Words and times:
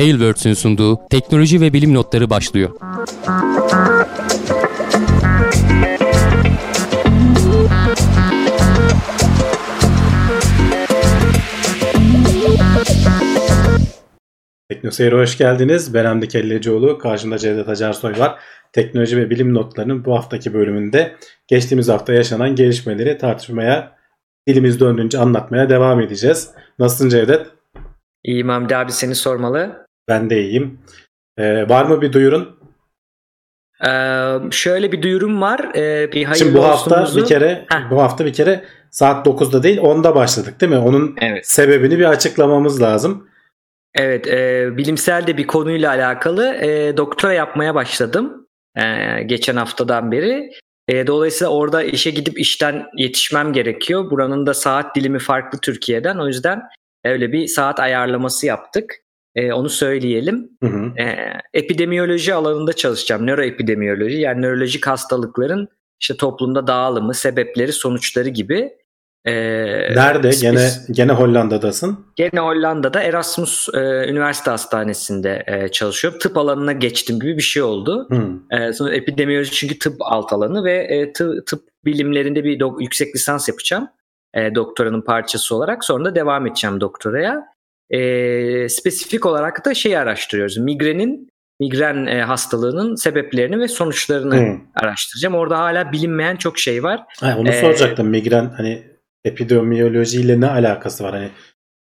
Tailwords'ün 0.00 0.52
sunduğu 0.52 1.08
teknoloji 1.10 1.60
ve 1.60 1.72
bilim 1.72 1.94
notları 1.94 2.30
başlıyor. 2.30 2.70
Teknoseyir'e 14.68 15.16
hoş 15.16 15.38
geldiniz. 15.38 15.94
Ben 15.94 16.04
Hamdi 16.04 16.28
Kellecioğlu. 16.28 16.98
Karşımda 16.98 17.38
Cevdet 17.38 17.68
Acarsoy 17.68 18.18
var. 18.18 18.38
Teknoloji 18.72 19.16
ve 19.16 19.30
bilim 19.30 19.54
notlarının 19.54 20.04
bu 20.04 20.14
haftaki 20.14 20.54
bölümünde 20.54 21.16
geçtiğimiz 21.48 21.88
hafta 21.88 22.12
yaşanan 22.12 22.54
gelişmeleri 22.54 23.18
tartışmaya, 23.18 23.96
dilimiz 24.48 24.80
döndüğünce 24.80 25.18
anlatmaya 25.18 25.68
devam 25.68 26.00
edeceğiz. 26.00 26.50
Nasılsın 26.78 27.08
Cevdet? 27.08 27.46
İyiyim 28.24 28.48
Hamdi 28.48 28.76
abi 28.76 28.92
seni 28.92 29.14
sormalı. 29.14 29.89
Ben 30.10 30.30
de 30.30 30.42
iyiyim. 30.42 30.78
Ee, 31.38 31.68
var 31.68 31.84
mı 31.84 32.02
bir 32.02 32.12
duyurun? 32.12 32.56
Ee, 33.86 34.36
şöyle 34.50 34.92
bir 34.92 35.02
duyurum 35.02 35.40
var. 35.40 35.74
Ee, 35.74 36.12
bir 36.12 36.34
Şimdi 36.34 36.54
bu 36.54 36.64
hafta 36.64 37.02
olsumuzu... 37.02 37.20
bir 37.20 37.26
kere 37.26 37.64
Heh. 37.68 37.90
bu 37.90 38.02
hafta 38.02 38.24
bir 38.24 38.32
kere 38.32 38.64
saat 38.90 39.26
9'da 39.26 39.62
değil 39.62 39.78
10'da 39.78 40.14
başladık 40.14 40.60
değil 40.60 40.72
mi? 40.72 40.78
Onun 40.78 41.16
Evet. 41.20 41.46
sebebini 41.46 41.98
bir 41.98 42.04
açıklamamız 42.04 42.82
lazım. 42.82 43.28
Evet, 43.94 44.28
e, 44.28 44.68
bilimsel 44.76 45.26
de 45.26 45.36
bir 45.36 45.46
konuyla 45.46 45.90
alakalı 45.90 46.54
e, 46.54 46.96
doktora 46.96 47.32
yapmaya 47.32 47.74
başladım 47.74 48.46
e, 48.76 48.82
geçen 49.22 49.56
haftadan 49.56 50.12
beri. 50.12 50.50
E, 50.88 51.06
dolayısıyla 51.06 51.52
orada 51.52 51.82
işe 51.82 52.10
gidip 52.10 52.40
işten 52.40 52.86
yetişmem 52.96 53.52
gerekiyor. 53.52 54.10
Buranın 54.10 54.46
da 54.46 54.54
saat 54.54 54.96
dilimi 54.96 55.18
farklı 55.18 55.58
Türkiye'den. 55.58 56.18
O 56.18 56.26
yüzden 56.26 56.62
öyle 57.04 57.32
bir 57.32 57.46
saat 57.46 57.80
ayarlaması 57.80 58.46
yaptık. 58.46 58.94
E, 59.34 59.52
onu 59.52 59.68
söyleyelim. 59.68 60.48
Hı 60.62 60.66
hı. 60.68 60.92
E, 61.02 61.32
epidemiyoloji 61.54 62.34
alanında 62.34 62.72
çalışacağım. 62.72 63.26
Nöroepidemiyoloji 63.26 64.20
yani 64.20 64.42
nörolojik 64.42 64.86
hastalıkların 64.86 65.68
işte 66.00 66.16
toplumda 66.16 66.66
dağılımı, 66.66 67.14
sebepleri, 67.14 67.72
sonuçları 67.72 68.28
gibi. 68.28 68.72
E, 69.24 69.32
Nerede? 69.94 70.28
spes- 70.28 70.40
Gene 70.42 70.68
gene 70.90 71.12
Hollanda'dasın. 71.12 72.06
Gene 72.16 72.40
Hollanda'da 72.40 73.02
Erasmus 73.02 73.68
e, 73.74 73.78
Üniversite 74.08 74.50
Hastanesi'nde 74.50 75.44
e, 75.46 75.68
çalışıyorum. 75.68 76.18
Tıp 76.18 76.36
alanına 76.36 76.72
geçtim 76.72 77.20
gibi 77.20 77.36
bir 77.36 77.42
şey 77.42 77.62
oldu. 77.62 78.08
Hı. 78.10 78.56
E, 78.56 78.72
sonra 78.72 78.94
epidemiyoloji 78.94 79.50
çünkü 79.50 79.78
tıp 79.78 79.94
alt 80.00 80.32
alanı 80.32 80.64
ve 80.64 80.72
e, 80.72 81.12
tıp, 81.12 81.46
tıp 81.46 81.62
bilimlerinde 81.84 82.44
bir 82.44 82.58
dok- 82.60 82.82
yüksek 82.82 83.14
lisans 83.14 83.48
yapacağım. 83.48 83.88
E, 84.34 84.54
doktoranın 84.54 85.00
parçası 85.02 85.56
olarak. 85.56 85.84
Sonra 85.84 86.04
da 86.04 86.14
devam 86.14 86.46
edeceğim 86.46 86.80
doktoraya. 86.80 87.46
E, 87.90 88.68
spesifik 88.68 89.26
olarak 89.26 89.64
da 89.64 89.74
şeyi 89.74 89.98
araştırıyoruz. 89.98 90.56
Migrenin, 90.58 91.30
migren 91.60 92.06
e, 92.06 92.22
hastalığının 92.22 92.94
sebeplerini 92.94 93.58
ve 93.58 93.68
sonuçlarını 93.68 94.36
Hı. 94.36 94.56
araştıracağım. 94.74 95.34
Orada 95.34 95.58
hala 95.58 95.92
bilinmeyen 95.92 96.36
çok 96.36 96.58
şey 96.58 96.82
var. 96.82 97.02
Ha, 97.20 97.36
onu 97.38 97.48
Ee, 97.48 97.60
soracaktım. 97.60 98.08
Migren 98.08 98.50
hani 98.56 98.82
epidemiyolojiyle 99.24 100.40
ne 100.40 100.46
alakası 100.46 101.04
var? 101.04 101.12
Hani 101.12 101.28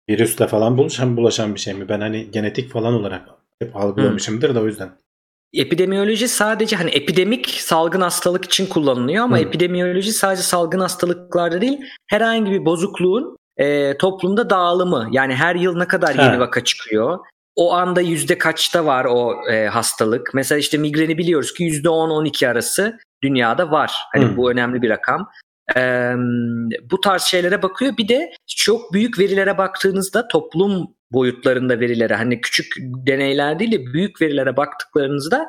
virüsle 0.09 0.47
falan 0.47 0.77
bulaşan 0.77 1.17
bulaşan 1.17 1.55
bir 1.55 1.59
şey 1.59 1.73
mi? 1.73 1.89
Ben 1.89 1.99
hani 2.02 2.31
genetik 2.31 2.71
falan 2.71 2.94
olarak 2.94 3.21
hep 3.59 3.75
algılamışımdır 3.75 4.55
da 4.55 4.61
o 4.61 4.66
yüzden. 4.66 4.89
Epidemiyoloji 5.53 6.27
sadece 6.27 6.75
hani 6.75 6.89
epidemik 6.89 7.47
salgın 7.49 8.02
hastalık 8.02 8.45
için 8.45 8.66
kullanılıyor 8.66 9.23
ama 9.23 9.38
Hı. 9.38 9.41
epidemiyoloji 9.41 10.14
sadece 10.14 10.41
salgın 10.41 10.80
hastalıklarda 10.80 11.61
değil 11.61 11.80
herhangi 12.09 12.52
bir 12.52 12.66
bozukluğun 12.66 13.38
e, 13.58 13.98
toplumda 13.98 14.50
dağılımı 14.50 15.08
yani 15.12 15.36
her 15.36 15.56
yıl 15.56 15.78
ne 15.78 15.88
kadar 15.88 16.16
Ha. 16.16 16.23
yeni 16.26 16.40
vaka 16.40 16.64
çıkıyor 16.64 17.20
o 17.56 17.73
anda 17.73 18.02
yüzde 18.02 18.38
kaçta 18.38 18.86
var 18.86 19.06
o 19.06 19.50
e, 19.52 19.68
hastalık 19.68 20.32
mesela 20.34 20.60
işte 20.60 20.78
migreni 20.78 21.18
biliyoruz 21.18 21.54
ki 21.54 21.64
yüzde 21.64 21.88
10-12 21.88 22.48
arası 22.48 23.00
dünyada 23.23 23.72
var 23.72 23.94
hani 24.14 24.26
Hı. 24.26 24.38
bu 24.38 24.52
önemli 24.52 24.82
bir 24.82 24.89
rakam 24.89 25.30
E, 25.76 26.14
bu 26.92 27.02
tarz 27.02 27.22
şeylere 27.22 27.61
bakıyor 27.61 27.98
bir 27.98 28.08
de 28.08 28.32
çok 28.48 28.94
büyük 28.94 29.20
verilere 29.20 29.58
baktığınızda 29.58 30.27
toplum 30.27 30.88
boyutlarında 31.11 31.80
verilere 31.80 32.16
hani 32.16 32.42
küçük 32.42 32.67
deneyler 32.80 33.60
değil 33.60 33.72
de 33.72 33.86
büyük 33.86 34.22
verilere 34.22 34.58
baktıklarınızda 34.58 35.48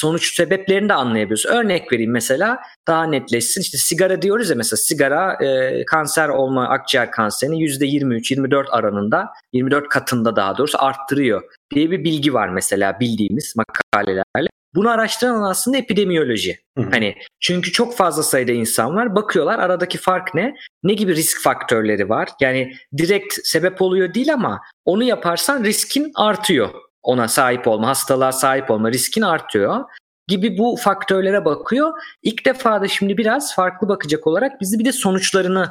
sonuç 0.00 0.34
sebeplerini 0.34 0.88
de 0.88 0.94
anlayabiliyoruz. 0.94 1.46
Örnek 1.46 1.92
vereyim 1.92 2.12
mesela 2.12 2.58
daha 2.88 3.04
netleşsin. 3.04 3.60
İşte 3.60 3.78
sigara 3.78 4.22
diyoruz 4.22 4.50
ya 4.50 4.56
mesela 4.56 4.76
sigara 4.76 5.44
e, 5.44 5.84
kanser 5.84 6.28
olma 6.28 6.68
akciğer 6.68 7.10
kanserini 7.10 7.56
%23-24 7.56 8.70
aranında 8.70 9.28
24 9.52 9.88
katında 9.88 10.36
daha 10.36 10.58
doğrusu 10.58 10.84
arttırıyor 10.84 11.42
diye 11.74 11.90
bir 11.90 12.04
bilgi 12.04 12.34
var 12.34 12.48
mesela 12.48 13.00
bildiğimiz 13.00 13.54
makalelerle. 13.56 14.48
Bunu 14.76 14.90
araştıran 14.90 15.42
aslında 15.42 15.76
epidemiyoloji. 15.76 16.58
Hı 16.78 16.84
hı. 16.84 16.90
Hani 16.90 17.14
çünkü 17.40 17.72
çok 17.72 17.96
fazla 17.96 18.22
sayıda 18.22 18.52
insan 18.52 18.96
var. 18.96 19.14
Bakıyorlar 19.14 19.58
aradaki 19.58 19.98
fark 19.98 20.34
ne? 20.34 20.54
Ne 20.82 20.94
gibi 20.94 21.14
risk 21.16 21.42
faktörleri 21.42 22.08
var? 22.08 22.28
Yani 22.40 22.72
direkt 22.98 23.34
sebep 23.44 23.82
oluyor 23.82 24.14
değil 24.14 24.32
ama 24.32 24.60
onu 24.84 25.04
yaparsan 25.04 25.64
riskin 25.64 26.12
artıyor. 26.14 26.70
Ona 27.06 27.28
sahip 27.28 27.68
olma, 27.68 27.88
hastalığa 27.88 28.32
sahip 28.32 28.70
olma 28.70 28.92
riskin 28.92 29.22
artıyor 29.22 29.84
gibi 30.28 30.58
bu 30.58 30.76
faktörlere 30.76 31.44
bakıyor. 31.44 31.92
İlk 32.22 32.46
defa 32.46 32.80
da 32.80 32.88
şimdi 32.88 33.16
biraz 33.16 33.54
farklı 33.54 33.88
bakacak 33.88 34.26
olarak 34.26 34.60
bizi 34.60 34.78
bir 34.78 34.84
de 34.84 34.92
sonuçlarını 34.92 35.70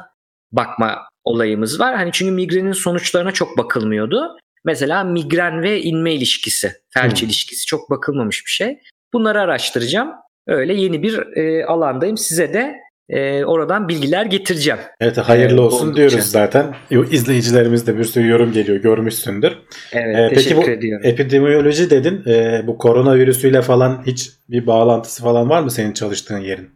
bakma 0.52 1.08
olayımız 1.24 1.80
var. 1.80 1.96
Hani 1.96 2.12
çünkü 2.12 2.32
migrenin 2.32 2.72
sonuçlarına 2.72 3.32
çok 3.32 3.58
bakılmıyordu. 3.58 4.36
Mesela 4.64 5.04
migren 5.04 5.62
ve 5.62 5.82
inme 5.82 6.12
ilişkisi, 6.14 6.72
felç 6.90 7.20
Hmm. 7.20 7.28
ilişkisi 7.28 7.66
çok 7.66 7.90
bakılmamış 7.90 8.46
bir 8.46 8.50
şey. 8.50 8.78
Bunları 9.12 9.40
araştıracağım. 9.40 10.12
Öyle 10.46 10.74
yeni 10.74 11.02
bir 11.02 11.36
e, 11.36 11.66
alandayım. 11.66 12.16
Size 12.16 12.54
de 12.54 12.76
e, 13.08 13.44
oradan 13.44 13.88
bilgiler 13.88 14.26
getireceğim. 14.26 14.80
Evet 15.00 15.18
hayırlı 15.18 15.56
Ee, 15.56 15.60
olsun 15.60 15.84
oldukça. 15.86 15.96
diyoruz 15.96 16.26
zaten. 16.30 16.74
İzleyicilerimiz 17.10 17.86
de 17.86 17.98
bir 17.98 18.04
sürü 18.04 18.28
yorum 18.28 18.52
geliyor 18.52 18.78
görmüşsündür. 18.78 19.52
Evet, 19.92 20.16
Ee, 20.16 20.28
peki 20.30 20.34
teşekkür 20.48 20.66
bu 20.66 20.70
ediyorum. 20.70 21.06
epidemiyoloji 21.06 21.90
dedin. 21.90 22.22
Ee, 22.26 22.62
bu 22.66 22.78
koronavirüsüyle 22.78 23.62
falan 23.62 24.02
hiç 24.06 24.30
bir 24.50 24.66
bağlantısı 24.66 25.22
falan 25.22 25.50
var 25.50 25.62
mı 25.62 25.70
senin 25.70 25.92
çalıştığın 25.92 26.38
yerin? 26.40 26.70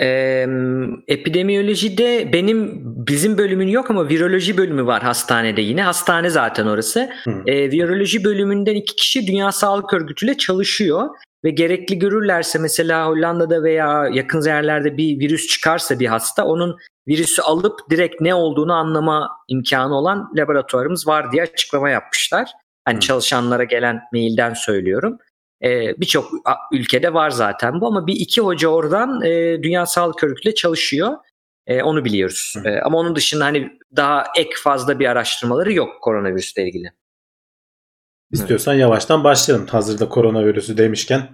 Ee, 0.00 0.46
epidemiyolojide 1.08 2.32
benim 2.32 2.82
bizim 2.84 3.38
bölümün 3.38 3.68
yok 3.68 3.90
ama 3.90 4.08
viroloji 4.08 4.56
bölümü 4.56 4.86
var 4.86 5.02
hastanede 5.02 5.60
yine. 5.60 5.82
Hastane 5.82 6.30
zaten 6.30 6.66
orası. 6.66 7.10
Ee, 7.46 7.70
viroloji 7.70 8.24
bölümünden 8.24 8.74
iki 8.74 8.96
kişi 8.96 9.26
Dünya 9.26 9.52
Sağlık 9.52 9.94
Örgütü 9.94 10.26
ile 10.26 10.36
çalışıyor 10.36 11.08
ve 11.44 11.50
gerekli 11.50 11.98
görürlerse 11.98 12.58
mesela 12.58 13.06
Hollanda'da 13.06 13.62
veya 13.62 14.08
yakın 14.12 14.42
yerlerde 14.42 14.96
bir 14.96 15.20
virüs 15.20 15.46
çıkarsa 15.46 16.00
bir 16.00 16.06
hasta 16.06 16.44
onun 16.44 16.76
virüsü 17.08 17.42
alıp 17.42 17.80
direkt 17.90 18.20
ne 18.20 18.34
olduğunu 18.34 18.72
anlama 18.72 19.30
imkanı 19.48 19.94
olan 19.94 20.32
laboratuvarımız 20.36 21.08
var 21.08 21.32
diye 21.32 21.42
açıklama 21.42 21.90
yapmışlar. 21.90 22.50
Hani 22.84 23.00
çalışanlara 23.00 23.64
gelen 23.64 24.00
mailden 24.12 24.54
söylüyorum. 24.54 25.18
Ee, 25.64 26.00
Birçok 26.00 26.30
ülkede 26.72 27.14
var 27.14 27.30
zaten 27.30 27.80
bu 27.80 27.86
ama 27.86 28.06
bir 28.06 28.14
iki 28.16 28.40
hoca 28.40 28.68
oradan 28.68 29.22
e, 29.22 29.62
Dünya 29.62 29.86
Sağlık 29.86 30.24
Örgütü 30.24 30.48
ile 30.48 30.54
çalışıyor. 30.54 31.12
E, 31.66 31.82
onu 31.82 32.04
biliyoruz. 32.04 32.54
Hı. 32.62 32.68
E, 32.68 32.80
ama 32.80 32.98
onun 32.98 33.16
dışında 33.16 33.44
hani 33.44 33.78
daha 33.96 34.24
ek 34.36 34.50
fazla 34.62 34.98
bir 34.98 35.06
araştırmaları 35.06 35.72
yok 35.72 36.02
koronavirüsle 36.02 36.62
ilgili. 36.68 36.92
İstiyorsan 38.32 38.74
yavaştan 38.74 39.24
başlayalım. 39.24 39.66
Hazırda 39.66 40.08
koronavirüsü 40.08 40.78
demişken 40.78 41.28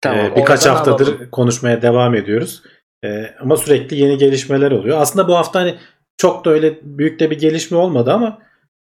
Tamam, 0.00 0.26
Ee, 0.26 0.36
birkaç 0.36 0.66
haftadır 0.66 1.06
alalım. 1.06 1.30
konuşmaya 1.30 1.82
devam 1.82 2.14
ediyoruz. 2.14 2.62
Ee, 3.04 3.34
ama 3.40 3.56
sürekli 3.56 3.96
yeni 3.96 4.18
gelişmeler 4.18 4.70
oluyor. 4.70 5.00
Aslında 5.00 5.28
bu 5.28 5.36
hafta 5.36 5.60
hani 5.60 5.74
çok 6.16 6.44
da 6.44 6.50
öyle 6.50 6.78
büyük 6.82 7.20
de 7.20 7.30
bir 7.30 7.38
gelişme 7.38 7.76
olmadı 7.76 8.12
ama 8.12 8.38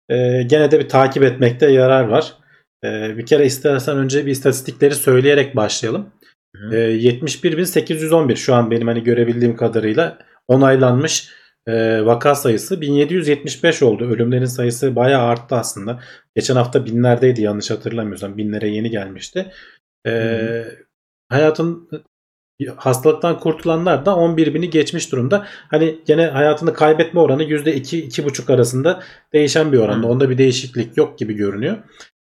e, 0.09 0.43
gene 0.43 0.71
de 0.71 0.79
bir 0.81 0.89
takip 0.89 1.23
etmekte 1.23 1.71
yarar 1.71 2.05
var. 2.09 2.35
E, 2.85 3.17
bir 3.19 3.27
kere 3.27 3.47
istersen 3.47 3.97
önce 3.97 4.27
bir 4.27 4.31
istatistikleri 4.31 4.95
söyleyerek 4.95 5.57
başlayalım. 5.57 6.13
E, 6.73 6.77
71.811 6.77 8.37
şu 8.37 8.55
an 8.55 8.71
benim 8.71 8.87
hani 8.87 9.05
görebildiğim 9.05 9.57
kadarıyla 9.57 10.19
onaylanmış 10.49 11.31
e, 11.67 12.05
vaka 12.07 12.35
sayısı 12.35 12.81
1775 12.81 13.83
oldu. 13.83 14.05
Ölümlerin 14.05 14.45
sayısı 14.45 14.97
bayağı 14.97 15.23
arttı 15.23 15.55
aslında. 15.55 16.01
Geçen 16.37 16.57
hafta 16.57 16.87
binlerdeydi 16.87 17.43
yanlış 17.43 17.71
hatırlamıyorsam. 17.71 18.37
Binlere 18.37 18.69
yeni 18.69 18.91
gelmişti. 18.91 19.53
E, 20.07 20.11
Hı 20.11 20.87
hayatın 21.29 21.89
hastalıktan 22.77 23.41
kurtulanlar 23.41 24.07
da 24.07 24.17
11 24.17 24.55
bini 24.55 24.71
geçmiş 24.71 25.13
durumda. 25.13 25.47
Hani 25.47 25.99
gene 26.07 26.27
hayatını 26.27 26.75
kaybetme 26.75 27.21
oranı 27.21 27.43
%2-2,5 27.45 28.53
arasında 28.53 29.03
değişen 29.33 29.73
bir 29.73 29.79
oranda. 29.79 30.07
Onda 30.07 30.31
bir 30.31 30.39
değişiklik 30.39 30.97
yok 30.97 31.19
gibi 31.19 31.35
görünüyor. 31.35 31.77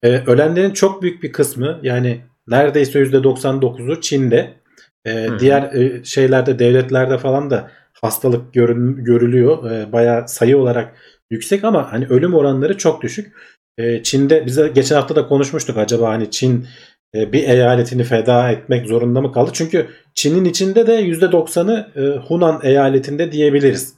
Ee, 0.04 0.24
ölenlerin 0.28 0.74
çok 0.74 1.02
büyük 1.02 1.24
bir 1.24 1.32
kısmı 1.32 1.80
yani 1.84 2.22
neredeyse 2.48 3.00
%99'u 3.00 4.02
Çin'de. 4.02 4.62
Hı. 5.08 5.40
diğer 5.40 5.74
e, 5.74 6.04
şeylerde 6.04 6.60
devletlerde 6.60 7.18
falan 7.18 7.50
da 7.50 7.72
hastalık 8.02 8.54
görün, 8.54 9.04
görülüyor. 9.04 9.72
Ee, 9.72 9.92
bayağı 9.92 10.28
sayı 10.28 10.58
olarak 10.58 10.96
yüksek 11.32 11.64
ama 11.64 11.92
hani 11.92 12.06
ölüm 12.08 12.34
oranları 12.34 12.78
çok 12.78 13.02
düşük. 13.02 13.34
e, 13.78 14.04
Çin'de 14.04 14.46
bize 14.46 14.68
geçen 14.68 14.96
hafta 14.96 15.16
da 15.16 15.28
konuşmuştuk 15.28 15.78
acaba 15.78 16.10
hani 16.10 16.32
Çin 16.32 16.68
e, 17.16 17.34
bir 17.34 17.44
eyaletini 17.50 18.04
feda 18.04 18.52
etmek 18.52 18.88
zorunda 18.88 19.22
mı 19.22 19.32
kaldı? 19.32 19.52
Çünkü 19.54 19.88
Çin'in 20.16 20.46
içinde 20.46 20.88
de 20.88 21.02
%90'ı 21.02 21.92
e, 21.96 22.20
Hunan 22.28 22.60
eyaletinde 22.64 23.32
diyebiliriz. 23.32 23.94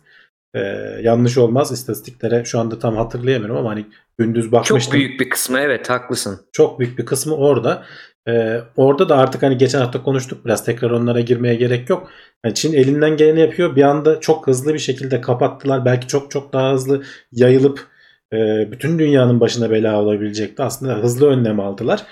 E, 0.53 0.59
yanlış 1.01 1.38
olmaz 1.38 1.71
istatistiklere 1.71 2.45
şu 2.45 2.59
anda 2.59 2.79
tam 2.79 2.95
hatırlayamıyorum 2.95 3.57
ama 3.57 3.69
hani 3.69 3.85
gündüz 4.17 4.51
bakmıştım. 4.51 4.79
Çok 4.79 4.94
büyük 4.94 5.19
bir 5.19 5.29
kısmı 5.29 5.59
evet 5.59 5.89
haklısın. 5.89 6.39
Çok 6.51 6.79
büyük 6.79 6.97
bir 6.97 7.05
kısmı 7.05 7.35
orada. 7.35 7.83
Ee, 8.27 8.59
orada 8.75 9.09
da 9.09 9.17
artık 9.17 9.44
hani 9.44 9.57
geçen 9.57 9.79
hafta 9.79 10.03
konuştuk 10.03 10.45
biraz 10.45 10.65
tekrar 10.65 10.91
onlara 10.91 11.19
girmeye 11.19 11.55
gerek 11.55 11.89
yok. 11.89 12.09
Yani 12.45 12.55
Çin 12.55 12.73
elinden 12.73 13.17
geleni 13.17 13.39
yapıyor. 13.39 13.75
Bir 13.75 13.83
anda 13.83 14.19
çok 14.19 14.47
hızlı 14.47 14.73
bir 14.73 14.79
şekilde 14.79 15.21
kapattılar. 15.21 15.85
Belki 15.85 16.07
çok 16.07 16.31
çok 16.31 16.53
daha 16.53 16.73
hızlı 16.73 17.03
yayılıp 17.31 17.88
e, 18.33 18.38
bütün 18.71 18.99
dünyanın 18.99 19.39
başına 19.39 19.71
bela 19.71 20.01
olabilecekti. 20.01 20.63
Aslında 20.63 20.94
hızlı 20.94 21.29
önlem 21.29 21.59
aldılar. 21.59 22.03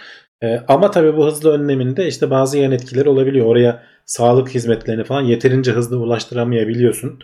E, 0.43 0.57
ama 0.67 0.91
tabii 0.91 1.17
bu 1.17 1.25
hızlı 1.25 1.51
önleminde 1.51 2.07
işte 2.07 2.29
bazı 2.29 2.57
yan 2.57 2.71
etkileri 2.71 3.09
olabiliyor. 3.09 3.45
Oraya 3.45 3.83
sağlık 4.05 4.49
hizmetlerini 4.49 5.03
falan 5.03 5.21
yeterince 5.21 5.71
hızlı 5.71 5.99
ulaştıramayabiliyorsun. 5.99 7.19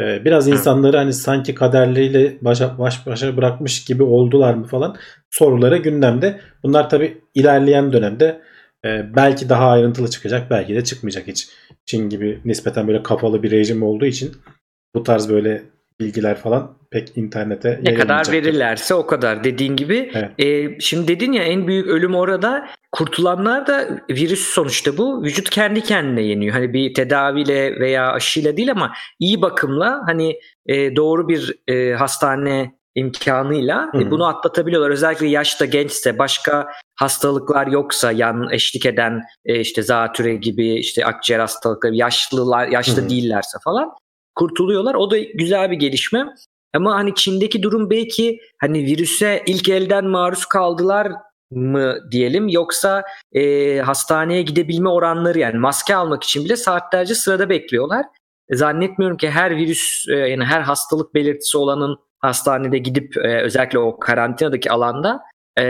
E, 0.00 0.24
biraz 0.24 0.48
insanları 0.48 0.96
hani 0.96 1.12
sanki 1.12 1.54
kaderleriyle 1.54 2.36
başa, 2.40 2.78
baş 2.78 3.06
başa 3.06 3.36
bırakmış 3.36 3.84
gibi 3.84 4.02
oldular 4.02 4.54
mı 4.54 4.66
falan 4.66 4.96
soruları 5.30 5.76
gündemde. 5.76 6.40
Bunlar 6.62 6.90
tabii 6.90 7.18
ilerleyen 7.34 7.92
dönemde 7.92 8.40
e, 8.84 9.16
belki 9.16 9.48
daha 9.48 9.70
ayrıntılı 9.70 10.10
çıkacak 10.10 10.50
belki 10.50 10.74
de 10.74 10.84
çıkmayacak 10.84 11.26
hiç. 11.26 11.48
Çin 11.86 12.08
gibi 12.08 12.40
nispeten 12.44 12.88
böyle 12.88 13.02
kapalı 13.02 13.42
bir 13.42 13.50
rejim 13.50 13.82
olduğu 13.82 14.06
için 14.06 14.32
bu 14.94 15.02
tarz 15.02 15.30
böyle 15.30 15.62
bilgiler 16.00 16.38
falan 16.38 16.76
pek 16.90 17.16
internete 17.16 17.80
ne 17.82 17.94
kadar 17.94 18.32
verirlerse 18.32 18.94
o 18.94 19.06
kadar 19.06 19.44
dediğin 19.44 19.76
gibi. 19.76 20.10
Evet. 20.14 20.30
E, 20.38 20.80
şimdi 20.80 21.08
dedin 21.08 21.32
ya 21.32 21.42
en 21.42 21.66
büyük 21.66 21.86
ölüm 21.86 22.14
orada 22.14 22.68
kurtulanlar 22.92 23.66
da 23.66 23.88
virüs 24.10 24.40
sonuçta 24.40 24.96
bu. 24.96 25.22
Vücut 25.22 25.50
kendi 25.50 25.80
kendine 25.80 26.22
yeniyor. 26.22 26.54
Hani 26.54 26.72
bir 26.72 26.94
tedaviyle 26.94 27.80
veya 27.80 28.12
aşıyla 28.12 28.56
değil 28.56 28.70
ama 28.70 28.92
iyi 29.18 29.42
bakımla 29.42 30.02
hani 30.06 30.40
e, 30.66 30.96
doğru 30.96 31.28
bir 31.28 31.58
e, 31.68 31.92
hastane 31.94 32.80
imkanıyla 32.94 33.88
Hı 33.92 33.98
hı. 33.98 34.10
bunu 34.10 34.26
atlatabiliyorlar. 34.26 34.90
Özellikle 34.90 35.26
yaşta 35.26 35.64
gençse 35.64 36.18
başka 36.18 36.68
hastalıklar 36.94 37.66
yoksa 37.66 38.12
yan 38.12 38.50
eşlik 38.50 38.86
eden 38.86 39.22
e, 39.44 39.60
işte 39.60 39.82
zatüre 39.82 40.34
gibi 40.34 40.74
işte 40.74 41.04
akciğer 41.04 41.40
hastalıkları 41.40 41.94
yaşlılar 41.94 42.68
yaşlı 42.68 43.02
Hı 43.02 43.04
hı. 43.04 43.10
değillerse 43.10 43.58
falan 43.64 43.92
kurtuluyorlar. 44.40 44.94
O 44.94 45.10
da 45.10 45.18
güzel 45.18 45.70
bir 45.70 45.76
gelişme. 45.76 46.26
Ama 46.74 46.94
hani 46.94 47.14
Çin'deki 47.14 47.62
durum 47.62 47.90
belki 47.90 48.40
hani 48.60 48.84
virüse 48.84 49.42
ilk 49.46 49.68
elden 49.68 50.04
maruz 50.04 50.44
kaldılar 50.44 51.12
mı 51.50 51.98
diyelim 52.10 52.48
yoksa 52.48 53.04
e, 53.32 53.78
hastaneye 53.78 54.42
gidebilme 54.42 54.88
oranları 54.88 55.38
yani 55.38 55.58
maske 55.58 55.96
almak 55.96 56.24
için 56.24 56.44
bile 56.44 56.56
saatlerce 56.56 57.14
sırada 57.14 57.48
bekliyorlar. 57.48 58.04
E, 58.48 58.56
Zannetmiyorum 58.56 59.16
ki 59.16 59.30
her 59.30 59.56
virüs 59.56 60.04
e, 60.08 60.14
yani 60.14 60.44
her 60.44 60.60
hastalık 60.60 61.14
belirtisi 61.14 61.58
olanın 61.58 61.98
hastanede 62.18 62.78
gidip 62.78 63.16
e, 63.16 63.42
özellikle 63.42 63.78
o 63.78 63.98
karantinadaki 63.98 64.70
alanda 64.70 65.20
e, 65.58 65.64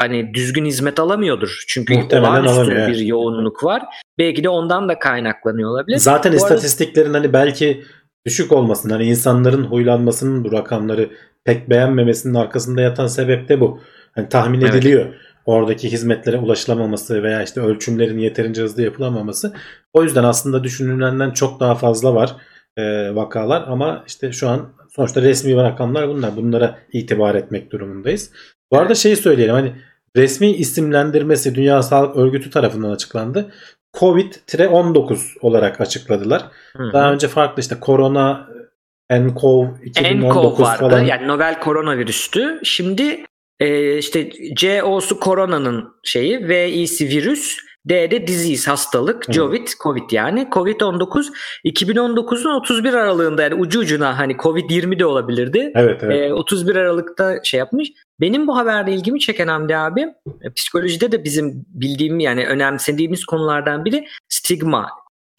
hani 0.00 0.34
düzgün 0.34 0.64
hizmet 0.64 0.98
alamıyordur. 1.00 1.64
Çünkü 1.68 1.94
Muhtemelen 1.94 2.30
olağanüstü 2.30 2.60
alamıyor, 2.60 2.88
bir 2.88 2.96
yoğunluk 2.98 3.64
var. 3.64 3.82
Belki 4.18 4.44
de 4.44 4.48
ondan 4.48 4.88
da 4.88 4.98
kaynaklanıyor 4.98 5.70
olabilir. 5.70 5.96
Zaten 5.98 6.32
Bu 6.32 6.36
arada- 6.36 6.54
istatistiklerin 6.54 7.14
hani 7.14 7.32
belki 7.32 7.84
düşük 8.26 8.52
olmasın. 8.52 8.90
Hani 8.90 9.04
insanların 9.04 9.64
huylanmasının 9.64 10.44
bu 10.44 10.52
rakamları 10.52 11.10
pek 11.44 11.70
beğenmemesinin 11.70 12.34
arkasında 12.34 12.80
yatan 12.80 13.06
sebep 13.06 13.48
de 13.48 13.60
bu. 13.60 13.80
Hani 14.14 14.28
tahmin 14.28 14.60
Evet. 14.60 14.74
ediliyor. 14.74 15.06
Oradaki 15.46 15.92
hizmetlere 15.92 16.36
ulaşılamaması 16.38 17.22
veya 17.22 17.42
işte 17.42 17.60
ölçümlerin 17.60 18.18
yeterince 18.18 18.62
hızlı 18.62 18.82
yapılamaması. 18.82 19.52
O 19.92 20.02
yüzden 20.02 20.24
aslında 20.24 20.64
düşünülenden 20.64 21.30
çok 21.30 21.60
daha 21.60 21.74
fazla 21.74 22.14
var 22.14 22.36
e, 22.76 23.14
vakalar 23.14 23.64
ama 23.68 24.04
işte 24.06 24.32
şu 24.32 24.48
an 24.48 24.68
sonuçta 24.96 25.22
resmi 25.22 25.56
rakamlar 25.56 26.08
bunlar. 26.08 26.36
Bunlara 26.36 26.78
itibar 26.92 27.34
etmek 27.34 27.72
durumundayız. 27.72 28.30
Bu 28.72 28.78
arada 28.78 28.94
şeyi 28.94 29.16
söyleyelim 29.16 29.54
hani 29.54 29.72
resmi 30.16 30.50
isimlendirmesi 30.50 31.54
Dünya 31.54 31.82
Sağlık 31.82 32.16
Örgütü 32.16 32.50
tarafından 32.50 32.90
açıklandı. 32.90 33.52
Covid-19 33.96 35.18
olarak 35.40 35.80
açıkladılar. 35.80 36.42
Hı 36.76 36.82
hı. 36.82 36.92
Daha 36.92 37.12
önce 37.12 37.28
farklı 37.28 37.60
işte 37.60 37.80
korona 37.80 38.48
NCOV 39.10 39.66
2019 39.84 40.36
nCoV 40.36 40.60
vardı. 40.60 40.80
falan. 40.80 41.04
Yani 41.04 41.28
novel 41.28 41.60
koronavirüstü. 41.60 42.60
Şimdi 42.64 43.24
e, 43.60 43.98
işte 43.98 44.30
CO'su 44.54 45.20
koronanın 45.20 45.88
şeyi, 46.04 46.48
V'isi 46.48 47.08
virüs, 47.08 47.58
D'de 47.88 48.26
disease 48.26 48.70
hastalık, 48.70 49.28
Hı. 49.28 49.32
Covid, 49.32 49.68
Covid 49.82 50.10
yani. 50.10 50.48
Covid-19 50.50 51.26
2019'un 51.64 52.60
31 52.60 52.94
aralığında 52.94 53.42
yani 53.42 53.54
ucu 53.54 53.80
ucuna 53.80 54.18
hani 54.18 54.32
Covid-20 54.32 54.98
de 54.98 55.06
olabilirdi. 55.06 55.72
Evet 55.74 56.00
evet. 56.04 56.30
E, 56.30 56.34
31 56.34 56.76
Aralık'ta 56.76 57.40
şey 57.44 57.58
yapmış. 57.58 57.88
Benim 58.20 58.46
bu 58.46 58.56
haberde 58.56 58.92
ilgimi 58.92 59.20
çeken 59.20 59.48
Hamdi 59.48 59.76
abi 59.76 60.00
e, 60.42 60.52
psikolojide 60.52 61.12
de 61.12 61.24
bizim 61.24 61.64
bildiğim 61.68 62.20
yani 62.20 62.46
önemsediğimiz 62.46 63.24
konulardan 63.24 63.84
biri 63.84 64.06
stigma 64.28 64.88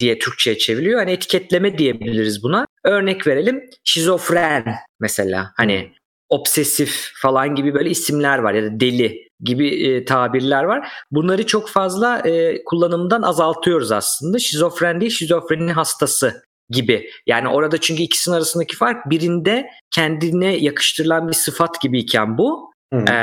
diye 0.00 0.18
Türkçe'ye 0.18 0.58
çevriliyor. 0.58 0.98
Hani 0.98 1.10
etiketleme 1.10 1.78
diyebiliriz 1.78 2.42
buna. 2.42 2.66
Örnek 2.84 3.26
verelim. 3.26 3.70
Şizofren 3.84 4.74
mesela. 5.00 5.52
Hani 5.56 5.92
obsesif 6.28 7.10
falan 7.22 7.54
gibi 7.54 7.74
böyle 7.74 7.90
isimler 7.90 8.38
var 8.38 8.54
ya 8.54 8.62
da 8.62 8.80
deli 8.80 9.28
gibi 9.40 9.68
e, 9.68 10.04
tabirler 10.04 10.64
var. 10.64 10.88
Bunları 11.10 11.46
çok 11.46 11.68
fazla 11.68 12.18
e, 12.18 12.64
kullanımdan 12.64 13.22
azaltıyoruz 13.22 13.92
aslında. 13.92 14.38
Şizofren 14.38 15.00
değil, 15.00 15.12
şizofrenin 15.12 15.68
hastası 15.68 16.42
gibi. 16.70 17.10
Yani 17.26 17.48
orada 17.48 17.78
çünkü 17.78 18.02
ikisinin 18.02 18.34
arasındaki 18.34 18.76
fark 18.76 19.10
birinde 19.10 19.66
kendine 19.90 20.56
yakıştırılan 20.56 21.28
bir 21.28 21.32
sıfat 21.32 21.80
gibiyken 21.80 22.38
bu 22.38 22.71
Ee, 22.92 23.14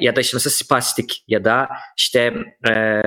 ya 0.00 0.16
da 0.16 0.20
işte 0.20 0.36
mesela 0.36 0.50
spastik 0.50 1.24
ya 1.28 1.44
da 1.44 1.68
işte 1.96 2.32
e, 2.68 3.02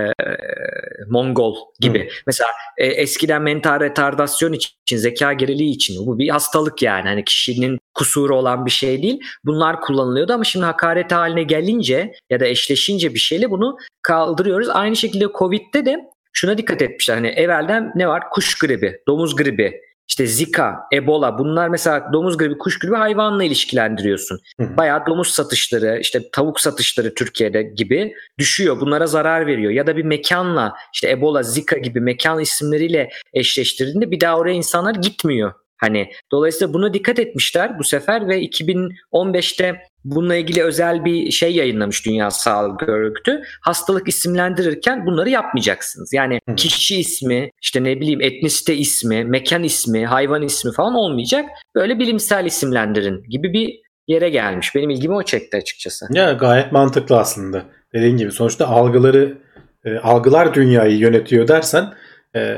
Mongol 1.10 1.56
gibi. 1.80 2.10
Mesela 2.28 2.50
e, 2.78 2.86
eskiden 2.86 3.42
mental 3.42 3.80
retardasyon 3.80 4.54
için, 4.54 4.98
zeka 4.98 5.34
geriliği 5.34 5.76
için 5.76 6.08
bu 6.08 6.20
bir 6.20 6.30
hastalık 6.30 6.82
yani. 6.82 7.08
Hani 7.08 7.24
kişinin 7.26 7.80
kusuru 7.94 8.36
olan 8.36 8.66
bir 8.66 8.72
şey 8.72 9.04
değil. 9.04 9.20
Bunlar 9.46 9.82
kullanılıyordu 9.82 10.34
ama 10.34 10.44
şimdi 10.44 10.66
hakaret 10.66 11.12
haline 11.12 11.44
gelince 11.44 12.14
ya 12.30 12.40
da 12.40 12.46
eşleşince 12.46 13.14
bir 13.14 13.20
şeyle 13.20 13.52
bunu 13.52 13.78
kaldırıyoruz. 14.02 14.70
Aynı 14.70 14.96
şekilde 14.96 15.26
Covid'de 15.40 15.86
de 15.86 15.98
şuna 16.34 16.58
dikkat 16.58 16.82
etmişler. 16.82 17.16
Hani 17.16 17.28
evvelden 17.28 17.92
ne 17.96 18.08
var? 18.08 18.30
Kuş 18.30 18.58
gribi, 18.58 19.02
domuz 19.08 19.36
gribi, 19.36 19.82
işte 20.12 20.28
Zika, 20.28 20.80
Ebola 20.94 21.38
bunlar 21.38 21.68
mesela 21.68 22.10
domuz 22.14 22.38
gribi, 22.38 22.58
kuş 22.58 22.80
gribi 22.80 22.96
hayvanla 22.96 23.44
ilişkilendiriyorsun. 23.44 24.40
Hı. 24.62 24.78
Bayağı 24.78 25.06
domuz 25.06 25.28
satışları, 25.28 26.00
işte 26.02 26.30
tavuk 26.32 26.60
satışları 26.60 27.14
Türkiye'de 27.14 27.64
gibi 27.64 28.14
düşüyor. 28.40 28.80
Bunlara 28.80 29.08
zarar 29.08 29.48
veriyor. 29.48 29.72
Ya 29.72 29.88
da 29.88 29.98
bir 29.98 30.04
mekanla 30.04 30.74
işte 30.94 31.10
Ebola, 31.10 31.44
Zika 31.44 31.78
gibi 31.78 32.00
mekan 32.00 32.40
isimleriyle 32.40 33.10
eşleştirdiğinde 33.34 34.12
bir 34.12 34.20
daha 34.20 34.38
oraya 34.38 34.54
insanlar 34.54 34.96
gitmiyor. 34.96 35.54
Hani 35.78 36.12
dolayısıyla 36.32 36.74
buna 36.74 36.94
dikkat 36.94 37.20
etmişler 37.20 37.80
bu 37.80 37.84
sefer 37.84 38.28
ve 38.28 38.44
2015'te 38.44 39.82
bununla 40.04 40.36
ilgili 40.36 40.64
özel 40.64 41.06
bir 41.06 41.32
şey 41.32 41.56
yayınlamış 41.56 42.06
Dünya 42.06 42.32
Sağlık 42.32 42.84
Örgütü. 42.84 43.42
Hastalık 43.62 44.08
isimlendirirken 44.08 45.06
bunları 45.06 45.30
yapmayacaksınız. 45.30 46.14
Yani 46.14 46.40
Hı. 46.50 46.56
kişi 46.56 47.00
ismi, 47.00 47.50
işte 47.62 47.84
ne 47.84 48.00
bileyim 48.00 48.22
etnisite 48.22 48.76
ismi, 48.76 49.24
mekan 49.24 49.64
ismi, 49.64 50.06
hayvan 50.06 50.42
ismi 50.42 50.72
falan 50.74 50.96
olmayacak. 50.96 51.46
Böyle 51.76 52.00
bilimsel 52.00 52.46
isimlendirin 52.46 53.24
gibi 53.30 53.54
bir 53.54 53.82
yere 54.08 54.30
gelmiş. 54.30 54.76
Benim 54.76 54.90
ilgimi 54.90 55.16
o 55.16 55.24
çekti 55.24 55.58
açıkçası. 55.58 56.06
Ya 56.14 56.32
gayet 56.32 56.72
mantıklı 56.72 57.20
aslında. 57.20 57.64
Dediğin 57.94 58.18
gibi 58.18 58.32
sonuçta 58.32 58.68
algıları 58.68 59.38
e, 59.86 59.98
algılar 59.98 60.54
dünyayı 60.54 60.98
yönetiyor 60.98 61.48
dersen 61.48 61.94
e, 62.36 62.58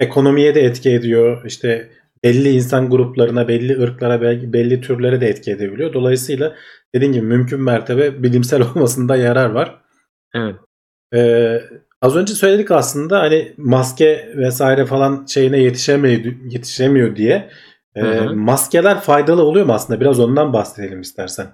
ekonomiye 0.00 0.54
de 0.54 0.60
etki 0.60 0.90
ediyor. 0.90 1.44
İşte 1.46 1.90
belli 2.26 2.50
insan 2.50 2.90
gruplarına, 2.90 3.48
belli 3.48 3.82
ırklara, 3.82 4.20
belli, 4.20 4.52
belli 4.52 4.80
türlere 4.80 5.20
de 5.20 5.28
etki 5.28 5.50
edebiliyor. 5.50 5.92
Dolayısıyla 5.92 6.54
dediğin 6.94 7.12
gibi 7.12 7.26
mümkün 7.26 7.60
mertebe 7.60 8.22
bilimsel 8.22 8.62
olmasında 8.74 9.16
yarar 9.16 9.50
var. 9.50 9.80
Evet. 10.34 10.54
Ee, 11.14 11.62
az 12.02 12.16
önce 12.16 12.34
söyledik 12.34 12.70
aslında 12.70 13.20
hani 13.20 13.52
maske 13.56 14.32
vesaire 14.36 14.86
falan 14.86 15.26
şeyine 15.26 15.58
yetişemiyor, 15.58 16.34
yetişemiyor 16.50 17.16
diye. 17.16 17.50
Ee, 17.94 18.00
Hı 18.00 18.06
hı. 18.06 18.36
maskeler 18.36 19.00
faydalı 19.00 19.42
oluyor 19.42 19.66
mu 19.66 19.72
aslında? 19.72 20.00
Biraz 20.00 20.20
ondan 20.20 20.52
bahsedelim 20.52 21.00
istersen. 21.00 21.46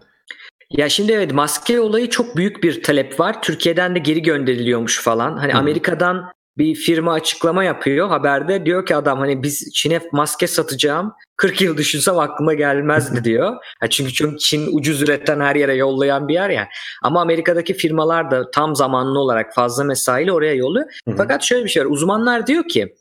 Ya 0.71 0.88
şimdi 0.88 1.12
evet 1.12 1.33
maske 1.33 1.81
olayı 1.81 2.11
çok 2.11 2.37
büyük 2.37 2.62
bir 2.62 2.83
talep 2.83 3.21
var. 3.21 3.43
Türkiye'den 3.43 3.95
de 3.95 3.99
geri 3.99 4.23
gönderiliyormuş 4.23 5.02
falan. 5.02 5.37
Hani 5.37 5.52
hı. 5.52 5.59
Amerika'dan 5.59 6.33
bir 6.59 6.75
firma 6.75 7.13
açıklama 7.13 7.65
yapıyor 7.65 8.09
haberde 8.09 8.67
diyor 8.67 8.87
ki 8.87 8.97
adam 8.97 9.19
hani 9.19 9.43
biz 9.43 9.73
Çin'e 9.75 10.01
maske 10.13 10.47
satacağım 10.47 11.13
40 11.37 11.61
yıl 11.61 11.77
düşünsem 11.77 12.19
aklıma 12.19 12.55
gelmezdi 12.55 13.25
diyor. 13.25 13.57
Ha 13.81 13.91
çünkü 13.91 14.13
çünkü 14.13 14.39
Çin 14.39 14.69
ucuz 14.77 15.03
üreten 15.03 15.41
her 15.41 15.57
yere 15.57 15.75
yollayan 15.75 16.29
bir 16.29 16.35
yer 16.35 16.51
ya. 16.51 16.69
Ama 17.03 17.21
Amerika'daki 17.21 17.75
firmalar 17.75 18.31
da 18.31 18.51
tam 18.51 18.77
zamanlı 18.77 19.19
olarak 19.19 19.55
fazla 19.55 19.85
mesaiyle 19.85 20.33
oraya 20.33 20.55
yolluyor. 20.55 20.87
Fakat 21.17 21.43
şöyle 21.43 21.65
bir 21.65 21.71
şey 21.71 21.85
var 21.85 21.91
uzmanlar 21.91 22.47
diyor 22.47 22.69
ki 22.69 22.95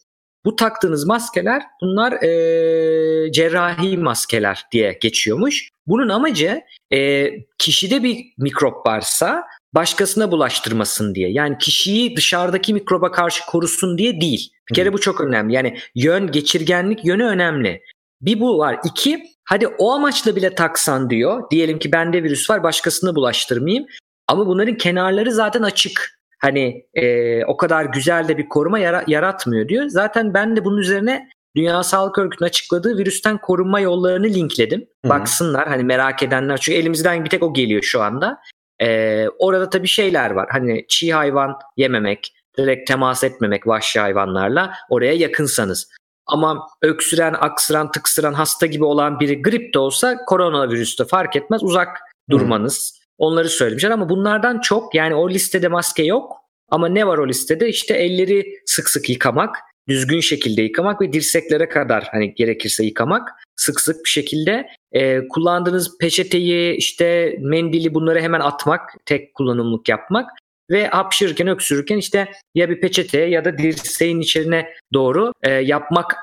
bu 0.46 0.56
taktığınız 0.56 1.06
maskeler 1.06 1.64
bunlar 1.82 2.12
eee, 2.22 3.32
cerrahi 3.32 3.98
maskeler 3.98 4.66
diye 4.72 4.98
geçiyormuş. 5.02 5.70
Bunun 5.88 6.10
amacı 6.10 6.62
eee, 6.92 7.46
kişide 7.58 8.04
bir 8.04 8.18
mikrop 8.38 8.86
varsa 8.88 9.44
başkasına 9.74 10.32
bulaştırmasın 10.32 11.16
diye. 11.16 11.32
Yani 11.32 11.58
kişiyi 11.58 12.16
dışarıdaki 12.18 12.74
mikroba 12.74 13.12
karşı 13.12 13.46
korusun 13.46 13.98
diye 13.98 14.22
değil. 14.22 14.52
Bir 14.70 14.76
kere 14.76 14.94
bu 14.94 15.00
çok 15.00 15.22
önemli. 15.22 15.54
Yani 15.54 15.78
yön, 15.96 16.32
geçirgenlik 16.32 17.06
yönü 17.06 17.24
önemli. 17.24 17.82
Bir 18.22 18.40
bu 18.40 18.58
var. 18.58 18.80
İki, 18.86 19.24
hadi 19.44 19.68
o 19.68 19.92
amaçla 19.92 20.36
bile 20.36 20.56
taksan 20.56 21.10
diyor. 21.10 21.44
Diyelim 21.52 21.80
ki 21.80 21.92
bende 21.92 22.24
virüs 22.24 22.50
var 22.50 22.64
başkasına 22.64 23.16
bulaştırmayayım. 23.16 23.86
Ama 24.28 24.48
bunların 24.48 24.78
kenarları 24.78 25.32
zaten 25.32 25.62
açık. 25.62 26.22
Hani 26.40 26.86
e, 26.94 27.46
o 27.46 27.58
kadar 27.58 27.86
güzel 27.86 28.28
de 28.28 28.38
bir 28.38 28.50
koruma 28.50 28.80
yara- 28.80 29.04
yaratmıyor 29.08 29.68
diyor. 29.68 29.88
Zaten 29.88 30.34
ben 30.34 30.56
de 30.56 30.66
bunun 30.66 30.78
üzerine 30.78 31.30
Dünya 31.56 31.84
Sağlık 31.84 32.18
Örgütü'nün 32.18 32.48
açıkladığı 32.48 32.98
virüsten 32.98 33.38
korunma 33.38 33.80
yollarını 33.80 34.26
linkledim. 34.26 34.80
Hı 34.80 35.08
hı. 35.08 35.10
Baksınlar 35.10 35.68
hani 35.68 35.84
merak 35.84 36.24
edenler. 36.24 36.58
Çünkü 36.58 36.80
elimizden 36.80 37.26
bir 37.26 37.30
tek 37.30 37.44
o 37.44 37.54
geliyor 37.54 37.82
şu 37.84 38.02
anda. 38.02 38.40
Ee, 38.82 39.28
orada 39.40 39.70
tabii 39.70 39.88
şeyler 39.88 40.32
var. 40.32 40.48
Hani 40.52 40.86
çiğ 40.88 41.14
hayvan 41.14 41.60
yememek, 41.78 42.34
direkt 42.58 42.88
temas 42.88 43.24
etmemek 43.24 43.68
vahşi 43.68 44.00
hayvanlarla 44.00 44.74
oraya 44.90 45.14
yakınsanız. 45.14 45.90
Ama 46.26 46.68
öksüren, 46.82 47.36
aksıran, 47.40 47.92
tıksıran 47.92 48.34
hasta 48.34 48.66
gibi 48.66 48.84
olan 48.86 49.20
biri 49.20 49.42
grip 49.42 49.74
de 49.74 49.80
olsa 49.80 50.18
koronavirüste 50.26 51.06
fark 51.06 51.36
etmez 51.36 51.64
uzak 51.64 52.00
durmanız. 52.30 53.02
Onları 53.18 53.50
söylemişler 53.50 53.92
ama 53.92 54.10
bunlardan 54.10 54.60
çok 54.60 54.96
yani 54.96 55.16
o 55.16 55.30
listede 55.30 55.68
maske 55.68 56.04
yok 56.04 56.38
ama 56.70 56.88
ne 56.88 57.08
var 57.08 57.18
o 57.18 57.28
listede 57.28 57.70
işte 57.70 57.94
elleri 57.94 58.46
sık 58.66 58.90
sık 58.90 59.10
yıkamak, 59.10 59.58
düzgün 59.88 60.20
şekilde 60.20 60.62
yıkamak 60.62 61.02
ve 61.02 61.14
dirseklere 61.14 61.70
kadar 61.70 62.08
hani 62.12 62.34
gerekirse 62.34 62.86
yıkamak 62.86 63.30
sık 63.56 63.82
sık 63.82 64.06
bir 64.06 64.10
şekilde 64.10 64.68
e, 64.92 65.28
kullandığınız 65.28 65.98
peçeteyi 65.98 66.76
işte 66.76 67.36
mendili 67.40 67.94
bunları 67.94 68.22
hemen 68.22 68.40
atmak 68.40 68.82
tek 69.06 69.34
kullanımlık 69.34 69.90
yapmak 69.90 70.30
ve 70.72 70.88
hapşırırken 70.88 71.48
öksürürken 71.48 71.98
işte 71.98 72.28
ya 72.56 72.70
bir 72.70 72.82
peçete 72.82 73.22
ya 73.22 73.46
da 73.46 73.58
dirseğin 73.58 74.20
içerine 74.20 74.68
doğru 74.94 75.32
e, 75.44 75.52
yapmak 75.52 76.16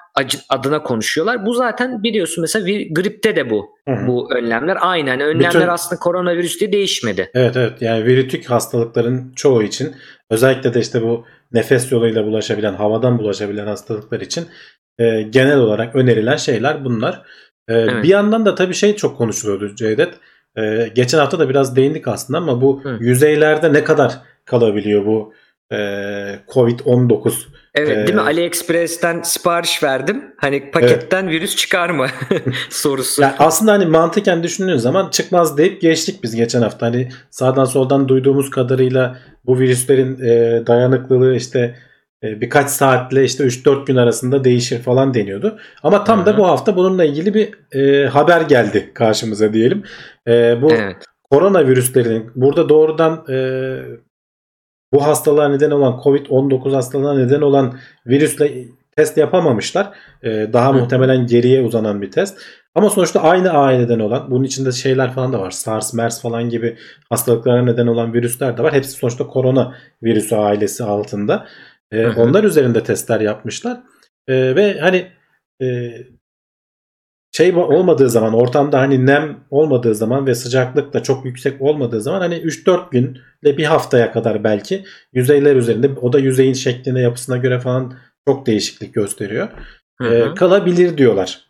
adına 0.49 0.83
konuşuyorlar. 0.83 1.47
Bu 1.47 1.55
zaten 1.55 2.03
biliyorsun 2.03 2.43
mesela 2.43 2.67
bir 2.67 2.95
gripte 2.95 3.37
de 3.37 3.51
bu 3.51 3.71
Hı 3.89 3.95
hı. 3.95 4.07
bu 4.07 4.35
önlemler 4.35 4.77
aynı. 4.81 5.09
Yani 5.09 5.25
önlemler 5.25 5.55
Bütün- 5.55 5.69
aslında 5.69 6.01
koronavirüs 6.01 6.61
diye 6.61 6.73
değişmedi. 6.73 7.31
Evet 7.35 7.57
evet 7.57 7.83
yani 7.83 8.05
virütük 8.05 8.51
hastalıkların 8.51 9.33
çoğu 9.37 9.63
için 9.63 9.95
özellikle 10.31 10.75
de 10.75 10.81
işte 10.81 11.03
bu 11.03 11.25
nefes 11.53 11.93
yoluyla 11.93 12.25
bulaşabilen, 12.25 12.75
havadan 12.75 13.19
bulaşabilen 13.19 13.67
hastalıklar 13.67 14.21
için 14.21 14.45
e, 14.99 15.23
genel 15.23 15.59
olarak 15.59 15.97
önerilen 15.97 16.37
şeyler 16.37 16.85
bunlar. 16.85 17.15
E, 17.69 17.75
Evet. 17.75 18.05
Bir 18.05 18.09
yandan 18.09 18.47
da 18.47 18.55
tabii 18.55 18.75
şey 18.75 18.97
çok 18.97 19.19
konuşuluyordu 19.19 19.75
Cevdet. 19.75 20.15
E, 20.57 20.89
geçen 20.95 21.19
hafta 21.19 21.39
da 21.39 21.49
biraz 21.49 21.77
değindik 21.77 22.09
aslında 22.09 22.39
ama 22.39 22.63
bu 22.63 22.85
Hı. 22.85 22.97
yüzeylerde 23.01 23.73
ne 23.73 23.85
kadar 23.85 24.13
kalabiliyor 24.49 25.07
bu 25.07 25.33
e, 25.73 25.77
Covid-19? 26.49 27.33
Evet 27.75 27.97
değil 27.97 28.15
mi? 28.15 28.21
AliExpress'ten 28.21 29.23
sipariş 29.23 29.83
verdim. 29.83 30.25
Hani 30.37 30.71
paketten 30.71 31.29
virüs 31.29 31.57
çıkar 31.57 31.91
mı 31.91 32.07
sorusu. 32.71 33.23
Yani 33.23 33.35
aslında 33.39 33.73
hani 33.73 33.87
mantıken 33.87 34.43
düşündüğün 34.43 34.77
zaman 34.77 35.11
çıkmaz 35.11 35.59
deyip 35.59 35.81
geçtik 35.81 36.23
biz 36.23 36.37
geçen 36.37 36.63
hafta. 36.63 36.87
Hani 36.87 37.09
sağdan 37.31 37.65
soldan 37.65 38.09
duyduğumuz 38.09 38.51
kadarıyla 38.51 39.19
bu 39.47 39.59
virüslerin 39.59 40.21
e, 40.21 40.67
dayanıklılığı 40.67 41.37
işte 41.37 41.75
e, 42.23 42.41
birkaç 42.41 42.71
saatle 42.71 43.25
işte 43.25 43.45
3-4 43.45 43.87
gün 43.87 43.97
arasında 43.97 44.45
değişir 44.45 44.83
falan 44.83 45.15
deniyordu. 45.15 45.59
Ama 45.83 46.05
tam 46.05 46.21
Hı 46.21 46.27
da 46.27 46.39
bu 46.39 46.47
hafta 46.47 46.77
bununla 46.77 47.05
ilgili 47.05 47.35
bir 47.35 47.51
e, 47.79 48.07
haber 48.07 48.41
geldi 48.41 48.91
karşımıza 48.95 49.53
diyelim. 49.53 49.83
E, 50.29 50.63
bu 50.63 50.73
Evet. 50.73 50.97
koronavirüslerin 51.31 52.31
burada 52.35 52.69
doğrudan 52.69 53.25
e, 53.31 53.37
bu 54.93 55.07
hastalığa 55.07 55.49
neden 55.49 55.71
olan 55.71 55.93
Covid-19 56.05 56.75
hastalığına 56.75 57.15
neden 57.15 57.41
olan 57.41 57.79
virüsle 58.07 58.65
test 58.97 59.17
yapamamışlar. 59.17 59.91
E, 60.23 60.29
daha 60.53 60.75
Hı. 60.75 60.75
muhtemelen 60.75 61.27
geriye 61.27 61.63
uzanan 61.63 62.03
bir 62.03 62.11
test. 62.11 62.39
Ama 62.75 62.91
sonuçta 62.91 63.23
aynı 63.23 63.51
aileden 63.51 63.99
olan, 63.99 64.31
bunun 64.31 64.45
içinde 64.45 64.73
şeyler 64.73 65.13
falan 65.13 65.33
da 65.33 65.41
var. 65.41 65.51
SARS, 65.51 65.95
MERS 65.95 66.23
falan 66.23 66.49
gibi 66.49 66.77
hastalıklara 67.11 67.63
neden 67.63 67.87
olan 67.87 68.15
virüsler 68.15 68.57
de 68.57 68.63
var. 68.63 68.73
Hepsi 68.73 68.91
sonuçta 68.91 69.27
korona 69.27 69.75
virüsü 70.03 70.35
ailesi 70.37 70.85
altında. 70.85 71.47
E, 71.93 71.97
Hı 72.03 72.09
hı. 72.09 72.21
onlar 72.21 72.45
üzerinde 72.45 72.83
testler 72.83 73.21
yapmışlar. 73.21 73.81
E, 74.29 74.57
ve 74.57 74.79
hani 74.81 75.07
e, 75.63 75.67
şey 77.39 77.55
olmadığı 77.57 78.11
zaman 78.11 78.35
ortamda 78.35 78.81
hani 78.81 79.07
nem 79.07 79.37
olmadığı 79.51 79.95
zaman 79.95 80.27
ve 80.27 80.35
sıcaklık 80.35 80.93
da 80.95 81.03
çok 81.03 81.25
yüksek 81.25 81.63
olmadığı 81.63 82.01
zaman 82.01 82.21
hani 82.21 82.35
3-4 82.35 82.91
günle 82.91 83.59
bir 83.59 83.65
haftaya 83.65 84.13
kadar 84.13 84.45
belki 84.45 84.85
yüzeyler 85.13 85.57
üzerinde 85.57 85.91
o 86.03 86.13
da 86.13 86.19
yüzeyin 86.19 86.53
şekline 86.53 87.01
yapısına 87.01 87.37
göre 87.37 87.61
falan 87.61 87.95
çok 88.29 88.47
değişiklik 88.47 88.95
gösteriyor. 88.95 89.49
Hı 90.01 90.09
Ee, 90.09 90.21
hı. 90.21 90.35
kalabilir 90.35 90.99
diyorlar. 90.99 91.48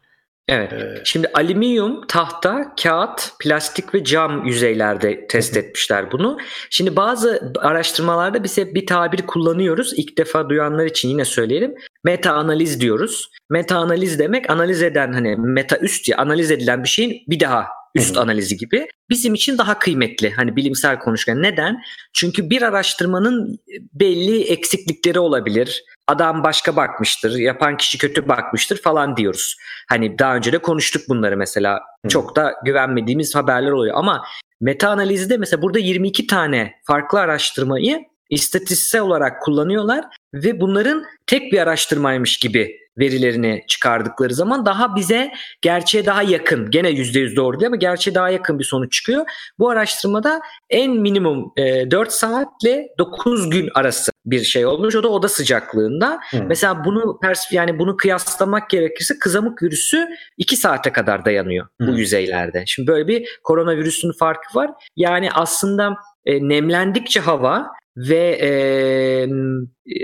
Evet. 0.48 0.72
Ee, 0.72 1.00
Şimdi 1.04 1.30
alüminyum, 1.34 2.06
tahta, 2.06 2.74
kağıt, 2.82 3.32
plastik 3.40 3.94
ve 3.94 4.04
cam 4.04 4.44
yüzeylerde 4.44 5.26
test 5.26 5.56
etmişler 5.56 6.12
bunu. 6.12 6.38
Şimdi 6.70 6.96
bazı 6.96 7.52
araştırmalarda 7.58 8.44
biz 8.44 8.58
hep 8.58 8.74
bir 8.74 8.86
tabir 8.86 9.26
kullanıyoruz. 9.26 9.92
İlk 9.96 10.18
defa 10.18 10.48
duyanlar 10.48 10.86
için 10.86 11.08
yine 11.08 11.24
söyleyelim. 11.24 11.74
Meta 12.04 12.32
analiz 12.32 12.80
diyoruz. 12.80 13.30
Meta 13.50 13.76
analiz 13.78 14.18
demek 14.18 14.50
analiz 14.50 14.82
eden 14.82 15.12
hani 15.12 15.36
meta 15.36 15.76
üst 15.76 16.08
ya 16.08 16.16
analiz 16.16 16.50
edilen 16.50 16.82
bir 16.84 16.88
şeyin 16.88 17.22
bir 17.28 17.40
daha 17.40 17.66
üst 17.94 18.14
Hı 18.14 18.18
hı. 18.18 18.22
analizi 18.22 18.56
gibi. 18.56 18.86
Bizim 19.10 19.34
için 19.34 19.58
daha 19.58 19.78
kıymetli 19.78 20.30
hani 20.30 20.56
bilimsel 20.56 20.98
konuşurken. 20.98 21.42
Neden? 21.42 21.82
Çünkü 22.12 22.50
bir 22.50 22.62
araştırmanın 22.62 23.58
belli 23.92 24.42
eksiklikleri 24.42 25.20
olabilir. 25.20 25.84
Adam 26.08 26.44
başka 26.44 26.76
bakmıştır, 26.76 27.38
yapan 27.38 27.76
kişi 27.76 27.98
kötü 27.98 28.28
bakmıştır 28.28 28.82
falan 28.82 29.16
diyoruz. 29.16 29.56
Hani 29.88 30.18
daha 30.18 30.36
önce 30.36 30.52
de 30.52 30.58
konuştuk 30.58 31.02
bunları 31.08 31.36
mesela. 31.36 31.80
Hı. 32.04 32.08
Çok 32.08 32.36
da 32.36 32.54
güvenmediğimiz 32.64 33.34
haberler 33.34 33.70
oluyor 33.70 33.94
ama 33.96 34.24
meta 34.60 34.90
analizde 34.90 35.36
mesela 35.36 35.62
burada 35.62 35.78
22 35.78 36.26
tane 36.26 36.72
farklı 36.86 37.20
araştırmayı 37.20 38.04
istatistiksel 38.30 39.00
olarak 39.00 39.42
kullanıyorlar 39.42 40.04
ve 40.34 40.60
bunların 40.60 41.04
tek 41.26 41.52
bir 41.52 41.58
araştırmaymış 41.58 42.36
gibi 42.38 42.78
verilerini 42.98 43.64
çıkardıkları 43.68 44.34
zaman 44.34 44.66
daha 44.66 44.96
bize 44.96 45.30
gerçeğe 45.62 46.06
daha 46.06 46.22
yakın 46.22 46.70
gene 46.70 46.90
%100 46.90 47.36
doğru 47.36 47.60
değil 47.60 47.66
ama 47.66 47.76
gerçeğe 47.76 48.14
daha 48.14 48.30
yakın 48.30 48.58
bir 48.58 48.64
sonuç 48.64 48.92
çıkıyor. 48.92 49.26
Bu 49.58 49.70
araştırmada 49.70 50.40
en 50.70 50.92
minimum 50.92 51.52
e, 51.56 51.90
4 51.90 52.12
saatle 52.12 52.88
9 52.98 53.50
gün 53.50 53.68
arası 53.74 54.12
bir 54.26 54.42
şey 54.42 54.66
olmuş. 54.66 54.96
O 54.96 55.02
da 55.02 55.08
oda 55.08 55.28
sıcaklığında. 55.28 56.20
Hı. 56.30 56.42
Mesela 56.46 56.84
bunu 56.84 57.18
pers 57.22 57.52
yani 57.52 57.78
bunu 57.78 57.96
kıyaslamak 57.96 58.70
gerekirse 58.70 59.18
kızamık 59.18 59.62
virüsü 59.62 60.08
2 60.36 60.56
saate 60.56 60.92
kadar 60.92 61.24
dayanıyor 61.24 61.66
bu 61.80 61.92
Hı. 61.92 61.96
yüzeylerde. 61.96 62.62
Şimdi 62.66 62.88
böyle 62.88 63.08
bir 63.08 63.38
koronavirüsün 63.44 64.12
farkı 64.12 64.58
var. 64.58 64.70
Yani 64.96 65.32
aslında 65.32 65.94
e, 66.26 66.48
nemlendikçe 66.48 67.20
hava 67.20 67.66
ve 68.08 68.38
e, 68.42 68.48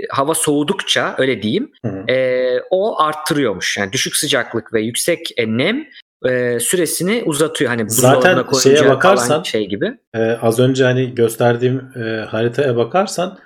hava 0.09 0.33
soğudukça 0.33 1.15
öyle 1.17 1.41
diyeyim 1.41 1.71
Hı 1.85 1.91
hı. 1.91 2.11
e, 2.11 2.47
o 2.69 3.01
arttırıyormuş. 3.01 3.77
Yani 3.77 3.91
düşük 3.93 4.15
sıcaklık 4.15 4.73
ve 4.73 4.81
yüksek 4.81 5.31
e, 5.37 5.57
nem 5.57 5.85
e, 6.29 6.59
süresini 6.59 7.23
uzatıyor. 7.25 7.69
Hani 7.71 7.89
Zaten 7.89 8.45
şeye 8.63 8.89
bakarsan- 8.89 9.43
şey 9.43 9.67
gibi. 9.67 9.97
Ee, 10.15 10.19
az 10.41 10.59
önce 10.59 10.83
hani 10.83 11.15
gösterdiğim 11.15 11.81
e, 11.95 12.25
haritaya 12.25 12.75
bakarsan 12.75 13.37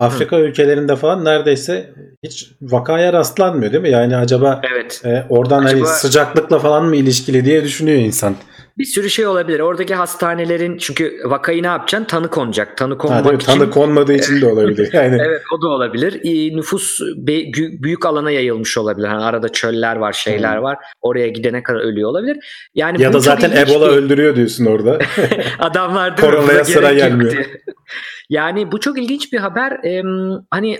Afrika 0.00 0.38
ülkelerinde 0.38 0.96
falan 0.96 1.24
neredeyse 1.24 1.90
hiç 2.24 2.50
vakaya 2.62 3.12
rastlanmıyor 3.12 3.72
değil 3.72 3.82
mi? 3.82 3.90
Yani 3.90 4.16
acaba 4.16 4.60
Evet. 4.72 5.02
e, 5.04 5.24
oradan 5.28 5.58
hani 5.62 5.70
Acaba- 5.80 5.86
sıcaklıkla 5.86 6.58
falan 6.58 6.84
mı 6.84 6.96
ilişkili 6.96 7.44
diye 7.44 7.64
düşünüyor 7.64 7.98
insan. 7.98 8.36
Bir 8.78 8.84
sürü 8.84 9.10
şey 9.10 9.26
olabilir. 9.26 9.60
Oradaki 9.60 9.94
hastanelerin 9.94 10.78
çünkü 10.78 11.20
vakayı 11.24 11.62
ne 11.62 11.66
yapacaksın? 11.66 12.04
Tanı 12.06 12.30
konacak. 12.30 12.76
Tanı 12.76 12.92
Ha, 12.94 12.98
konmak 12.98 13.24
değil 13.24 13.34
mi? 13.36 13.42
için. 13.42 13.52
Tanı 13.52 13.70
konmadığı 13.70 14.14
için 14.14 14.40
de 14.40 14.46
olabilir. 14.46 14.90
Yani 14.92 15.18
Evet 15.26 15.42
o 15.58 15.62
da 15.62 15.68
olabilir. 15.68 16.20
Nüfus 16.56 17.00
be- 17.16 17.52
büyük 17.82 18.06
alana 18.06 18.30
yayılmış 18.30 18.78
olabilir. 18.78 19.06
Hani 19.06 19.24
arada 19.24 19.48
çöller 19.48 19.96
var, 19.96 20.12
şeyler 20.12 20.56
Hmm. 20.56 20.62
var. 20.62 20.78
Oraya 21.00 21.28
gidene 21.28 21.62
kadar 21.62 21.80
ölüyor 21.80 22.10
olabilir. 22.10 22.68
Yani 22.74 23.02
ya 23.02 23.12
da 23.12 23.20
zaten 23.20 23.50
Ebola 23.50 23.88
bir- 23.90 23.96
öldürüyor 23.96 24.36
diyorsun 24.36 24.66
orada. 24.66 24.98
Adamlar 25.58 26.16
değil? 26.16 26.30
Koronaya 26.30 26.64
sıra 26.64 26.92
gelmiyor. 26.92 27.32
yani 28.30 28.72
bu 28.72 28.80
çok 28.80 28.98
ilginç 28.98 29.32
bir 29.32 29.38
haber. 29.38 29.72
Ee, 29.84 30.02
hani 30.50 30.78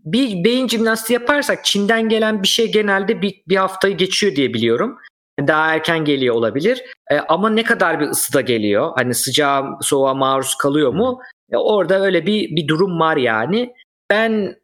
bir 0.00 0.44
beyin 0.44 0.68
jimnastiği 0.68 1.18
yaparsak 1.20 1.64
Çin'den 1.64 2.08
gelen 2.08 2.42
bir 2.42 2.48
şey 2.48 2.72
genelde 2.72 3.22
bir, 3.22 3.34
bir 3.48 3.56
haftayı 3.56 3.96
geçiyor 3.96 4.36
diye 4.36 4.54
biliyorum. 4.54 4.98
Daha 5.46 5.74
erken 5.74 6.04
geliyor 6.04 6.34
olabilir. 6.34 6.82
E, 7.10 7.18
ama 7.18 7.50
ne 7.50 7.62
kadar 7.62 8.00
bir 8.00 8.06
ısıda 8.08 8.40
geliyor? 8.40 8.92
Hani 8.96 9.14
sıcağa 9.14 9.64
soğuğa 9.80 10.14
maruz 10.14 10.54
kalıyor 10.54 10.92
mu? 10.92 11.20
E, 11.52 11.56
orada 11.56 12.00
öyle 12.00 12.26
bir 12.26 12.56
bir 12.56 12.68
durum 12.68 13.00
var 13.00 13.16
yani. 13.16 13.72
Ben 14.10 14.54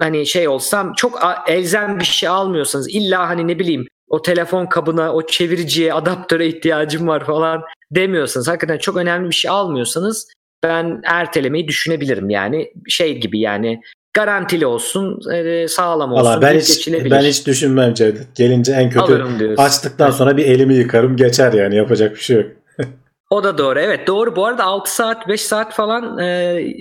hani 0.00 0.26
şey 0.26 0.48
olsam 0.48 0.92
çok 0.94 1.20
elzem 1.46 1.98
bir 1.98 2.04
şey 2.04 2.28
almıyorsanız 2.28 2.88
illa 2.94 3.28
hani 3.28 3.48
ne 3.48 3.58
bileyim 3.58 3.86
o 4.08 4.22
telefon 4.22 4.66
kabına, 4.66 5.12
o 5.14 5.26
çeviriciye, 5.26 5.94
adaptöre 5.94 6.46
ihtiyacım 6.46 7.08
var 7.08 7.26
falan 7.26 7.62
demiyorsanız, 7.90 8.48
hakikaten 8.48 8.78
çok 8.78 8.96
önemli 8.96 9.30
bir 9.30 9.34
şey 9.34 9.50
almıyorsanız 9.50 10.28
ben 10.62 11.00
ertelemeyi 11.04 11.68
düşünebilirim. 11.68 12.30
Yani 12.30 12.72
şey 12.88 13.20
gibi 13.20 13.40
yani 13.40 13.80
garantili 14.14 14.66
olsun, 14.66 15.20
e, 15.32 15.68
sağlam 15.68 16.12
olsun. 16.12 16.42
Ben 16.42 16.58
hiç, 16.58 16.88
ben 17.10 17.22
hiç 17.22 17.46
düşünmem 17.46 17.94
Cevdet. 17.94 18.36
Gelince 18.36 18.72
en 18.72 18.90
kötü 18.90 19.54
açtıktan 19.56 20.10
sonra 20.10 20.36
bir 20.36 20.44
elimi 20.44 20.74
yıkarım 20.74 21.16
geçer 21.16 21.52
yani 21.52 21.76
yapacak 21.76 22.14
bir 22.14 22.20
şey 22.20 22.36
yok. 22.36 22.46
O 23.30 23.44
da 23.44 23.58
doğru 23.58 23.80
evet 23.80 24.06
doğru 24.06 24.36
bu 24.36 24.46
arada 24.46 24.64
6 24.64 24.94
saat 24.94 25.28
5 25.28 25.40
saat 25.40 25.74
falan 25.74 26.18
e, 26.18 26.24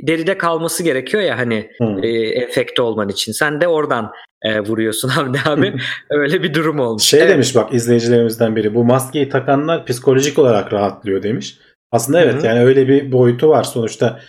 deride 0.07 0.37
kalması 0.37 0.83
gerekiyor 0.83 1.23
ya 1.23 1.37
hani 1.37 1.69
hmm. 1.77 2.03
e, 2.03 2.07
efekte 2.17 2.81
olman 2.81 3.09
için 3.09 3.31
sen 3.31 3.61
de 3.61 3.67
oradan 3.67 4.11
e, 4.41 4.59
vuruyorsun 4.59 5.11
abi 5.17 5.37
abi 5.45 5.73
öyle 6.09 6.43
bir 6.43 6.53
durum 6.53 6.79
olmuş. 6.79 7.03
Şey 7.03 7.19
evet. 7.19 7.29
demiş 7.29 7.55
bak 7.55 7.73
izleyicilerimizden 7.73 8.55
biri 8.55 8.75
bu 8.75 8.83
maskeyi 8.83 9.29
takanlar 9.29 9.85
psikolojik 9.85 10.39
olarak 10.39 10.73
rahatlıyor 10.73 11.23
demiş. 11.23 11.57
Aslında 11.91 12.21
evet 12.21 12.35
Hı-hı. 12.35 12.45
yani 12.45 12.65
öyle 12.65 12.87
bir 12.87 13.11
boyutu 13.11 13.49
var 13.49 13.63
sonuçta 13.63 14.19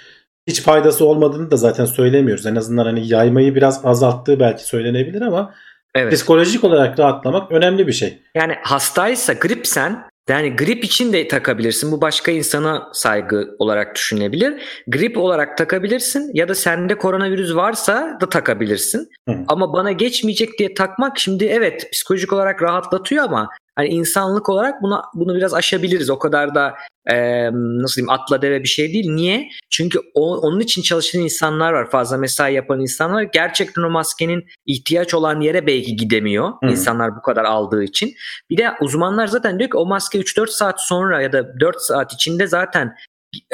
hiç 0.48 0.62
faydası 0.62 1.04
olmadığını 1.04 1.50
da 1.50 1.56
zaten 1.56 1.84
söylemiyoruz. 1.84 2.46
En 2.46 2.56
azından 2.56 2.84
hani 2.84 3.08
yaymayı 3.08 3.54
biraz 3.54 3.84
azalttığı 3.84 4.40
belki 4.40 4.64
söylenebilir 4.64 5.22
ama 5.22 5.54
evet. 5.94 6.12
psikolojik 6.12 6.64
olarak 6.64 6.98
rahatlamak 6.98 7.52
önemli 7.52 7.86
bir 7.86 7.92
şey. 7.92 8.18
Yani 8.34 8.54
hastaysa 8.62 9.32
gripsen 9.32 10.08
yani 10.28 10.56
grip 10.56 10.84
için 10.84 11.12
de 11.12 11.28
takabilirsin. 11.28 11.92
Bu 11.92 12.00
başka 12.00 12.32
insana 12.32 12.88
saygı 12.92 13.48
olarak 13.58 13.94
düşünebilir. 13.94 14.54
Grip 14.86 15.18
olarak 15.18 15.58
takabilirsin 15.58 16.30
ya 16.34 16.48
da 16.48 16.54
sende 16.54 16.98
koronavirüs 16.98 17.54
varsa 17.54 18.18
da 18.20 18.28
takabilirsin. 18.28 19.08
Hı. 19.28 19.34
Ama 19.48 19.72
bana 19.72 19.92
geçmeyecek 19.92 20.58
diye 20.58 20.74
takmak 20.74 21.18
şimdi 21.18 21.44
evet 21.44 21.88
psikolojik 21.92 22.32
olarak 22.32 22.62
rahatlatıyor 22.62 23.24
ama 23.24 23.48
hani 23.78 23.88
insanlık 23.88 24.48
olarak 24.48 24.82
buna 24.82 25.02
bunu 25.14 25.34
biraz 25.34 25.54
aşabiliriz. 25.54 26.10
O 26.10 26.18
kadar 26.18 26.54
da 26.54 26.74
e, 27.10 27.48
nasıl 27.52 27.96
diyeyim 27.96 28.10
atla 28.10 28.42
deve 28.42 28.62
bir 28.62 28.68
şey 28.68 28.92
değil. 28.92 29.10
Niye? 29.10 29.48
Çünkü 29.70 29.98
o, 30.14 30.36
onun 30.36 30.60
için 30.60 30.82
çalışan 30.82 31.22
insanlar 31.22 31.72
var. 31.72 31.90
Fazla 31.90 32.16
mesai 32.16 32.54
yapan 32.54 32.80
insanlar. 32.80 33.22
Gerçekten 33.22 33.82
o 33.82 33.90
maskenin 33.90 34.44
ihtiyaç 34.66 35.14
olan 35.14 35.40
yere 35.40 35.66
belki 35.66 35.96
gidemiyor. 35.96 36.52
Hı. 36.62 36.70
insanlar 36.70 37.16
bu 37.16 37.22
kadar 37.22 37.44
aldığı 37.44 37.84
için. 37.84 38.14
Bir 38.50 38.56
de 38.56 38.70
uzmanlar 38.80 39.26
zaten 39.26 39.58
diyor 39.58 39.70
ki 39.70 39.76
o 39.76 39.86
maske 39.86 40.18
3-4 40.18 40.46
saat 40.46 40.80
sonra 40.80 41.22
ya 41.22 41.32
da 41.32 41.60
4 41.60 41.80
saat 41.80 42.12
içinde 42.12 42.46
zaten 42.46 42.96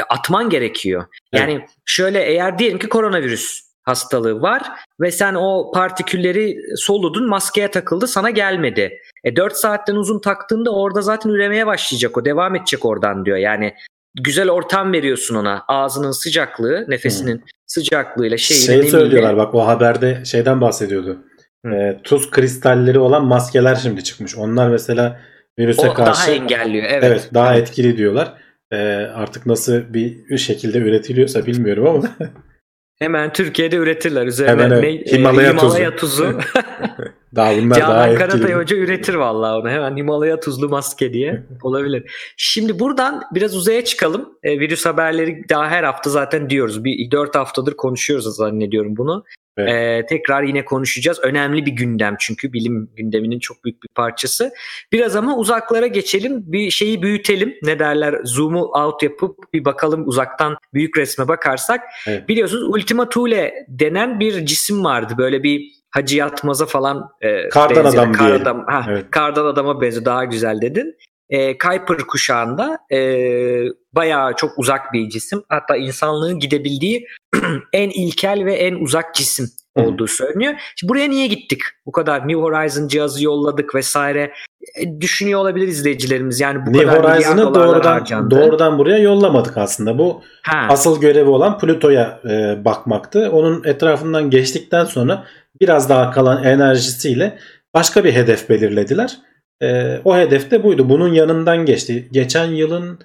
atman 0.09 0.51
gerekiyor. 0.51 1.07
Yani 1.33 1.53
evet. 1.53 1.71
şöyle 1.85 2.25
eğer 2.25 2.59
diyelim 2.59 2.79
ki 2.79 2.89
koronavirüs 2.89 3.74
hastalığı 3.85 4.43
var 4.43 4.63
ve 5.01 5.11
sen 5.11 5.35
o 5.35 5.71
partikülleri 5.75 6.57
soludun 6.77 7.29
maskeye 7.29 7.71
takıldı 7.71 8.07
sana 8.07 8.31
gelmedi. 8.31 8.99
E 9.25 9.37
4 9.37 9.57
saatten 9.57 9.95
uzun 9.95 10.21
taktığında 10.21 10.71
orada 10.75 11.03
zaten 11.03 11.31
üremeye 11.31 11.67
başlayacak 11.67 12.17
o 12.17 12.25
devam 12.25 12.57
edecek 12.57 12.85
oradan 12.85 13.25
diyor. 13.25 13.37
Yani 13.37 13.75
güzel 14.15 14.51
ortam 14.51 14.93
veriyorsun 14.93 15.35
ona 15.35 15.65
ağzının 15.69 16.11
sıcaklığı 16.11 16.85
nefesinin 16.89 17.37
hmm. 17.37 17.45
sıcaklığıyla 17.67 18.37
şeyiyle 18.37 18.83
şey 18.83 18.91
söylüyorlar 18.91 19.37
bak 19.37 19.55
o 19.55 19.67
haberde 19.67 20.25
şeyden 20.25 20.61
bahsediyordu. 20.61 21.19
E, 21.73 22.01
tuz 22.05 22.31
kristalleri 22.31 22.99
olan 22.99 23.25
maskeler 23.25 23.75
şimdi 23.75 24.05
çıkmış. 24.05 24.37
Onlar 24.37 24.69
mesela 24.69 25.21
virüse 25.59 25.91
o 25.91 25.95
karşı 25.95 26.27
daha 26.27 26.31
engelliyor. 26.31 26.85
Evet. 26.89 27.05
Evet, 27.05 27.31
daha 27.35 27.57
etkili 27.57 27.97
diyorlar. 27.97 28.35
E, 28.73 28.77
artık 29.15 29.47
nasıl 29.47 29.95
bir 29.95 30.39
şekilde 30.39 30.79
üretiliyorsa 30.79 31.47
bilmiyorum 31.47 31.87
ama 31.87 32.09
Hemen 32.99 33.33
Türkiye'de 33.33 33.77
üretirler 33.77 34.27
üzerine 34.27 34.63
Hemen, 34.63 34.83
ne, 34.83 34.93
Himalaya, 34.93 35.53
Himalaya 35.53 35.97
tuzu. 35.97 36.25
tuzu. 36.25 36.39
daha 37.37 37.57
bunlar 37.57 37.79
Canan 37.79 37.97
daha 37.97 38.15
Karatay 38.15 38.55
Hoca 38.55 38.77
üretir 38.77 39.15
vallahi 39.15 39.55
onu. 39.55 39.71
Hemen 39.71 39.97
Himalaya 39.97 40.41
tuzlu 40.41 40.69
maske 40.69 41.13
diye 41.13 41.43
olabilir. 41.63 42.11
Şimdi 42.37 42.79
buradan 42.79 43.23
biraz 43.35 43.57
uzaya 43.57 43.85
çıkalım. 43.85 44.39
E, 44.43 44.61
virüs 44.61 44.87
haberleri 44.87 45.43
daha 45.49 45.69
her 45.69 45.85
hafta 45.85 46.11
zaten 46.11 46.51
diyoruz. 46.51 46.85
Bir 46.85 47.11
dört 47.11 47.35
haftadır 47.35 47.77
konuşuyoruz 47.77 48.37
zannediyorum 48.37 48.97
bunu. 48.97 49.25
Evet. 49.57 49.73
Ee, 49.73 50.07
tekrar 50.07 50.43
yine 50.43 50.65
konuşacağız. 50.65 51.21
Önemli 51.23 51.67
bir 51.67 51.73
gündem 51.73 52.17
çünkü 52.19 52.53
bilim 52.53 52.91
gündeminin 52.97 53.39
çok 53.39 53.65
büyük 53.65 53.83
bir 53.83 53.89
parçası. 53.95 54.53
Biraz 54.93 55.17
ama 55.17 55.37
uzaklara 55.37 55.87
geçelim. 55.87 56.43
Bir 56.47 56.71
şeyi 56.71 57.03
büyütelim. 57.03 57.55
Ne 57.63 57.79
derler? 57.79 58.21
Zoom'u 58.25 58.65
out 58.65 59.03
yapıp 59.03 59.53
bir 59.53 59.65
bakalım 59.65 60.09
uzaktan 60.09 60.57
büyük 60.75 60.99
resme 60.99 61.29
bakarsak. 61.29 61.81
Evet. 62.09 62.29
Biliyorsunuz 62.29 62.69
Ultima 62.69 63.09
Thule 63.09 63.55
denen 63.69 64.21
bir 64.21 64.47
cisim 64.47 64.85
vardı. 64.85 65.15
Böyle 65.19 65.43
bir 65.43 65.85
Hacı 65.91 66.17
Yatmaz'a 66.17 66.67
falan 66.67 67.11
e, 67.21 67.49
kardan 67.49 67.85
benzeyen. 67.85 68.03
adam 68.03 68.13
Kar 68.13 68.31
adam, 68.31 68.65
ha, 68.67 68.87
evet. 68.89 69.11
Kardan 69.11 69.47
adama 69.47 69.81
benziyor. 69.81 70.05
Daha 70.05 70.25
güzel 70.25 70.61
dedin. 70.61 70.97
E, 71.31 71.59
Kuiper 71.59 71.99
kuşağında 71.99 72.79
e, 72.93 72.99
bayağı 73.93 74.37
çok 74.37 74.59
uzak 74.59 74.93
bir 74.93 75.09
cisim. 75.09 75.43
Hatta 75.49 75.77
insanlığın 75.77 76.39
gidebildiği 76.39 77.07
en 77.73 77.91
ilkel 77.91 78.45
ve 78.45 78.55
en 78.55 78.75
uzak 78.75 79.15
cisim 79.15 79.51
olduğu 79.77 80.07
söyleniyor. 80.07 80.55
Şimdi 80.77 80.89
buraya 80.89 81.09
niye 81.09 81.27
gittik? 81.27 81.61
Bu 81.87 81.93
kadar 81.93 82.29
New 82.29 82.43
Horizon 82.43 82.89
cihazı 82.89 83.25
yolladık 83.25 83.75
vesaire. 83.75 84.33
E, 84.77 85.01
düşünüyor 85.01 85.41
olabilir 85.41 85.69
izleyicilerimiz. 85.69 86.41
Yani 86.41 86.67
bu 86.67 86.73
New 86.73 86.87
kadar 86.87 87.15
Horizon'ı 87.15 87.55
doğrudan 87.55 87.93
harcandı. 87.93 88.41
doğrudan 88.41 88.79
buraya 88.79 88.99
yollamadık 88.99 89.57
aslında. 89.57 89.99
Bu 89.99 90.23
ha. 90.43 90.67
asıl 90.69 91.01
görevi 91.01 91.29
olan 91.29 91.59
Plüto'ya 91.59 92.21
e, 92.25 92.65
bakmaktı. 92.65 93.31
Onun 93.33 93.65
etrafından 93.65 94.31
geçtikten 94.31 94.85
sonra 94.85 95.25
biraz 95.61 95.89
daha 95.89 96.11
kalan 96.11 96.45
enerjisiyle 96.45 97.39
başka 97.75 98.05
bir 98.05 98.13
hedef 98.13 98.49
belirlediler. 98.49 99.19
E, 99.63 100.01
o 100.05 100.17
hedef 100.17 100.51
de 100.51 100.63
buydu. 100.63 100.89
Bunun 100.89 101.13
yanından 101.13 101.67
geçti. 101.67 102.09
Geçen 102.13 102.47
yılın 102.47 102.99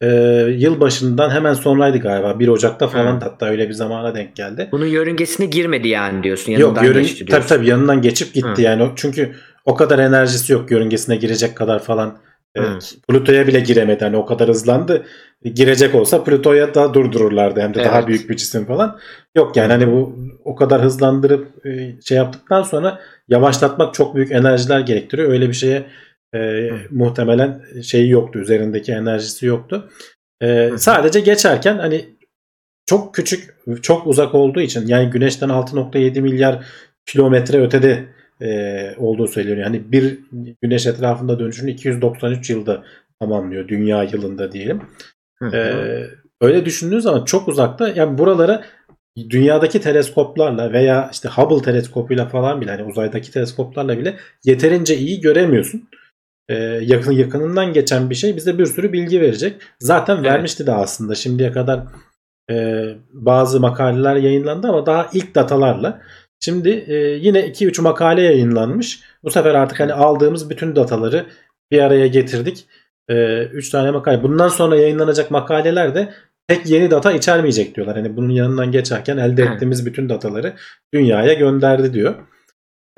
e, 0.00 0.08
yıl 0.56 0.80
başından 0.80 1.30
hemen 1.30 1.54
sonraydı 1.54 1.98
galiba. 1.98 2.38
1 2.38 2.48
Ocak'ta 2.48 2.88
falan 2.88 3.12
ha. 3.12 3.18
hatta 3.22 3.46
öyle 3.46 3.68
bir 3.68 3.74
zamana 3.74 4.14
denk 4.14 4.36
geldi. 4.36 4.68
Bunun 4.72 4.86
yörüngesine 4.86 5.46
girmedi 5.46 5.88
yani 5.88 6.22
diyorsun. 6.22 6.52
Yanından 6.52 6.82
yok 6.82 6.84
yörün, 6.84 7.02
geçti 7.02 7.26
diyorsun. 7.26 7.48
Tabii 7.48 7.48
tabii 7.48 7.68
yanından 7.68 8.02
geçip 8.02 8.34
gitti 8.34 8.48
ha. 8.48 8.62
yani. 8.62 8.90
Çünkü 8.96 9.32
o 9.64 9.74
kadar 9.74 9.98
enerjisi 9.98 10.52
yok 10.52 10.70
yörüngesine 10.70 11.16
girecek 11.16 11.56
kadar 11.56 11.82
falan. 11.82 12.18
E, 12.56 12.62
Plüto'ya 13.08 13.46
bile 13.46 13.60
giremedi. 13.60 14.04
Hani 14.04 14.16
o 14.16 14.26
kadar 14.26 14.48
hızlandı. 14.48 15.06
Girecek 15.54 15.94
olsa 15.94 16.24
Plüto'ya 16.24 16.74
da 16.74 16.94
durdururlardı. 16.94 17.60
Hem 17.60 17.74
de 17.74 17.80
evet. 17.80 17.90
daha 17.90 18.06
büyük 18.06 18.30
bir 18.30 18.36
cisim 18.36 18.66
falan. 18.66 18.98
Yok 19.36 19.56
yani 19.56 19.72
hani 19.72 19.92
bu 19.92 20.16
o 20.44 20.54
kadar 20.54 20.82
hızlandırıp 20.82 21.66
e, 21.66 22.00
şey 22.00 22.16
yaptıktan 22.16 22.62
sonra 22.62 23.00
yavaşlatmak 23.28 23.94
çok 23.94 24.14
büyük 24.14 24.32
enerjiler 24.32 24.80
gerektiriyor. 24.80 25.30
Öyle 25.30 25.48
bir 25.48 25.54
şeye 25.54 25.86
e, 26.34 26.70
muhtemelen 26.90 27.62
şeyi 27.82 28.10
yoktu. 28.10 28.38
Üzerindeki 28.38 28.92
enerjisi 28.92 29.46
yoktu. 29.46 29.90
E, 30.42 30.70
sadece 30.76 31.20
geçerken 31.20 31.78
hani 31.78 32.16
çok 32.86 33.14
küçük, 33.14 33.54
çok 33.82 34.06
uzak 34.06 34.34
olduğu 34.34 34.60
için 34.60 34.86
yani 34.86 35.10
güneşten 35.10 35.48
6.7 35.48 36.20
milyar 36.20 36.64
kilometre 37.06 37.60
ötede 37.60 38.04
e, 38.40 38.94
olduğu 38.96 39.28
söyleniyor. 39.28 39.58
Yani 39.58 39.92
bir 39.92 40.18
güneş 40.62 40.86
etrafında 40.86 41.38
dönüşünü 41.38 41.70
293 41.70 42.50
yılda 42.50 42.84
tamamlıyor. 43.20 43.68
Dünya 43.68 44.02
yılında 44.02 44.52
diyelim. 44.52 44.82
E, 45.52 45.58
öyle 46.40 46.64
düşündüğünüz 46.64 47.02
zaman 47.02 47.24
çok 47.24 47.48
uzakta. 47.48 47.88
Yani 47.88 48.18
buralara 48.18 48.64
dünyadaki 49.30 49.80
teleskoplarla 49.80 50.72
veya 50.72 51.10
işte 51.12 51.28
Hubble 51.28 51.62
teleskopuyla 51.62 52.28
falan 52.28 52.60
bile 52.60 52.70
hani 52.70 52.84
uzaydaki 52.84 53.32
teleskoplarla 53.32 53.98
bile 53.98 54.16
yeterince 54.44 54.96
iyi 54.96 55.20
göremiyorsun 55.20 55.88
e, 56.48 56.54
yakın 56.82 57.12
yakınından 57.12 57.72
geçen 57.72 58.10
bir 58.10 58.14
şey 58.14 58.36
bize 58.36 58.58
bir 58.58 58.66
sürü 58.66 58.92
bilgi 58.92 59.20
verecek. 59.20 59.62
Zaten 59.80 60.16
evet. 60.16 60.24
vermişti 60.24 60.66
de 60.66 60.72
aslında 60.72 61.14
şimdiye 61.14 61.52
kadar 61.52 61.82
e, 62.50 62.84
bazı 63.12 63.60
makaleler 63.60 64.16
yayınlandı 64.16 64.68
ama 64.68 64.86
daha 64.86 65.10
ilk 65.12 65.34
datalarla. 65.34 66.00
Şimdi 66.46 66.84
e, 66.88 66.94
yine 66.96 67.40
2-3 67.40 67.82
makale 67.82 68.22
yayınlanmış. 68.22 69.00
Bu 69.24 69.30
sefer 69.30 69.54
artık 69.54 69.80
hani 69.80 69.92
aldığımız 69.92 70.50
bütün 70.50 70.76
dataları 70.76 71.26
bir 71.70 71.82
araya 71.82 72.06
getirdik. 72.06 72.66
3 73.08 73.68
e, 73.68 73.72
tane 73.72 73.90
makale. 73.90 74.22
Bundan 74.22 74.48
sonra 74.48 74.76
yayınlanacak 74.76 75.30
makaleler 75.30 75.94
de 75.94 76.12
pek 76.48 76.66
yeni 76.66 76.90
data 76.90 77.12
içermeyecek 77.12 77.74
diyorlar. 77.74 77.96
Hani 77.96 78.16
bunun 78.16 78.30
yanından 78.30 78.72
geçerken 78.72 79.16
elde 79.16 79.42
ettiğimiz 79.42 79.86
bütün 79.86 80.08
dataları 80.08 80.52
dünyaya 80.94 81.32
gönderdi 81.32 81.92
diyor. 81.92 82.14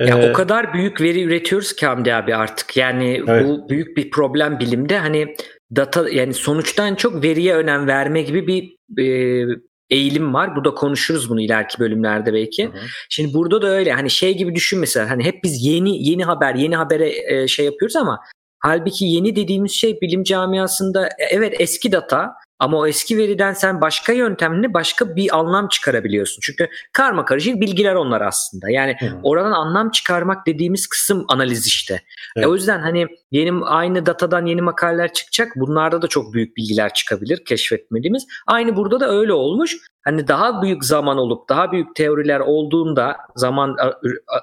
Ya 0.01 0.19
ee, 0.19 0.31
o 0.31 0.33
kadar 0.33 0.75
büyük 0.75 1.01
veri 1.01 1.23
üretiyoruz 1.23 1.73
ki 1.73 1.87
Hamdi 1.87 2.15
abi 2.15 2.35
artık. 2.35 2.77
Yani 2.77 3.23
evet. 3.29 3.47
bu 3.47 3.69
büyük 3.69 3.97
bir 3.97 4.11
problem 4.11 4.59
bilimde. 4.59 4.99
Hani 4.99 5.35
data 5.77 6.09
yani 6.09 6.35
sonuçtan 6.35 6.95
çok 6.95 7.25
veriye 7.25 7.55
önem 7.55 7.87
verme 7.87 8.23
gibi 8.23 8.47
bir 8.47 8.77
e, 9.03 9.47
eğilim 9.91 10.35
var. 10.35 10.57
Bu 10.57 10.65
da 10.65 10.75
konuşuruz 10.75 11.31
bunu 11.31 11.41
ileriki 11.41 11.79
bölümlerde 11.79 12.33
belki. 12.33 12.65
Hı 12.65 12.69
hı. 12.69 12.81
Şimdi 13.09 13.35
burada 13.35 13.63
da 13.63 13.67
öyle 13.67 13.93
hani 13.93 14.11
şey 14.11 14.37
gibi 14.37 14.55
düşün 14.55 14.79
mesela 14.79 15.11
hani 15.11 15.25
hep 15.25 15.45
biz 15.45 15.65
yeni 15.65 16.09
yeni 16.09 16.25
haber 16.25 16.55
yeni 16.55 16.77
habere 16.77 17.35
e, 17.35 17.49
şey 17.49 17.65
yapıyoruz 17.65 17.97
ama 17.97 18.21
halbuki 18.61 19.05
yeni 19.05 19.37
dediğimiz 19.37 19.73
şey 19.73 20.01
bilim 20.01 20.23
camiasında 20.23 21.07
e, 21.07 21.25
evet 21.31 21.55
eski 21.59 21.93
data 21.93 22.33
ama 22.59 22.79
o 22.79 22.87
eski 22.87 23.19
veriden 23.19 23.53
sen 23.53 23.81
başka 23.81 24.13
yöntemle 24.13 24.75
başka 24.75 25.17
bir 25.17 25.39
anlam 25.39 25.69
çıkarabiliyorsun. 25.69 26.41
Çünkü 26.43 26.69
karma 26.93 27.25
karışık 27.25 27.61
bilgiler 27.61 27.95
onlar 27.95 28.21
aslında. 28.21 28.71
Yani 28.71 28.97
Hı 29.01 29.07
oradan 29.23 29.53
anlam 29.53 29.91
çıkarmak 29.91 30.47
dediğimiz 30.47 30.87
kısım 30.87 31.25
analiz 31.29 31.67
işte. 31.67 32.03
Evet. 32.37 32.47
E, 32.47 32.49
o 32.49 32.55
yüzden 32.55 32.81
hani 32.81 33.07
yeni 33.31 33.65
aynı 33.65 34.07
datadan 34.07 34.47
yeni 34.47 34.63
makaleler 34.63 35.13
çıkacak. 35.13 35.53
Bunlarda 35.57 36.03
da 36.03 36.07
çok 36.07 36.35
büyük 36.35 36.57
bilgiler 36.57 36.95
çıkabilir 36.95 37.45
keşfetmediğimiz. 37.45 38.27
Aynı 38.47 38.77
burada 38.77 39.01
da 39.01 39.11
öyle 39.11 39.33
olmuş. 39.33 39.77
Hani 40.05 40.29
daha 40.29 40.63
büyük 40.63 40.85
zaman 40.85 41.19
olup 41.19 41.49
daha 41.49 41.73
büyük 41.73 41.95
teoriler 41.95 42.41
olduğunda 42.41 43.17
zaman 43.37 43.77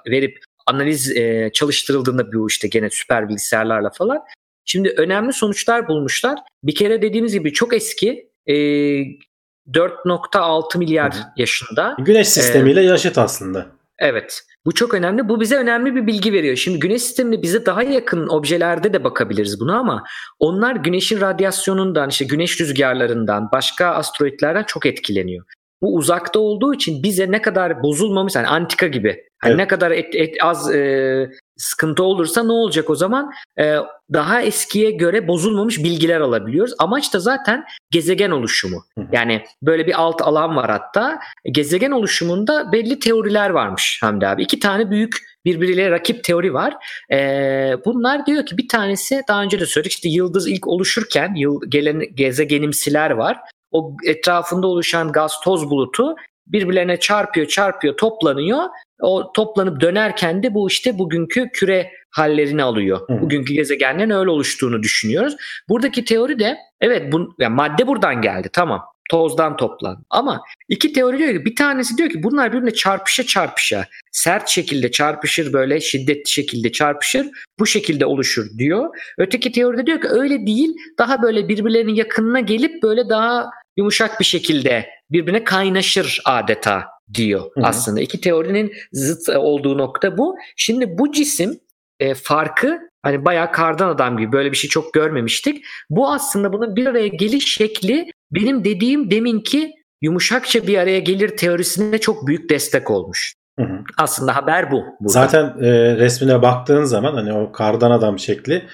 verip 0.07 0.37
analiz 0.65 1.17
e, 1.17 1.49
çalıştırıldığında 1.53 2.33
bu 2.33 2.47
işte 2.47 2.67
gene 2.67 2.89
süper 2.89 3.29
bilgisayarlarla 3.29 3.89
falan. 3.89 4.19
Şimdi 4.65 4.93
önemli 4.97 5.33
sonuçlar 5.33 5.87
bulmuşlar. 5.87 6.39
Bir 6.63 6.75
kere 6.75 7.01
dediğimiz 7.01 7.33
gibi 7.33 7.53
çok 7.53 7.73
eski 7.73 8.29
e, 8.47 8.53
4.6 8.53 10.77
milyar 10.77 11.13
Hı 11.13 11.19
yaşında. 11.37 11.95
Güneş 11.99 12.27
sistemiyle 12.27 12.81
yaşıt 12.81 13.17
aslında. 13.17 13.67
Evet. 13.99 14.41
Bu 14.65 14.73
çok 14.73 14.93
önemli. 14.93 15.29
Bu 15.29 15.41
bize 15.41 15.55
önemli 15.55 15.95
bir 15.95 16.07
bilgi 16.07 16.33
veriyor. 16.33 16.55
Şimdi 16.55 16.79
güneş 16.79 17.01
sistemine 17.01 17.41
bize 17.41 17.65
daha 17.65 17.83
yakın 17.83 18.27
objelerde 18.27 18.93
de 18.93 19.03
bakabiliriz 19.03 19.59
buna 19.59 19.79
ama 19.79 20.03
onlar 20.39 20.75
güneşin 20.75 21.21
radyasyonundan, 21.21 22.09
işte 22.09 22.25
güneş 22.25 22.61
rüzgarlarından, 22.61 23.49
başka 23.51 23.87
asteroidlerden 23.87 24.63
çok 24.63 24.85
etkileniyor. 24.85 25.45
Bu 25.81 25.95
uzakta 25.95 26.39
olduğu 26.39 26.73
için 26.73 27.03
bize 27.03 27.31
ne 27.31 27.41
kadar 27.41 27.83
bozulmamış, 27.83 28.35
yani 28.35 28.47
antika 28.47 28.87
gibi. 28.87 29.23
Evet. 29.45 29.57
ne 29.57 29.67
kadar 29.67 29.91
et, 29.91 30.15
et- 30.15 30.35
az 30.41 30.75
e, 30.75 31.29
sıkıntı 31.57 32.03
olursa 32.03 32.43
ne 32.43 32.51
olacak 32.51 32.89
o 32.89 32.95
zaman? 32.95 33.31
E, 33.59 33.75
daha 34.13 34.41
eskiye 34.41 34.91
göre 34.91 35.27
bozulmamış 35.27 35.83
bilgiler 35.83 36.19
alabiliyoruz. 36.21 36.73
Amaç 36.79 37.13
da 37.13 37.19
zaten 37.19 37.65
gezegen 37.91 38.31
oluşumu. 38.31 38.83
Yani 39.11 39.43
böyle 39.61 39.87
bir 39.87 40.01
alt 40.01 40.21
alan 40.21 40.55
var 40.55 40.69
hatta. 40.69 41.19
Gezegen 41.51 41.91
oluşumunda 41.91 42.71
belli 42.71 42.99
teoriler 42.99 43.49
varmış 43.49 43.99
Hamdi 44.03 44.27
abi. 44.27 44.43
İki 44.43 44.59
tane 44.59 44.91
büyük 44.91 45.17
birbiriyle 45.45 45.91
rakip 45.91 46.23
teori 46.23 46.53
var. 46.53 46.73
Ee, 47.11 47.75
bunlar 47.85 48.25
diyor 48.25 48.45
ki 48.45 48.57
bir 48.57 48.67
tanesi 48.67 49.21
daha 49.27 49.41
önce 49.43 49.59
de 49.59 49.65
söyledik 49.65 49.91
işte 49.91 50.09
yıldız 50.09 50.47
ilk 50.47 50.67
oluşurken 50.67 51.35
yıl, 51.35 51.61
gelen 51.69 52.15
gezegenimsiler 52.15 53.11
var. 53.11 53.37
O 53.71 53.97
etrafında 54.05 54.67
oluşan 54.67 55.11
gaz 55.11 55.39
toz 55.43 55.69
bulutu 55.69 56.15
birbirlerine 56.47 56.99
çarpıyor 56.99 57.47
çarpıyor 57.47 57.97
toplanıyor. 57.97 58.63
O 59.01 59.31
toplanıp 59.33 59.81
dönerken 59.81 60.43
de 60.43 60.53
bu 60.53 60.67
işte 60.67 60.99
bugünkü 60.99 61.49
küre 61.53 61.91
hallerini 62.09 62.63
alıyor. 62.63 63.09
Hı. 63.09 63.21
Bugünkü 63.21 63.53
gezegenlerin 63.53 64.09
öyle 64.09 64.29
oluştuğunu 64.29 64.83
düşünüyoruz. 64.83 65.35
Buradaki 65.69 66.05
teori 66.05 66.39
de 66.39 66.57
evet 66.81 67.11
bu, 67.11 67.35
yani 67.39 67.55
madde 67.55 67.87
buradan 67.87 68.21
geldi 68.21 68.49
tamam 68.53 68.81
tozdan 69.09 69.57
toplan. 69.57 70.05
Ama 70.09 70.41
iki 70.69 70.93
teori 70.93 71.17
diyor 71.17 71.33
ki 71.33 71.45
bir 71.45 71.55
tanesi 71.55 71.97
diyor 71.97 72.09
ki 72.09 72.23
bunlar 72.23 72.53
birbirine 72.53 72.73
çarpışa 72.73 73.23
çarpışa 73.23 73.85
sert 74.11 74.49
şekilde 74.49 74.91
çarpışır 74.91 75.53
böyle 75.53 75.79
şiddetli 75.79 76.31
şekilde 76.31 76.71
çarpışır 76.71 77.27
bu 77.59 77.65
şekilde 77.65 78.05
oluşur 78.05 78.45
diyor. 78.57 78.89
Öteki 79.17 79.51
teoride 79.51 79.85
diyor 79.85 80.01
ki 80.01 80.07
öyle 80.07 80.47
değil 80.47 80.75
daha 80.99 81.21
böyle 81.21 81.47
birbirlerinin 81.47 81.95
yakınına 81.95 82.39
gelip 82.39 82.83
böyle 82.83 83.09
daha 83.09 83.49
yumuşak 83.77 84.19
bir 84.19 84.25
şekilde 84.25 84.89
birbirine 85.11 85.43
kaynaşır 85.43 86.21
adeta 86.25 86.83
diyor 87.13 87.41
Hı 87.53 87.61
hı. 87.61 87.65
aslında. 87.65 88.01
İki 88.01 88.21
teorinin 88.21 88.73
zıt 88.91 89.29
olduğu 89.29 89.77
nokta 89.77 90.17
bu. 90.17 90.35
Şimdi 90.55 90.97
bu 90.97 91.11
cisim 91.11 91.59
e, 91.99 92.13
farkı 92.13 92.79
hani 93.03 93.25
bayağı 93.25 93.51
kardan 93.51 93.89
adam 93.89 94.17
gibi 94.17 94.31
böyle 94.31 94.51
bir 94.51 94.57
şey 94.57 94.69
çok 94.69 94.93
görmemiştik. 94.93 95.65
Bu 95.89 96.11
aslında 96.11 96.53
bunun 96.53 96.75
bir 96.75 96.85
araya 96.85 97.07
geliş 97.07 97.53
şekli 97.53 98.05
benim 98.31 98.63
dediğim 98.63 99.11
deminki 99.11 99.73
yumuşakça 100.01 100.67
bir 100.67 100.77
araya 100.77 100.99
gelir 100.99 101.37
teorisine 101.37 101.97
çok 101.97 102.27
büyük 102.27 102.49
destek 102.49 102.91
olmuş. 102.91 103.33
Hı 103.59 103.65
hı. 103.65 103.79
Aslında 103.97 104.35
haber 104.35 104.71
bu. 104.71 104.83
burada. 104.99 105.13
Zaten 105.13 105.45
e, 105.61 105.95
resmine 105.95 106.41
baktığın 106.41 106.83
zaman 106.83 107.13
hani 107.13 107.33
o 107.33 107.51
kardan 107.51 107.91
adam 107.91 108.19
şekli 108.19 108.65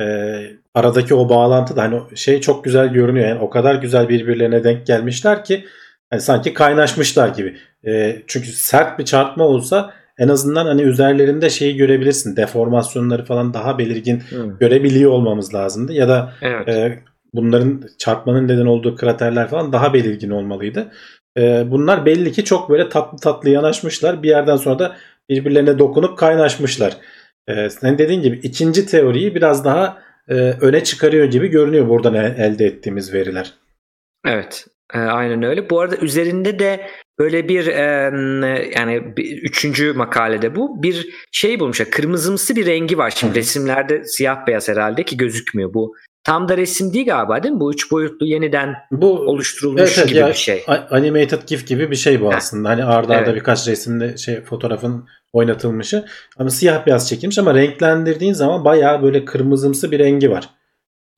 e, 0.00 0.06
aradaki 0.74 1.14
o 1.14 1.28
bağlantı 1.28 1.76
da 1.76 1.82
hani 1.82 2.00
şey 2.14 2.40
çok 2.40 2.64
güzel 2.64 2.88
görünüyor. 2.88 3.28
Yani 3.28 3.40
o 3.40 3.50
kadar 3.50 3.74
güzel 3.74 4.08
birbirlerine 4.08 4.64
denk 4.64 4.86
gelmişler 4.86 5.44
ki 5.44 5.64
hani 6.10 6.20
sanki 6.20 6.54
kaynaşmışlar 6.54 7.28
gibi. 7.28 7.56
E, 7.86 8.22
çünkü 8.26 8.48
sert 8.48 8.98
bir 8.98 9.04
çarpma 9.04 9.44
olsa 9.44 9.92
en 10.18 10.28
azından 10.28 10.66
hani 10.66 10.82
üzerlerinde 10.82 11.50
şeyi 11.50 11.76
görebilirsin. 11.76 12.36
Deformasyonları 12.36 13.24
falan 13.24 13.54
daha 13.54 13.78
belirgin 13.78 14.20
Hı, 14.30 14.56
görebiliyor 14.60 15.10
olmamız 15.10 15.54
lazımdı. 15.54 15.92
Ya 15.92 16.08
da 16.08 16.32
evet. 16.42 16.68
e, 16.68 16.98
bunların 17.34 17.82
çarpmanın 17.98 18.48
neden 18.48 18.66
olduğu 18.66 18.96
kraterler 18.96 19.48
falan 19.48 19.72
daha 19.72 19.94
belirgin 19.94 20.30
olmalıydı. 20.30 20.92
E, 21.38 21.70
bunlar 21.70 22.06
belli 22.06 22.32
ki 22.32 22.44
çok 22.44 22.70
böyle 22.70 22.88
tatlı 22.88 23.18
tatlı 23.18 23.50
yanaşmışlar. 23.50 24.22
Bir 24.22 24.28
yerden 24.28 24.56
sonra 24.56 24.78
da 24.78 24.96
birbirlerine 25.28 25.78
dokunup 25.78 26.18
kaynaşmışlar. 26.18 26.96
E, 27.48 27.70
senin 27.70 27.98
dediğin 27.98 28.22
gibi 28.22 28.36
ikinci 28.42 28.86
teoriyi 28.86 29.34
biraz 29.34 29.64
daha 29.64 30.02
e, 30.28 30.34
öne 30.34 30.84
çıkarıyor 30.84 31.24
gibi 31.24 31.48
görünüyor 31.48 31.88
buradan 31.88 32.14
el- 32.14 32.38
elde 32.38 32.66
ettiğimiz 32.66 33.14
veriler. 33.14 33.54
Evet. 34.26 34.66
e, 34.94 34.98
aynen 34.98 35.42
öyle. 35.42 35.70
Bu 35.70 35.80
arada 35.80 35.96
üzerinde 35.96 36.58
de 36.58 36.86
böyle 37.18 37.48
bir 37.48 37.66
e, 37.66 37.82
yani 38.76 39.16
bir, 39.16 39.42
üçüncü 39.42 39.92
makalede 39.92 40.56
bu 40.56 40.82
bir 40.82 41.08
şey 41.32 41.60
bulmuşlar. 41.60 41.90
Kırmızımsı 41.90 42.56
bir 42.56 42.66
rengi 42.66 42.98
var. 42.98 43.12
Şimdi 43.16 43.34
resimlerde 43.34 44.04
siyah 44.04 44.46
beyaz 44.46 44.68
herhalde 44.68 45.02
ki 45.04 45.16
gözükmüyor. 45.16 45.74
Bu 45.74 45.94
tam 46.24 46.48
da 46.48 46.56
resim 46.56 46.92
değil 46.92 47.06
galiba 47.06 47.42
değil 47.42 47.54
mi? 47.54 47.60
Bu 47.60 47.72
üç 47.72 47.90
boyutlu 47.92 48.26
yeniden 48.26 48.74
Bu 48.90 49.12
oluşturulmuş 49.18 49.80
Evet, 49.82 49.94
evet, 49.98 50.08
gibi 50.08 50.18
ya- 50.18 50.28
bir 50.28 50.34
şey. 50.34 50.64
animated 50.90 51.38
gif 51.46 51.66
gibi 51.66 51.90
bir 51.90 51.96
şey 51.96 52.20
bu 52.20 52.32
aslında. 52.34 52.68
Hani 52.68 52.84
arda 52.84 53.14
arda 53.14 53.24
Evet. 53.30 53.34
birkaç 53.40 53.68
resimde 53.68 54.16
şey 54.16 54.40
fotoğrafın 54.40 55.08
oynatılmışı. 55.32 56.04
Ama 56.38 56.50
siyah 56.50 56.86
beyaz 56.86 57.08
çekilmiş 57.08 57.38
ama 57.38 57.54
renklendirdiğin 57.54 58.32
zaman 58.32 58.64
bayağı 58.64 59.02
böyle 59.02 59.24
kırmızımsı 59.24 59.90
bir 59.90 59.98
rengi 59.98 60.30
var. 60.30 60.50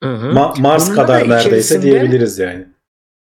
Hı 0.03 0.09
hı. 0.09 0.27
Ma- 0.27 0.61
Mars 0.61 0.91
da 0.91 0.95
kadar 0.95 1.29
neredeyse 1.29 1.81
diyebiliriz 1.81 2.39
yani. 2.39 2.65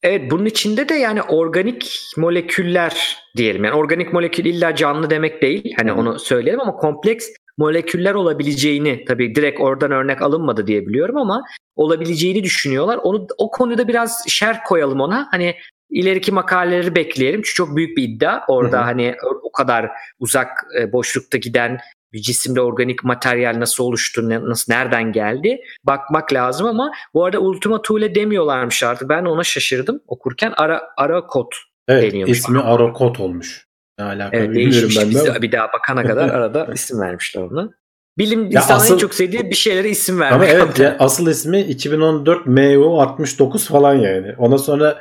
Evet 0.04 0.32
bunun 0.32 0.46
içinde 0.46 0.90
de 0.90 0.94
yani 0.94 1.22
organik 1.22 2.02
moleküller 2.18 3.18
diyelim. 3.38 3.64
Yani 3.64 3.76
organik 3.76 4.14
molekül 4.14 4.46
illa 4.46 4.76
canlı 4.76 5.10
demek 5.10 5.42
değil. 5.42 5.74
Hani 5.78 5.94
onu 5.94 6.20
söyleyelim 6.20 6.62
ama 6.62 6.76
kompleks 6.76 7.30
moleküller 7.58 8.14
olabileceğini 8.14 9.06
tabii 9.06 9.36
direkt 9.36 9.62
oradan 9.62 9.92
örnek 9.92 10.22
alınmadı 10.22 10.68
diye 10.68 10.88
biliyorum 10.88 11.18
ama 11.18 11.44
olabileceğini 11.76 12.44
düşünüyorlar. 12.44 13.00
Onu 13.04 13.28
o 13.38 13.52
konuda 13.52 13.88
biraz 13.88 14.24
şer 14.28 14.64
koyalım 14.64 15.00
ona. 15.00 15.28
Hani 15.32 15.56
ileriki 15.90 16.32
makaleleri 16.32 16.96
bekleyelim. 16.96 17.42
Çünkü 17.42 17.54
çok 17.54 17.76
büyük 17.76 17.98
bir 17.98 18.04
iddia. 18.04 18.42
Orada 18.48 18.78
Hı 18.78 18.82
hı. 18.82 18.86
hani 18.86 19.16
o 19.44 19.52
kadar 19.52 19.90
uzak 20.20 20.48
e, 20.80 20.92
boşlukta 20.94 21.38
giden 21.38 21.80
bir 22.14 22.22
cisimde 22.22 22.62
organik 22.62 23.04
materyal 23.04 23.60
nasıl 23.60 23.84
oluştu, 23.84 24.30
nasıl 24.30 24.74
nereden 24.74 25.12
geldi 25.12 25.60
bakmak 25.84 26.34
lazım 26.34 26.68
ama 26.68 26.92
bu 27.14 27.26
arada 27.26 27.40
Ultima 27.40 27.82
Thule 27.82 28.16
demiyorlarmış 28.16 28.84
artık. 28.84 29.10
Ben 29.10 29.26
ona 29.26 29.44
şaşırdım 29.44 30.02
okurken. 30.08 30.54
Ara 30.58 30.82
ara 30.98 31.28
kod. 31.28 31.52
Evet 31.88 32.04
Deniyormuş. 32.12 32.38
ismi 32.38 32.60
Arokot 32.60 33.20
olmuş. 33.20 33.66
Ne 34.00 34.06
alaka 34.06 34.38
Evet, 34.38 34.50
bilmiyorum 34.50 34.90
ben 35.02 35.14
de. 35.14 35.32
Ama. 35.32 35.42
bir 35.42 35.52
daha 35.52 35.68
bakana 35.74 36.04
kadar 36.04 36.30
arada 36.36 36.68
isim 36.74 37.00
vermişler 37.02 37.42
ona. 37.42 37.70
Bilim 38.18 38.52
Ya 38.52 38.64
en 38.92 38.98
çok 38.98 39.14
sevdiği 39.14 39.50
bir 39.50 39.56
şeylere 39.56 39.90
isim 39.90 40.22
Ama 40.22 40.30
vermek. 40.30 40.50
evet 40.50 40.80
ya, 40.80 40.96
asıl 41.00 41.28
ismi 41.28 41.60
2014 41.62 42.46
MU69 42.46 43.68
falan 43.68 43.94
yani. 43.96 44.36
Ona 44.38 44.58
sonra 44.58 45.00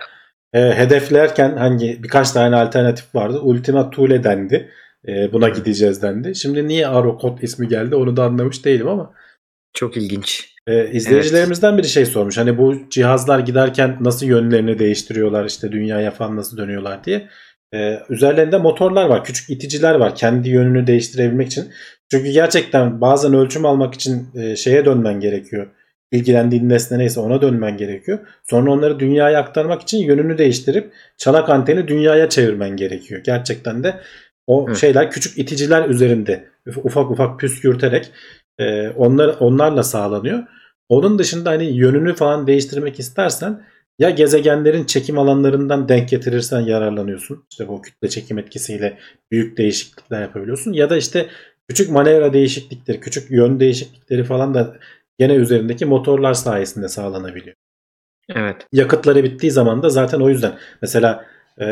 e, 0.53 0.61
hedeflerken 0.61 1.57
hangi 1.57 2.03
birkaç 2.03 2.31
tane 2.31 2.57
alternatif 2.57 3.15
vardı. 3.15 3.41
Ultima 3.41 3.91
Thule 3.91 4.25
dendi. 4.25 4.71
E, 5.09 5.33
buna 5.33 5.49
gideceğiz 5.49 6.03
dendi. 6.03 6.35
Şimdi 6.35 6.69
niye 6.69 6.87
Arokot 6.87 7.43
ismi 7.43 7.69
geldi 7.69 7.95
onu 7.95 8.17
da 8.17 8.25
anlamış 8.25 8.65
değilim 8.65 8.89
ama. 8.89 9.13
Çok 9.73 9.97
ilginç. 9.97 10.55
E, 10.67 10.91
izleyicilerimizden 10.91 11.79
biri 11.79 11.89
şey 11.89 12.07
sormuş. 12.07 12.39
Hani 12.39 12.59
bu 12.59 12.75
cihazlar 12.91 13.39
giderken 13.39 13.97
nasıl 14.01 14.27
yönlerini 14.27 14.79
değiştiriyorlar 14.79 15.45
işte 15.45 15.73
dünyaya 15.73 16.11
falan 16.11 16.37
nasıl 16.37 16.57
dönüyorlar 16.57 17.05
diye. 17.05 17.29
E, 17.75 17.99
üzerlerinde 18.09 18.59
motorlar 18.59 19.07
var. 19.07 19.25
Küçük 19.25 19.51
iticiler 19.51 19.95
var. 19.95 20.15
Kendi 20.15 20.49
yönünü 20.49 20.87
değiştirebilmek 20.87 21.47
için. 21.47 21.65
Çünkü 22.11 22.31
gerçekten 22.31 23.01
bazen 23.01 23.35
ölçüm 23.35 23.67
almak 23.67 23.95
için 23.95 24.29
e, 24.35 24.57
şeye 24.57 24.85
dönmen 24.85 25.21
gerekiyor. 25.21 25.67
İlgilendiğin 26.13 26.69
nesne 26.69 26.99
neyse 26.99 27.21
ona 27.21 27.43
dönmen 27.43 27.77
gerekiyor. 27.77 28.19
Sonra 28.45 28.71
onları 28.71 29.01
dünyaya 29.01 29.41
aktarmak 29.41 29.83
için 29.83 29.99
yönünü 29.99 30.39
değiştirip 30.39 30.93
çanak 31.17 31.49
anteni 31.49 31.89
dünyaya 31.89 32.29
çevirmen 32.29 32.77
gerekiyor. 32.77 33.21
Gerçekten 33.25 33.85
de 33.85 34.01
o 34.47 34.69
Hı. 34.69 34.77
şeyler 34.77 35.11
küçük 35.11 35.39
iticiler 35.39 35.89
üzerinde 35.89 36.49
ufak 36.77 37.11
ufak 37.11 37.41
püskürterek 37.41 38.11
e, 38.59 38.89
onlar 38.89 39.37
onlarla 39.41 39.83
sağlanıyor. 39.83 40.43
Onun 40.89 41.19
dışında 41.19 41.51
hani 41.51 41.65
yönünü 41.65 42.15
falan 42.15 42.47
değiştirmek 42.47 42.99
istersen 42.99 43.63
ya 43.99 44.11
gezegenlerin 44.11 44.85
çekim 44.85 45.19
alanlarından 45.19 45.89
denk 45.89 46.09
getirirsen 46.09 46.61
yararlanıyorsun. 46.61 47.45
İşte 47.51 47.69
bu 47.69 47.83
kütle 47.83 48.09
çekim 48.09 48.39
etkisiyle 48.39 48.99
büyük 49.31 49.59
değişiklikler 49.59 50.23
yapabiliyorsun. 50.23 50.73
Ya 50.73 50.91
da 50.91 50.97
işte 50.97 51.27
küçük 51.69 51.91
manevra 51.91 52.33
değişiklikleri, 52.33 53.01
küçük 53.01 53.31
yön 53.31 53.61
değişiklikleri 53.61 54.25
falan 54.25 54.55
da 54.55 54.77
gene 55.19 55.35
üzerindeki 55.35 55.87
motorlar 55.87 56.35
sayesinde 56.35 56.89
sağlanabiliyor. 56.89 57.57
Evet. 58.35 58.57
Yakıtları 58.73 59.25
bittiği 59.25 59.53
zaman 59.53 59.83
da 59.83 59.89
zaten 59.91 60.21
o 60.21 60.29
yüzden. 60.29 60.53
Mesela 60.83 61.25
e, 61.59 61.67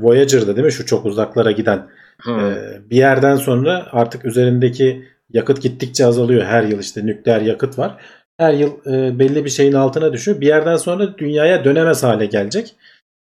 Voyager'da 0.00 0.56
değil 0.56 0.66
mi 0.66 0.72
şu 0.72 0.86
çok 0.86 1.06
uzaklara 1.06 1.50
giden 1.50 1.88
Hmm. 2.22 2.40
e, 2.40 2.80
bir 2.90 2.96
yerden 2.96 3.36
sonra 3.36 3.86
artık 3.92 4.24
üzerindeki 4.24 5.04
yakıt 5.32 5.62
gittikçe 5.62 6.06
azalıyor. 6.06 6.44
Her 6.44 6.62
yıl 6.62 6.78
işte 6.78 7.06
nükleer 7.06 7.40
yakıt 7.40 7.78
var. 7.78 7.96
Her 8.38 8.52
yıl 8.52 8.70
e, 8.86 9.18
belli 9.18 9.44
bir 9.44 9.50
şeyin 9.50 9.72
altına 9.72 10.12
düşüyor. 10.12 10.40
Bir 10.40 10.46
yerden 10.46 10.76
sonra 10.76 11.18
dünyaya 11.18 11.64
dönemez 11.64 12.02
hale 12.02 12.26
gelecek. 12.26 12.74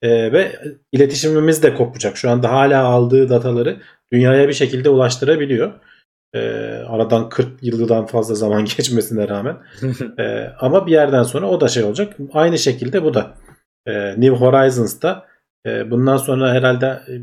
E, 0.01 0.31
ve 0.31 0.51
iletişimimiz 0.91 1.63
de 1.63 1.73
kopacak. 1.73 2.17
Şu 2.17 2.29
anda 2.29 2.51
hala 2.51 2.83
aldığı 2.83 3.29
dataları 3.29 3.77
dünyaya 4.13 4.47
bir 4.47 4.53
şekilde 4.53 4.89
ulaştırabiliyor. 4.89 5.71
E, 6.33 6.39
aradan 6.87 7.29
40 7.29 7.63
yıldan 7.63 8.05
fazla 8.05 8.35
zaman 8.35 8.65
geçmesine 8.77 9.27
rağmen. 9.27 9.57
E, 10.19 10.53
ama 10.59 10.87
bir 10.87 10.91
yerden 10.91 11.23
sonra 11.23 11.49
o 11.49 11.61
da 11.61 11.67
şey 11.67 11.83
olacak. 11.83 12.17
Aynı 12.33 12.57
şekilde 12.57 13.03
bu 13.03 13.13
da. 13.13 13.35
E, 13.85 14.21
New 14.21 14.35
Horizons'ta 14.35 15.25
e, 15.65 15.91
bundan 15.91 16.17
sonra 16.17 16.53
herhalde 16.53 16.85
e, 16.85 17.13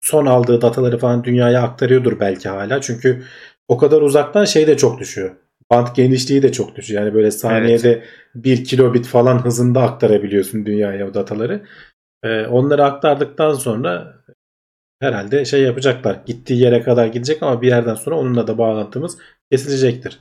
son 0.00 0.26
aldığı 0.26 0.60
dataları 0.60 0.98
falan 0.98 1.24
dünyaya 1.24 1.62
aktarıyordur 1.62 2.20
belki 2.20 2.48
hala. 2.48 2.80
Çünkü 2.80 3.22
o 3.68 3.78
kadar 3.78 4.02
uzaktan 4.02 4.44
şey 4.44 4.66
de 4.66 4.76
çok 4.76 5.00
düşüyor. 5.00 5.30
Band 5.70 5.86
genişliği 5.94 6.42
de 6.42 6.52
çok 6.52 6.76
düşüyor. 6.76 7.02
Yani 7.02 7.14
böyle 7.14 7.30
saniyede 7.30 8.04
1 8.34 8.64
kilobit 8.64 9.06
falan 9.06 9.44
hızında 9.44 9.82
aktarabiliyorsun 9.82 10.66
dünyaya 10.66 11.08
o 11.08 11.14
dataları. 11.14 11.62
Ee, 12.22 12.46
onları 12.46 12.84
aktardıktan 12.84 13.52
sonra 13.54 14.19
herhalde 15.00 15.44
şey 15.44 15.62
yapacaklar. 15.62 16.20
Gittiği 16.26 16.60
yere 16.62 16.82
kadar 16.82 17.06
gidecek 17.06 17.42
ama 17.42 17.62
bir 17.62 17.68
yerden 17.68 17.94
sonra 17.94 18.16
onunla 18.16 18.46
da 18.46 18.58
bağlantımız 18.58 19.18
kesilecektir. 19.52 20.20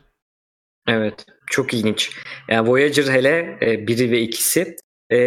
Evet. 0.88 1.26
Çok 1.48 1.74
ilginç. 1.74 2.12
Yani 2.50 2.70
Voyager 2.70 3.04
hele 3.04 3.58
e, 3.62 3.88
biri 3.88 4.12
ve 4.12 4.20
ikisi. 4.20 4.76
E, 5.12 5.18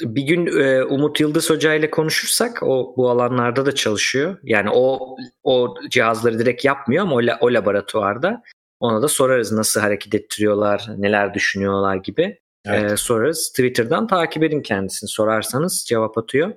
bir 0.00 0.22
gün 0.22 0.46
e, 0.60 0.84
Umut 0.84 1.20
Yıldız 1.20 1.50
Hoca 1.50 1.74
ile 1.74 1.90
konuşursak 1.90 2.62
o 2.62 2.94
bu 2.96 3.10
alanlarda 3.10 3.66
da 3.66 3.74
çalışıyor. 3.74 4.38
Yani 4.42 4.70
o 4.72 5.16
o 5.42 5.74
cihazları 5.90 6.38
direkt 6.38 6.64
yapmıyor 6.64 7.02
ama 7.02 7.14
o, 7.14 7.26
la, 7.26 7.38
o 7.40 7.54
laboratuvarda. 7.54 8.42
Ona 8.80 9.02
da 9.02 9.08
sorarız 9.08 9.52
nasıl 9.52 9.80
hareket 9.80 10.14
ettiriyorlar, 10.14 10.86
neler 10.96 11.34
düşünüyorlar 11.34 11.96
gibi. 11.96 12.38
Evet. 12.66 12.92
E, 12.92 12.96
sorarız. 12.96 13.48
Twitter'dan 13.48 14.06
takip 14.06 14.42
edin 14.42 14.62
kendisini. 14.62 15.08
Sorarsanız 15.08 15.84
cevap 15.88 16.18
atıyor. 16.18 16.52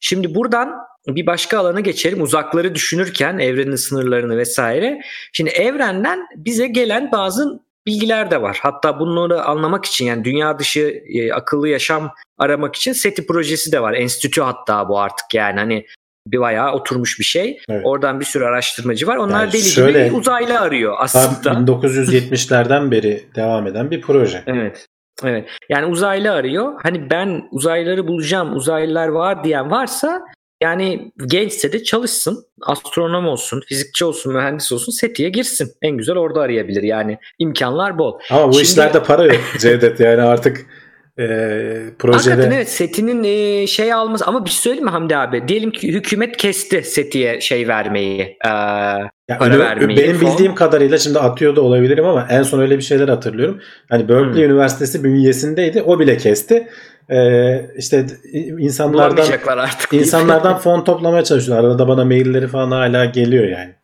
Şimdi 0.00 0.34
buradan 0.34 0.72
bir 1.08 1.26
başka 1.26 1.58
alana 1.58 1.80
geçelim. 1.80 2.22
Uzakları 2.22 2.74
düşünürken 2.74 3.38
evrenin 3.38 3.76
sınırlarını 3.76 4.36
vesaire. 4.38 5.00
Şimdi 5.32 5.50
evrenden 5.50 6.26
bize 6.36 6.66
gelen 6.66 7.12
bazı 7.12 7.60
bilgiler 7.86 8.30
de 8.30 8.42
var. 8.42 8.58
Hatta 8.62 9.00
bunları 9.00 9.42
anlamak 9.42 9.84
için 9.84 10.04
yani 10.06 10.24
dünya 10.24 10.58
dışı 10.58 11.02
e, 11.14 11.32
akıllı 11.32 11.68
yaşam 11.68 12.14
aramak 12.38 12.76
için 12.76 12.92
SETI 12.92 13.26
projesi 13.26 13.72
de 13.72 13.82
var. 13.82 13.92
Enstitü 13.94 14.40
hatta 14.40 14.88
bu 14.88 15.00
artık 15.00 15.34
yani 15.34 15.58
hani 15.58 15.86
bir 16.26 16.38
bayağı 16.40 16.72
oturmuş 16.72 17.18
bir 17.18 17.24
şey. 17.24 17.58
Evet. 17.68 17.80
Oradan 17.84 18.20
bir 18.20 18.24
sürü 18.24 18.44
araştırmacı 18.44 19.06
var. 19.06 19.16
Onlar 19.16 19.40
Yani 19.40 19.52
deli 19.52 19.62
şöyle- 19.62 20.04
gibi 20.06 20.16
uzaylı 20.16 20.60
arıyor 20.60 20.94
aslında. 20.98 21.50
1970'lerden 21.50 22.90
beri 22.90 23.24
devam 23.34 23.66
eden 23.66 23.90
bir 23.90 24.00
proje. 24.00 24.42
Evet. 24.46 24.86
Evet. 25.24 25.48
Yani 25.68 25.86
uzaylı 25.86 26.32
arıyor. 26.32 26.80
Hani 26.82 27.10
ben 27.10 27.48
uzaylıları 27.50 28.06
bulacağım, 28.08 28.56
uzaylılar 28.56 29.08
var 29.08 29.44
diyen 29.44 29.70
varsa 29.70 30.22
yani 30.62 31.12
gençse 31.26 31.72
de 31.72 31.82
çalışsın. 31.82 32.44
Astronom 32.62 33.26
olsun, 33.26 33.62
fizikçi 33.68 34.04
olsun, 34.04 34.32
mühendis 34.34 34.72
olsun 34.72 34.92
SETI'ye 34.92 35.28
girsin. 35.28 35.68
En 35.82 35.96
güzel 35.96 36.16
orada 36.16 36.40
arayabilir. 36.40 36.82
Yani 36.82 37.18
imkanlar 37.38 37.98
bol. 37.98 38.18
Ama 38.30 38.48
bu 38.48 38.52
Şimdi- 38.52 38.64
işlerde 38.64 39.02
para 39.02 39.24
yok 39.24 39.40
Cevdet. 39.58 40.00
Yani 40.00 40.22
artık 40.22 40.66
e, 41.18 41.24
projede 41.98 42.16
Hakikaten 42.30 42.50
evet 42.50 42.68
SETI'nin 42.70 43.24
e, 43.24 43.66
şey 43.66 43.92
alması 43.92 44.24
ama 44.26 44.44
bir 44.44 44.50
şey 44.50 44.58
söyleyeyim 44.58 44.84
mi 44.84 44.90
Hamdi 44.90 45.16
abi? 45.16 45.48
Diyelim 45.48 45.70
ki 45.70 45.92
hükümet 45.92 46.36
kesti 46.36 46.82
SETI'ye 46.82 47.40
şey 47.40 47.68
vermeyi. 47.68 48.36
Ya 49.28 49.38
para 49.38 49.54
ünü- 49.54 49.58
vermeyi, 49.58 49.98
benim 49.98 50.16
fon. 50.16 50.32
bildiğim 50.32 50.54
kadarıyla 50.54 50.98
şimdi 50.98 51.18
atıyor 51.18 51.56
da 51.56 51.60
olabilirim 51.60 52.04
ama 52.04 52.26
en 52.30 52.42
son 52.42 52.60
öyle 52.60 52.76
bir 52.78 52.82
şeyler 52.82 53.08
hatırlıyorum. 53.08 53.60
Hani 53.88 54.08
Berkeley 54.08 54.44
Üniversitesi 54.44 55.04
bünyesindeydi. 55.04 55.82
O 55.82 56.00
bile 56.00 56.16
kesti. 56.16 56.68
Ee, 57.10 57.70
işte 57.76 58.06
insanlardan 58.58 59.26
artık. 59.46 59.92
insanlardan 59.92 60.58
fon 60.58 60.84
toplamaya 60.84 61.24
çalışıyorlar. 61.24 61.70
Arada 61.70 61.88
bana 61.88 62.04
mailleri 62.04 62.48
falan 62.48 62.70
hala 62.70 63.04
geliyor 63.04 63.44
yani. 63.44 63.74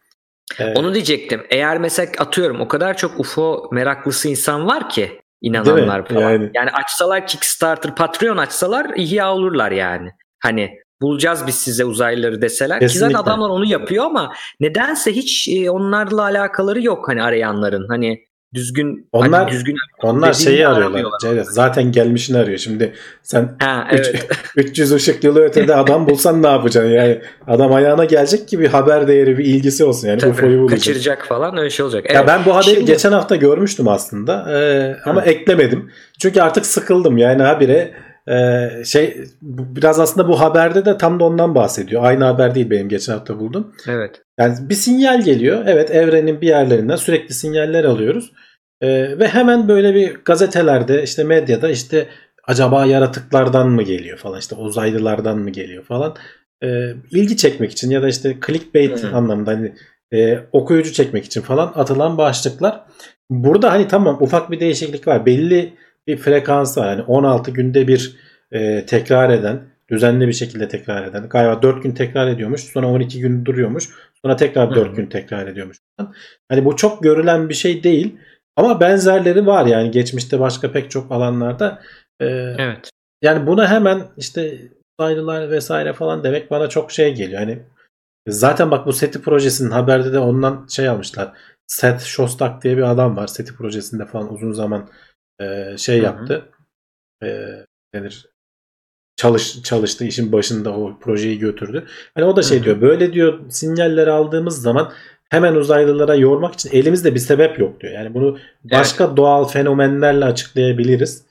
Ee, 0.58 0.74
Onu 0.74 0.94
diyecektim. 0.94 1.42
Eğer 1.50 1.78
mesela 1.78 2.12
atıyorum 2.18 2.60
o 2.60 2.68
kadar 2.68 2.96
çok 2.96 3.20
UFO 3.20 3.68
meraklısı 3.72 4.28
insan 4.28 4.66
var 4.66 4.88
ki 4.88 5.20
inananlar 5.40 6.06
falan. 6.06 6.20
Yani. 6.20 6.50
Yani. 6.54 6.70
açsalar 6.70 7.26
Kickstarter, 7.26 7.94
Patreon 7.94 8.36
açsalar 8.36 8.90
ihya 8.96 9.32
olurlar 9.34 9.70
yani. 9.70 10.10
Hani 10.42 10.70
bulacağız 11.00 11.46
biz 11.46 11.54
size 11.54 11.84
uzaylıları 11.84 12.42
deseler. 12.42 12.80
Ki 12.80 12.86
Kesinlikle. 12.86 13.12
zaten 13.12 13.24
adamlar 13.24 13.48
onu 13.50 13.64
yapıyor 13.64 14.04
ama 14.04 14.32
nedense 14.60 15.12
hiç 15.12 15.48
e, 15.48 15.70
onlarla 15.70 16.22
alakaları 16.22 16.82
yok 16.82 17.08
hani 17.08 17.22
arayanların. 17.22 17.88
Hani 17.88 18.27
düzgün 18.54 19.08
Onlar- 19.12 19.40
hani 19.40 19.50
düzgün 19.52 19.76
onlar 20.02 20.32
şeyi 20.32 20.68
arıyorlar. 20.68 21.04
Cevdet, 21.22 21.46
zaten 21.46 21.92
gelmişini 21.92 22.38
arıyor. 22.38 22.58
Şimdi 22.58 22.92
sen 23.22 23.56
Ha, 23.62 23.88
Üç- 23.92 24.08
evet. 24.08 24.26
300 24.56 24.92
ışık 24.92 25.24
yılı 25.24 25.40
ötede 25.40 25.74
adam 25.74 26.08
bulsan 26.08 26.42
ne 26.42 26.46
yapacaksın? 26.48 26.90
Yani 26.90 27.20
adam 27.46 27.72
ayağına 27.72 28.04
gelecek 28.04 28.48
ki 28.48 28.60
bir 28.60 28.66
haber 28.68 29.08
değeri, 29.08 29.38
bir 29.38 29.44
ilgisi 29.44 29.84
olsun. 29.84 30.08
Yani 30.08 30.18
Tabii, 30.18 30.30
UFO'yu 30.30 30.58
bulacak. 30.60 30.78
kaçıracak 30.78 31.26
falan 31.26 31.56
öyle 31.58 31.70
şey 31.70 31.84
olacak. 31.84 32.04
Ya 32.10 32.20
Evet. 32.20 32.28
ben 32.28 32.44
bu 32.46 32.54
haberi 32.54 32.64
Şimdi- 32.74 32.84
geçen 32.84 33.12
hafta 33.12 33.36
görmüştüm 33.36 33.88
aslında 33.88 34.46
Ee, 34.52 34.96
ama 35.04 35.22
eklemedim. 35.24 35.90
Çünkü 36.20 36.40
artık 36.40 36.66
sıkıldım 36.66 37.18
yani 37.18 37.42
habire 37.42 37.90
e, 38.28 38.68
şey 38.84 39.24
biraz 39.42 40.00
aslında 40.00 40.28
bu 40.28 40.40
haberde 40.40 40.84
de 40.84 40.98
tam 40.98 41.20
da 41.20 41.24
ondan 41.24 41.54
bahsediyor. 41.54 42.04
Aynı 42.04 42.24
haber 42.24 42.54
değil 42.54 42.70
benim 42.70 42.88
geçen 42.88 43.12
hafta 43.12 43.38
buldum. 43.38 43.74
Evet. 43.88 44.22
Yani 44.38 44.68
bir 44.68 44.74
sinyal 44.74 45.22
geliyor. 45.22 45.64
Evet 45.66 45.90
evrenin 45.90 46.40
bir 46.40 46.46
yerlerinden 46.46 46.96
sürekli 46.96 47.34
sinyaller 47.34 47.84
alıyoruz. 47.84 48.32
Ee, 48.80 49.18
ve 49.18 49.28
hemen 49.28 49.68
böyle 49.68 49.94
bir 49.94 50.14
gazetelerde 50.14 51.02
işte 51.02 51.24
medyada 51.24 51.70
işte 51.70 52.06
acaba 52.44 52.86
yaratıklardan 52.86 53.68
mı 53.68 53.82
geliyor 53.82 54.18
falan 54.18 54.38
işte 54.38 54.54
uzaylılardan 54.54 55.38
mı 55.38 55.50
geliyor 55.50 55.84
falan. 55.84 56.16
Ee, 56.62 56.92
ilgi 57.10 57.36
çekmek 57.36 57.72
için 57.72 57.90
ya 57.90 58.02
da 58.02 58.08
işte 58.08 58.36
clickbait 58.46 59.02
Hı. 59.02 59.16
anlamda 59.16 59.50
hani 59.50 59.74
e, 60.12 60.38
okuyucu 60.52 60.92
çekmek 60.92 61.24
için 61.24 61.40
falan 61.40 61.72
atılan 61.74 62.18
başlıklar. 62.18 62.84
Burada 63.30 63.72
hani 63.72 63.88
tamam 63.88 64.22
ufak 64.22 64.50
bir 64.50 64.60
değişiklik 64.60 65.08
var. 65.08 65.26
Belli 65.26 65.74
bir 66.06 66.16
frekans 66.16 66.78
var. 66.78 66.88
Hani 66.88 67.02
16 67.02 67.50
günde 67.50 67.88
bir 67.88 68.16
e, 68.52 68.86
tekrar 68.86 69.30
eden, 69.30 69.60
düzenli 69.90 70.28
bir 70.28 70.32
şekilde 70.32 70.68
tekrar 70.68 71.06
eden. 71.06 71.28
Galiba 71.28 71.62
4 71.62 71.82
gün 71.82 71.92
tekrar 71.92 72.28
ediyormuş. 72.28 72.60
Sonra 72.60 72.88
12 72.88 73.20
gün 73.20 73.44
duruyormuş. 73.44 73.88
Sonra 74.24 74.36
tekrar 74.36 74.70
Hı 74.70 74.74
4 74.74 74.90
hı. 74.90 74.94
gün 74.96 75.06
tekrar 75.06 75.46
ediyormuş. 75.46 75.78
Hani 76.48 76.64
bu 76.64 76.76
çok 76.76 77.02
görülen 77.02 77.48
bir 77.48 77.54
şey 77.54 77.82
değil. 77.82 78.16
Ama 78.56 78.80
benzerleri 78.80 79.46
var 79.46 79.66
yani 79.66 79.90
geçmişte 79.90 80.40
başka 80.40 80.72
pek 80.72 80.90
çok 80.90 81.12
alanlarda. 81.12 81.82
E, 82.20 82.26
Evet. 82.58 82.90
yani 83.22 83.46
buna 83.46 83.70
hemen 83.70 84.02
işte 84.16 84.58
uzaylılar 84.98 85.50
vesaire 85.50 85.92
falan 85.92 86.24
demek 86.24 86.50
bana 86.50 86.68
çok 86.68 86.92
şey 86.92 87.14
geliyor. 87.14 87.40
Hani 87.40 87.62
zaten 88.28 88.70
bak 88.70 88.86
bu 88.86 88.92
SETI 88.92 89.22
projesinin 89.22 89.70
haberde 89.70 90.12
de 90.12 90.18
ondan 90.18 90.66
şey 90.66 90.88
almışlar. 90.88 91.32
Seth 91.66 92.04
Shostak 92.04 92.62
diye 92.62 92.76
bir 92.76 92.82
adam 92.82 93.16
var. 93.16 93.26
SETI 93.26 93.56
projesinde 93.56 94.06
falan 94.06 94.34
uzun 94.34 94.52
zaman 94.52 94.88
e, 95.40 95.76
şey 95.78 95.96
Hı 95.96 96.00
hı. 96.00 96.04
yaptı. 96.04 96.44
E, 97.22 97.48
denir 97.94 98.26
çalış 99.18 99.62
çalıştı 99.62 100.04
işin 100.04 100.32
başında 100.32 100.76
o 100.76 100.98
projeyi 101.00 101.38
götürdü. 101.38 101.86
Hani 102.14 102.24
o 102.24 102.36
da 102.36 102.42
şey 102.42 102.56
Hı 102.56 102.60
hı. 102.60 102.64
diyor. 102.64 102.80
Böyle 102.80 103.12
diyor 103.12 103.38
sinyalleri 103.48 104.10
aldığımız 104.10 104.62
zaman 104.62 104.92
hemen 105.30 105.54
uzaylılara 105.54 106.14
yormak 106.14 106.54
için 106.54 106.70
elimizde 106.72 107.14
bir 107.14 107.20
sebep 107.20 107.58
yok 107.58 107.80
diyor. 107.80 107.92
Yani 107.92 108.14
bunu 108.14 108.38
başka 108.64 109.16
doğal 109.16 109.44
fenomenlerle 109.44 110.24
açıklayabiliriz. 110.24 111.26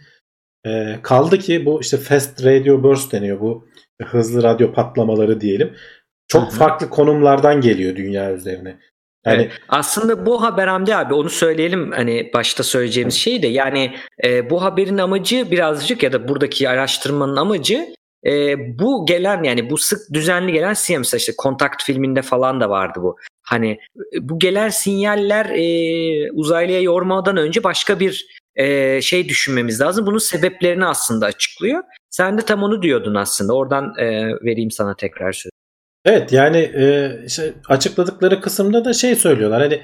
E, 0.65 0.99
kaldı 1.01 1.37
ki 1.37 1.65
bu 1.65 1.81
işte 1.81 1.97
fast 1.97 2.45
radio 2.45 2.83
burst 2.83 3.11
deniyor 3.11 3.39
bu 3.39 3.67
hızlı 4.03 4.43
radyo 4.43 4.73
patlamaları 4.73 5.41
diyelim. 5.41 5.73
Çok 6.27 6.43
Hı 6.43 6.47
hı. 6.47 6.51
farklı 6.51 6.89
konumlardan 6.89 7.61
geliyor 7.61 7.95
dünya 7.95 8.33
üzerine. 8.33 8.79
Yani 9.25 9.41
Evet. 9.41 9.51
Aslında 9.69 10.25
bu 10.25 10.41
haber 10.41 10.67
Hamdi 10.67 10.95
abi 10.95 11.13
onu 11.13 11.29
söyleyelim 11.29 11.91
hani 11.91 12.31
başta 12.33 12.63
söyleyeceğimiz 12.63 13.13
şey 13.13 13.43
de 13.43 13.47
yani 13.47 13.95
e, 14.23 14.49
bu 14.49 14.63
haberin 14.63 14.97
amacı 14.97 15.51
birazcık 15.51 16.03
ya 16.03 16.13
da 16.13 16.27
buradaki 16.27 16.69
araştırmanın 16.69 17.35
amacı 17.35 17.87
e, 18.25 18.55
bu 18.79 19.05
gelen 19.05 19.43
yani 19.43 19.69
bu 19.69 19.77
sık 19.77 20.13
düzenli 20.13 20.51
gelen 20.51 20.73
sinyal 20.73 20.99
mesela 20.99 21.17
işte 21.19 21.33
Kontakt 21.37 21.83
filminde 21.83 22.21
falan 22.21 22.61
da 22.61 22.69
vardı 22.69 22.99
bu. 23.01 23.15
Hani 23.43 23.69
e, 24.13 24.29
bu 24.29 24.39
gelen 24.39 24.69
sinyaller 24.69 25.45
e, 25.45 26.31
uzaylıya 26.31 26.81
yormadan 26.81 27.37
önce 27.37 27.63
başka 27.63 27.99
bir 27.99 28.27
e, 28.55 29.01
şey 29.01 29.29
düşünmemiz 29.29 29.81
lazım. 29.81 30.05
Bunun 30.05 30.17
sebeplerini 30.17 30.85
aslında 30.85 31.25
açıklıyor. 31.25 31.83
Sen 32.09 32.37
de 32.37 32.41
tam 32.41 32.63
onu 32.63 32.81
diyordun 32.81 33.15
aslında. 33.15 33.53
Oradan 33.53 33.93
e, 33.97 34.27
vereyim 34.45 34.71
sana 34.71 34.95
tekrar 34.95 35.31
söz. 35.31 35.51
Evet 36.07 36.31
yani 36.31 36.57
e, 36.57 37.11
işte 37.25 37.53
açıkladıkları 37.69 38.41
kısımda 38.41 38.85
da 38.85 38.93
şey 38.93 39.15
söylüyorlar. 39.15 39.61
Hani 39.61 39.81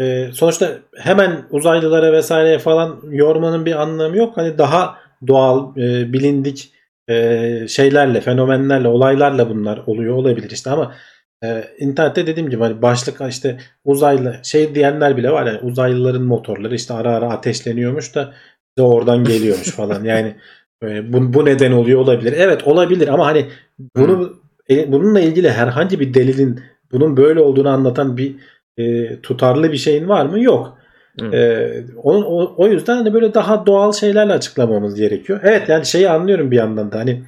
e, 0.00 0.32
sonuçta 0.32 0.78
hemen 0.96 1.42
uzaylılara 1.50 2.12
vesaireye 2.12 2.58
falan 2.58 3.00
yormanın 3.10 3.66
bir 3.66 3.82
anlamı 3.82 4.16
yok. 4.16 4.36
Hani 4.36 4.58
daha 4.58 4.98
doğal, 5.26 5.76
e, 5.76 6.12
bilindik 6.12 6.72
e, 7.08 7.68
şeylerle, 7.68 8.20
fenomenlerle, 8.20 8.88
olaylarla 8.88 9.50
bunlar 9.50 9.82
oluyor 9.86 10.14
olabilir 10.14 10.50
işte 10.50 10.70
ama 10.70 10.94
e, 11.44 11.64
internette 11.78 12.26
dediğim 12.26 12.50
gibi 12.50 12.62
hani 12.62 12.82
başlık 12.82 13.20
işte 13.28 13.58
uzaylı 13.84 14.40
şey 14.42 14.74
diyenler 14.74 15.16
bile 15.16 15.30
var 15.30 15.46
yani 15.46 15.58
uzaylıların 15.58 16.22
motorları 16.22 16.74
işte 16.74 16.94
ara 16.94 17.14
ara 17.14 17.30
ateşleniyormuş 17.30 18.14
da 18.14 18.32
de 18.78 18.82
oradan 18.82 19.24
geliyormuş 19.24 19.70
falan 19.76 20.04
yani 20.04 20.36
e, 20.84 21.12
bu, 21.12 21.34
bu 21.34 21.44
neden 21.44 21.72
oluyor 21.72 22.00
olabilir. 22.00 22.34
Evet 22.36 22.66
olabilir 22.66 23.08
ama 23.08 23.26
hani 23.26 23.46
bunu 23.96 24.39
bununla 24.70 25.20
ilgili 25.20 25.50
herhangi 25.50 26.00
bir 26.00 26.14
delilin 26.14 26.60
bunun 26.92 27.16
böyle 27.16 27.40
olduğunu 27.40 27.68
anlatan 27.68 28.16
bir 28.16 28.36
e, 28.78 29.16
tutarlı 29.20 29.72
bir 29.72 29.76
şeyin 29.76 30.08
var 30.08 30.26
mı? 30.26 30.40
Yok. 30.40 30.80
Ee, 31.32 31.84
onun, 32.02 32.22
o, 32.22 32.54
o 32.56 32.68
yüzden 32.68 32.96
hani 32.96 33.14
böyle 33.14 33.34
daha 33.34 33.66
doğal 33.66 33.92
şeylerle 33.92 34.32
açıklamamız 34.32 34.94
gerekiyor. 34.94 35.40
Evet 35.42 35.68
yani 35.68 35.86
şeyi 35.86 36.08
anlıyorum 36.08 36.50
bir 36.50 36.56
yandan 36.56 36.92
da 36.92 36.98
hani 36.98 37.22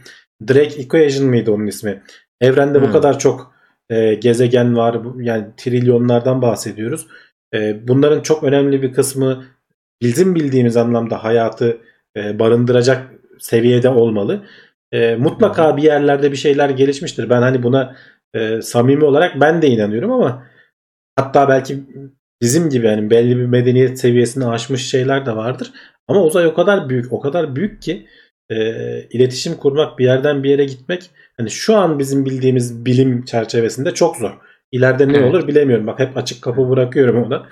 Drake 0.49 0.83
Equation 0.83 1.27
mıydı 1.27 1.53
onun 1.53 1.67
ismi? 1.67 2.03
Evrende 2.41 2.79
hmm. 2.79 2.89
bu 2.89 2.93
kadar 2.93 3.19
çok 3.19 3.55
e, 3.91 4.15
gezegen 4.15 4.77
var 4.77 5.01
yani 5.17 5.45
trilyonlardan 5.57 6.43
bahsediyoruz. 6.43 7.07
E, 7.55 7.89
bunların 7.89 8.21
çok 8.21 8.45
önemli 8.45 8.83
bir 8.83 8.93
kısmı 8.93 9.45
bizim 10.03 10.35
bildiğimiz 10.35 10.77
anlamda 10.77 11.25
hayatı 11.25 11.79
e, 12.17 12.39
barındıracak 12.39 13.03
seviyede 13.39 13.89
olmalı. 13.89 14.43
E, 14.93 15.17
mutlaka 15.17 15.77
bir 15.77 15.83
yerlerde 15.83 16.33
bir 16.33 16.37
şeyler 16.37 16.71
gelişmiştir. 16.71 17.31
Ben 17.31 17.43
hani 17.43 17.63
buna 17.63 17.97
e, 18.35 18.63
samimi 18.63 19.05
olarak 19.05 19.41
ben 19.41 19.63
de 19.63 19.69
inanıyorum 19.69 20.13
ama 20.13 20.47
hatta 21.17 21.49
belki 21.49 21.85
bizim 22.43 22.71
gibi 22.71 22.87
yani 22.87 23.11
belli 23.11 23.37
bir 23.37 23.47
medeniyet 23.47 24.01
seviyesini 24.01 24.47
aşmış 24.47 24.91
şeyler 24.91 25.27
de 25.27 25.37
vardır. 25.37 25.73
Ama 26.09 26.23
uzay 26.25 26.47
o 26.47 26.55
kadar 26.55 26.89
büyük, 26.89 27.13
o 27.13 27.21
kadar 27.21 27.57
büyük 27.57 27.83
ki 27.83 28.07
e, 28.51 28.57
iletişim 29.03 29.57
kurmak, 29.57 29.99
bir 29.99 30.05
yerden 30.05 30.43
bir 30.43 30.51
yere 30.51 30.65
gitmek 30.65 31.11
hani 31.37 31.51
şu 31.51 31.77
an 31.77 31.99
bizim 31.99 32.25
bildiğimiz 32.25 32.87
bilim 32.87 33.25
çerçevesinde 33.25 33.95
çok 33.95 34.17
zor. 34.17 34.39
İleride 34.73 35.09
ne 35.09 35.25
olur 35.25 35.49
bilemiyorum. 35.49 35.87
Bak 35.87 35.99
hep 36.01 36.17
açık 36.17 36.43
kapı 36.43 36.71
bırakıyorum 36.71 37.25
ona. 37.25 37.47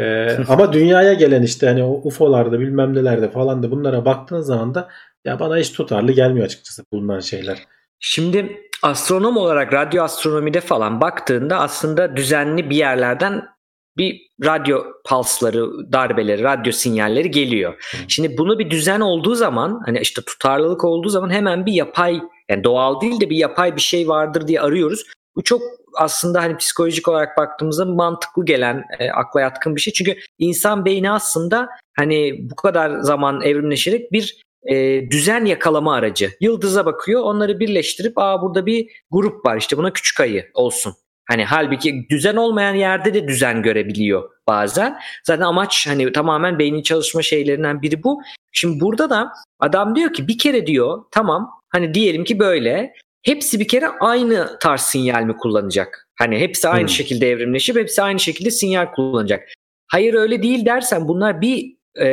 Ee, 0.00 0.36
ama 0.48 0.72
dünyaya 0.72 1.14
gelen 1.14 1.42
işte 1.42 1.66
hani 1.66 1.84
o 1.84 2.00
UFO'larda 2.04 2.60
bilmem 2.60 2.94
nelerde 2.94 3.30
falan 3.30 3.62
da 3.62 3.70
bunlara 3.70 4.04
baktığın 4.04 4.40
zaman 4.40 4.74
da 4.74 4.88
ya 5.28 5.40
bana 5.40 5.56
hiç 5.56 5.72
tutarlı 5.72 6.12
gelmiyor 6.12 6.46
açıkçası 6.46 6.84
bulunan 6.92 7.20
şeyler. 7.20 7.58
Şimdi 8.00 8.62
astronom 8.82 9.36
olarak 9.36 9.72
radyo 9.72 10.02
astronomide 10.02 10.60
falan 10.60 11.00
baktığında 11.00 11.58
aslında 11.60 12.16
düzenli 12.16 12.70
bir 12.70 12.76
yerlerden 12.76 13.48
bir 13.96 14.28
radyo 14.44 14.84
pulsları, 15.08 15.92
darbeleri, 15.92 16.42
radyo 16.42 16.72
sinyalleri 16.72 17.30
geliyor. 17.30 17.94
Şimdi 18.08 18.38
bunu 18.38 18.58
bir 18.58 18.70
düzen 18.70 19.00
olduğu 19.00 19.34
zaman 19.34 19.82
hani 19.86 20.00
işte 20.00 20.22
tutarlılık 20.22 20.84
olduğu 20.84 21.08
zaman 21.08 21.30
hemen 21.30 21.66
bir 21.66 21.72
yapay 21.72 22.20
yani 22.50 22.64
doğal 22.64 23.00
değil 23.00 23.20
de 23.20 23.30
bir 23.30 23.36
yapay 23.36 23.76
bir 23.76 23.80
şey 23.80 24.08
vardır 24.08 24.48
diye 24.48 24.60
arıyoruz. 24.60 25.04
Bu 25.36 25.44
çok 25.44 25.62
aslında 25.96 26.42
hani 26.42 26.56
psikolojik 26.56 27.08
olarak 27.08 27.36
baktığımızda 27.36 27.84
mantıklı 27.84 28.44
gelen, 28.44 28.84
e, 28.98 29.10
akla 29.10 29.40
yatkın 29.40 29.76
bir 29.76 29.80
şey. 29.80 29.92
Çünkü 29.92 30.16
insan 30.38 30.84
beyni 30.84 31.10
aslında 31.10 31.68
hani 31.96 32.50
bu 32.50 32.54
kadar 32.54 33.00
zaman 33.00 33.42
evrimleşerek 33.42 34.12
bir 34.12 34.42
e, 34.66 35.10
düzen 35.10 35.44
yakalama 35.44 35.94
aracı. 35.94 36.30
Yıldıza 36.40 36.86
bakıyor, 36.86 37.22
onları 37.22 37.60
birleştirip 37.60 38.12
aa 38.18 38.42
burada 38.42 38.66
bir 38.66 38.90
grup 39.10 39.46
var 39.46 39.56
işte 39.56 39.76
buna 39.76 39.92
küçük 39.92 40.20
ayı 40.20 40.50
olsun. 40.54 40.94
Hani 41.28 41.44
halbuki 41.44 42.06
düzen 42.10 42.36
olmayan 42.36 42.74
yerde 42.74 43.14
de 43.14 43.28
düzen 43.28 43.62
görebiliyor 43.62 44.30
bazen. 44.46 44.98
Zaten 45.24 45.42
amaç 45.44 45.86
hani 45.86 46.12
tamamen 46.12 46.58
beynin 46.58 46.82
çalışma 46.82 47.22
şeylerinden 47.22 47.82
biri 47.82 48.02
bu. 48.02 48.22
Şimdi 48.52 48.80
burada 48.80 49.10
da 49.10 49.32
adam 49.60 49.94
diyor 49.94 50.12
ki 50.12 50.28
bir 50.28 50.38
kere 50.38 50.66
diyor 50.66 51.02
tamam 51.10 51.50
hani 51.68 51.94
diyelim 51.94 52.24
ki 52.24 52.38
böyle 52.38 52.92
hepsi 53.22 53.60
bir 53.60 53.68
kere 53.68 53.88
aynı 53.88 54.58
tarz 54.60 54.80
sinyal 54.80 55.22
mi 55.22 55.36
kullanacak? 55.36 56.08
Hani 56.18 56.38
hepsi 56.38 56.68
aynı 56.68 56.82
hmm. 56.82 56.88
şekilde 56.88 57.30
evrimleşip 57.30 57.76
hepsi 57.76 58.02
aynı 58.02 58.20
şekilde 58.20 58.50
sinyal 58.50 58.92
kullanacak. 58.92 59.48
Hayır 59.86 60.14
öyle 60.14 60.42
değil 60.42 60.66
dersen 60.66 61.08
bunlar 61.08 61.40
bir 61.40 61.77
e, 62.00 62.08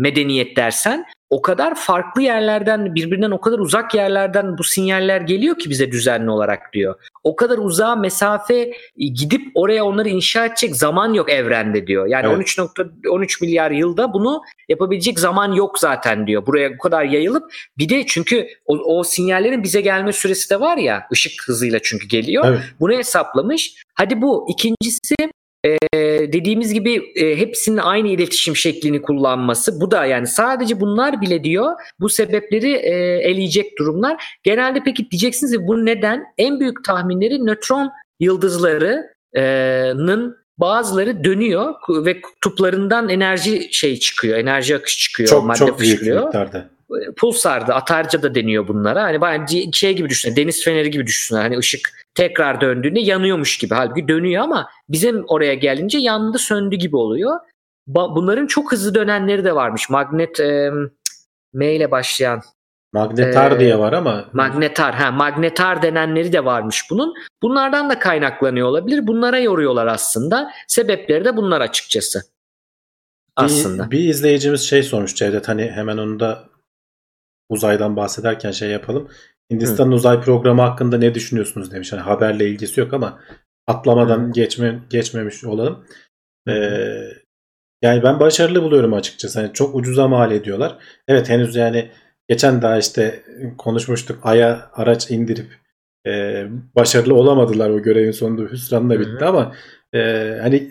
medeniyet 0.00 0.56
dersen 0.56 1.06
o 1.34 1.42
kadar 1.42 1.74
farklı 1.74 2.22
yerlerden 2.22 2.94
birbirinden 2.94 3.30
o 3.30 3.40
kadar 3.40 3.58
uzak 3.58 3.94
yerlerden 3.94 4.58
bu 4.58 4.64
sinyaller 4.64 5.20
geliyor 5.20 5.58
ki 5.58 5.70
bize 5.70 5.92
düzenli 5.92 6.30
olarak 6.30 6.72
diyor. 6.72 6.94
O 7.24 7.36
kadar 7.36 7.58
uzağa 7.58 7.96
mesafe 7.96 8.54
e, 8.54 8.72
gidip 8.96 9.42
oraya 9.54 9.84
onları 9.84 10.08
inşa 10.08 10.46
edecek 10.46 10.76
zaman 10.76 11.14
yok 11.14 11.30
evrende 11.30 11.86
diyor. 11.86 12.06
Yani 12.06 12.26
evet. 12.26 12.48
13.13 12.48 13.44
milyar 13.44 13.70
yılda 13.70 14.12
bunu 14.12 14.42
yapabilecek 14.68 15.18
zaman 15.18 15.52
yok 15.52 15.78
zaten 15.78 16.26
diyor. 16.26 16.46
Buraya 16.46 16.74
bu 16.74 16.78
kadar 16.78 17.04
yayılıp 17.04 17.54
bir 17.78 17.88
de 17.88 18.06
çünkü 18.06 18.46
o, 18.66 18.76
o 18.76 19.04
sinyallerin 19.04 19.62
bize 19.62 19.80
gelme 19.80 20.12
süresi 20.12 20.50
de 20.50 20.60
var 20.60 20.76
ya 20.76 21.06
ışık 21.12 21.32
hızıyla 21.46 21.78
çünkü 21.82 22.08
geliyor. 22.08 22.44
Evet. 22.48 22.60
Bunu 22.80 22.92
hesaplamış. 22.92 23.74
Hadi 23.94 24.22
bu 24.22 24.46
ikincisi 24.50 25.14
ee, 25.64 25.78
dediğimiz 26.32 26.74
gibi 26.74 27.12
e, 27.16 27.38
hepsinin 27.38 27.76
aynı 27.76 28.08
iletişim 28.08 28.56
şeklini 28.56 29.02
kullanması 29.02 29.80
bu 29.80 29.90
da 29.90 30.06
yani 30.06 30.26
sadece 30.26 30.80
bunlar 30.80 31.20
bile 31.20 31.44
diyor 31.44 31.72
bu 32.00 32.08
sebepleri 32.08 32.72
e, 32.72 32.90
eleyecek 33.30 33.78
durumlar. 33.78 34.38
Genelde 34.42 34.82
peki 34.84 35.10
diyeceksiniz 35.10 35.52
ki 35.52 35.66
bu 35.66 35.86
neden? 35.86 36.24
En 36.38 36.60
büyük 36.60 36.84
tahminleri 36.84 37.46
nötron 37.46 37.90
yıldızlarının 38.20 40.36
bazıları 40.58 41.24
dönüyor 41.24 41.74
ve 41.88 42.20
kutuplarından 42.20 43.08
enerji 43.08 43.68
şey 43.72 43.98
çıkıyor, 43.98 44.38
enerji 44.38 44.76
akışı 44.76 44.98
çıkıyor, 44.98 45.28
çok, 45.28 45.44
madde 45.44 45.58
çok 45.58 45.80
büyük 45.80 46.02
miktarda. 46.02 46.73
Pulsarda, 47.16 47.74
atarca 47.74 48.22
da 48.22 48.34
deniyor 48.34 48.68
bunlara. 48.68 49.02
Hani 49.02 49.20
bence 49.20 49.64
şey 49.72 49.96
gibi 49.96 50.08
düşünün, 50.08 50.36
deniz 50.36 50.64
feneri 50.64 50.90
gibi 50.90 51.06
düşünün. 51.06 51.40
Hani 51.40 51.58
ışık 51.58 51.90
tekrar 52.14 52.60
döndüğünde 52.60 53.00
yanıyormuş 53.00 53.58
gibi. 53.58 53.74
Halbuki 53.74 54.08
dönüyor 54.08 54.42
ama 54.42 54.68
bizim 54.88 55.24
oraya 55.28 55.54
gelince 55.54 55.98
yandı 55.98 56.38
söndü 56.38 56.76
gibi 56.76 56.96
oluyor. 56.96 57.40
Bunların 57.86 58.46
çok 58.46 58.72
hızlı 58.72 58.94
dönenleri 58.94 59.44
de 59.44 59.54
varmış. 59.54 59.90
Magnet 59.90 60.40
e, 60.40 60.70
M 61.52 61.74
ile 61.74 61.90
başlayan. 61.90 62.42
Magnetar 62.92 63.52
e, 63.52 63.60
diye 63.60 63.78
var 63.78 63.92
ama. 63.92 64.24
Magnetar. 64.32 64.94
Ha, 64.94 65.10
magnetar 65.10 65.82
denenleri 65.82 66.32
de 66.32 66.44
varmış 66.44 66.82
bunun. 66.90 67.14
Bunlardan 67.42 67.90
da 67.90 67.98
kaynaklanıyor 67.98 68.68
olabilir. 68.68 69.06
Bunlara 69.06 69.38
yoruyorlar 69.38 69.86
aslında. 69.86 70.50
Sebepleri 70.68 71.24
de 71.24 71.36
bunlar 71.36 71.60
açıkçası. 71.60 72.22
Aslında. 73.36 73.90
Bir, 73.90 73.98
bir 73.98 74.08
izleyicimiz 74.08 74.60
şey 74.60 74.82
sormuş 74.82 75.14
Cevdet 75.14 75.48
hani 75.48 75.70
hemen 75.70 75.98
onu 75.98 76.20
da 76.20 76.44
uzaydan 77.48 77.96
bahsederken 77.96 78.50
şey 78.50 78.70
yapalım. 78.70 79.08
Hindistan 79.52 79.86
Hı. 79.86 79.94
uzay 79.94 80.20
programı 80.20 80.62
hakkında 80.62 80.98
ne 80.98 81.14
düşünüyorsunuz 81.14 81.72
demiş. 81.72 81.92
Hani 81.92 82.00
haberle 82.00 82.48
ilgisi 82.48 82.80
yok 82.80 82.92
ama 82.94 83.20
atlamadan 83.66 84.28
Hı. 84.28 84.32
geçme 84.32 84.80
geçmemiş 84.90 85.44
olalım. 85.44 85.86
Ee, 86.48 86.52
yani 87.82 88.02
ben 88.02 88.20
başarılı 88.20 88.62
buluyorum 88.62 88.94
açıkçası. 88.94 89.40
Hani 89.40 89.52
çok 89.52 89.74
ucuza 89.74 90.08
mal 90.08 90.32
ediyorlar. 90.32 90.78
Evet 91.08 91.28
henüz 91.28 91.56
yani 91.56 91.90
geçen 92.28 92.62
daha 92.62 92.78
işte 92.78 93.22
konuşmuştuk. 93.58 94.18
Ay'a 94.22 94.70
araç 94.72 95.10
indirip 95.10 95.46
e, 96.06 96.44
başarılı 96.76 97.14
olamadılar 97.14 97.70
o 97.70 97.82
görevin 97.82 98.10
sonunda 98.10 98.42
hüsranla 98.42 99.00
bitti 99.00 99.24
Hı. 99.24 99.28
ama 99.28 99.54
e, 99.94 99.98
hani 100.42 100.70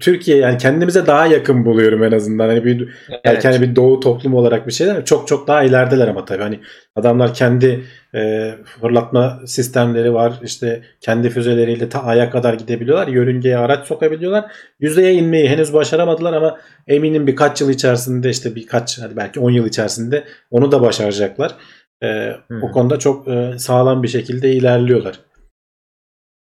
Türkiye 0.00 0.36
yani 0.36 0.58
kendimize 0.58 1.06
daha 1.06 1.26
yakın 1.26 1.64
buluyorum 1.64 2.04
en 2.04 2.12
azından. 2.12 2.48
Hani 2.48 2.64
bir 2.64 2.88
evet. 3.08 3.20
belki 3.24 3.48
hani 3.48 3.62
bir 3.62 3.76
doğu 3.76 4.00
toplum 4.00 4.34
olarak 4.34 4.66
bir 4.66 4.72
şeyler 4.72 5.04
çok 5.04 5.28
çok 5.28 5.48
daha 5.48 5.62
ilerideler 5.62 6.08
ama 6.08 6.24
tabii 6.24 6.42
hani 6.42 6.60
adamlar 6.96 7.34
kendi 7.34 7.84
e, 8.14 8.54
fırlatma 8.64 9.40
sistemleri 9.46 10.14
var. 10.14 10.32
işte 10.42 10.82
kendi 11.00 11.30
füzeleriyle 11.30 11.88
ta 11.88 12.02
aya 12.02 12.30
kadar 12.30 12.54
gidebiliyorlar. 12.54 13.08
Yörüngeye 13.08 13.58
araç 13.58 13.86
sokabiliyorlar. 13.86 14.44
Yüzeye 14.80 15.14
inmeyi 15.14 15.48
henüz 15.48 15.72
başaramadılar 15.72 16.32
ama 16.32 16.58
eminim 16.86 17.26
birkaç 17.26 17.60
yıl 17.60 17.70
içerisinde 17.70 18.30
işte 18.30 18.54
birkaç 18.54 18.98
hadi 18.98 19.16
belki 19.16 19.40
10 19.40 19.50
yıl 19.50 19.66
içerisinde 19.66 20.24
onu 20.50 20.72
da 20.72 20.82
başaracaklar. 20.82 21.54
E, 22.02 22.32
hmm. 22.48 22.62
O 22.62 22.72
konuda 22.72 22.98
çok 22.98 23.28
e, 23.28 23.58
sağlam 23.58 24.02
bir 24.02 24.08
şekilde 24.08 24.52
ilerliyorlar. 24.52 25.20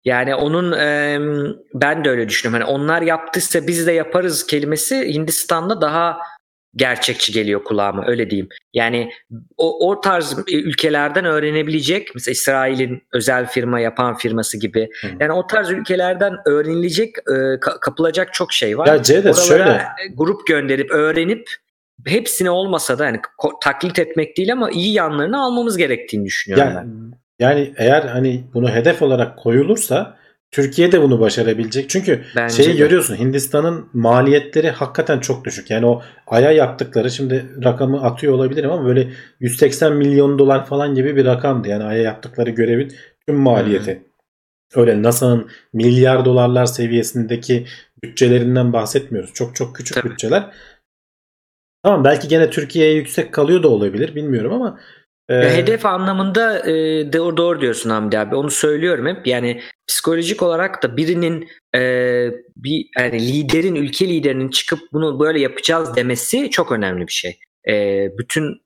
Yani 0.06 0.36
onun 0.36 0.72
e, 0.72 1.20
ben 1.74 2.06
de 2.06 2.10
öyle 2.10 2.30
düşünüyorum. 2.30 2.66
Hani 2.68 2.78
onlar 2.80 3.02
yaptıysa 3.02 3.68
biz 3.68 3.88
de 3.88 3.92
yaparız 3.92 4.48
kelimesi 4.48 5.14
Hindistan'da 5.14 5.82
daha 5.82 6.18
gerçekçi 6.76 7.32
geliyor 7.32 7.64
kulağıma 7.64 8.08
öyle 8.08 8.30
diyeyim. 8.30 8.50
Yani 8.74 9.12
o, 9.58 9.90
o 9.90 10.02
tarz 10.02 10.36
ülkelerden 10.48 11.26
öğrenebilecek 11.26 12.12
mesela 12.16 12.32
İsrail'in 12.34 13.04
özel 13.14 13.48
firma 13.48 13.80
yapan 13.80 14.18
firması 14.18 14.58
gibi 14.60 14.90
Hı. 15.02 15.08
yani 15.20 15.32
o 15.32 15.48
tarz 15.48 15.72
ülkelerden 15.72 16.34
öğrenilecek 16.46 17.16
e, 17.18 17.32
ka- 17.32 17.80
kapılacak 17.80 18.34
çok 18.34 18.54
şey 18.54 18.78
var. 18.78 18.88
Ya 18.88 18.94
Oralara 19.22 19.36
şöyle 19.36 19.86
grup 20.16 20.48
gönderip 20.48 20.92
öğrenip 20.92 21.50
hepsini 22.06 22.50
olmasa 22.50 23.00
da 23.00 23.06
yani 23.06 23.20
taklit 23.62 24.00
etmek 24.00 24.38
değil 24.38 24.52
ama 24.54 24.72
iyi 24.72 24.94
yanlarını 24.94 25.42
almamız 25.44 25.78
gerektiğini 25.78 26.26
düşünüyorum 26.26 26.68
Ya, 26.68 26.82
ben. 26.82 27.14
Yani 27.44 27.74
eğer 27.78 28.02
hani 28.02 28.44
bunu 28.54 28.70
hedef 28.70 29.02
olarak 29.02 29.38
koyulursa 29.38 30.18
Türkiye 30.52 30.92
de 30.92 31.02
bunu 31.02 31.20
başarabilecek. 31.20 31.90
Çünkü 31.90 32.24
Bence 32.36 32.64
şeyi 32.64 32.74
de. 32.74 32.78
görüyorsun 32.78 33.16
Hindistan'ın 33.16 33.90
maliyetleri 33.94 34.70
hakikaten 34.70 35.20
çok 35.20 35.46
düşük. 35.46 35.70
Yani 35.72 35.86
o 35.86 36.02
aya 36.28 36.52
yaptıkları 36.52 37.12
şimdi 37.12 37.46
rakamı 37.64 38.04
atıyor 38.04 38.34
olabilirim 38.34 38.72
ama 38.72 38.86
böyle 38.86 39.10
180 39.40 39.94
milyon 39.96 40.40
dolar 40.40 40.66
falan 40.66 40.96
gibi 40.96 41.16
bir 41.16 41.26
rakamdı. 41.26 41.68
Yani 41.68 41.84
aya 41.84 42.02
yaptıkları 42.02 42.50
görevin 42.50 42.92
tüm 43.28 43.36
maliyeti. 43.36 44.04
Öyle 44.76 45.04
NASA'nın 45.04 45.50
milyar 45.74 46.26
dolarlar 46.26 46.66
seviyesindeki 46.66 47.66
bütçelerinden 48.04 48.74
bahsetmiyoruz. 48.74 49.34
Çok 49.34 49.56
çok 49.56 49.76
küçük 49.76 49.98
Tabii. 49.98 50.10
bütçeler. 50.10 50.50
Tamam 51.84 52.04
belki 52.04 52.28
gene 52.28 52.50
Türkiye'ye 52.50 52.94
yüksek 52.94 53.34
kalıyor 53.34 53.64
da 53.64 53.68
olabilir 53.68 54.16
bilmiyorum 54.16 54.54
ama 54.54 54.80
e, 55.30 55.34
Ya 55.36 55.54
hedef 55.54 55.86
anlamında 55.86 56.70
e, 56.70 56.74
doğru, 57.14 57.38
doğru 57.38 57.62
diyorsun 57.62 57.90
Hamdi 57.90 58.20
abi. 58.20 58.36
Onu 58.36 58.52
söylüyorum 58.52 59.08
hep. 59.08 59.28
Yani 59.28 59.62
psikolojik 59.88 60.44
olarak 60.44 60.84
da 60.84 60.98
birinin 60.98 61.48
e, 61.76 61.82
bir 62.56 62.86
yani 62.98 63.28
liderin, 63.34 63.76
ülke 63.76 64.08
liderinin 64.08 64.50
çıkıp 64.50 64.80
bunu 64.94 65.20
böyle 65.20 65.40
yapacağız 65.40 65.96
demesi 65.96 66.50
çok 66.50 66.72
önemli 66.72 67.08
bir 67.08 67.12
şey. 67.12 67.40
E, 67.70 68.08
bütün 68.18 68.64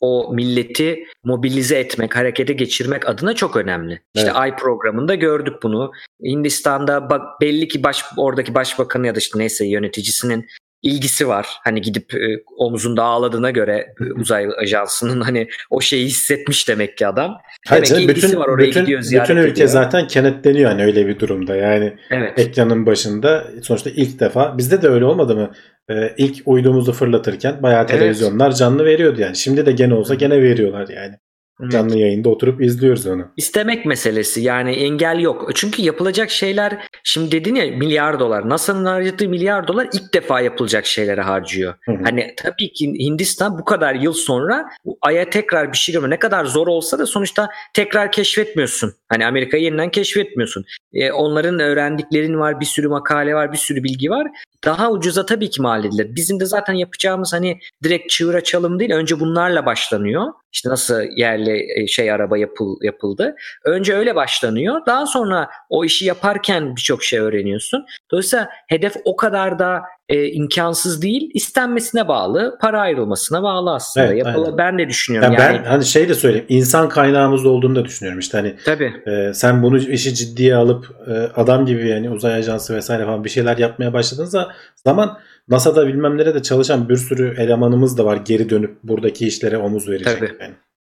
o 0.00 0.34
milleti 0.34 1.04
mobilize 1.24 1.78
etmek, 1.78 2.16
harekete 2.16 2.52
geçirmek 2.52 3.08
adına 3.08 3.34
çok 3.34 3.56
önemli. 3.56 3.92
İşte 4.14 4.26
Evet. 4.26 4.36
Ay 4.36 4.56
programında 4.56 5.14
gördük 5.14 5.54
bunu. 5.62 5.92
Hindistan'da 6.24 7.10
bak 7.10 7.40
belli 7.40 7.68
ki 7.68 7.82
baş 7.82 8.04
oradaki 8.16 8.54
başbakanı 8.54 9.06
ya 9.06 9.14
da 9.14 9.18
işte 9.18 9.38
neyse 9.38 9.66
yöneticisinin 9.66 10.46
ilgisi 10.82 11.28
var. 11.28 11.46
Hani 11.64 11.80
gidip 11.80 12.14
e, 12.14 12.42
omzunda 12.58 13.02
ağladığına 13.02 13.50
göre 13.50 13.86
e, 14.00 14.12
uzay 14.20 14.46
ajansının 14.58 15.20
hani 15.20 15.48
o 15.70 15.80
şeyi 15.80 16.06
hissetmiş 16.06 16.68
demek 16.68 16.98
ki 16.98 17.06
adam. 17.06 17.36
hayır 17.68 17.86
demek 17.86 18.00
ki 18.00 18.04
ilgisi 18.04 18.38
var, 18.38 18.48
oraya 18.48 18.66
bütün, 18.68 18.80
gidiyor, 18.80 19.00
ziyaret 19.02 19.28
bütün 19.30 19.40
ülke 19.40 19.50
ediyor. 19.52 19.68
zaten 19.68 20.06
kenetleniyor 20.06 20.70
hani 20.70 20.84
öyle 20.84 21.06
bir 21.06 21.18
durumda. 21.18 21.56
Yani 21.56 21.96
Evet. 22.10 22.38
ekranın 22.38 22.86
başında 22.86 23.46
sonuçta 23.62 23.90
ilk 23.90 24.20
defa 24.20 24.58
bizde 24.58 24.82
de 24.82 24.88
öyle 24.88 25.04
olmadı 25.04 25.36
mı? 25.36 25.52
Ee, 25.90 26.14
ilk 26.16 26.42
uydumuzu 26.46 26.92
fırlatırken 26.92 27.62
bayağı 27.62 27.80
Evet. 27.80 27.90
televizyonlar 27.90 28.52
canlı 28.52 28.84
veriyordu 28.84 29.20
yani. 29.20 29.36
Şimdi 29.36 29.66
de 29.66 29.72
gene 29.72 29.94
olsa 29.94 30.14
gene 30.14 30.42
veriyorlar 30.42 30.88
yani. 30.88 31.14
Evet. 31.62 31.72
Canlı 31.72 31.98
yayında 31.98 32.28
oturup 32.28 32.62
izliyoruz 32.62 33.06
onu. 33.06 33.26
İstemek 33.36 33.86
meselesi 33.86 34.40
yani 34.40 34.70
engel 34.70 35.20
yok. 35.20 35.50
Çünkü 35.54 35.82
yapılacak 35.82 36.30
şeyler 36.30 36.78
şimdi 37.04 37.32
dedin 37.32 37.54
ya 37.54 37.76
milyar 37.76 38.20
dolar. 38.20 38.48
NASA'nın 38.48 38.84
harcadığı 38.84 39.28
milyar 39.28 39.68
dolar 39.68 39.88
ilk 39.92 40.14
defa 40.14 40.40
yapılacak 40.40 40.86
şeylere 40.86 41.20
harcıyor. 41.20 41.74
Hı 41.80 41.92
hı. 41.92 41.96
Hani 42.02 42.34
tabii 42.36 42.72
ki 42.72 42.86
Hindistan 42.86 43.58
bu 43.58 43.64
kadar 43.64 43.94
yıl 43.94 44.12
sonra 44.12 44.70
Ay'a 45.02 45.30
tekrar 45.30 45.72
bir 45.72 45.76
şey 45.78 45.92
görme 45.92 46.10
ne 46.10 46.18
kadar 46.18 46.44
zor 46.44 46.66
olsa 46.66 46.98
da 46.98 47.06
sonuçta 47.06 47.48
tekrar 47.74 48.12
keşfetmiyorsun. 48.12 48.92
Hani 49.08 49.26
Amerika'yı 49.26 49.62
yeniden 49.62 49.90
keşfetmiyorsun. 49.90 50.64
E, 50.92 51.12
onların 51.12 51.60
öğrendiklerin 51.60 52.38
var, 52.38 52.60
bir 52.60 52.66
sürü 52.66 52.88
makale 52.88 53.34
var, 53.34 53.52
bir 53.52 53.58
sürü 53.58 53.84
bilgi 53.84 54.10
var. 54.10 54.26
Daha 54.64 54.90
ucuza 54.90 55.26
tabii 55.26 55.50
ki 55.50 55.62
mal 55.62 55.84
edilir. 55.84 56.14
Bizim 56.14 56.40
de 56.40 56.46
zaten 56.46 56.74
yapacağımız 56.74 57.32
hani 57.32 57.60
direkt 57.82 58.10
çığır 58.10 58.34
açalım 58.34 58.78
değil. 58.78 58.90
Önce 58.92 59.20
bunlarla 59.20 59.66
başlanıyor. 59.66 60.26
İşte 60.52 60.68
nasıl 60.68 61.02
yerli 61.16 61.66
e, 61.76 61.86
şey 61.86 62.12
araba 62.12 62.38
yapıl, 62.38 62.76
yapıldı. 62.82 63.36
Önce 63.64 63.94
öyle 63.94 64.14
başlanıyor. 64.14 64.86
Daha 64.86 65.06
sonra 65.06 65.50
o 65.68 65.84
işi 65.84 66.04
yaparken 66.04 66.76
birçok 66.76 67.04
şey 67.04 67.18
öğreniyorsun. 67.18 67.86
Dolayısıyla 68.10 68.48
hedef 68.68 68.96
o 69.04 69.16
kadar 69.16 69.58
da 69.58 69.82
e, 70.10 70.28
imkansız 70.28 71.02
değil. 71.02 71.30
İstenmesine 71.34 72.08
bağlı, 72.08 72.58
para 72.60 72.80
ayrılmasına 72.80 73.42
bağlı 73.42 73.74
aslında. 73.74 74.06
Evet, 74.06 74.18
Yapıla- 74.18 74.44
aynen. 74.44 74.58
ben 74.58 74.78
de 74.78 74.88
düşünüyorum. 74.88 75.32
Yani 75.32 75.42
Yani, 75.42 75.58
ben 75.64 75.70
hani 75.70 75.84
şey 75.84 76.08
de 76.08 76.14
söyleyeyim. 76.14 76.46
insan 76.48 76.88
kaynağımız 76.88 77.46
olduğunu 77.46 77.76
da 77.76 77.84
düşünüyorum. 77.84 78.20
İşte 78.20 78.38
hani 78.38 78.56
tabii. 78.64 78.92
e, 79.06 79.34
sen 79.34 79.62
bunu 79.62 79.78
işi 79.78 80.14
ciddiye 80.14 80.54
alıp 80.54 80.86
e, 81.06 81.12
adam 81.12 81.66
gibi 81.66 81.88
yani 81.88 82.10
uzay 82.10 82.34
ajansı 82.34 82.74
vesaire 82.76 83.04
falan 83.04 83.24
bir 83.24 83.30
şeyler 83.30 83.56
yapmaya 83.58 83.92
başladığınızda 83.92 84.52
zaman 84.84 85.18
NASA'da 85.48 85.86
bilmem 85.86 86.18
nerede 86.18 86.42
çalışan 86.42 86.88
bir 86.88 86.96
sürü 86.96 87.34
elemanımız 87.38 87.98
da 87.98 88.04
var 88.04 88.16
geri 88.24 88.50
dönüp 88.50 88.82
buradaki 88.82 89.26
işlere 89.26 89.58
omuz 89.58 89.88
verecek. 89.88 90.18
Tabii. 90.18 90.36
Yani. 90.40 90.54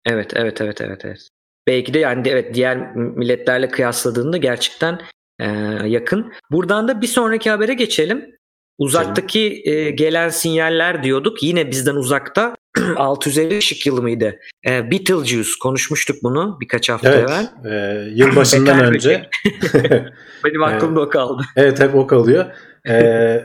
Evet, 0.06 0.32
evet, 0.36 0.62
evet, 0.62 0.82
evet, 0.82 1.06
evet. 1.06 1.28
Belki 1.68 1.94
de 1.94 2.00
yani 2.00 2.28
evet 2.30 2.56
diğer 2.56 2.96
milletlerle 2.96 3.70
kıyasladığında 3.70 4.38
gerçekten 4.38 5.02
e, 5.40 5.48
yakın. 5.86 6.34
Buradan 6.52 6.88
da 6.88 7.02
bir 7.02 7.08
sonraki 7.08 7.50
habere 7.50 7.74
geçelim. 7.74 8.41
Uzaktaki 8.82 9.62
e, 9.66 9.92
gelen 9.92 10.30
sinyaller 10.30 11.04
diyorduk. 11.04 11.44
Yine 11.44 11.72
bizden 11.72 11.96
uzakta 11.96 12.56
650 12.96 13.58
ışık 13.58 13.86
yılı 13.86 14.02
mıydı? 14.02 14.40
E, 14.70 14.92
Betelgeuse 14.92 15.52
konuşmuştuk 15.62 16.16
bunu 16.24 16.58
birkaç 16.62 16.90
hafta 16.90 17.10
Evet. 17.10 17.30
evvel. 17.30 17.72
E, 17.72 18.10
yılbaşından 18.16 18.80
önce 18.80 19.30
Benim 20.46 20.64
aklımda 20.64 21.02
o 21.02 21.10
kaldı. 21.10 21.44
Evet 21.56 21.80
hep 21.80 21.96
o 21.96 22.08
kalıyor. 22.08 22.46
Ee, 22.90 23.44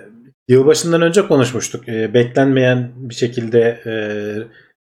yılbaşından 0.48 1.02
önce 1.02 1.26
konuşmuştuk. 1.26 1.88
Ee, 1.88 2.14
beklenmeyen 2.14 2.92
bir 2.96 3.14
şekilde 3.14 3.80
e, 3.86 3.92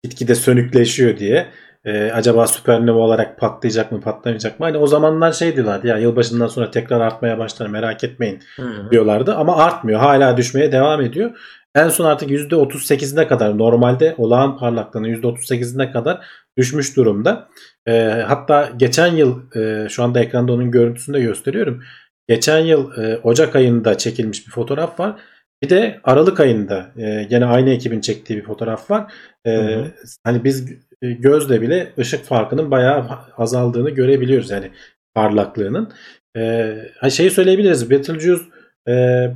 gitgide 0.02 0.34
sönükleşiyor 0.34 1.18
diye. 1.18 1.46
Ee, 1.84 2.10
acaba 2.14 2.46
süpernova 2.46 2.98
olarak 2.98 3.38
patlayacak 3.38 3.92
mı 3.92 4.00
patlamayacak 4.00 4.60
mı? 4.60 4.66
Hani 4.66 4.78
o 4.78 4.86
zamanlar 4.86 5.32
şey 5.32 5.56
diyorlardı 5.56 5.86
ya 5.86 5.98
yılbaşından 5.98 6.46
sonra 6.46 6.70
tekrar 6.70 7.00
artmaya 7.00 7.38
başlar 7.38 7.66
merak 7.66 8.04
etmeyin 8.04 8.40
Hı. 8.56 8.90
diyorlardı. 8.90 9.34
Ama 9.34 9.56
artmıyor. 9.56 10.00
Hala 10.00 10.36
düşmeye 10.36 10.72
devam 10.72 11.00
ediyor. 11.00 11.30
En 11.74 11.88
son 11.88 12.04
artık 12.04 12.30
%38'ine 12.30 13.28
kadar 13.28 13.58
normalde 13.58 14.14
olağan 14.18 14.58
parlaklığının 14.58 15.08
%38'ine 15.08 15.92
kadar 15.92 16.26
düşmüş 16.58 16.96
durumda. 16.96 17.48
Ee, 17.88 18.24
hatta 18.26 18.70
geçen 18.76 19.06
yıl 19.06 19.56
e, 19.56 19.88
şu 19.88 20.02
anda 20.02 20.20
ekranda 20.20 20.52
onun 20.52 20.70
görüntüsünü 20.70 21.16
de 21.16 21.20
gösteriyorum. 21.20 21.82
Geçen 22.28 22.58
yıl 22.58 22.98
e, 22.98 23.18
Ocak 23.22 23.56
ayında 23.56 23.98
çekilmiş 23.98 24.46
bir 24.46 24.52
fotoğraf 24.52 25.00
var. 25.00 25.16
Bir 25.62 25.70
de 25.70 26.00
Aralık 26.04 26.40
ayında 26.40 26.86
e, 26.96 27.24
gene 27.30 27.44
aynı 27.44 27.70
ekibin 27.70 28.00
çektiği 28.00 28.36
bir 28.36 28.44
fotoğraf 28.44 28.90
var. 28.90 29.12
E, 29.44 29.56
Hı 29.56 29.60
hı. 29.60 29.92
Hani 30.24 30.44
biz 30.44 30.70
e, 30.70 30.76
gözle 31.12 31.60
bile 31.60 31.92
ışık 31.98 32.24
farkının 32.24 32.70
bayağı 32.70 33.06
azaldığını 33.36 33.90
görebiliyoruz 33.90 34.50
yani 34.50 34.70
parlaklığının. 35.14 35.92
E, 36.36 36.74
ha 36.98 37.10
şeyi 37.10 37.30
söyleyebiliriz. 37.30 37.90
Betelgeuse 37.90 38.44
e, 38.88 39.26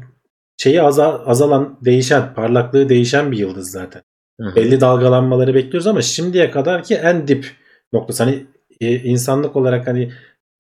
şeyi 0.57 0.83
aza- 0.83 1.25
azalan, 1.25 1.79
değişen, 1.85 2.35
parlaklığı 2.35 2.89
değişen 2.89 3.33
bir 3.33 3.39
yıldız 3.39 3.71
zaten. 3.71 4.03
Hı 4.41 4.49
hı. 4.49 4.57
Belli 4.57 4.81
dalgalanmaları 4.81 5.55
bekliyoruz 5.55 5.87
ama 5.87 6.03
şimdiye 6.03 6.51
kadar 6.51 6.83
ki 6.83 6.95
en 6.95 7.29
dip 7.29 7.47
noktası. 7.93 8.25
Hani 8.25 8.47
e, 8.81 8.97
insanlık 8.97 9.57
olarak 9.57 9.87
hani 9.87 10.13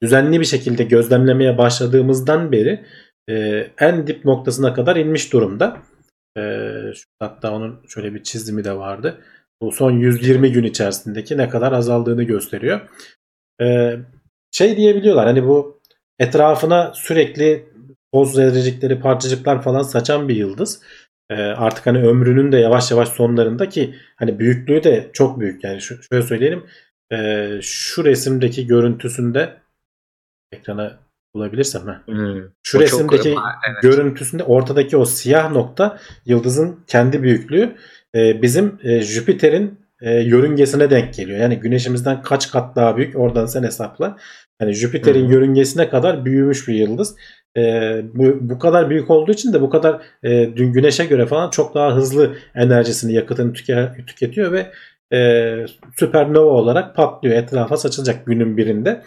düzenli 0.02 0.40
bir 0.40 0.44
şekilde 0.44 0.84
gözlemlemeye 0.84 1.58
başladığımızdan 1.58 2.52
beri 2.52 2.84
e, 3.30 3.66
en 3.78 4.06
dip 4.06 4.24
noktasına 4.24 4.74
kadar 4.74 4.96
inmiş 4.96 5.32
durumda. 5.32 5.76
E, 6.38 6.62
hatta 7.20 7.52
onun 7.52 7.80
şöyle 7.88 8.14
bir 8.14 8.22
çizimi 8.22 8.64
de 8.64 8.76
vardı. 8.76 9.20
Bu 9.62 9.72
son 9.72 9.90
120 9.90 10.52
gün 10.52 10.64
içerisindeki 10.64 11.38
ne 11.38 11.48
kadar 11.48 11.72
azaldığını 11.72 12.22
gösteriyor. 12.22 12.80
E, 13.60 13.96
şey 14.50 14.76
diyebiliyorlar 14.76 15.26
hani 15.26 15.44
bu 15.44 15.80
etrafına 16.18 16.92
sürekli 16.94 17.68
toz 18.12 18.34
zerrecikleri, 18.34 19.00
parçacıklar 19.00 19.62
falan 19.62 19.82
saçan 19.82 20.28
bir 20.28 20.36
yıldız. 20.36 20.82
E, 21.30 21.34
artık 21.34 21.86
hani 21.86 21.98
ömrünün 21.98 22.52
de 22.52 22.58
yavaş 22.58 22.90
yavaş 22.90 23.08
sonlarında 23.08 23.68
ki 23.68 23.94
hani 24.16 24.38
büyüklüğü 24.38 24.84
de 24.84 25.10
çok 25.12 25.40
büyük. 25.40 25.64
Yani 25.64 25.80
şu, 25.80 26.02
şöyle 26.02 26.22
söyleyelim. 26.22 26.66
E, 27.12 27.48
şu 27.62 28.04
resimdeki 28.04 28.66
görüntüsünde 28.66 29.56
ekrana 30.52 30.98
bulabilirsem. 31.34 31.82
Heh. 31.88 32.14
Hı. 32.14 32.52
Şu 32.62 32.78
O 32.78 32.80
çok- 32.80 32.92
resimdeki 32.92 33.28
Evet. 33.68 33.82
görüntüsünde 33.82 34.42
ortadaki 34.44 34.96
o 34.96 35.04
siyah 35.04 35.50
nokta 35.50 35.98
yıldızın 36.26 36.80
kendi 36.86 37.22
büyüklüğü 37.22 37.76
e, 38.18 38.42
bizim 38.42 38.78
e, 38.82 39.00
Jüpiter'in 39.00 39.78
e, 40.00 40.20
yörüngesine 40.20 40.90
denk 40.90 41.14
geliyor. 41.14 41.38
Yani 41.38 41.56
güneşimizden 41.56 42.22
kaç 42.22 42.50
kat 42.50 42.76
daha 42.76 42.96
büyük 42.96 43.16
oradan 43.16 43.46
sen 43.46 43.62
hesapla. 43.62 44.16
Yani 44.60 44.72
Jüpiter'in 44.72 45.28
hı. 45.28 45.32
yörüngesine 45.32 45.88
kadar 45.88 46.24
büyümüş 46.24 46.68
bir 46.68 46.74
yıldız. 46.74 47.16
E, 47.56 47.62
bu, 48.14 48.38
bu 48.40 48.58
kadar 48.58 48.90
büyük 48.90 49.10
olduğu 49.10 49.32
için 49.32 49.52
de 49.52 49.60
bu 49.60 49.70
kadar 49.70 50.02
e, 50.22 50.56
dün 50.56 50.72
güneşe 50.72 51.04
göre 51.04 51.26
falan 51.26 51.50
çok 51.50 51.74
daha 51.74 51.96
hızlı 51.96 52.36
enerjisini 52.54 53.12
yakıtını 53.12 53.52
tüke- 53.52 54.06
tüketiyor 54.06 54.52
ve 54.52 54.66
e, 55.16 55.66
süpernova 55.96 56.50
olarak 56.50 56.96
patlıyor. 56.96 57.36
Etrafa 57.36 57.76
saçılacak 57.76 58.26
günün 58.26 58.56
birinde. 58.56 59.02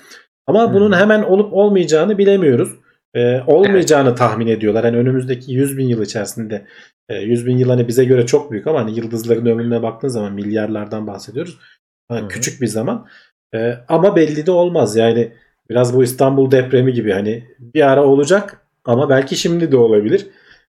Ama 0.47 0.69
Hı. 0.69 0.73
bunun 0.73 0.91
hemen 0.91 1.23
olup 1.23 1.53
olmayacağını 1.53 2.17
bilemiyoruz. 2.17 2.69
E, 3.13 3.41
olmayacağını 3.47 4.15
tahmin 4.15 4.47
ediyorlar. 4.47 4.85
Hani 4.85 4.97
önümüzdeki 4.97 5.51
100 5.51 5.77
bin 5.77 5.87
yıl 5.87 6.01
içerisinde 6.01 6.65
e, 7.09 7.15
100 7.15 7.45
bin 7.45 7.57
yıl 7.57 7.69
hani 7.69 7.87
bize 7.87 8.05
göre 8.05 8.25
çok 8.25 8.51
büyük 8.51 8.67
ama 8.67 8.79
hani 8.79 8.95
yıldızların 8.97 9.45
ömrüne 9.45 9.83
baktığın 9.83 10.07
zaman 10.07 10.33
milyarlardan 10.33 11.07
bahsediyoruz. 11.07 11.59
Hani 12.07 12.21
Hı 12.21 12.25
hı. 12.25 12.27
küçük 12.29 12.61
bir 12.61 12.67
zaman. 12.67 13.07
E, 13.55 13.73
ama 13.87 14.15
belli 14.15 14.45
de 14.45 14.51
olmaz. 14.51 14.95
Yani 14.95 15.33
biraz 15.69 15.95
bu 15.95 16.03
İstanbul 16.03 16.51
depremi 16.51 16.93
gibi 16.93 17.11
hani 17.11 17.43
bir 17.59 17.91
ara 17.91 18.05
olacak 18.05 18.65
ama 18.85 19.09
belki 19.09 19.35
şimdi 19.35 19.71
de 19.71 19.77
olabilir. 19.77 20.27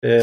E, 0.06 0.22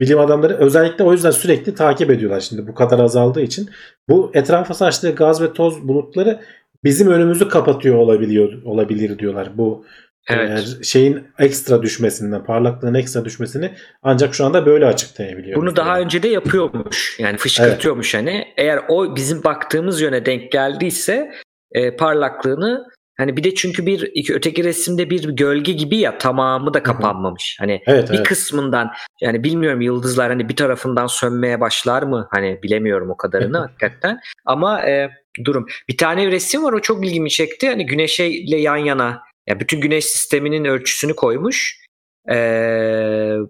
bilim 0.00 0.18
adamları 0.18 0.56
özellikle 0.56 1.04
o 1.04 1.12
yüzden 1.12 1.30
sürekli 1.30 1.74
takip 1.74 2.10
ediyorlar 2.10 2.40
şimdi 2.40 2.68
bu 2.68 2.74
kadar 2.74 2.98
azaldığı 2.98 3.42
için. 3.42 3.70
Bu 4.08 4.30
etrafa 4.34 4.74
saçtığı 4.74 5.14
gaz 5.14 5.42
ve 5.42 5.52
toz 5.52 5.88
bulutları 5.88 6.40
bizim 6.84 7.08
önümüzü 7.08 7.48
kapatıyor 7.48 7.96
olabiliyor 7.96 8.62
olabilir 8.62 9.18
diyorlar. 9.18 9.58
Bu 9.58 9.84
Evet. 10.28 10.76
e, 10.80 10.84
şeyin 10.84 11.28
ekstra 11.38 11.82
düşmesinden, 11.82 12.44
parlaklığın 12.44 12.94
ekstra 12.94 13.24
düşmesini 13.24 13.74
ancak 14.02 14.34
şu 14.34 14.44
anda 14.44 14.66
böyle 14.66 14.86
açıklayabiliyoruz. 14.86 15.62
Bunu 15.62 15.76
daha 15.76 16.00
önce 16.00 16.22
de 16.22 16.28
yapıyormuş. 16.28 17.16
Yani 17.18 17.36
fışkırtıyormuş 17.36 18.14
hani. 18.14 18.44
Eğer 18.56 18.80
o 18.88 19.16
bizim 19.16 19.44
baktığımız 19.44 20.00
yöne 20.00 20.26
denk 20.26 20.52
geldiyse 20.52 21.32
e, 21.72 21.96
parlaklığını 21.96 22.86
hani 23.16 23.36
bir 23.36 23.44
de 23.44 23.54
çünkü 23.54 23.86
bir 23.86 24.10
iki, 24.14 24.34
öteki 24.34 24.64
resimde 24.64 25.10
bir 25.10 25.28
gölge 25.28 25.72
gibi 25.72 25.96
ya 25.96 26.18
tamamı 26.18 26.74
da 26.74 26.82
kapanmamış. 26.82 27.56
Hani 27.60 27.82
Evet, 27.86 28.10
bir 28.10 28.16
evet. 28.16 28.28
kısmından 28.28 28.90
yani 29.20 29.44
bilmiyorum 29.44 29.80
yıldızlar 29.80 30.28
hani 30.28 30.48
bir 30.48 30.56
tarafından 30.56 31.06
sönmeye 31.06 31.60
başlar 31.60 32.02
mı? 32.02 32.28
Hani 32.30 32.60
bilemiyorum 32.62 33.10
o 33.10 33.16
kadarını 33.16 33.58
hakikaten. 33.58 34.20
Ama 34.44 34.82
e, 34.82 35.10
durum. 35.44 35.66
Bir 35.88 35.96
tane 35.96 36.26
resim 36.26 36.64
var 36.64 36.72
o 36.72 36.80
çok 36.80 37.06
ilgimi 37.06 37.30
çekti. 37.30 37.68
Hani 37.68 37.86
güneşle 37.86 38.56
yan 38.56 38.76
yana 38.76 39.25
ya 39.46 39.60
bütün 39.60 39.80
güneş 39.80 40.04
sisteminin 40.04 40.64
ölçüsünü 40.64 41.16
koymuş. 41.16 41.86
E, 42.30 42.36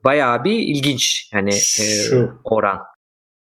bayağı 0.05 0.45
bir 0.45 0.59
ilginç 0.59 1.31
yani 1.35 1.55
e, 1.55 1.83
Şu. 2.09 2.41
oran. 2.45 2.79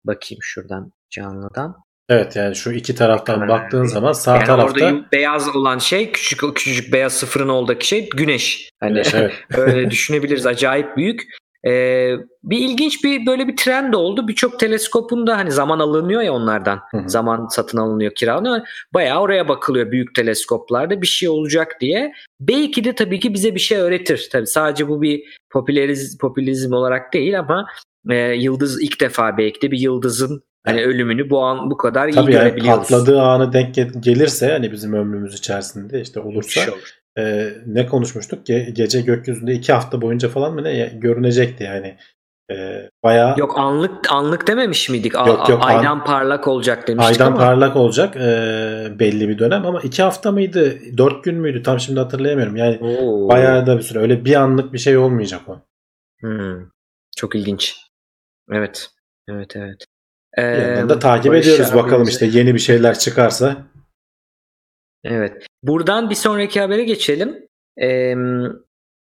Bakayım 0.05 0.39
şuradan 0.41 0.91
canlıdan. 1.09 1.75
Evet 2.09 2.35
yani 2.35 2.55
şu 2.55 2.71
iki 2.71 2.95
taraftan 2.95 3.39
Evet. 3.39 3.49
baktığın 3.49 3.85
zaman 3.85 4.13
sağ 4.13 4.35
yani 4.35 4.45
tarafta 4.45 4.85
orada 4.85 5.11
beyaz 5.11 5.55
olan 5.55 5.77
şey 5.77 6.11
küçük 6.11 6.55
küçücük 6.55 6.93
beyaz 6.93 7.13
sıfırın 7.13 7.49
oradaki 7.49 7.87
şey 7.87 8.09
güneş. 8.09 8.69
Hani 8.79 8.93
Güneş, 8.93 9.13
evet. 9.13 9.33
öyle 9.57 9.91
düşünebiliriz 9.91 10.45
acayip 10.45 10.97
büyük. 10.97 11.21
Ee, 11.67 12.15
bir 12.43 12.57
ilginç 12.57 13.03
bir 13.03 13.25
böyle 13.25 13.47
bir 13.47 13.55
trend 13.55 13.93
oldu. 13.93 14.27
Birçok 14.27 14.59
teleskopun 14.59 15.27
da 15.27 15.37
hani 15.37 15.51
zaman 15.51 15.79
alınıyor 15.79 16.21
ya 16.21 16.33
onlardan. 16.33 16.79
Hı 16.91 16.97
hı. 16.97 17.09
Zaman 17.09 17.47
satın 17.47 17.77
alınıyor, 17.77 18.11
kiralanıyor. 18.15 18.67
Bayağı 18.93 19.19
oraya 19.19 19.47
bakılıyor 19.47 19.91
büyük 19.91 20.15
teleskoplarda 20.15 21.01
bir 21.01 21.07
şey 21.07 21.29
olacak 21.29 21.77
diye. 21.81 22.13
Belki 22.39 22.83
de 22.83 22.95
tabii 22.95 23.19
ki 23.19 23.33
bize 23.33 23.55
bir 23.55 23.59
şey 23.59 23.77
öğretir. 23.77 24.29
Tabii 24.31 24.47
sadece 24.47 24.87
bu 24.87 25.01
bir 25.01 25.23
popüleriz, 25.51 26.17
popülizm 26.17 26.73
olarak 26.73 27.13
değil 27.13 27.39
ama 27.39 27.65
e, 28.09 28.15
yıldız 28.15 28.83
ilk 28.83 29.01
defa 29.01 29.37
belki 29.37 29.61
de 29.61 29.71
bir 29.71 29.79
yıldızın 29.79 30.43
hani 30.65 30.83
ölümünü 30.83 31.29
bu 31.29 31.39
an 31.43 31.71
bu 31.71 31.77
kadar 31.77 32.07
iyi 32.07 32.15
tabii 32.15 32.33
yani 32.33 32.43
görebiliyoruz. 32.43 32.89
patladığı 32.89 33.21
anı 33.21 33.53
denk 33.53 33.77
ge- 33.77 33.99
gelirse 33.99 34.51
hani 34.51 34.71
bizim 34.71 34.93
ömrümüz 34.93 35.35
içerisinde 35.35 36.01
işte 36.01 36.19
olursa 36.19 36.61
şey 36.61 36.73
olur. 36.73 37.00
E, 37.17 37.53
ne 37.65 37.85
konuşmuştuk 37.85 38.45
ki 38.45 38.69
gece 38.73 39.01
gökyüzünde 39.01 39.53
iki 39.53 39.73
hafta 39.73 40.01
boyunca 40.01 40.29
falan 40.29 40.53
mı 40.53 40.63
ne 40.63 40.71
ya- 40.71 40.87
görünecekti 40.93 41.63
yani. 41.63 41.97
E, 42.51 42.89
bayağı 43.03 43.35
Yok 43.39 43.57
anlık 43.59 44.11
anlık 44.11 44.47
dememiş 44.47 44.89
miydik? 44.89 45.15
A- 45.15 45.27
Yok, 45.27 45.49
yok, 45.49 45.59
aydan 45.65 46.03
parlak 46.03 46.47
olacak 46.47 46.87
demiştik 46.87 47.11
aydan 47.21 47.31
ama. 47.31 47.37
parlak 47.41 47.75
olacak 47.75 48.15
e, 48.15 48.19
belli 48.99 49.29
bir 49.29 49.39
dönem 49.39 49.65
ama 49.65 49.81
iki 49.81 50.03
hafta 50.03 50.31
mıydı 50.31 50.77
dört 50.97 51.23
gün 51.23 51.35
müydü 51.35 51.63
tam 51.63 51.79
şimdi 51.79 51.99
hatırlayamıyorum 51.99 52.55
yani 52.55 52.77
Oo. 52.81 53.29
bayağı 53.29 53.67
da 53.67 53.77
bir 53.77 53.81
süre 53.83 53.99
öyle 53.99 54.25
bir 54.25 54.35
anlık 54.35 54.73
bir 54.73 54.77
şey 54.79 54.97
olmayacak 54.97 55.41
o. 55.47 55.59
Hmm. 56.21 56.57
Çok 57.17 57.35
ilginç. 57.35 57.75
Evet. 58.51 58.89
Evet 59.29 59.55
evet. 59.55 59.85
Ee, 60.37 60.41
yandan 60.41 60.89
da 60.89 60.99
takip 60.99 61.31
Barış 61.31 61.47
ediyoruz 61.47 61.73
bakalım 61.75 62.01
abimize- 62.03 62.09
işte 62.09 62.25
yeni 62.39 62.53
bir 62.53 62.59
şeyler 62.59 62.99
çıkarsa. 62.99 63.55
Evet. 65.03 65.45
Buradan 65.63 66.09
bir 66.09 66.15
sonraki 66.15 66.61
habere 66.61 66.83
geçelim. 66.83 67.47
Ee, 67.81 68.13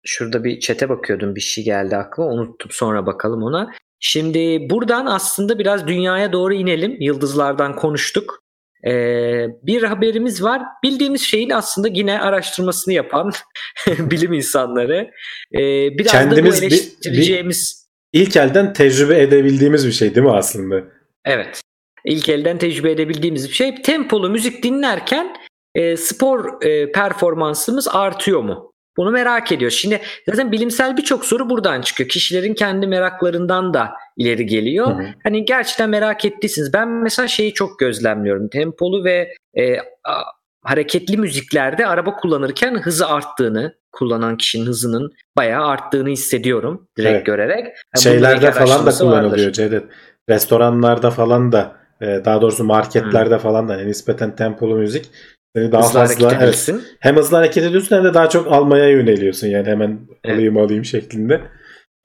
şurada 0.05 0.45
bir 0.45 0.61
çete 0.61 0.89
bakıyordum. 0.89 1.35
Bir 1.35 1.41
şey 1.41 1.65
geldi 1.65 1.97
aklıma. 1.97 2.31
Unuttum 2.31 2.71
sonra 2.71 3.07
bakalım 3.07 3.43
ona. 3.43 3.71
Şimdi 4.01 4.71
buradan 4.71 5.07
aslında 5.07 5.59
biraz 5.59 5.87
dünyaya 5.87 6.33
doğru 6.33 6.55
inelim. 6.55 6.97
Yıldızlardan 7.01 7.77
konuştuk. 7.77 8.43
Ee, 8.87 9.47
bir 9.63 9.83
haberimiz 9.83 10.43
var. 10.43 10.63
Bildiğimiz 10.83 11.21
şeyin 11.23 11.51
aslında 11.51 11.89
yine 11.89 12.21
araştırmasını 12.21 12.95
yapan 12.95 13.33
bilim 13.89 14.33
insanları. 14.33 15.11
Ee, 15.55 15.59
biraz 15.99 16.13
Kendimiz 16.13 16.57
da 16.57 16.59
bu 16.59 16.67
bir- 16.67 16.73
eleştireceğimiz... 16.73 17.81
İlk 18.13 18.37
elden 18.37 18.73
tecrübe 18.73 19.21
edebildiğimiz 19.23 19.87
bir 19.87 19.93
şey 19.93 20.15
değil 20.15 20.27
mi 20.27 20.33
aslında? 20.33 20.83
Evet. 21.25 21.61
İlk 22.05 22.29
elden 22.29 22.59
tecrübe 22.59 22.91
edebildiğimiz 22.91 23.49
bir 23.49 23.55
şey. 23.55 23.83
Tempolu 23.83 24.31
müzik 24.31 24.63
dinlerken 24.63 25.37
e, 25.75 25.97
spor 25.97 26.63
e, 26.63 26.93
performansımız 26.93 27.89
artıyor 27.93 28.41
mu? 28.41 28.71
Bunu 28.97 29.11
merak 29.11 29.53
ediyor. 29.53 29.71
Şimdi 29.71 30.01
zaten 30.29 30.53
bilimsel 30.53 30.97
birçok 30.97 31.25
soru 31.25 31.51
buradan 31.51 31.81
çıkıyor. 31.81 32.09
Kişilerin 32.09 32.55
kendi 32.55 32.87
meraklarından 32.87 33.75
da 33.75 33.93
ileri 34.17 34.47
geliyor. 34.47 34.87
Hı 34.87 34.91
hı. 35.03 35.07
Hani 35.23 35.45
gerçekten 35.45 35.91
merak 35.91 36.25
ettiyseniz 36.25 36.73
ben 36.73 36.89
mesela 36.89 37.29
şeyi 37.29 37.55
çok 37.55 37.79
gözlemliyorum. 37.79 38.49
Tempolu 38.49 39.05
ve 39.05 39.35
e, 39.55 39.79
a- 39.79 40.25
hareketli 40.63 41.17
müziklerde 41.17 41.87
araba 41.87 42.17
kullanırken 42.17 42.75
hızı 42.75 43.09
arttığını, 43.09 43.75
kullanan 43.93 44.37
kişinin 44.37 44.67
hızının 44.67 45.11
bayağı 45.37 45.67
arttığını 45.67 46.09
hissediyorum 46.09 46.89
direkt 46.99 47.15
Evet. 47.17 47.27
görerek. 47.27 47.65
Bunun 47.95 48.03
Şeylerde 48.03 48.53
falan 48.53 48.55
da 48.55 48.61
araştırması 48.61 49.07
vardır. 49.07 49.21
kullanılıyor 49.21 49.53
Cevdet. 49.53 49.85
Restoranlarda 50.31 51.11
falan 51.11 51.53
da 51.53 51.77
e, 52.01 52.07
daha 52.25 52.43
doğrusu 52.43 52.65
marketlerde 52.65 53.39
falan 53.39 53.69
da 53.69 53.73
hani 53.73 53.87
nispeten 53.87 54.37
tempolu 54.37 54.75
müzik 54.77 55.11
seni 55.57 55.73
daha 55.73 55.83
Hızlı 55.83 56.01
fazla 56.01 56.33
evet, 56.41 56.71
hem 57.01 57.17
hızlı 57.17 57.37
hareket 57.37 57.65
ediyorsun 57.65 57.97
hem 57.97 58.05
de 58.05 58.15
daha 58.15 58.29
çok 58.29 58.53
almaya 58.53 58.89
yöneliyorsun 58.89 59.47
yani 59.47 59.69
hemen 59.69 60.01
Evet. 60.25 60.35
alayım 60.35 60.57
alayım 60.57 60.85
şeklinde. 60.85 61.41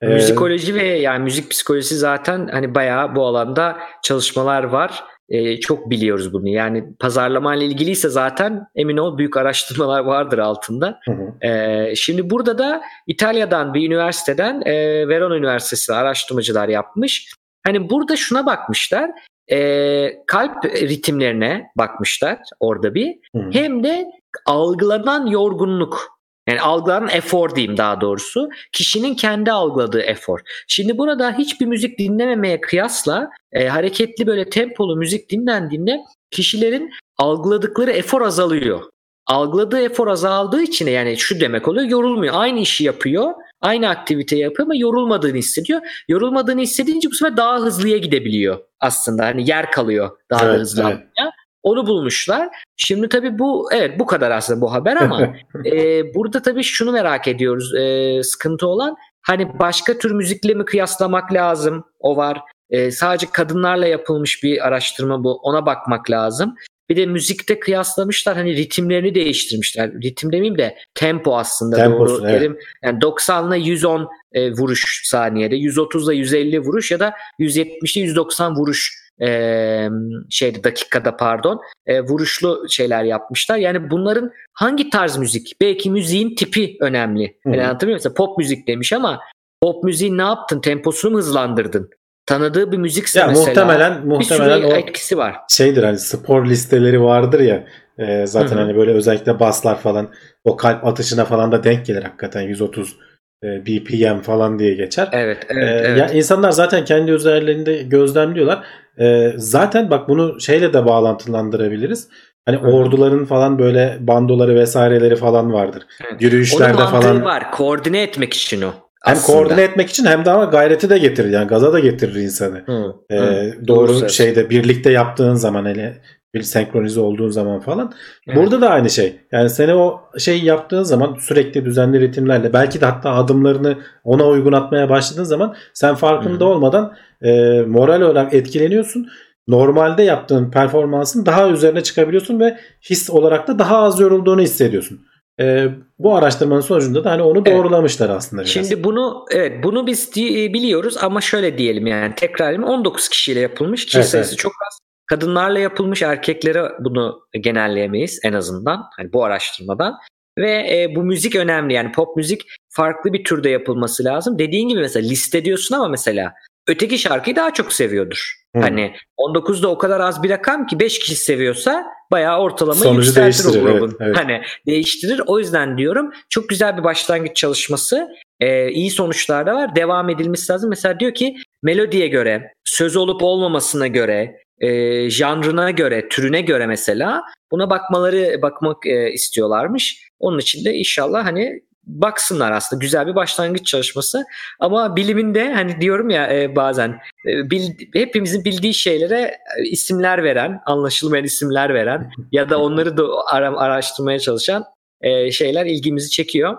E, 0.02 0.06
Müzikoloji 0.06 0.74
ve 0.74 0.84
yani 0.86 1.24
müzik 1.24 1.50
psikolojisi 1.50 1.96
zaten 1.96 2.48
hani 2.52 2.74
bayağı 2.74 3.14
bu 3.16 3.26
alanda 3.26 3.76
çalışmalar 4.02 4.64
var. 4.64 5.04
Ee, 5.28 5.60
çok 5.60 5.90
biliyoruz 5.90 6.32
bunu. 6.32 6.48
Yani 6.48 6.84
pazarlama 7.00 7.54
ile 7.54 7.64
ilgiliyse 7.64 8.08
zaten 8.08 8.66
emin 8.74 8.96
ol 8.96 9.18
büyük 9.18 9.36
araştırmalar 9.36 10.00
vardır 10.00 10.38
altında. 10.38 10.98
hı 11.04 11.12
hı. 11.12 11.46
Ee, 11.48 11.94
şimdi 11.96 12.30
burada 12.30 12.58
da 12.58 12.82
İtalya'dan 13.06 13.74
bir 13.74 13.86
üniversiteden 13.86 14.62
e, 14.66 14.74
Verona 15.08 15.36
Üniversitesi 15.36 15.94
araştırmacılar 15.94 16.68
yapmış. 16.68 17.32
Hani 17.66 17.90
burada 17.90 18.16
şuna 18.16 18.46
bakmışlar. 18.46 19.10
E, 19.52 20.22
kalp 20.26 20.64
ritimlerine 20.64 21.70
bakmışlar 21.76 22.38
orada 22.60 22.94
bir. 22.94 23.14
Hı. 23.36 23.50
Hem 23.52 23.84
de 23.84 24.06
algılanan 24.46 25.26
yorgunluk. 25.26 26.16
Yani 26.48 26.60
algılanan 26.60 27.08
efor 27.08 27.56
diyeyim 27.56 27.76
daha 27.76 28.00
doğrusu. 28.00 28.48
Kişinin 28.72 29.14
kendi 29.14 29.52
algıladığı 29.52 30.00
efor. 30.00 30.40
Şimdi 30.68 30.98
burada 30.98 31.32
hiçbir 31.38 31.66
müzik 31.66 31.98
dinlememeye 31.98 32.60
kıyasla 32.60 33.30
e, 33.52 33.68
hareketli 33.68 34.26
böyle 34.26 34.50
tempolu 34.50 34.96
müzik 34.96 35.30
dinlendiğinde 35.30 36.00
kişilerin 36.30 36.90
algıladıkları 37.18 37.90
efor 37.90 38.22
azalıyor. 38.22 38.80
Algıladığı 39.26 39.80
efor 39.80 40.08
azaldığı 40.08 40.62
için 40.62 40.86
yani 40.86 41.16
şu 41.16 41.40
demek 41.40 41.68
oluyor 41.68 41.88
yorulmuyor. 41.88 42.34
Aynı 42.36 42.60
işi 42.60 42.84
yapıyor. 42.84 43.34
Aynı 43.60 43.88
aktiviteyi 43.88 44.42
yapıyor 44.42 44.66
ama 44.66 44.76
yorulmadığını 44.76 45.36
hissediyor. 45.36 45.80
Yorulmadığını 46.08 46.60
hissedince 46.60 47.10
bu 47.10 47.14
sefer 47.14 47.36
daha 47.36 47.58
hızlıya 47.58 47.98
gidebiliyor 47.98 48.58
aslında. 48.80 49.24
Hani 49.24 49.48
yer 49.50 49.70
kalıyor 49.70 50.10
daha 50.30 50.46
da 50.46 50.50
Evet, 50.50 50.60
hızlı 50.60 50.82
evet. 50.82 50.92
almaya. 50.92 51.32
Onu 51.62 51.86
bulmuşlar. 51.86 52.48
Şimdi 52.76 53.08
tabii 53.08 53.38
bu 53.38 53.68
evet 53.72 53.98
bu 53.98 54.06
kadar 54.06 54.30
aslında 54.30 54.60
bu 54.60 54.72
haber 54.72 54.96
ama 54.96 55.22
e, 55.66 56.04
burada 56.14 56.42
tabii 56.42 56.62
şunu 56.62 56.92
merak 56.92 57.28
ediyoruz. 57.28 57.74
E, 57.74 58.22
sıkıntı 58.22 58.66
olan 58.66 58.96
hani 59.22 59.58
başka 59.58 59.98
tür 59.98 60.10
müzikle 60.10 60.54
mi 60.54 60.64
kıyaslamak 60.64 61.32
lazım? 61.32 61.84
O 62.00 62.16
var. 62.16 62.40
E, 62.70 62.90
sadece 62.90 63.26
kadınlarla 63.32 63.86
yapılmış 63.86 64.42
bir 64.42 64.66
araştırma 64.66 65.24
bu. 65.24 65.32
Ona 65.32 65.66
bakmak 65.66 66.10
lazım. 66.10 66.54
Bir 66.88 66.96
de 66.96 67.06
müzikte 67.06 67.60
kıyaslamışlar 67.60 68.36
hani 68.36 68.56
ritimlerini 68.56 69.14
değiştirmişler. 69.14 69.92
Ritim 69.92 70.32
demeyeyim 70.32 70.58
de 70.58 70.76
tempo 70.94 71.36
aslında 71.36 71.76
Temposu, 71.76 72.14
doğru 72.14 72.30
evet. 72.30 72.40
derim. 72.40 72.58
Yani 72.84 73.00
90 73.00 73.52
ile 73.52 73.68
110 73.68 74.08
e, 74.32 74.52
vuruş 74.52 75.02
saniyede, 75.04 75.56
130 75.56 76.08
ile 76.08 76.16
150 76.16 76.60
vuruş 76.60 76.90
ya 76.90 77.00
da 77.00 77.14
170 77.38 77.96
ile 77.96 78.04
190 78.04 78.56
vuruş 78.56 79.06
e, 79.22 79.88
şeyde 80.30 80.64
dakikada 80.64 81.16
pardon 81.16 81.60
e, 81.86 82.00
vuruşlu 82.00 82.66
şeyler 82.70 83.04
yapmışlar. 83.04 83.56
Yani 83.56 83.90
bunların 83.90 84.32
hangi 84.52 84.90
tarz 84.90 85.16
müzik? 85.16 85.52
Belki 85.60 85.90
müziğin 85.90 86.34
tipi 86.34 86.76
önemli. 86.80 87.36
Yani 87.44 87.62
anlatabiliyor 87.62 87.80
muyum? 87.82 87.96
Mesela 87.96 88.14
pop 88.14 88.38
müzik 88.38 88.68
demiş 88.68 88.92
ama 88.92 89.20
pop 89.60 89.84
müziği 89.84 90.18
ne 90.18 90.22
yaptın? 90.22 90.60
Temposunu 90.60 91.12
mu 91.12 91.18
hızlandırdın? 91.18 91.90
Tanıdığı 92.26 92.72
bir 92.72 92.78
müzikse 92.78 93.18
Ya 93.20 93.26
mesela 93.26 93.46
muhtemelen 93.46 94.02
bir 94.02 94.08
muhtemelen 94.08 94.56
sürü 94.56 94.66
o 94.66 94.72
etkisi 94.72 95.18
var. 95.18 95.36
şeydir 95.48 95.82
hani 95.82 95.98
spor 95.98 96.46
listeleri 96.46 97.02
vardır 97.02 97.40
ya 97.40 97.64
e, 97.98 98.26
zaten 98.26 98.50
Hı 98.56 98.60
hı. 98.60 98.64
hani 98.64 98.76
böyle 98.76 98.92
özellikle 98.92 99.40
baslar 99.40 99.80
falan 99.80 100.08
o 100.44 100.56
kalp 100.56 100.86
atışına 100.86 101.24
falan 101.24 101.52
da 101.52 101.64
denk 101.64 101.86
gelir 101.86 102.02
hakikaten 102.02 102.40
130 102.42 102.96
E, 103.44 103.66
BPM 103.66 104.20
falan 104.22 104.58
diye 104.58 104.74
geçer. 104.74 105.08
Evet, 105.12 105.46
evet, 105.48 105.62
Ee, 105.64 105.86
evet. 105.88 105.98
Ya 105.98 106.08
insanlar 106.08 106.50
zaten 106.50 106.84
kendi 106.84 107.10
üzerlerinde 107.10 107.82
gözlemliyorlar. 107.82 108.64
Ee, 109.00 109.32
zaten 109.36 109.90
bak 109.90 110.08
bunu 110.08 110.40
şeyle 110.40 110.72
de 110.72 110.86
bağlantılandırabiliriz. 110.86 112.08
Hani 112.46 112.56
Hı. 112.56 112.66
orduların 112.66 113.24
falan 113.24 113.58
böyle 113.58 113.96
bandoları 114.00 114.54
vesaireleri 114.54 115.16
falan 115.16 115.52
vardır. 115.52 115.82
Evet. 116.10 116.22
Yürüyüşlerde 116.22 116.76
Onun 116.82 116.86
falan 116.90 117.24
var. 117.24 117.50
Koordine 117.52 118.02
etmek 118.02 118.34
için 118.34 118.62
o. 118.62 118.72
hem 119.06 119.16
aslında. 119.16 119.38
koordine 119.38 119.62
etmek 119.62 119.90
için 119.90 120.04
hem 120.06 120.24
de 120.24 120.30
ama 120.30 120.44
gayreti 120.44 120.90
de 120.90 120.98
getirir. 120.98 121.28
Yani 121.30 121.48
gaza 121.48 121.72
da 121.72 121.78
getirir 121.78 122.14
insanı. 122.14 122.62
Hı, 122.66 122.94
Ee, 123.10 123.16
hı. 123.16 123.68
doğru 123.68 123.88
söylüyorsun. 123.88 124.08
şeyde 124.24 124.50
birlikte 124.50 124.90
yaptığın 124.92 125.34
zaman 125.34 125.64
hele 125.66 125.98
bir 126.34 126.42
senkronize 126.42 127.00
olduğun 127.00 127.28
zaman 127.30 127.60
falan. 127.60 127.92
Evet. 128.26 128.38
Burada 128.38 128.60
da 128.60 128.70
aynı 128.70 128.90
şey. 128.90 129.16
Yani 129.32 129.50
seni 129.50 129.74
o 129.74 130.00
şey 130.18 130.42
yaptığın 130.42 130.82
zaman 130.82 131.16
sürekli 131.20 131.64
düzenli 131.64 132.00
ritimlerle 132.00 132.52
belki 132.52 132.80
de 132.80 132.86
hatta 132.86 133.10
adımlarını 133.10 133.78
ona 134.04 134.26
uygun 134.26 134.52
atmaya 134.52 134.88
başladığın 134.88 135.24
zaman 135.24 135.54
sen 135.74 135.94
farkında 135.94 136.44
Hı. 136.44 136.48
olmadan 136.48 136.92
e, 137.22 137.60
moral 137.66 138.00
olarak 138.00 138.34
etkileniyorsun. 138.34 139.08
Normalde 139.48 140.02
yaptığın 140.02 140.50
performansın 140.50 141.26
daha 141.26 141.48
üzerine 141.48 141.82
çıkabiliyorsun 141.82 142.40
ve 142.40 142.58
his 142.90 143.10
olarak 143.10 143.48
da 143.48 143.58
daha 143.58 143.78
az 143.78 144.00
yorulduğunu 144.00 144.40
hissediyorsun. 144.40 145.00
E, 145.40 145.68
bu 145.98 146.16
araştırmanın 146.16 146.60
sonucunda 146.60 147.04
da 147.04 147.10
hani 147.10 147.22
onu 147.22 147.42
Evet. 147.46 147.56
doğrulamışlar 147.58 148.10
aslında 148.10 148.42
biraz. 148.42 148.52
Şimdi 148.52 148.84
bunu 148.84 149.24
evet 149.30 149.64
bunu 149.64 149.86
biz 149.86 150.14
di- 150.14 150.54
biliyoruz 150.54 150.96
ama 151.00 151.20
şöyle 151.20 151.58
diyelim 151.58 151.86
yani 151.86 152.14
tekrar 152.14 152.58
19 152.58 153.08
kişiyle 153.08 153.40
yapılmış. 153.40 153.86
Kişi 153.86 153.98
Evet, 153.98 154.08
sayısı 154.08 154.30
evet. 154.30 154.38
çok 154.38 154.52
az. 154.66 154.78
Kadınlarla 155.06 155.58
yapılmış 155.58 156.02
erkeklere 156.02 156.62
bunu 156.80 157.20
genelleyemeyiz 157.40 158.20
en 158.24 158.32
azından 158.32 158.82
hani 158.96 159.12
bu 159.12 159.24
araştırmadan. 159.24 159.94
Ve 160.38 160.50
e, 160.50 160.94
bu 160.96 161.02
müzik 161.02 161.36
önemli 161.36 161.74
yani 161.74 161.92
pop 161.92 162.16
müzik 162.16 162.42
farklı 162.68 163.12
bir 163.12 163.24
türde 163.24 163.48
yapılması 163.50 164.04
lazım. 164.04 164.38
Dediğin 164.38 164.68
gibi 164.68 164.80
mesela 164.80 165.08
liste 165.08 165.44
diyorsun 165.44 165.74
ama 165.74 165.88
mesela 165.88 166.32
öteki 166.68 166.98
şarkıyı 166.98 167.36
daha 167.36 167.52
çok 167.52 167.72
seviyordur. 167.72 168.32
Hı. 168.56 168.60
Hani 168.60 168.92
19'da 169.18 169.68
o 169.68 169.78
kadar 169.78 170.00
az 170.00 170.22
bir 170.22 170.30
rakam 170.30 170.66
ki 170.66 170.80
5 170.80 170.98
kişi 170.98 171.16
seviyorsa 171.16 171.84
bayağı 172.10 172.38
ortalama 172.38 172.74
Sonucu 172.74 173.06
yükseltir 173.20 173.60
o 173.60 173.64
grubun. 173.64 173.88
evet, 173.88 174.00
evet. 174.00 174.16
Hani 174.16 174.42
değiştirir. 174.66 175.22
O 175.26 175.38
yüzden 175.38 175.78
diyorum 175.78 176.12
çok 176.28 176.48
güzel 176.48 176.78
bir 176.78 176.84
başlangıç 176.84 177.36
çalışması. 177.36 178.08
Ee, 178.40 178.70
iyi 178.70 178.90
sonuçlar 178.90 179.46
da 179.46 179.54
var. 179.54 179.76
Devam 179.76 180.10
edilmesi 180.10 180.52
lazım. 180.52 180.70
Mesela 180.70 181.00
diyor 181.00 181.14
ki 181.14 181.36
melodiye 181.62 182.08
göre, 182.08 182.52
söz 182.64 182.96
olup 182.96 183.22
olmamasına 183.22 183.86
göre, 183.86 184.36
e, 184.60 185.10
janrına 185.10 185.70
göre, 185.70 186.08
türüne 186.08 186.40
göre 186.40 186.66
mesela 186.66 187.22
buna 187.50 187.70
bakmaları 187.70 188.42
bakmak 188.42 188.86
e, 188.86 189.12
istiyorlarmış. 189.12 190.06
Onun 190.18 190.38
için 190.38 190.64
de 190.64 190.74
inşallah 190.74 191.24
hani 191.24 191.60
baksınlar 191.86 192.52
aslında 192.52 192.80
güzel 192.80 193.06
bir 193.06 193.14
başlangıç 193.14 193.66
çalışması 193.66 194.24
ama 194.60 194.96
biliminde 194.96 195.52
hani 195.52 195.80
diyorum 195.80 196.10
ya 196.10 196.34
e, 196.34 196.56
bazen 196.56 196.98
e, 197.28 197.50
bil, 197.50 197.70
hepimizin 197.92 198.44
bildiği 198.44 198.74
şeylere 198.74 199.38
e, 199.58 199.62
isimler 199.62 200.24
veren 200.24 200.60
anlaşılmayan 200.66 201.24
isimler 201.24 201.74
veren 201.74 202.10
ya 202.32 202.50
da 202.50 202.60
onları 202.60 202.96
da 202.96 203.04
ara, 203.32 203.56
araştırmaya 203.56 204.18
çalışan 204.18 204.64
e, 205.00 205.30
şeyler 205.30 205.66
ilgimizi 205.66 206.10
çekiyor. 206.10 206.56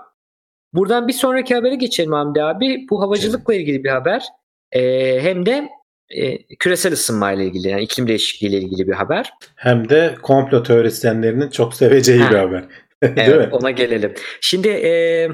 Buradan 0.74 1.08
bir 1.08 1.14
sonraki 1.14 1.56
habere 1.56 1.76
geçelim 1.76 2.12
Hamdi 2.12 2.44
abi. 2.44 2.86
Bu 2.90 3.02
havacılıkla 3.02 3.54
ilgili 3.56 3.84
bir 3.84 3.90
haber. 3.90 4.24
E, 4.72 4.82
hem 5.22 5.46
de 5.46 5.70
e, 6.10 6.38
küresel 6.56 6.94
ısınmayla 6.94 7.44
ilgili 7.44 7.68
yani 7.68 7.82
iklim 7.84 8.08
değişikliği 8.08 8.48
ile 8.48 8.58
ilgili 8.58 8.88
bir 8.88 8.94
haber. 8.94 9.34
Hem 9.56 9.90
de 9.90 10.16
komplo 10.22 10.64
teorisyenlerinin 10.64 11.50
çok 11.50 11.74
seveceği 11.74 12.20
Ha. 12.20 12.32
bir 12.32 12.36
haber. 12.36 12.64
Evet 13.02 13.54
ona 13.54 13.72
gelelim. 13.72 14.14
Şimdi 14.42 14.68
e, 14.68 15.28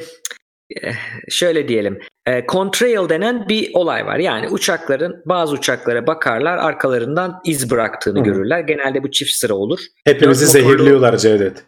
şöyle 1.30 1.68
diyelim. 1.68 2.00
E, 2.26 2.46
contrail 2.48 3.10
denen 3.10 3.50
bir 3.50 3.72
olay 3.74 4.06
var. 4.06 4.18
Yani 4.20 4.50
uçakların 4.50 5.22
bazı 5.26 5.56
uçaklara 5.56 6.08
bakarlar 6.08 6.58
arkalarından 6.58 7.42
iz 7.46 7.72
bıraktığını 7.72 8.20
Hı 8.20 8.24
görürler. 8.24 8.60
Genelde 8.60 9.04
bu 9.04 9.12
çift 9.12 9.32
sıra 9.32 9.54
olur. 9.54 9.80
Hepimizi 10.06 10.46
Dört 10.46 10.56
motorlu- 10.56 10.70
zehirliyorlar 10.78 11.18
Cevdet. 11.18 11.64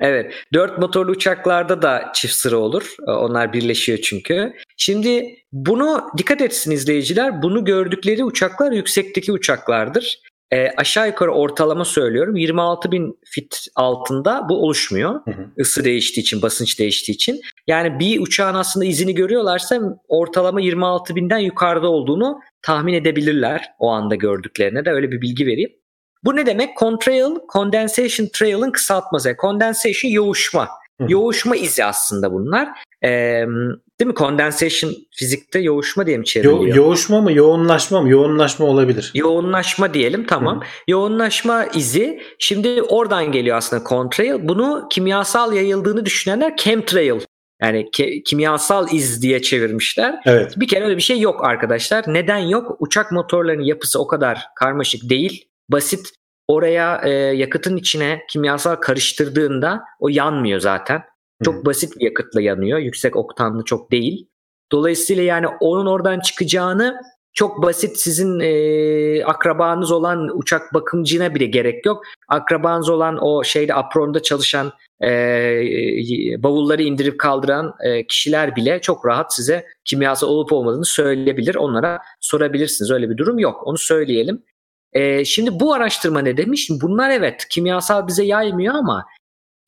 Evet. 0.00 0.32
Dört 0.52 0.78
motorlu 0.78 1.10
uçaklarda 1.10 1.82
da 1.82 2.10
çift 2.14 2.34
sıra 2.34 2.56
olur. 2.56 2.94
Onlar 3.06 3.52
birleşiyor 3.52 3.98
çünkü. 3.98 4.52
Şimdi 4.76 5.36
bunu 5.52 6.02
dikkat 6.18 6.40
etsin 6.40 6.70
izleyiciler. 6.70 7.42
Bunu 7.42 7.64
gördükleri 7.64 8.24
uçaklar 8.24 8.72
yüksekteki 8.72 9.32
uçaklardır. 9.32 10.20
E, 10.50 10.68
aşağı 10.76 11.06
yukarı 11.06 11.32
ortalama 11.32 11.84
söylüyorum. 11.84 12.36
26 12.36 12.92
bin 12.92 13.18
fit 13.24 13.66
altında 13.74 14.46
bu 14.48 14.62
oluşmuyor. 14.62 15.14
Hı 15.24 15.30
hı. 15.30 15.46
Isı 15.56 15.84
değiştiği 15.84 16.22
için, 16.22 16.42
basınç 16.42 16.78
değiştiği 16.78 17.14
için. 17.14 17.40
Yani 17.66 17.98
bir 17.98 18.20
uçağın 18.20 18.54
aslında 18.54 18.86
izini 18.86 19.14
görüyorlarsa 19.14 19.80
ortalama 20.08 20.60
26 20.60 21.16
binden 21.16 21.38
yukarıda 21.38 21.88
olduğunu 21.88 22.40
tahmin 22.62 22.94
edebilirler. 22.94 23.64
O 23.78 23.90
anda 23.90 24.14
gördüklerine 24.14 24.84
de 24.84 24.90
öyle 24.90 25.10
bir 25.10 25.20
bilgi 25.20 25.46
vereyim. 25.46 25.70
Bu 26.24 26.36
ne 26.36 26.46
demek? 26.46 26.76
Contrail, 26.76 27.36
condensation 27.52 28.28
trail'ın 28.34 28.70
kısaltması. 28.70 29.36
Condensation 29.40 30.12
yoğuşma. 30.12 30.68
Hı 31.00 31.04
hı. 31.04 31.12
Yoğuşma 31.12 31.56
izi 31.56 31.84
aslında 31.84 32.32
bunlar. 32.32 32.68
Ee, 33.04 33.44
değil 34.00 34.08
mi? 34.08 34.14
Condensation 34.14 34.92
fizikte 35.10 35.58
yoğuşma 35.60 36.06
diye 36.06 36.16
mi 36.16 36.20
Yo- 36.20 36.24
çevriliyor? 36.24 36.76
yoğuşma 36.76 37.20
mı 37.20 37.32
yoğunlaşma 37.32 38.00
mı? 38.02 38.10
Yoğunlaşma 38.10 38.66
olabilir. 38.66 39.10
Yoğunlaşma 39.14 39.94
diyelim 39.94 40.26
tamam. 40.26 40.62
Yoğunlaşma 40.88 41.64
izi 41.66 42.20
şimdi 42.38 42.82
oradan 42.82 43.32
geliyor 43.32 43.56
aslında 43.56 43.84
contrail. 43.88 44.48
Bunu 44.48 44.86
kimyasal 44.90 45.52
yayıldığını 45.52 46.04
düşünenler 46.04 46.56
chemtrail 46.56 47.20
yani 47.62 47.80
ke- 47.84 48.22
kimyasal 48.22 48.86
iz 48.92 49.22
diye 49.22 49.42
çevirmişler. 49.42 50.14
Evet. 50.26 50.52
Bir 50.56 50.68
kere 50.68 50.84
öyle 50.84 50.96
bir 50.96 51.02
şey 51.02 51.20
yok 51.20 51.44
arkadaşlar. 51.44 52.04
Neden 52.06 52.38
yok? 52.38 52.76
Uçak 52.78 53.12
motorlarının 53.12 53.62
yapısı 53.64 54.00
o 54.00 54.06
kadar 54.06 54.42
karmaşık 54.56 55.10
değil. 55.10 55.44
Basit 55.68 56.06
oraya 56.48 57.00
e, 57.04 57.10
yakıtın 57.10 57.76
içine 57.76 58.20
kimyasal 58.30 58.74
karıştırdığında 58.74 59.80
o 60.00 60.08
yanmıyor 60.08 60.60
zaten. 60.60 61.02
Çok 61.44 61.66
basit 61.66 61.96
bir 61.96 62.04
yakıtla 62.04 62.40
yanıyor. 62.40 62.78
Yüksek 62.78 63.16
oktanlı 63.16 63.64
çok 63.64 63.90
değil. 63.92 64.28
Dolayısıyla 64.72 65.22
yani 65.22 65.46
onun 65.60 65.86
oradan 65.86 66.20
çıkacağını 66.20 67.00
çok 67.32 67.62
basit 67.62 67.98
sizin 67.98 68.40
e, 68.40 69.24
akrabanız 69.24 69.92
olan 69.92 70.38
uçak 70.38 70.74
bakımcına 70.74 71.34
bile 71.34 71.46
gerek 71.46 71.86
yok. 71.86 72.02
Akrabanız 72.28 72.88
olan 72.88 73.18
o 73.22 73.44
şeyde 73.44 73.74
apronda 73.74 74.22
çalışan 74.22 74.72
e, 75.04 75.10
bavulları 76.38 76.82
indirip 76.82 77.20
kaldıran 77.20 77.74
e, 77.84 78.06
kişiler 78.06 78.56
bile 78.56 78.80
çok 78.80 79.06
rahat 79.06 79.34
size 79.34 79.66
kimyasal 79.84 80.28
olup 80.28 80.52
olmadığını 80.52 80.84
söyleyebilir. 80.84 81.54
Onlara 81.54 81.98
sorabilirsiniz. 82.20 82.90
Öyle 82.90 83.10
bir 83.10 83.16
durum 83.16 83.38
yok. 83.38 83.66
Onu 83.66 83.78
söyleyelim. 83.78 84.42
E, 84.92 85.24
şimdi 85.24 85.60
bu 85.60 85.74
araştırma 85.74 86.20
ne 86.20 86.36
demiş? 86.36 86.68
Bunlar 86.82 87.10
evet 87.10 87.46
kimyasal 87.50 88.06
bize 88.06 88.24
yaymıyor 88.24 88.74
ama 88.74 89.06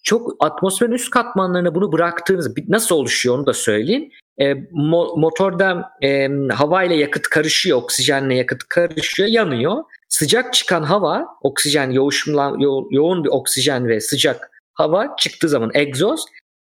çok 0.03 0.37
atmosferin 0.41 0.93
üst 0.93 1.11
katmanlarına 1.11 1.75
bunu 1.75 1.93
bıraktığınız 1.93 2.55
nasıl 2.69 2.95
oluşuyor 2.95 3.39
onu 3.39 3.47
da 3.47 3.53
söyleyeyim. 3.53 4.11
E, 4.39 4.45
mo- 4.53 5.21
motorda 5.21 5.91
e, 6.03 6.29
hava 6.53 6.83
ile 6.85 6.95
yakıt 6.95 7.29
karışıyor, 7.29 7.79
oksijenle 7.79 8.35
yakıt 8.35 8.65
karışıyor, 8.69 9.29
yanıyor. 9.29 9.77
Sıcak 10.09 10.55
çıkan 10.55 10.83
hava, 10.83 11.27
oksijen 11.43 11.91
yoğuşumlan 11.91 12.59
yo- 12.59 12.89
yoğun 12.91 13.25
bir 13.25 13.29
oksijen 13.29 13.89
ve 13.89 14.01
sıcak 14.01 14.51
hava 14.75 15.17
çıktığı 15.17 15.49
zaman 15.49 15.71
egzoz 15.75 16.25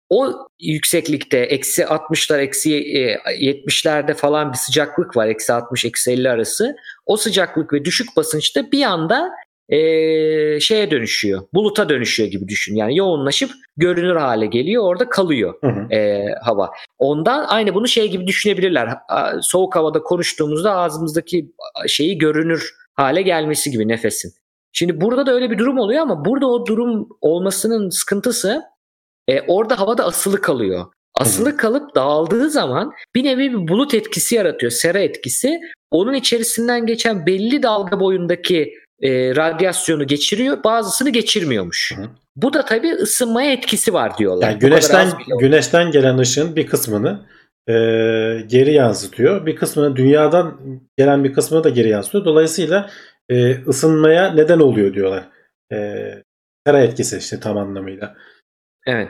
o 0.09 0.47
yükseklikte 0.59 1.37
eksi 1.37 1.81
60'lar 1.81 2.39
eksi 2.39 2.75
e, 2.75 3.13
70'lerde 3.15 4.13
falan 4.13 4.51
bir 4.51 4.57
sıcaklık 4.57 5.17
var 5.17 5.27
eksi 5.27 5.53
60 5.53 5.85
eksi 5.85 6.11
50 6.11 6.29
arası 6.29 6.75
o 7.05 7.17
sıcaklık 7.17 7.73
ve 7.73 7.85
düşük 7.85 8.17
basınçta 8.17 8.71
bir 8.71 8.83
anda 8.83 9.31
e, 9.69 9.79
şeye 10.59 10.91
dönüşüyor 10.91 11.41
buluta 11.53 11.89
dönüşüyor 11.89 12.29
gibi 12.29 12.47
düşün 12.47 12.75
yani 12.75 12.97
yoğunlaşıp 12.97 13.51
görünür 13.77 14.15
hale 14.15 14.45
geliyor 14.45 14.83
orada 14.83 15.09
kalıyor 15.09 15.53
Hı 15.61 15.67
hı. 15.67 15.93
e, 15.93 16.25
hava. 16.43 16.71
Ondan 16.97 17.45
aynı 17.47 17.75
bunu 17.75 17.87
şey 17.87 18.11
gibi 18.11 18.27
düşünebilirler. 18.27 18.89
Soğuk 19.41 19.75
havada 19.75 19.99
konuştuğumuzda 20.03 20.75
ağzımızdaki 20.75 21.51
şeyi 21.87 22.17
görünür 22.17 22.73
hale 22.93 23.21
gelmesi 23.21 23.71
gibi 23.71 23.87
nefesin. 23.87 24.33
Şimdi 24.73 25.01
burada 25.01 25.25
da 25.25 25.33
öyle 25.33 25.51
bir 25.51 25.57
durum 25.57 25.77
oluyor 25.77 26.01
ama 26.01 26.25
burada 26.25 26.47
o 26.47 26.65
durum 26.65 27.07
olmasının 27.21 27.89
sıkıntısı 27.89 28.61
e, 29.27 29.41
orada 29.41 29.79
havada 29.79 30.05
asılı 30.05 30.41
kalıyor. 30.41 30.85
Asılı 31.15 31.57
kalıp 31.57 31.95
dağıldığı 31.95 32.49
zaman 32.49 32.91
bir 33.15 33.23
nevi 33.23 33.51
bir 33.51 33.67
bulut 33.67 33.93
etkisi 33.93 34.35
yaratıyor. 34.35 34.71
Sera 34.71 34.99
etkisi. 34.99 35.59
Onun 35.91 36.13
içerisinden 36.13 36.85
geçen 36.85 37.25
belli 37.25 37.63
dalga 37.63 37.99
boyundaki 37.99 38.73
e, 39.01 39.35
radyasyonu 39.35 40.07
geçiriyor. 40.07 40.63
Bazısını 40.63 41.09
geçirmiyormuş. 41.09 41.93
Hı. 41.97 42.09
Bu 42.35 42.53
da 42.53 42.65
tabii 42.65 42.91
ısınmaya 42.91 43.51
etkisi 43.51 43.93
var 43.93 44.17
diyorlar. 44.17 44.49
Yani 44.49 44.59
güneşten 44.59 45.11
güneşten 45.39 45.91
gelen 45.91 46.17
ışığın 46.17 46.55
bir 46.55 46.67
kısmını 46.67 47.25
e, 47.67 47.73
geri 48.47 48.73
yansıtıyor. 48.73 49.45
Bir 49.45 49.55
kısmını 49.55 49.95
dünyadan 49.95 50.59
gelen 50.97 51.23
bir 51.23 51.33
kısmını 51.33 51.63
da 51.63 51.69
geri 51.69 51.89
yansıtıyor. 51.89 52.25
Dolayısıyla 52.25 52.89
e, 53.29 53.63
ısınmaya 53.65 54.33
neden 54.33 54.59
oluyor 54.59 54.93
diyorlar. 54.93 55.27
E, 55.73 55.77
sera 56.67 56.81
etkisi 56.81 57.17
işte 57.17 57.39
tam 57.39 57.57
anlamıyla. 57.57 58.15
Evet. 58.87 59.09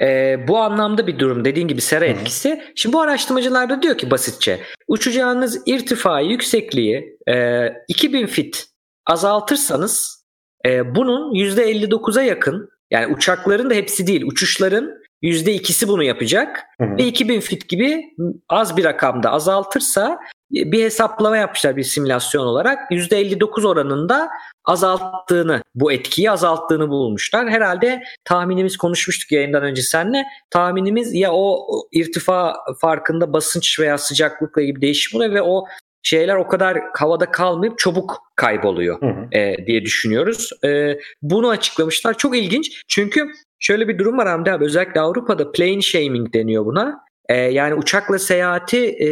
e, 0.00 0.38
bu 0.48 0.58
anlamda 0.58 1.06
bir 1.06 1.18
durum 1.18 1.44
dediğin 1.44 1.68
gibi 1.68 1.80
sera 1.80 2.04
Hı. 2.04 2.08
etkisi. 2.08 2.62
Şimdi 2.74 2.92
bu 2.92 3.00
araştırmacılar 3.00 3.70
da 3.70 3.82
diyor 3.82 3.98
ki 3.98 4.10
basitçe 4.10 4.60
uçacağınız 4.88 5.62
irtifayı 5.66 6.28
yüksekliği 6.28 7.18
e, 7.28 7.66
2000 7.88 8.26
fit 8.26 8.69
azaltırsanız 9.10 10.24
e, 10.66 10.94
bunun 10.94 11.34
%59'a 11.34 12.22
yakın 12.22 12.68
yani 12.90 13.14
uçakların 13.14 13.70
da 13.70 13.74
hepsi 13.74 14.06
değil 14.06 14.22
uçuşların 14.26 15.00
%2'si 15.22 15.88
bunu 15.88 16.02
yapacak 16.02 16.62
Hı 16.80 16.86
hı. 16.86 16.96
ve 16.96 17.06
2000 17.06 17.40
fit 17.40 17.68
gibi 17.68 18.04
az 18.48 18.76
bir 18.76 18.84
rakamda 18.84 19.30
azaltırsa 19.30 20.18
e, 20.56 20.72
bir 20.72 20.84
hesaplama 20.84 21.36
yapmışlar 21.36 21.76
bir 21.76 21.82
simülasyon 21.82 22.46
olarak 22.46 22.90
%59 22.90 23.68
oranında 23.68 24.28
azalttığını 24.64 25.62
bu 25.74 25.92
etkiyi 25.92 26.30
azalttığını 26.30 26.88
bulmuşlar. 26.88 27.50
Herhalde 27.50 28.02
tahminimiz 28.24 28.76
konuşmuştuk 28.76 29.32
yayından 29.32 29.62
önce 29.62 29.82
seninle 29.82 30.24
tahminimiz 30.50 31.14
ya 31.14 31.32
o 31.32 31.66
irtifa 31.92 32.56
farkında 32.80 33.32
basınç 33.32 33.80
veya 33.80 33.98
sıcaklıkla 33.98 34.62
ilgili 34.62 34.82
değişim 34.82 35.16
oluyor 35.16 35.34
ve 35.34 35.42
o 35.42 35.64
şeyler 36.02 36.36
o 36.36 36.48
kadar 36.48 36.78
havada 36.94 37.30
kalmayıp 37.30 37.78
çabuk 37.78 38.18
kayboluyor 38.36 39.00
Hı 39.00 39.06
hı. 39.06 39.38
e, 39.38 39.66
diye 39.66 39.84
düşünüyoruz. 39.84 40.50
E, 40.64 40.98
bunu 41.22 41.48
açıklamışlar. 41.48 42.18
Çok 42.18 42.36
ilginç. 42.36 42.82
Çünkü 42.88 43.32
şöyle 43.58 43.88
bir 43.88 43.98
durum 43.98 44.18
var 44.18 44.28
Hamdi 44.28 44.52
abi. 44.52 44.64
Özellikle 44.64 45.00
Avrupa'da 45.00 45.52
plane 45.52 45.80
shaming 45.80 46.34
deniyor 46.34 46.66
buna. 46.66 47.00
E, 47.28 47.34
yani 47.34 47.74
uçakla 47.74 48.18
seyahati 48.18 48.86
e, 48.86 49.08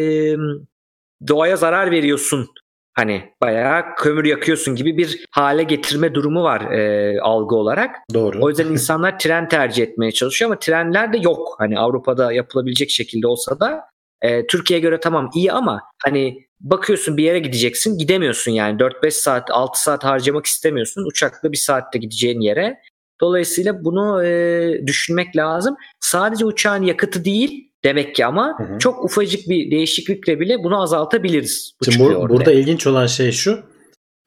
doğaya 1.28 1.57
zarar 1.57 1.91
veriyorsun. 1.91 2.49
Hani 2.95 3.22
bayağı 3.43 3.95
kömür 3.97 4.24
yakıyorsun 4.24 4.76
gibi 4.76 4.99
bir 4.99 5.24
hale 5.30 5.62
getirme 5.62 6.14
durumu 6.14 6.43
var 6.43 6.61
e, 6.61 7.20
algı 7.20 7.57
olarak. 7.57 7.97
Doğru. 8.14 8.39
O 8.41 8.49
yüzden 8.49 8.66
insanlar 8.66 9.18
tren 9.18 9.49
tercih 9.49 9.82
etmeye 9.82 10.12
çalışıyor 10.12 10.51
ama 10.51 10.59
trenler 10.59 11.12
de 11.12 11.18
yok. 11.18 11.55
Hani 11.59 11.78
Avrupa'da 11.78 12.32
yapılabilecek 12.32 12.91
şekilde 12.91 13.26
olsa 13.26 13.61
da 13.61 13.84
e, 14.22 14.46
Türkiye'ye 14.46 14.82
göre 14.82 15.00
tamam 15.00 15.30
iyi 15.34 15.52
ama 15.52 15.80
hani 16.04 16.48
bakıyorsun 16.60 17.16
bir 17.16 17.22
yere 17.24 17.38
gideceksin 17.38 17.98
gidemiyorsun 17.98 18.52
yani 18.52 18.78
4-5 18.78 19.10
saat 19.10 19.50
6 19.50 19.82
saat 19.82 20.04
harcamak 20.04 20.46
istemiyorsun 20.46 21.06
uçakla 21.10 21.52
bir 21.52 21.56
saatte 21.56 21.98
gideceğin 21.98 22.40
yere. 22.40 22.78
Dolayısıyla 23.20 23.84
bunu 23.84 24.24
e, 24.24 24.86
düşünmek 24.86 25.36
lazım. 25.36 25.76
Sadece 26.00 26.44
uçağın 26.44 26.82
yakıtı 26.82 27.24
değil 27.24 27.70
demek 27.84 28.14
ki 28.14 28.26
ama 28.26 28.54
Hı 28.58 28.62
hı. 28.74 28.78
çok 28.78 29.04
ufacık 29.04 29.48
bir 29.48 29.70
değişiklikle 29.70 30.40
bile 30.40 30.62
bunu 30.64 30.82
azaltabiliriz. 30.82 31.72
Bu 31.80 31.92
Şimdi 31.92 32.14
bu- 32.14 32.28
burada 32.28 32.52
ilginç 32.52 32.86
olan 32.86 33.06
şey 33.06 33.32
şu. 33.32 33.60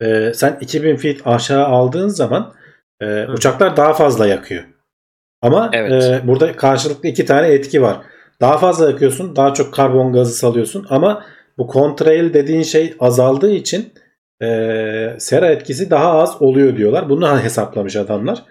e, 0.01 0.31
sen 0.35 0.57
2000 0.61 0.95
feet 0.95 1.21
aşağı 1.27 1.65
aldığın 1.65 2.07
zaman 2.07 2.53
e, 3.01 3.25
uçaklar 3.27 3.77
daha 3.77 3.93
fazla 3.93 4.27
yakıyor. 4.27 4.63
Ama 5.41 5.69
Evet. 5.73 6.03
e, 6.03 6.27
burada 6.27 6.55
karşılıklı 6.55 7.09
iki 7.09 7.25
tane 7.25 7.47
etki 7.47 7.81
var. 7.81 7.97
Daha 8.41 8.57
fazla 8.57 8.89
yakıyorsun, 8.91 9.35
daha 9.35 9.53
çok 9.53 9.73
karbon 9.73 10.13
gazı 10.13 10.33
salıyorsun 10.33 10.85
ama 10.89 11.23
bu 11.57 11.69
contrail 11.73 12.33
dediğin 12.33 12.63
şey 12.63 12.93
azaldığı 12.99 13.51
için 13.51 13.93
e, 14.43 14.47
sera 15.17 15.47
etkisi 15.47 15.89
daha 15.89 16.11
az 16.13 16.41
oluyor 16.41 16.77
diyorlar. 16.77 17.09
Bunu 17.09 17.39
hesaplamış 17.39 17.95
adamlar. 17.95 18.43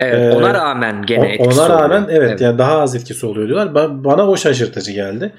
Evet, 0.00 0.34
Ee, 0.34 0.36
ona 0.36 0.54
rağmen 0.54 1.02
gene 1.06 1.32
etkisi 1.34 1.60
Ona 1.60 1.68
rağmen 1.68 2.02
oluyor. 2.04 2.22
evet, 2.22 2.40
yani 2.40 2.58
daha 2.58 2.78
az 2.80 2.94
etkisi 2.94 3.26
oluyor 3.26 3.48
diyorlar. 3.48 3.66
Ba- 3.66 4.04
Bana 4.04 4.28
o 4.28 4.36
şaşırtıcı 4.36 4.92
geldi. 4.92 5.32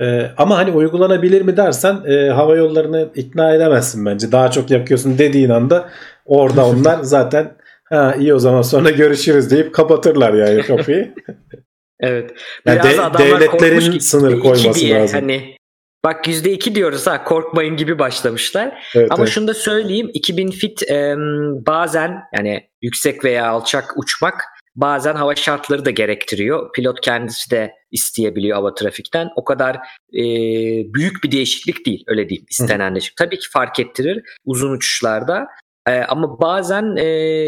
Ee, 0.00 0.26
ama 0.36 0.58
hani 0.58 0.70
uygulanabilir 0.70 1.42
mi 1.42 1.56
dersen 1.56 1.96
e, 2.06 2.28
hava 2.30 2.56
yollarını 2.56 3.08
ikna 3.14 3.54
edemezsin 3.54 4.06
bence. 4.06 4.32
Daha 4.32 4.50
çok 4.50 4.70
yakıyorsun 4.70 5.18
dediğin 5.18 5.50
anda 5.50 5.88
orada 6.24 6.66
onlar 6.70 6.98
zaten 7.02 7.52
ha 7.84 8.14
iyi 8.18 8.34
o 8.34 8.38
zaman 8.38 8.62
sonra 8.62 8.90
görüşürüz 8.90 9.50
deyip 9.50 9.74
kapatırlar 9.74 10.32
yani 10.34 10.62
kapıyı. 10.62 11.14
Evet. 12.00 12.30
Yani 12.66 12.80
Biraz 12.82 12.96
de- 12.96 13.02
adamlar 13.02 13.40
devletlerin 13.40 13.80
korkmuş 13.80 13.98
ki 13.98 14.00
sınır 14.00 14.40
koyması 14.40 14.80
diye, 14.80 14.94
lazım. 14.94 15.20
Hani 15.20 15.56
bak 16.04 16.28
%2 16.28 16.74
diyoruz 16.74 17.06
ha 17.06 17.24
korkmayın 17.24 17.76
gibi 17.76 17.98
başlamışlar. 17.98 18.84
Evet, 18.94 19.12
Ama 19.12 19.24
evet. 19.24 19.32
şunu 19.32 19.48
da 19.48 19.54
söyleyeyim 19.54 20.10
2000 20.14 20.50
fit 20.50 20.90
em, 20.90 21.18
bazen 21.66 22.22
yani 22.36 22.68
yüksek 22.82 23.24
veya 23.24 23.48
alçak 23.48 23.92
uçmak 23.96 24.44
bazen 24.76 25.14
hava 25.14 25.34
şartları 25.34 25.84
da 25.84 25.90
gerektiriyor. 25.90 26.72
Pilot 26.72 27.00
kendisi 27.00 27.50
de 27.50 27.72
isteyebiliyor 27.90 28.56
hava 28.56 28.74
trafikten. 28.74 29.28
O 29.36 29.44
kadar 29.44 29.76
e, 30.12 30.22
büyük 30.94 31.24
bir 31.24 31.32
değişiklik 31.32 31.86
değil 31.86 32.04
öyle 32.06 32.28
diyeyim 32.28 32.46
istenen 32.50 32.94
değişiklik. 32.94 33.16
Tabii 33.16 33.38
ki 33.38 33.48
fark 33.52 33.80
ettirir 33.80 34.22
uzun 34.44 34.70
uçuşlarda. 34.70 35.46
E, 35.88 36.00
ama 36.00 36.40
bazen 36.40 36.96
e, 36.96 37.04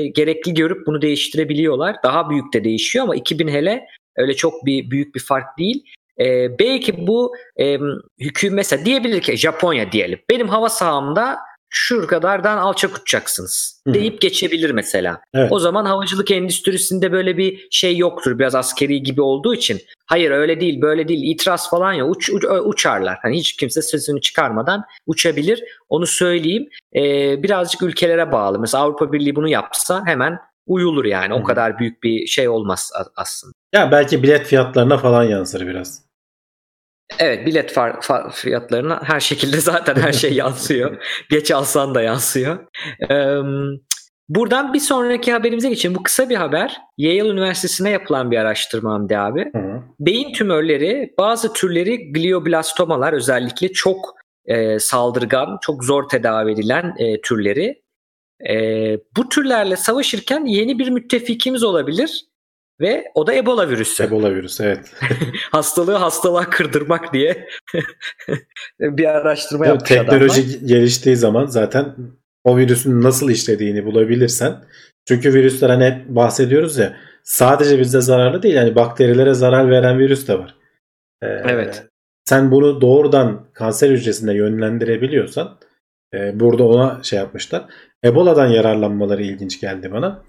gerekli 0.07 0.55
görüp 0.55 0.87
bunu 0.87 1.03
değiştirebiliyorlar. 1.03 1.97
Daha 2.05 2.31
büyük 2.31 2.53
de 2.53 2.65
değişiyor 2.65 3.05
ama 3.05 3.17
2000 3.17 3.49
hele 3.49 3.87
öyle 4.21 4.35
çok 4.35 4.67
bir 4.67 4.91
büyük 4.91 5.15
bir 5.15 5.21
fark 5.21 5.59
değil. 5.59 5.85
E, 6.21 6.59
belki 6.59 7.07
bu 7.07 7.35
e, 7.61 7.79
hüküm 8.21 8.55
mesela 8.55 8.85
diyebilir 8.85 9.21
ki 9.21 9.37
Japonya 9.37 9.93
diyelim. 9.93 10.19
Benim 10.31 10.49
hava 10.49 10.69
sahamda 10.69 11.39
şu 11.73 12.07
kadardan 12.07 12.59
alçak 12.59 12.97
uçacaksınız 12.99 13.83
Hı 13.87 13.91
hı. 13.91 13.95
deyip 13.95 14.21
geçebilir 14.21 14.71
mesela. 14.71 15.21
Evet. 15.35 15.53
O 15.53 15.59
zaman 15.59 15.85
havacılık 15.85 16.31
endüstrisinde 16.31 17.13
böyle 17.13 17.37
bir 17.37 17.69
şey 17.71 17.97
yoktur. 17.97 18.39
Biraz 18.39 18.55
askeri 18.55 19.03
gibi 19.03 19.23
olduğu 19.23 19.55
için. 19.55 19.81
Hayır 20.07 20.31
öyle 20.31 20.61
değil 20.61 20.81
böyle 20.83 21.09
değil 21.09 21.35
itiraz 21.35 21.71
falan 21.71 21.93
ya 21.93 22.07
uç, 22.07 22.31
uç- 22.31 22.45
uçarlar. 22.65 23.19
Hani 23.23 23.39
hiç 23.39 23.57
kimse 23.57 23.83
sesini 23.83 24.21
çıkarmadan 24.21 24.85
uçabilir. 25.07 25.65
Onu 25.89 26.07
söyleyeyim. 26.07 26.69
Ee, 26.97 27.43
birazcık 27.43 27.83
ülkelere 27.83 28.33
bağlı. 28.33 28.59
Mesela 28.59 28.85
Avrupa 28.85 29.13
Birliği 29.13 29.37
bunu 29.37 29.49
yapsa 29.49 30.07
hemen 30.07 30.39
uyulur 30.71 31.05
yani. 31.05 31.35
O 31.35 31.43
kadar 31.43 31.79
büyük 31.79 32.03
bir 32.03 32.27
şey 32.27 32.49
olmaz 32.49 32.93
aslında. 33.17 33.53
Ya 33.75 33.91
belki 33.91 34.23
bilet 34.23 34.47
fiyatlarına 34.47 34.99
falan 34.99 35.25
yansır 35.25 35.67
biraz. 35.67 36.03
Evet 37.19 37.47
bilet 37.47 37.73
far- 37.73 38.01
fa- 38.01 38.33
fiyatlarına 38.33 39.01
her 39.05 39.21
şekilde 39.21 39.57
zaten 39.61 39.97
her 39.97 40.13
şey 40.13 40.33
yansıyor. 40.33 40.97
Geç 41.31 41.51
alsan 41.51 41.95
da 41.95 42.03
yansıyor. 42.03 42.59
Ee, 43.11 43.37
buradan 44.29 44.75
bir 44.75 44.81
sonraki 44.81 45.33
haberimize 45.33 45.69
geçelim. 45.69 45.95
Bu 45.95 46.03
kısa 46.03 46.29
bir 46.29 46.37
haber. 46.37 46.77
Yale 46.99 47.29
Üniversitesi'ne 47.29 47.91
yapılan 47.91 48.31
bir 48.31 48.37
araştırma 48.37 48.93
Hamdi 48.93 49.19
abi. 49.19 49.51
Hı 49.53 49.59
hı. 49.59 49.83
Beyin 50.01 50.33
tümörleri 50.33 51.15
bazı 51.19 51.53
türleri 51.53 52.13
glioblastomalar 52.13 53.13
özellikle 53.13 53.73
çok 53.73 54.15
e, 54.45 54.79
saldırgan, 54.79 55.59
çok 55.63 55.85
zor 55.85 56.09
tedavi 56.09 56.53
edilen 56.53 56.95
e, 56.99 57.21
türleri. 57.21 57.80
E, 58.49 58.55
bu 59.17 59.29
türlerle 59.29 59.77
savaşırken 59.77 60.45
yeni 60.45 60.79
bir 60.79 60.89
müttefikimiz 60.91 61.63
olabilir 61.63 62.25
ve 62.81 63.05
o 63.15 63.27
da 63.27 63.35
Ebola 63.35 63.69
virüsü. 63.69 64.03
Ebola 64.03 64.35
virüsü 64.35 64.65
evet. 64.65 64.95
Hastalığı 65.53 65.95
hastalığa 65.95 66.51
kırdırmak 66.51 67.13
diye 67.13 67.47
bir 68.81 69.05
araştırma 69.05 69.67
yapmış 69.67 69.89
teknoloji 69.89 70.41
adamlar. 70.41 70.69
geliştiği 70.69 71.17
zaman 71.17 71.47
zaten 71.47 71.95
o 72.45 72.57
virüsün 72.57 73.03
nasıl 73.03 73.31
işlediğini 73.31 73.85
bulabilirsen 73.85 74.65
çünkü 75.09 75.35
virüsler 75.35 75.71
hani 75.71 75.85
hep 75.85 76.09
bahsediyoruz 76.09 76.79
ya 76.79 76.97
sadece 77.23 77.79
bize 77.79 78.01
zararlı 78.01 78.43
değil 78.43 78.55
yani 78.55 78.75
bakterilere 78.75 79.35
zarar 79.35 79.71
veren 79.71 79.99
virüs 79.99 80.29
de 80.29 80.39
var. 80.39 80.55
Ee, 81.23 81.27
Evet. 81.27 81.87
Sen 82.25 82.51
bunu 82.51 82.81
doğrudan 82.81 83.47
kanser 83.53 83.91
hücresine 83.91 84.35
yönlendirebiliyorsan 84.35 85.59
e, 86.15 86.41
burada 86.41 86.65
ona 86.65 87.03
şey 87.03 87.19
yapmışlar. 87.19 87.65
Ebola'dan 88.05 88.47
yararlanmaları 88.47 89.23
ilginç 89.23 89.61
geldi 89.61 89.93
bana. 89.93 90.23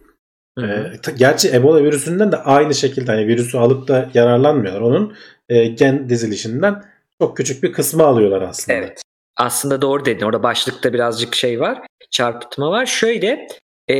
Hı 0.60 0.66
hı. 0.66 0.94
Ee, 1.08 1.12
gerçi 1.18 1.56
Ebola 1.56 1.84
virüsünden 1.84 2.32
de 2.32 2.38
aynı 2.38 2.74
şekilde 2.76 3.12
hani 3.12 3.28
virüsü 3.28 3.58
alıp 3.58 3.88
da 3.88 4.10
yararlanmıyorlar. 4.14 4.82
Onun 4.82 5.16
e, 5.50 5.68
gen 5.68 6.10
dizilişinden 6.10 6.84
çok 7.22 7.38
küçük 7.38 7.64
bir 7.64 7.74
kısmı 7.74 8.04
alıyorlar 8.04 8.42
aslında. 8.42 8.78
Evet. 8.78 9.02
Aslında 9.38 9.82
doğru 9.82 10.06
dedin. 10.06 10.26
Orada 10.26 10.44
başlıkta 10.44 10.94
birazcık 10.94 11.36
şey 11.36 11.60
var. 11.60 11.80
Çarpıtma 12.12 12.72
var. 12.72 12.86
Şöyle 12.86 13.48
e, 13.90 13.96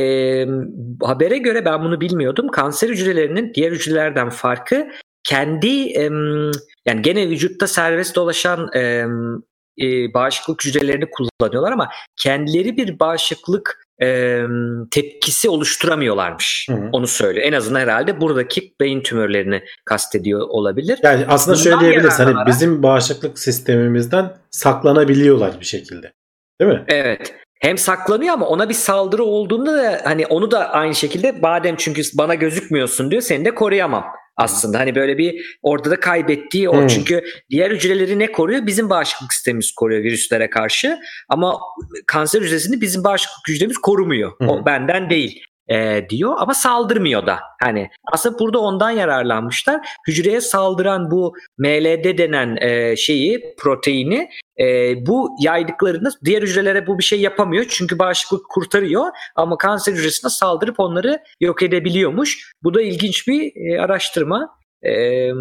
habere 1.02 1.38
göre 1.38 1.64
ben 1.64 1.84
bunu 1.84 2.00
bilmiyordum. 2.00 2.48
Kanser 2.48 2.88
hücrelerinin 2.88 3.54
diğer 3.54 3.72
hücrelerden 3.72 4.30
farkı 4.30 4.88
kendi 5.24 5.86
em, 5.86 6.50
yani 6.86 7.02
gene 7.02 7.28
vücutta 7.28 7.66
serbest 7.66 8.16
dolaşan 8.16 8.68
em, 8.74 9.42
e, 9.80 10.14
bağışıklık 10.14 10.64
hücrelerini 10.64 11.04
kullanıyorlar 11.10 11.72
ama 11.72 11.88
kendileri 12.16 12.76
bir 12.76 12.98
bağışıklık 12.98 13.82
em, 13.98 14.88
tepkisi 14.90 15.48
oluşturamıyorlarmış. 15.48 16.66
Hı 16.70 16.74
hı. 16.74 16.88
Onu 16.92 17.06
söylüyor. 17.06 17.46
En 17.46 17.52
azından 17.52 17.80
herhalde 17.80 18.20
buradaki 18.20 18.74
beyin 18.80 19.02
tümörlerini 19.02 19.62
kastediyor 19.84 20.40
olabilir. 20.40 20.98
Yani 21.02 21.24
aslında 21.28 21.56
Bundan 21.56 21.64
şöyle 21.64 21.80
diyebiliriz 21.80 22.18
hani 22.18 22.46
bizim 22.46 22.82
bağışıklık 22.82 23.38
sistemimizden 23.38 24.32
saklanabiliyorlar 24.50 25.60
bir 25.60 25.66
şekilde. 25.66 26.12
Değil 26.60 26.72
mi? 26.72 26.84
Evet. 26.88 27.34
Hem 27.60 27.78
saklanıyor 27.78 28.34
ama 28.34 28.46
ona 28.46 28.68
bir 28.68 28.74
saldırı 28.74 29.24
olduğunda 29.24 29.76
da 29.76 30.00
hani 30.04 30.26
onu 30.26 30.50
da 30.50 30.70
aynı 30.70 30.94
şekilde 30.94 31.42
badem 31.42 31.76
çünkü 31.76 32.02
bana 32.14 32.34
gözükmüyorsun 32.34 33.10
diyor 33.10 33.22
seni 33.22 33.44
de 33.44 33.54
koruyamam 33.54 34.04
aslında. 34.42 34.78
Hani 34.78 34.94
böyle 34.94 35.18
bir 35.18 35.58
orada 35.62 35.90
da 35.90 36.00
kaybettiği 36.00 36.68
o 36.68 36.80
Hmm. 36.80 36.86
çünkü 36.86 37.24
diğer 37.50 37.70
hücreleri 37.70 38.18
ne 38.18 38.32
koruyor? 38.32 38.66
Bizim 38.66 38.90
bağışıklık 38.90 39.32
sistemimiz 39.32 39.72
koruyor 39.72 40.02
virüslere 40.02 40.50
karşı 40.50 40.98
ama 41.28 41.58
kanser 42.06 42.42
hücresini 42.42 42.80
bizim 42.80 43.04
bağışıklık 43.04 43.48
hücremiz 43.48 43.78
korumuyor. 43.78 44.32
Hmm. 44.38 44.48
O 44.48 44.66
benden 44.66 45.10
değil. 45.10 45.42
e, 45.68 46.06
diyor 46.10 46.34
ama 46.38 46.54
saldırmıyor 46.54 47.26
da. 47.26 47.38
Hani 47.62 47.88
aslında 48.12 48.38
burada 48.38 48.58
ondan 48.58 48.90
yararlanmışlar. 48.90 49.80
Hücreye 50.08 50.40
saldıran 50.40 51.10
bu 51.10 51.34
MLD 51.58 52.18
denen 52.18 52.56
e, 52.60 52.96
şeyi 52.96 53.54
proteini 53.58 54.28
e, 54.60 54.94
bu 55.06 55.36
yaydıklarında 55.40 56.10
diğer 56.24 56.42
hücrelere 56.42 56.86
bu 56.86 56.98
bir 56.98 57.04
şey 57.04 57.20
yapamıyor. 57.20 57.66
Çünkü 57.68 57.98
bağışıklık 57.98 58.48
kurtarıyor 58.48 59.06
ama 59.36 59.58
kanser 59.58 59.92
hücresine 59.92 60.30
saldırıp 60.30 60.80
onları 60.80 61.18
yok 61.40 61.62
edebiliyormuş. 61.62 62.52
Bu 62.62 62.74
da 62.74 62.82
ilginç 62.82 63.28
bir 63.28 63.52
e, 63.56 63.80
araştırma. 63.80 64.48
E, 64.82 64.92
e, 64.92 65.32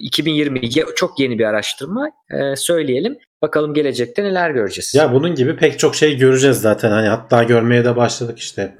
2020 0.00 0.70
çok 0.96 1.20
yeni 1.20 1.38
bir 1.38 1.44
araştırma 1.44 2.10
e, 2.30 2.56
söyleyelim. 2.56 3.18
Bakalım 3.42 3.74
gelecekte 3.74 4.24
neler 4.24 4.50
göreceğiz. 4.50 4.94
Ya 4.94 5.12
bunun 5.12 5.34
gibi 5.34 5.56
pek 5.56 5.78
çok 5.78 5.94
şey 5.94 6.16
göreceğiz 6.16 6.60
zaten. 6.60 6.90
Hani 6.90 7.08
hatta 7.08 7.42
görmeye 7.42 7.84
de 7.84 7.96
başladık 7.96 8.38
işte. 8.38 8.74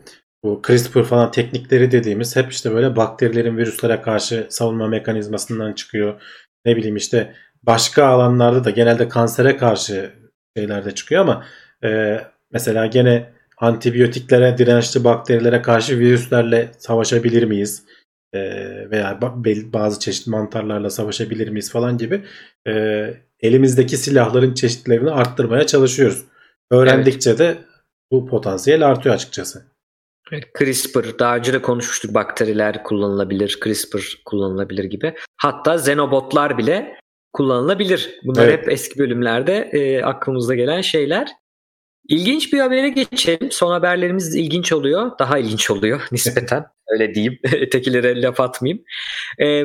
Bu 0.45 0.63
CRISPR 0.67 1.03
falan 1.03 1.31
teknikleri 1.31 1.91
dediğimiz 1.91 2.37
hep 2.37 2.53
işte 2.53 2.73
böyle 2.73 2.97
bakterilerin 2.97 3.57
virüslere 3.57 4.03
karşı 4.03 4.47
savunma 4.51 4.89
mekanizmasından 4.89 5.73
çıkıyor. 5.73 6.21
Ne 6.65 6.77
bileyim 6.77 6.97
işte 6.97 7.35
başka 7.63 8.07
alanlarda 8.07 8.65
da 8.65 8.71
genelde 8.71 9.09
kansere 9.09 9.57
karşı 9.57 10.13
şeyler 10.57 10.85
de 10.85 10.95
çıkıyor 10.95 11.23
ama 11.23 11.45
e, 11.85 12.21
mesela 12.53 12.87
gene 12.87 13.33
antibiyotiklere 13.59 14.59
dirençli 14.59 15.05
bakterilere 15.05 15.63
karşı 15.63 15.99
virüslerle 15.99 16.71
savaşabilir 16.79 17.43
miyiz? 17.43 17.83
E, 18.33 18.41
veya 18.91 19.19
bazı 19.73 20.01
çeşitli 20.01 20.31
mantarlarla 20.31 20.91
savaşabilir 20.91 21.49
miyiz 21.49 21.73
falan 21.73 21.99
gibi 21.99 22.25
e, 22.69 22.73
elimizdeki 23.41 23.97
silahların 23.97 24.55
çeşitlerini 24.55 25.11
arttırmaya 25.11 25.67
çalışıyoruz. 25.67 26.25
Öğrendikçe 26.71 27.31
evet. 27.31 27.39
de 27.39 27.59
bu 28.13 28.27
potansiyel 28.27 28.87
artıyor 28.87 29.15
açıkçası. 29.15 29.63
CRISPR 30.59 31.19
daha 31.19 31.37
önce 31.37 31.53
de 31.53 31.63
konuşmuştuk 31.63 32.15
bakteriler 32.15 32.83
kullanılabilir, 32.85 33.59
CRISPR 33.65 34.23
kullanılabilir 34.25 34.85
gibi. 34.85 35.15
Hatta 35.37 35.75
xenobotlar 35.75 36.59
bile 36.59 36.98
kullanılabilir. 37.33 38.21
Bunlar 38.25 38.45
evet. 38.45 38.59
hep 38.59 38.73
eski 38.73 38.99
bölümlerde 38.99 39.71
e, 39.73 40.03
aklımızda 40.03 40.55
gelen 40.55 40.81
şeyler. 40.81 41.29
İlginç 42.09 42.53
bir 42.53 42.59
habere 42.59 42.89
geçelim. 42.89 43.51
Son 43.51 43.71
haberlerimiz 43.71 44.35
ilginç 44.35 44.73
oluyor. 44.73 45.19
Daha 45.19 45.39
ilginç 45.39 45.71
oluyor 45.71 46.01
nispeten. 46.13 46.67
Öyle 46.89 47.15
diyeyim. 47.15 47.39
Ötekilere 47.61 48.23
laf 48.23 48.41
atmayayım. 48.41 48.85
Ee, 49.41 49.65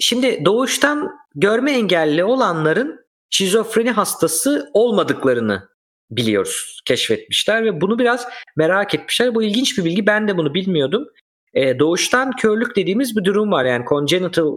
şimdi 0.00 0.44
doğuştan 0.44 1.10
görme 1.34 1.72
engelli 1.72 2.24
olanların 2.24 3.00
şizofreni 3.30 3.90
hastası 3.90 4.70
olmadıklarını 4.74 5.68
biliyoruz. 6.10 6.80
Keşfetmişler 6.84 7.64
ve 7.64 7.80
bunu 7.80 7.98
biraz 7.98 8.28
merak 8.56 8.94
etmişler. 8.94 9.34
Bu 9.34 9.42
ilginç 9.42 9.78
bir 9.78 9.84
bilgi. 9.84 10.06
Ben 10.06 10.28
de 10.28 10.36
bunu 10.36 10.54
bilmiyordum. 10.54 11.06
Ee, 11.54 11.78
doğuştan 11.78 12.36
körlük 12.36 12.76
dediğimiz 12.76 13.16
bir 13.16 13.24
durum 13.24 13.52
var. 13.52 13.64
Yani 13.64 13.84
congenital 13.88 14.56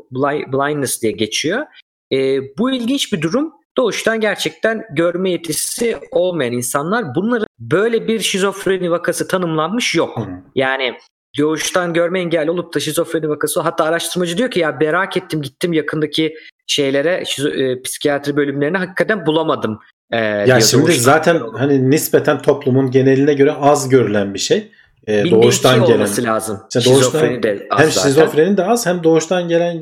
blindness 0.52 1.02
diye 1.02 1.12
geçiyor. 1.12 1.66
Ee, 2.14 2.40
bu 2.58 2.72
ilginç 2.72 3.14
bir 3.14 3.22
durum 3.22 3.54
doğuştan 3.78 4.20
gerçekten 4.20 4.84
görme 4.96 5.32
yetisi 5.32 5.98
olmayan 6.12 6.54
insanlar 6.54 7.16
bunların 7.16 7.48
böyle 7.60 8.08
bir 8.08 8.20
şizofreni 8.20 8.92
vakası 8.92 9.28
tanımlanmış 9.28 9.96
yok. 9.96 10.28
Yani 10.56 10.94
doğuştan 11.40 11.94
görme 11.94 12.20
engelli 12.20 12.52
olup 12.52 12.74
da 12.74 12.80
şizofreni 12.80 13.30
vakası 13.30 13.62
hatta 13.62 13.84
araştırmacı 13.84 14.38
diyor 14.38 14.52
ki 14.52 14.60
ya 14.60 14.78
merak 14.82 15.18
ettim 15.18 15.42
gittim 15.42 15.74
yakındaki 15.74 16.36
şeylere 16.68 17.24
şizo, 17.26 17.50
e, 17.50 17.82
psikiyatri 17.82 18.36
bölümlerine 18.36 18.78
hakikaten 18.78 19.26
bulamadım. 19.26 19.80
E, 20.12 20.18
ya 20.18 20.62
şimdi 20.62 20.94
zaten 20.94 21.42
hani 21.58 21.90
nispeten 21.90 22.42
toplumun 22.42 22.92
geneline 22.92 23.34
göre 23.34 23.52
az 23.52 23.90
görülen 23.90 24.34
bir 24.34 24.40
şey. 24.40 24.72
E, 25.08 25.32
doğuştan 25.32 25.86
gelen 25.86 25.96
olması 25.96 26.24
lazım. 26.24 26.60
İşte 26.76 26.92
doğuştan, 26.92 27.44
de 27.44 27.68
az 27.72 27.80
hem 27.80 27.92
zaten. 27.92 28.10
şizofreni 28.10 28.58
de 28.58 28.66
az 28.66 28.86
hem 28.86 29.04
doğuştan 29.04 29.48
gelen 29.48 29.82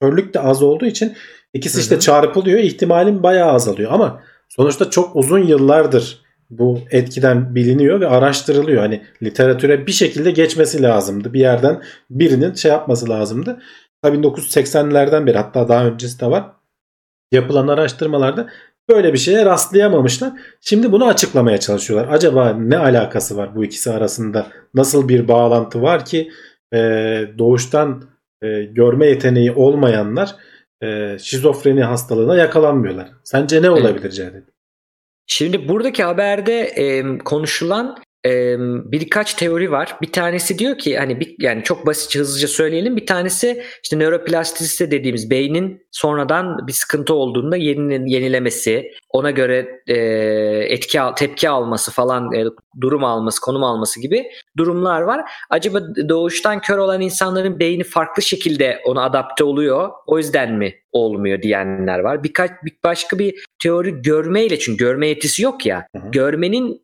körlük 0.00 0.34
de 0.34 0.40
az 0.40 0.62
olduğu 0.62 0.86
için 0.86 1.16
İkisi 1.54 1.74
Hı-hı. 1.74 1.82
işte 1.82 2.00
çarpılıyor. 2.00 2.58
ihtimalin 2.58 3.22
bayağı 3.22 3.52
azalıyor 3.52 3.92
ama 3.92 4.22
sonuçta 4.48 4.90
çok 4.90 5.16
uzun 5.16 5.38
yıllardır 5.38 6.22
bu 6.50 6.78
etkiden 6.90 7.54
biliniyor 7.54 8.00
ve 8.00 8.08
araştırılıyor. 8.08 8.82
Hani 8.82 9.02
literatüre 9.22 9.86
bir 9.86 9.92
şekilde 9.92 10.30
geçmesi 10.30 10.82
lazımdı. 10.82 11.32
Bir 11.32 11.40
yerden 11.40 11.82
birinin 12.10 12.54
şey 12.54 12.70
yapması 12.70 13.08
lazımdı. 13.08 13.62
Tabii 14.02 14.16
1980'lerden 14.16 15.26
beri 15.26 15.38
hatta 15.38 15.68
daha 15.68 15.86
öncesi 15.86 16.20
de 16.20 16.26
var. 16.26 16.44
Yapılan 17.32 17.68
araştırmalarda 17.68 18.48
böyle 18.88 19.12
bir 19.12 19.18
şeye 19.18 19.44
rastlayamamışlar. 19.44 20.32
Şimdi 20.60 20.92
bunu 20.92 21.06
açıklamaya 21.06 21.60
çalışıyorlar. 21.60 22.12
Acaba 22.12 22.52
ne 22.52 22.78
alakası 22.78 23.36
var 23.36 23.54
bu 23.56 23.64
ikisi 23.64 23.90
arasında? 23.90 24.46
Nasıl 24.74 25.08
bir 25.08 25.28
bağlantı 25.28 25.82
var 25.82 26.04
ki 26.04 26.30
e, 26.74 26.78
doğuştan 27.38 28.04
e, 28.42 28.62
görme 28.62 29.06
yeteneği 29.06 29.52
olmayanlar 29.52 30.36
e, 30.82 31.18
şizofreni 31.18 31.82
hastalığına 31.82 32.36
yakalanmıyorlar. 32.36 33.10
Sence 33.24 33.62
ne 33.62 33.70
olabilir 33.70 34.10
Cevdet? 34.10 34.44
Şimdi 35.26 35.68
buradaki 35.68 36.02
haberde 36.04 36.60
e, 36.60 37.18
konuşulan 37.18 37.96
e, 38.26 38.56
birkaç 38.92 39.34
teori 39.34 39.70
var. 39.70 39.96
Bir 40.02 40.12
tanesi 40.12 40.58
diyor 40.58 40.78
ki 40.78 40.98
hani 40.98 41.20
bir, 41.20 41.34
yani 41.38 41.62
çok 41.62 41.86
basitçe 41.86 42.18
hızlıca 42.18 42.48
söyleyelim. 42.48 42.96
Bir 42.96 43.06
tanesi 43.06 43.62
işte 43.82 43.98
nöroplastisite 43.98 44.90
dediğimiz 44.90 45.30
beynin 45.30 45.86
sonradan 45.90 46.66
bir 46.66 46.72
sıkıntı 46.72 47.14
olduğunda 47.14 47.56
yeni, 47.56 48.12
yenilemesi, 48.12 48.92
ona 49.10 49.30
göre 49.30 49.82
e, 49.86 49.96
etki 50.68 50.98
tepki 51.16 51.48
alması 51.48 51.90
falan, 51.90 52.32
e, 52.32 52.44
durum 52.80 53.04
alması, 53.04 53.40
konum 53.40 53.64
alması 53.64 54.00
gibi 54.00 54.26
durumlar 54.56 55.00
var. 55.00 55.30
Acaba 55.50 55.80
doğuştan 56.08 56.60
kör 56.60 56.78
olan 56.78 57.00
insanların 57.00 57.60
beyni 57.60 57.84
farklı 57.84 58.22
şekilde 58.22 58.80
ona 58.84 59.04
adapte 59.04 59.44
oluyor. 59.44 59.90
O 60.06 60.18
yüzden 60.18 60.52
mi 60.52 60.74
olmuyor 60.92 61.42
diyenler 61.42 61.98
var. 61.98 62.24
Birkaç 62.24 62.50
bir 62.64 62.72
başka 62.84 63.18
bir 63.18 63.44
teori 63.62 64.02
görmeyle 64.02 64.58
çünkü 64.58 64.84
görme 64.84 65.08
yetisi 65.08 65.42
yok 65.42 65.66
ya. 65.66 65.86
Hı 65.96 66.02
hı. 66.02 66.10
Görmenin 66.10 66.82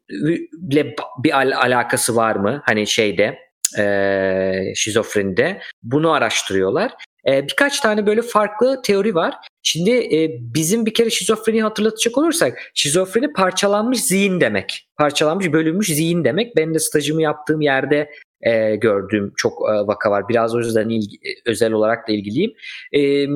bir 1.19 1.41
al- 1.41 1.53
alakası 1.57 2.17
var 2.17 2.37
mı? 2.37 2.63
Hani 2.65 2.87
şeyde 2.87 3.39
e, 3.79 4.75
şizofrenide 4.75 5.61
bunu 5.83 6.13
araştırıyorlar. 6.13 6.93
E, 7.29 7.43
birkaç 7.43 7.81
tane 7.81 8.07
böyle 8.07 8.23
farklı 8.23 8.83
teori 8.83 9.15
var. 9.15 9.35
Şimdi 9.63 9.91
e, 9.91 10.31
bizim 10.55 10.87
bir 10.87 10.95
kere 10.95 11.11
şizofreni 11.11 11.63
hatırlatacak 11.63 12.19
olursak 12.19 12.59
şizofreni 12.75 13.33
parçalanmış 13.33 14.01
zihin 14.01 14.41
demek. 14.41 14.89
Parçalanmış 14.99 15.53
bölünmüş 15.53 15.89
zihin 15.89 16.25
demek. 16.25 16.57
Ben 16.57 16.75
de 16.75 16.79
stajımı 16.79 17.23
yaptığım 17.23 17.61
yerde 17.61 18.11
e, 18.41 18.76
gördüğüm 18.76 19.32
çok 19.37 19.53
e, 19.70 19.72
vaka 19.72 20.11
var. 20.11 20.28
Biraz 20.28 20.55
o 20.55 20.59
yüzden 20.59 20.89
ilgi, 20.89 21.18
özel 21.47 21.72
olarak 21.72 22.09
da 22.09 22.12
ilgiliyim. 22.12 22.53
E, 22.93 23.26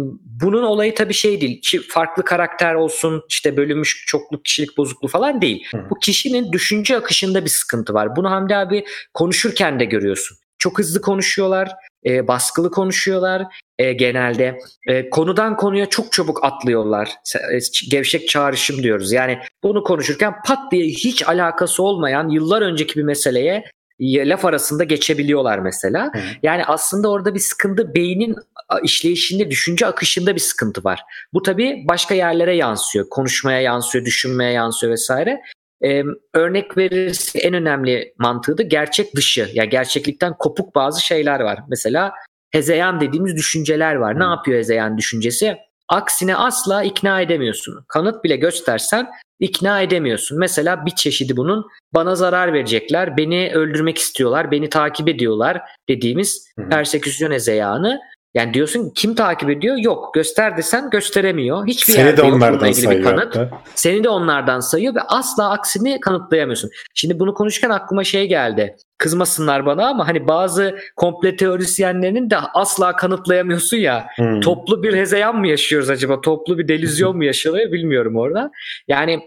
bunun 0.43 0.63
olayı 0.63 0.95
tabii 0.95 1.15
şey 1.15 1.41
değil. 1.41 1.63
Farklı 1.89 2.25
karakter 2.25 2.75
olsun 2.75 3.23
işte 3.29 3.57
bölünmüş 3.57 4.05
çokluk 4.07 4.45
kişilik 4.45 4.77
bozukluğu 4.77 5.09
falan 5.09 5.43
değil. 5.43 5.65
Hı. 5.71 5.87
Bu 5.91 5.99
kişinin 5.99 6.53
düşünce 6.53 6.97
akışında 6.97 7.45
bir 7.45 7.51
sıkıntı 7.51 7.95
var. 7.95 8.17
Bunu 8.17 8.31
Hamdi 8.31 8.57
abi 8.57 8.85
konuşurken 9.15 9.81
de 9.81 9.85
görüyorsun. 9.85 10.37
Çok 10.59 10.79
hızlı 10.79 11.01
konuşuyorlar, 11.01 11.73
e, 12.07 12.29
baskılı 12.29 12.71
konuşuyorlar 12.71 13.43
e, 13.79 13.93
genelde. 13.93 14.59
E, 14.87 15.11
konudan 15.11 15.57
konuya 15.57 15.87
çok 15.87 16.13
çabuk 16.13 16.45
atlıyorlar. 16.45 17.09
E, 17.53 17.59
gevşek 17.91 18.29
çağrışım 18.29 18.83
diyoruz. 18.83 19.13
Yani 19.13 19.39
bunu 19.63 19.83
konuşurken 19.83 20.35
pat 20.47 20.73
diye 20.73 20.87
hiç 20.87 21.29
alakası 21.29 21.83
olmayan 21.83 22.29
yıllar 22.29 22.63
önceki 22.63 22.99
bir 22.99 23.05
meseleye 23.05 23.65
laf 24.01 24.45
arasında 24.45 24.85
geçebiliyorlar 24.85 25.59
mesela. 25.59 26.05
Hı. 26.07 26.19
Yani 26.43 26.65
aslında 26.65 27.11
orada 27.11 27.35
bir 27.35 27.41
sıkıntı 27.41 27.95
beynin 27.95 28.37
işleyişinde, 28.83 29.51
düşünce 29.51 29.87
akışında 29.87 30.35
bir 30.35 30.41
sıkıntı 30.41 30.85
var. 30.85 31.01
Bu 31.33 31.43
tabii 31.43 31.85
başka 31.89 32.15
yerlere 32.15 32.57
yansıyor. 32.57 33.09
Konuşmaya 33.09 33.61
yansıyor, 33.61 34.05
düşünmeye 34.05 34.53
yansıyor 34.53 34.93
vesaire. 34.93 35.41
Ee, 35.85 36.03
örnek 36.35 36.77
verirse 36.77 37.39
en 37.39 37.55
önemli 37.55 38.15
mantığı 38.19 38.59
da 38.59 38.63
gerçek 38.63 39.17
dışı. 39.17 39.41
Ya 39.41 39.49
yani 39.55 39.69
gerçeklikten 39.69 40.35
kopuk 40.39 40.75
bazı 40.75 41.07
şeyler 41.07 41.41
var. 41.41 41.59
Mesela 41.69 42.13
hezeyan 42.51 43.01
dediğimiz 43.01 43.37
düşünceler 43.37 43.95
var. 43.95 44.21
Ne 44.21 44.25
yapıyor 44.25 44.59
hezeyan 44.59 44.99
düşüncesi? 44.99 45.57
Aksine 45.91 46.37
asla 46.37 46.83
ikna 46.83 47.21
edemiyorsun. 47.21 47.85
Kanıt 47.89 48.25
bile 48.25 48.37
göstersen 48.37 49.11
ikna 49.41 49.81
edemiyorsun. 49.81 50.39
Mesela 50.39 50.87
bir 50.87 50.91
çeşidi 50.91 51.37
bunun 51.37 51.67
bana 51.95 52.15
zarar 52.15 52.53
verecekler, 52.53 53.17
beni 53.17 53.51
öldürmek 53.55 53.99
istiyorlar, 53.99 54.51
beni 54.51 54.69
takip 54.69 55.09
ediyorlar 55.09 55.61
dediğimiz 55.89 56.47
perseküsyon 56.71 57.31
hezeyanı. 57.31 58.01
Yani 58.35 58.55
diyorsun 58.55 58.93
kim 58.95 59.15
takip 59.15 59.51
ediyor? 59.51 59.77
Yok. 59.77 60.15
Göster 60.15 60.57
desen 60.57 60.91
gösteremiyor. 60.91 61.67
Hiçbir 61.67 61.93
Seni 61.93 62.07
yerde 62.07 62.17
de 62.17 62.23
onlardan 62.23 62.73
sayıyor 62.73 63.01
bir 63.01 63.05
kanıt. 63.05 63.37
Hatta. 63.37 63.63
Seni 63.75 64.05
de 64.05 64.09
onlardan 64.09 64.61
sayıyor 64.61 64.95
ve 64.95 65.01
asla 65.01 65.51
aksini 65.51 66.01
kanıtlayamıyorsun. 66.01 66.71
Şimdi 66.95 67.19
bunu 67.19 67.35
konuşurken 67.35 67.71
aklıma 67.71 68.05
şey 68.05 68.29
geldi. 68.29 68.77
Kızmasınlar 68.99 69.67
bana 69.67 69.89
ama 69.89 70.09
hani 70.09 70.29
bazı 70.29 70.79
komple 70.97 71.37
teorisyenlerinin 71.37 72.31
de 72.31 72.37
asla 72.37 72.97
kanıtlayamıyorsun 72.97 73.77
ya. 73.77 74.07
Hmm. 74.17 74.41
Toplu 74.41 74.83
bir 74.83 74.95
hezeyan 74.95 75.37
mı 75.37 75.49
yaşıyoruz 75.49 75.91
acaba? 75.91 76.21
Toplu 76.21 76.59
bir 76.59 76.69
delüzyon 76.69 77.17
mu 77.17 77.25
yaşanıyor 77.25 77.73
bilmiyorum 77.73 78.17
orada. 78.17 78.51
Yani 78.89 79.21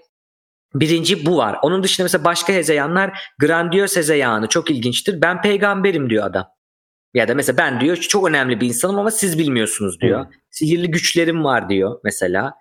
Birinci 0.76 1.26
bu 1.26 1.38
var. 1.38 1.58
Onun 1.62 1.84
dışında 1.84 2.06
mesela 2.06 2.24
başka 2.24 2.54
hezeyanlar 2.54 3.20
grandiyöz 3.40 3.98
hezeyanı 3.98 4.48
çok 4.48 4.72
ilginçtir. 4.72 5.22
Ben 5.22 5.42
peygamberim 5.42 6.10
diyor 6.10 6.26
adam. 6.26 6.46
Ya 7.14 7.28
da 7.28 7.36
mesela 7.36 7.58
ben 7.58 7.80
diyor 7.82 7.98
çok 7.98 8.30
önemli 8.30 8.62
bir 8.62 8.68
insanım 8.68 9.00
ama 9.00 9.12
siz 9.12 9.40
bilmiyorsunuz 9.40 10.02
diyor. 10.02 10.20
Hı. 10.26 10.30
Sihirli 10.50 10.92
güçlerim 10.92 11.44
var 11.44 11.70
diyor 11.70 12.00
mesela. 12.04 12.54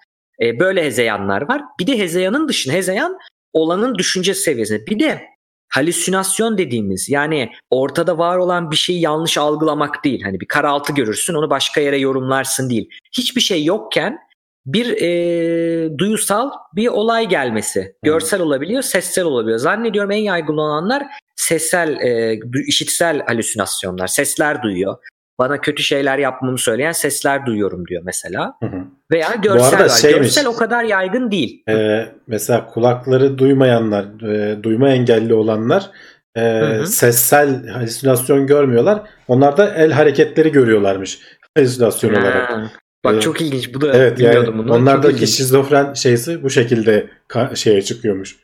E, 0.42 0.60
böyle 0.60 0.84
hezeyanlar 0.84 1.48
var. 1.48 1.62
Bir 1.80 1.86
de 1.86 1.98
hezeyanın 1.98 2.48
dışında 2.48 2.74
hezeyan 2.74 3.18
olanın 3.52 3.94
düşünce 3.94 4.34
seviyesinde. 4.34 4.86
Bir 4.86 4.98
de 4.98 5.22
halüsinasyon 5.68 6.58
dediğimiz 6.58 7.08
yani 7.08 7.52
ortada 7.70 8.18
var 8.18 8.36
olan 8.36 8.70
bir 8.70 8.76
şeyi 8.76 9.00
yanlış 9.00 9.38
algılamak 9.38 10.04
değil. 10.04 10.22
Hani 10.22 10.40
bir 10.40 10.46
karaltı 10.46 10.92
görürsün 10.92 11.34
onu 11.34 11.50
başka 11.50 11.80
yere 11.80 11.98
yorumlarsın 11.98 12.70
değil. 12.70 12.88
Hiçbir 13.12 13.40
şey 13.40 13.64
yokken 13.64 14.18
bir 14.66 15.02
e, 15.02 15.98
duyusal 15.98 16.50
bir 16.76 16.88
olay 16.88 17.28
gelmesi. 17.28 17.94
Görsel 18.02 18.40
olabiliyor, 18.40 18.82
sessel 18.82 19.24
olabiliyor. 19.24 19.58
Zannediyorum 19.58 20.10
en 20.10 20.22
yaygın 20.22 20.56
olanlar 20.56 21.06
sessel, 21.42 22.00
e, 22.00 22.40
işitsel 22.66 23.20
halüsinasyonlar. 23.26 24.06
Sesler 24.06 24.62
duyuyor. 24.62 24.96
Bana 25.38 25.60
kötü 25.60 25.82
şeyler 25.82 26.18
yapmamı 26.18 26.58
söyleyen 26.58 26.92
sesler 26.92 27.46
duyuyorum 27.46 27.86
diyor 27.86 28.02
mesela. 28.04 28.54
Hı 28.62 28.66
hı. 28.66 28.84
Veya 29.12 29.34
görsel 29.34 29.80
var. 29.80 29.88
şeymiş. 29.88 30.18
Görsel 30.18 30.46
o 30.46 30.56
kadar 30.56 30.84
yaygın 30.84 31.30
değil. 31.30 31.62
Ee, 31.68 32.06
mesela 32.26 32.66
kulakları 32.66 33.38
duymayanlar, 33.38 34.04
e, 34.28 34.62
duyma 34.62 34.88
engelli 34.88 35.34
olanlar 35.34 35.90
e, 36.36 36.40
hı. 36.40 36.86
sessel 36.86 37.68
halüsinasyon 37.68 38.46
görmüyorlar. 38.46 39.02
Onlar 39.28 39.56
da 39.56 39.74
el 39.74 39.92
hareketleri 39.92 40.52
görüyorlarmış 40.52 41.20
halüsinasyon 41.56 42.14
olarak. 42.14 42.50
Ha, 42.50 42.70
Bak 43.04 43.14
Ee, 43.14 43.20
çok 43.20 43.40
ilginç. 43.40 43.74
Bu 43.74 43.80
da 43.80 43.92
Evet 43.92 44.18
bilmiyordum 44.18 44.54
yani 44.56 44.64
bunu. 44.64 44.74
Onlardaki 44.74 45.14
ilginç. 45.14 45.36
şizofren 45.36 45.94
şeysi 45.94 46.42
bu 46.42 46.50
şekilde 46.50 47.10
şeye 47.54 47.82
çıkıyormuş. 47.82 48.36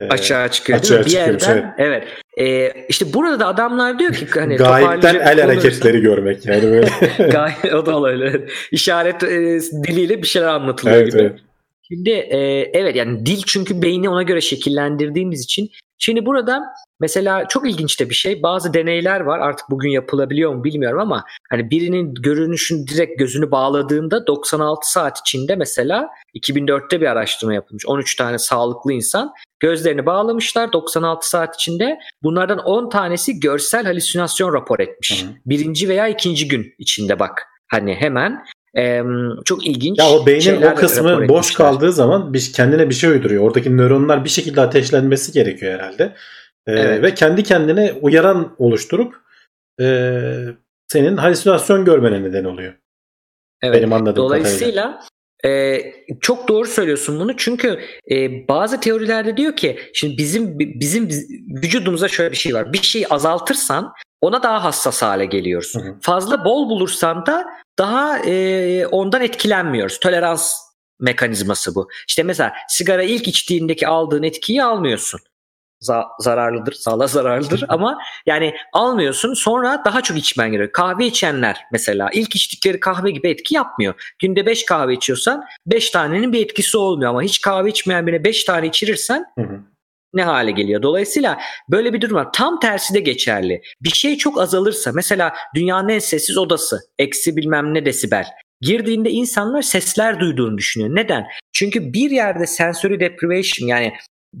Ee, 0.00 0.08
açığa 0.08 0.48
çıkıyor 0.48 0.78
açığa 0.78 0.90
değil 0.90 1.00
mi? 1.00 1.06
Bir 1.06 1.10
çıkıyormuş, 1.10 1.48
yerden 1.48 1.74
evet. 1.78 2.04
Ee, 2.38 2.72
işte 2.88 3.14
burada 3.14 3.40
da 3.40 3.46
adamlar 3.46 3.98
diyor 3.98 4.14
ki 4.14 4.26
hani 4.34 4.56
Gayipten 4.56 5.14
el 5.14 5.40
hareketleri 5.40 6.00
görmek 6.00 6.46
yani 6.46 6.62
böyle. 6.62 6.88
Gayet 7.30 7.74
o 7.74 7.86
da 7.86 7.96
olabilir. 7.96 8.68
İşaret 8.72 9.22
e, 9.22 9.60
diliyle 9.86 10.22
bir 10.22 10.26
şeyler 10.26 10.48
anlatılıyor 10.48 10.96
evet, 10.96 11.12
gibi. 11.12 11.22
evet. 11.22 11.40
Şimdi 11.88 12.10
e, 12.10 12.38
evet 12.72 12.96
yani 12.96 13.26
dil 13.26 13.42
çünkü 13.46 13.82
beyni 13.82 14.08
ona 14.08 14.22
göre 14.22 14.40
şekillendirdiğimiz 14.40 15.44
için. 15.44 15.70
Şimdi 16.04 16.26
burada 16.26 16.62
mesela 17.00 17.48
çok 17.48 17.70
ilginç 17.70 18.00
de 18.00 18.10
bir 18.10 18.14
şey. 18.14 18.42
Bazı 18.42 18.74
deneyler 18.74 19.20
var 19.20 19.38
artık 19.38 19.70
bugün 19.70 19.90
yapılabiliyor 19.90 20.54
mu 20.54 20.64
bilmiyorum 20.64 21.00
ama 21.00 21.24
hani 21.50 21.70
birinin 21.70 22.14
görünüşünü 22.14 22.86
direkt 22.86 23.18
gözünü 23.18 23.50
bağladığında 23.50 24.26
96 24.26 24.92
saat 24.92 25.18
içinde 25.18 25.56
mesela 25.56 26.08
2004'te 26.34 27.00
bir 27.00 27.06
araştırma 27.06 27.54
yapılmış. 27.54 27.86
13 27.86 28.16
tane 28.16 28.38
sağlıklı 28.38 28.92
insan 28.92 29.32
gözlerini 29.60 30.06
bağlamışlar 30.06 30.72
96 30.72 31.28
saat 31.28 31.54
içinde. 31.54 31.98
Bunlardan 32.22 32.58
10 32.58 32.90
tanesi 32.90 33.40
görsel 33.40 33.84
halüsinasyon 33.84 34.52
rapor 34.52 34.80
etmiş. 34.80 35.22
Hı 35.24 35.26
hı. 35.26 35.32
Birinci 35.46 35.88
veya 35.88 36.08
ikinci 36.08 36.48
gün 36.48 36.74
içinde 36.78 37.18
bak. 37.18 37.46
Hani 37.68 37.94
hemen 37.94 38.44
Em, 38.74 39.30
çok 39.44 39.66
ilginç. 39.66 39.98
Ya 39.98 40.10
o 40.10 40.26
beynin 40.26 40.62
o 40.62 40.74
kısmı 40.74 41.28
boş 41.28 41.54
kaldığı 41.54 41.92
zaman 41.92 42.34
bir, 42.34 42.52
kendine 42.52 42.88
bir 42.88 42.94
şey 42.94 43.10
uyduruyor. 43.10 43.42
Oradaki 43.44 43.76
nöronlar 43.76 44.24
bir 44.24 44.30
şekilde 44.30 44.60
ateşlenmesi 44.60 45.32
gerekiyor 45.32 45.72
herhalde. 45.72 46.02
Ee, 46.66 46.72
Evet. 46.72 47.02
Ve 47.02 47.14
kendi 47.14 47.42
kendine 47.42 47.92
uyaran 47.92 48.54
oluşturup 48.58 49.14
e, 49.80 50.18
senin 50.88 51.16
halüsinasyon 51.16 51.84
görmene 51.84 52.22
neden 52.22 52.44
oluyor. 52.44 52.74
Evet. 53.62 53.76
Benim 53.76 53.92
anladığım 53.92 54.28
kadarıyla. 54.28 54.44
Dolayısıyla 54.44 55.00
e, 55.44 55.80
çok 56.20 56.48
doğru 56.48 56.66
söylüyorsun 56.66 57.20
bunu 57.20 57.36
çünkü 57.36 57.80
e, 58.10 58.48
bazı 58.48 58.80
teorilerde 58.80 59.36
diyor 59.36 59.56
ki 59.56 59.78
şimdi 59.94 60.18
bizim 60.18 60.58
bizim 60.58 61.08
vücudumuzda 61.62 62.08
şöyle 62.08 62.32
bir 62.32 62.36
şey 62.36 62.54
var. 62.54 62.72
Bir 62.72 62.82
şeyi 62.82 63.08
azaltırsan 63.08 63.92
ona 64.20 64.42
daha 64.42 64.64
hassas 64.64 65.02
hale 65.02 65.26
geliyoruz. 65.26 65.74
Hı 65.74 65.78
hı. 65.78 65.96
Fazla 66.00 66.44
bol 66.44 66.70
bulursan 66.70 67.26
da 67.26 67.44
daha 67.78 68.18
e, 68.18 68.86
ondan 68.86 69.22
etkilenmiyoruz. 69.22 70.00
Tolerans 70.00 70.52
mekanizması 71.00 71.74
bu. 71.74 71.88
İşte 72.08 72.22
mesela 72.22 72.52
sigara 72.68 73.02
ilk 73.02 73.28
içtiğindeki 73.28 73.88
aldığın 73.88 74.22
etkiyi 74.22 74.64
almıyorsun. 74.64 75.20
Za- 75.82 76.06
zararlıdır, 76.18 76.72
sağlığa 76.72 77.06
zararlıdır 77.06 77.64
ama 77.68 77.98
yani 78.26 78.54
almıyorsun 78.72 79.34
sonra 79.34 79.82
daha 79.84 80.02
çok 80.02 80.18
içmen 80.18 80.52
gerekiyor. 80.52 80.72
Kahve 80.72 81.06
içenler 81.06 81.56
mesela 81.72 82.10
ilk 82.12 82.36
içtikleri 82.36 82.80
kahve 82.80 83.10
gibi 83.10 83.30
etki 83.30 83.54
yapmıyor. 83.54 84.14
Günde 84.18 84.46
5 84.46 84.64
kahve 84.64 84.94
içiyorsan 84.94 85.44
5 85.66 85.90
tanenin 85.90 86.32
bir 86.32 86.44
etkisi 86.44 86.78
olmuyor 86.78 87.10
ama 87.10 87.22
hiç 87.22 87.40
kahve 87.40 87.70
içmeyen 87.70 88.06
birine 88.06 88.24
5 88.24 88.44
tane 88.44 88.66
içirirsen 88.66 89.24
Hı 89.38 89.42
hı. 89.42 89.60
Ne 90.14 90.22
hale 90.22 90.50
geliyor. 90.50 90.82
Dolayısıyla 90.82 91.40
böyle 91.68 91.92
bir 91.92 92.00
durum 92.00 92.16
var. 92.16 92.28
Tam 92.32 92.60
tersi 92.60 92.94
de 92.94 93.00
geçerli. 93.00 93.62
Bir 93.80 93.90
şey 93.90 94.16
çok 94.16 94.40
azalırsa 94.40 94.92
mesela 94.94 95.32
dünyanın 95.54 95.88
en 95.88 95.98
sessiz 95.98 96.38
odası 96.38 96.80
eksi 96.98 97.36
bilmem 97.36 97.74
ne 97.74 97.86
desibel. 97.86 98.26
Girdiğinde 98.60 99.10
insanlar 99.10 99.62
sesler 99.62 100.20
duyduğunu 100.20 100.58
düşünüyor. 100.58 100.96
Neden? 100.96 101.26
Çünkü 101.52 101.92
bir 101.92 102.10
yerde 102.10 102.46
sensory 102.46 103.00
deprivation 103.00 103.68
yani 103.68 103.92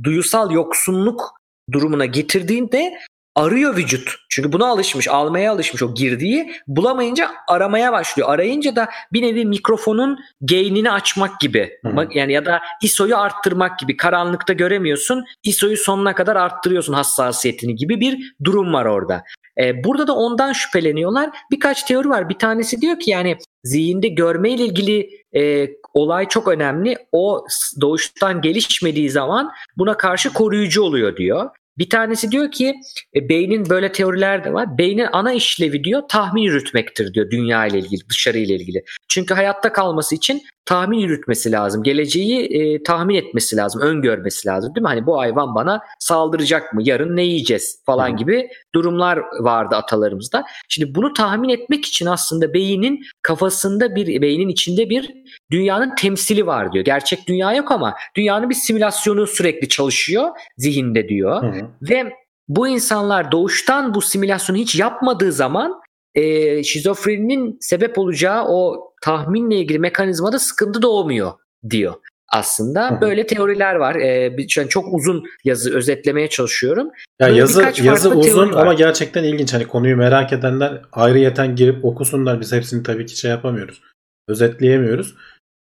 duyusal 0.04 0.50
yoksunluk 0.50 1.30
durumuna 1.72 2.06
getirdiğinde 2.06 2.98
arıyor 3.34 3.76
vücut. 3.76 4.14
Çünkü 4.28 4.52
buna 4.52 4.66
alışmış, 4.66 5.08
almaya 5.08 5.52
alışmış 5.52 5.82
o 5.82 5.94
girdiği. 5.94 6.52
Bulamayınca 6.66 7.30
aramaya 7.48 7.92
başlıyor. 7.92 8.28
Arayınca 8.28 8.76
da 8.76 8.88
bir 9.12 9.22
nevi 9.22 9.44
mikrofonun 9.44 10.18
gain'ini 10.40 10.90
açmak 10.90 11.40
gibi. 11.40 11.70
Hı. 11.84 12.08
Yani 12.14 12.32
ya 12.32 12.46
da 12.46 12.60
ISO'yu 12.82 13.16
arttırmak 13.16 13.78
gibi. 13.78 13.96
Karanlıkta 13.96 14.52
göremiyorsun. 14.52 15.24
ISO'yu 15.42 15.76
sonuna 15.76 16.14
kadar 16.14 16.36
arttırıyorsun 16.36 16.92
hassasiyetini 16.92 17.76
gibi 17.76 18.00
bir 18.00 18.34
durum 18.44 18.72
var 18.72 18.84
orada. 18.84 19.24
Ee, 19.60 19.84
burada 19.84 20.06
da 20.06 20.16
ondan 20.16 20.52
şüpheleniyorlar. 20.52 21.30
Birkaç 21.50 21.82
teori 21.82 22.08
var. 22.08 22.28
Bir 22.28 22.38
tanesi 22.38 22.80
diyor 22.80 22.98
ki 22.98 23.10
yani 23.10 23.36
zihinde 23.64 24.08
görme 24.08 24.50
ile 24.50 24.64
ilgili 24.64 25.10
e, 25.36 25.68
olay 25.94 26.28
çok 26.28 26.48
önemli. 26.48 26.96
O 27.12 27.46
doğuştan 27.80 28.40
gelişmediği 28.40 29.10
zaman 29.10 29.52
buna 29.76 29.96
karşı 29.96 30.32
koruyucu 30.32 30.82
oluyor 30.82 31.16
diyor. 31.16 31.50
Bir 31.78 31.90
tanesi 31.90 32.30
diyor 32.30 32.50
ki 32.50 32.74
e, 33.16 33.28
beynin 33.28 33.70
böyle 33.70 33.92
teoriler 33.92 34.44
de 34.44 34.52
var. 34.52 34.78
Beynin 34.78 35.06
ana 35.12 35.32
işlevi 35.32 35.84
diyor 35.84 36.02
tahmin 36.08 36.42
yürütmektir 36.42 37.14
diyor 37.14 37.30
dünya 37.30 37.66
ile 37.66 37.78
ilgili, 37.78 38.08
dışarı 38.08 38.38
ile 38.38 38.54
ilgili. 38.54 38.84
Çünkü 39.08 39.34
hayatta 39.34 39.72
kalması 39.72 40.14
için 40.14 40.42
tahmin 40.64 40.98
yürütmesi 40.98 41.52
lazım. 41.52 41.82
Geleceği 41.82 42.40
e, 42.40 42.82
tahmin 42.82 43.14
etmesi 43.14 43.56
lazım, 43.56 43.80
öngörmesi 43.80 44.48
lazım 44.48 44.74
değil 44.74 44.82
mi? 44.82 44.88
Hani 44.88 45.06
bu 45.06 45.18
hayvan 45.18 45.54
bana 45.54 45.80
saldıracak 45.98 46.74
mı? 46.74 46.82
Yarın 46.84 47.16
ne 47.16 47.22
yiyeceğiz 47.22 47.82
falan 47.86 48.16
gibi 48.16 48.48
durumlar 48.74 49.18
vardı 49.40 49.76
atalarımızda. 49.76 50.44
Şimdi 50.68 50.94
bunu 50.94 51.12
tahmin 51.12 51.48
etmek 51.48 51.84
için 51.84 52.06
aslında 52.06 52.54
beynin 52.54 53.02
kafasında 53.22 53.94
bir 53.94 54.22
beynin 54.22 54.48
içinde 54.48 54.90
bir 54.90 55.10
dünyanın 55.52 55.94
temsili 55.94 56.46
var 56.46 56.72
diyor. 56.72 56.84
Gerçek 56.84 57.28
dünya 57.28 57.52
yok 57.52 57.72
ama 57.72 57.94
dünyanın 58.16 58.50
bir 58.50 58.54
simülasyonu 58.54 59.26
sürekli 59.26 59.68
çalışıyor 59.68 60.28
zihinde 60.56 61.08
diyor. 61.08 61.42
Hı 61.42 61.46
hı. 61.46 61.68
Ve 61.82 62.12
bu 62.48 62.68
insanlar 62.68 63.32
doğuştan 63.32 63.94
bu 63.94 64.02
simülasyonu 64.02 64.58
hiç 64.58 64.74
yapmadığı 64.74 65.32
zaman 65.32 65.80
e, 66.14 66.62
şizofreninin 66.62 67.56
sebep 67.60 67.98
olacağı 67.98 68.44
o 68.48 68.92
tahminle 69.02 69.56
ilgili 69.56 69.78
mekanizmada 69.78 70.38
sıkıntı 70.38 70.82
doğmuyor 70.82 71.32
diyor. 71.70 71.94
Aslında 72.32 72.90
Hı 72.90 72.94
hı. 72.94 73.00
böyle 73.00 73.26
teoriler 73.26 73.74
var. 73.74 73.94
E, 73.94 74.36
an 74.60 74.66
çok 74.66 74.94
uzun 74.94 75.24
yazı 75.44 75.76
özetlemeye 75.76 76.28
çalışıyorum. 76.28 76.90
Ya 77.20 77.28
yazı 77.28 77.72
yazı 77.82 78.10
uzun 78.10 78.52
var. 78.52 78.62
ama 78.62 78.74
gerçekten 78.74 79.24
ilginç. 79.24 79.54
Hani 79.54 79.66
konuyu 79.66 79.96
merak 79.96 80.32
edenler 80.32 80.82
ayrıyeten 80.92 81.56
girip 81.56 81.84
okusunlar. 81.84 82.40
Biz 82.40 82.52
hepsini 82.52 82.82
tabii 82.82 83.06
ki 83.06 83.18
şey 83.18 83.30
yapamıyoruz. 83.30 83.82
Özetleyemiyoruz. 84.28 85.14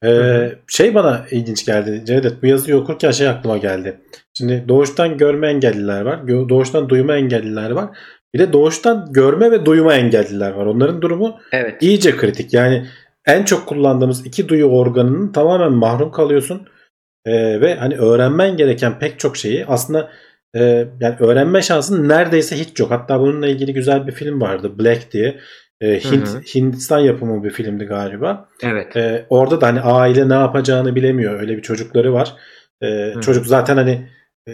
Ee, 0.04 0.52
şey 0.68 0.94
bana 0.94 1.26
ilginç 1.30 1.66
geldi 1.66 2.02
Cevdet. 2.04 2.42
Bu 2.42 2.46
yazıyı 2.46 2.76
okurken 2.76 3.10
şey 3.10 3.28
aklıma 3.28 3.56
geldi. 3.56 4.00
Şimdi 4.38 4.64
doğuştan 4.68 5.18
görme 5.18 5.48
engelliler 5.48 6.00
var. 6.02 6.28
Doğuştan 6.28 6.88
duyma 6.88 7.16
engelliler 7.16 7.70
var. 7.70 7.98
Bir 8.34 8.38
de 8.38 8.52
doğuştan 8.52 9.08
görme 9.12 9.50
ve 9.50 9.66
duyma 9.66 9.94
engelliler 9.94 10.50
var. 10.50 10.66
Onların 10.66 11.02
durumu 11.02 11.38
Evet. 11.52 11.82
iyice 11.82 12.16
kritik. 12.16 12.54
Yani 12.54 12.86
en 13.26 13.44
çok 13.44 13.66
kullandığımız 13.66 14.26
iki 14.26 14.48
duyu 14.48 14.66
organının 14.66 15.32
tamamen 15.32 15.72
mahrum 15.72 16.10
kalıyorsun. 16.10 16.68
Ee, 17.26 17.60
ve 17.60 17.74
hani 17.74 17.96
öğrenmen 17.96 18.56
gereken 18.56 18.98
pek 18.98 19.18
çok 19.18 19.36
şeyi 19.36 19.66
aslında 19.66 20.10
e, 20.56 20.88
yani 21.00 21.16
öğrenme 21.20 21.62
şansın 21.62 22.08
neredeyse 22.08 22.56
hiç 22.56 22.80
yok. 22.80 22.90
Hatta 22.90 23.20
bununla 23.20 23.46
ilgili 23.46 23.74
güzel 23.74 24.06
bir 24.06 24.12
film 24.12 24.40
vardı 24.40 24.78
Black 24.78 25.12
diye. 25.12 25.40
Ee, 25.80 26.00
Hint, 26.00 26.28
Hı 26.28 26.32
hı. 26.32 26.40
Hindistan 26.40 26.98
yapımı 26.98 27.44
bir 27.44 27.50
filmdi 27.50 27.84
galiba. 27.84 28.48
Evet. 28.62 28.96
Ee, 28.96 29.26
orada 29.30 29.60
da 29.60 29.66
hani 29.66 29.80
aile 29.80 30.28
ne 30.28 30.34
yapacağını 30.34 30.94
bilemiyor. 30.94 31.40
Öyle 31.40 31.56
bir 31.56 31.62
çocukları 31.62 32.12
var. 32.12 32.34
Ee, 32.82 32.86
Hı. 33.14 33.20
çocuk 33.20 33.46
zaten 33.46 33.76
hani 33.76 34.08
e, 34.48 34.52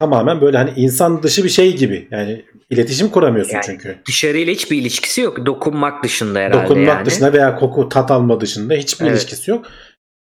tamamen 0.00 0.40
böyle 0.40 0.56
hani 0.56 0.70
insan 0.76 1.22
dışı 1.22 1.44
bir 1.44 1.48
şey 1.48 1.76
gibi. 1.76 2.08
Yani 2.10 2.44
iletişim 2.70 3.08
kuramıyorsun 3.08 3.54
Yani 3.54 3.64
çünkü. 3.66 3.96
Dışarıyla 4.08 4.52
hiçbir 4.52 4.76
ilişkisi 4.76 5.20
yok. 5.20 5.46
Dokunmak 5.46 6.04
dışında 6.04 6.38
herhalde 6.38 6.62
Dokunmak 6.64 6.88
yani. 6.96 7.06
dışında 7.06 7.32
veya 7.32 7.56
koku 7.56 7.88
tat 7.88 8.10
alma 8.10 8.40
dışında 8.40 8.74
hiçbir 8.74 9.06
Evet. 9.06 9.14
ilişkisi 9.16 9.50
yok. 9.50 9.66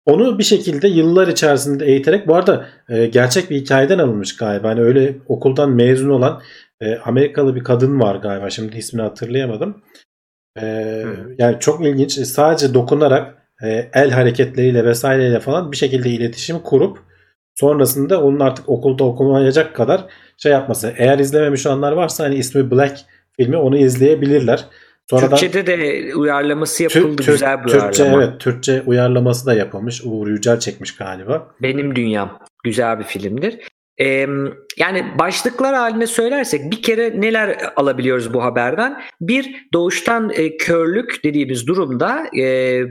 onu 0.06 0.38
bir 0.38 0.44
şekilde 0.44 0.88
yıllar 0.88 1.28
içerisinde 1.28 1.86
eğiterek 1.86 2.28
bu 2.28 2.34
arada 2.34 2.66
e, 2.88 3.06
gerçek 3.06 3.50
bir 3.50 3.56
hikayeden 3.56 3.98
alınmış 3.98 4.36
galiba. 4.36 4.68
Hani 4.68 4.80
öyle 4.80 5.14
okuldan 5.26 5.70
mezun 5.70 6.10
olan 6.10 6.42
e, 6.80 6.96
Amerikalı 6.96 7.54
bir 7.56 7.64
kadın 7.64 8.00
var 8.00 8.16
galiba. 8.16 8.50
Şimdi 8.50 8.76
ismini 8.78 9.02
hatırlayamadım. 9.02 9.82
E, 10.62 11.04
yani 11.38 11.56
çok 11.60 11.86
ilginç. 11.86 12.12
Sadece 12.12 12.74
dokunarak 12.74 13.34
e, 13.62 13.90
el 13.92 14.10
hareketleriyle 14.10 14.84
vesaireyle 14.84 15.40
falan 15.40 15.72
bir 15.72 15.76
şekilde 15.76 16.10
iletişim 16.10 16.58
kurup 16.58 16.98
sonrasında 17.54 18.22
onun 18.22 18.40
artık 18.40 18.68
okulda 18.68 19.04
okumayacak 19.04 19.76
kadar 19.76 20.06
şey 20.36 20.52
yapması. 20.52 20.94
Eğer 20.96 21.18
izlememiş 21.18 21.66
olanlar 21.66 21.92
varsa 21.92 22.24
hani 22.24 22.34
ismi 22.34 22.70
Black 22.70 23.00
filmi 23.36 23.56
onu 23.56 23.78
izleyebilirler. 23.78 24.64
Sonradan, 25.10 25.36
Türkçe'de 25.38 25.66
de 25.66 26.14
uyarlaması 26.14 26.82
yapıldı. 26.82 27.16
Türk, 27.16 27.26
güzel 27.26 27.64
bir 27.64 27.68
Türkçe, 27.68 28.02
uyarlama. 28.02 28.24
Evet 28.24 28.40
Türkçe 28.40 28.82
uyarlaması 28.86 29.46
da 29.46 29.54
yapılmış. 29.54 30.02
Uğur 30.04 30.28
Yücel 30.28 30.60
çekmiş 30.60 30.96
galiba. 30.96 31.48
Benim 31.62 31.96
Dünyam. 31.96 32.38
Güzel 32.64 32.98
bir 32.98 33.04
filmdir. 33.04 33.58
Ee, 34.00 34.26
yani 34.78 35.18
başlıklar 35.18 35.74
haline 35.74 36.06
söylersek 36.06 36.72
bir 36.72 36.82
kere 36.82 37.20
neler 37.20 37.72
alabiliyoruz 37.76 38.34
bu 38.34 38.44
haberden? 38.44 39.02
Bir 39.20 39.68
doğuştan 39.72 40.30
e, 40.34 40.56
körlük 40.56 41.24
dediğimiz 41.24 41.66
durumda 41.66 42.26
e, 42.38 42.82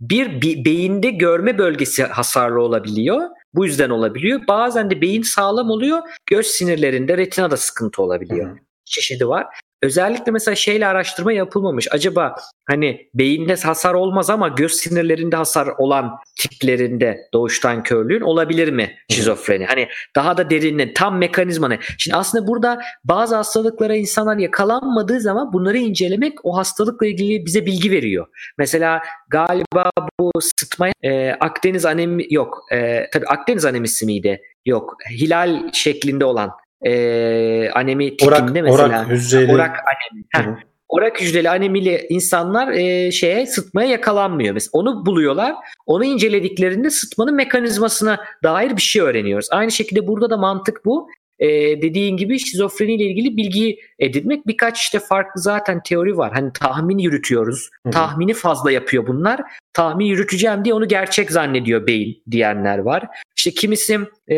bir, 0.00 0.42
bir 0.42 0.64
beyinde 0.64 1.10
görme 1.10 1.58
bölgesi 1.58 2.04
hasarlı 2.04 2.62
olabiliyor. 2.62 3.20
Bu 3.54 3.64
yüzden 3.66 3.90
olabiliyor. 3.90 4.40
Bazen 4.48 4.90
de 4.90 5.00
beyin 5.00 5.22
sağlam 5.22 5.70
oluyor. 5.70 6.02
Göz 6.26 6.46
sinirlerinde 6.46 7.18
retinada 7.18 7.56
sıkıntı 7.56 8.02
olabiliyor. 8.02 8.50
Hı. 8.50 8.56
Çeşidi 8.84 9.28
var. 9.28 9.46
Özellikle 9.82 10.32
mesela 10.32 10.54
şeyle 10.54 10.86
araştırma 10.86 11.32
yapılmamış. 11.32 11.88
Acaba 11.90 12.34
hani 12.66 13.08
beyinde 13.14 13.54
hasar 13.54 13.94
olmaz 13.94 14.30
ama 14.30 14.48
göz 14.48 14.72
sinirlerinde 14.72 15.36
hasar 15.36 15.68
olan 15.78 16.18
tiplerinde 16.36 17.18
doğuştan 17.32 17.82
körlüğün 17.82 18.20
olabilir 18.20 18.68
mi 18.68 18.96
şizofreni? 19.10 19.66
Hani 19.66 19.88
daha 20.16 20.36
da 20.36 20.50
derinle 20.50 20.94
tam 20.94 21.18
mekanizma 21.18 21.68
ne? 21.68 21.78
Şimdi 21.98 22.16
aslında 22.16 22.46
burada 22.46 22.80
bazı 23.04 23.36
hastalıklara 23.36 23.96
insanlar 23.96 24.36
yakalanmadığı 24.36 25.20
zaman 25.20 25.52
bunları 25.52 25.78
incelemek 25.78 26.32
o 26.44 26.56
hastalıkla 26.56 27.06
ilgili 27.06 27.46
bize 27.46 27.66
bilgi 27.66 27.90
veriyor. 27.90 28.26
Mesela 28.58 29.02
galiba 29.28 29.90
bu 30.20 30.30
sıtma 30.40 30.88
e, 31.02 31.30
Akdeniz 31.30 31.84
anemi 31.84 32.26
yok. 32.30 32.58
E, 32.72 33.10
tabii 33.12 33.26
Akdeniz 33.26 33.64
anemisi 33.64 34.06
miydi? 34.06 34.40
Yok. 34.66 34.96
Hilal 35.10 35.72
şeklinde 35.72 36.24
olan 36.24 36.50
e, 36.82 37.70
anemi 37.70 38.16
tipinde 38.16 38.32
orak, 38.34 38.50
mesela. 38.50 38.88
Orak 38.88 39.08
hücreli. 39.08 39.52
Orak 39.52 39.70
anemi. 39.70 40.24
Heh. 40.28 40.62
Orak 40.88 41.20
hücreli 41.20 41.50
anemili 41.50 42.06
insanlar 42.08 42.72
e, 42.72 43.10
şeye 43.12 43.46
sıtmaya 43.46 43.88
yakalanmıyor. 43.88 44.54
Mesela 44.54 44.70
onu 44.72 45.06
buluyorlar. 45.06 45.54
Onu 45.86 46.04
incelediklerinde 46.04 46.90
sıtmanın 46.90 47.34
mekanizmasına 47.34 48.20
dair 48.42 48.76
bir 48.76 48.82
şey 48.82 49.02
öğreniyoruz. 49.02 49.48
Aynı 49.50 49.70
şekilde 49.70 50.06
burada 50.06 50.30
da 50.30 50.36
mantık 50.36 50.84
bu 50.84 51.08
e, 51.42 51.48
dediğin 51.82 52.16
gibi 52.16 52.38
şizofreni 52.38 52.94
ile 52.94 53.04
ilgili 53.04 53.36
bilgi 53.36 53.78
edinmek 53.98 54.46
birkaç 54.46 54.80
işte 54.80 54.98
farklı 54.98 55.40
zaten 55.40 55.82
teori 55.82 56.16
var. 56.16 56.32
Hani 56.34 56.52
tahmin 56.52 56.98
yürütüyoruz. 56.98 57.70
Hı-hı. 57.82 57.92
Tahmini 57.92 58.34
fazla 58.34 58.72
yapıyor 58.72 59.06
bunlar. 59.06 59.40
Tahmin 59.72 60.04
yürüteceğim 60.04 60.64
diye 60.64 60.74
onu 60.74 60.88
gerçek 60.88 61.30
zannediyor 61.30 61.86
beyin 61.86 62.22
diyenler 62.30 62.78
var. 62.78 63.06
İşte 63.36 63.50
kimisi 63.50 63.98
e, 64.28 64.36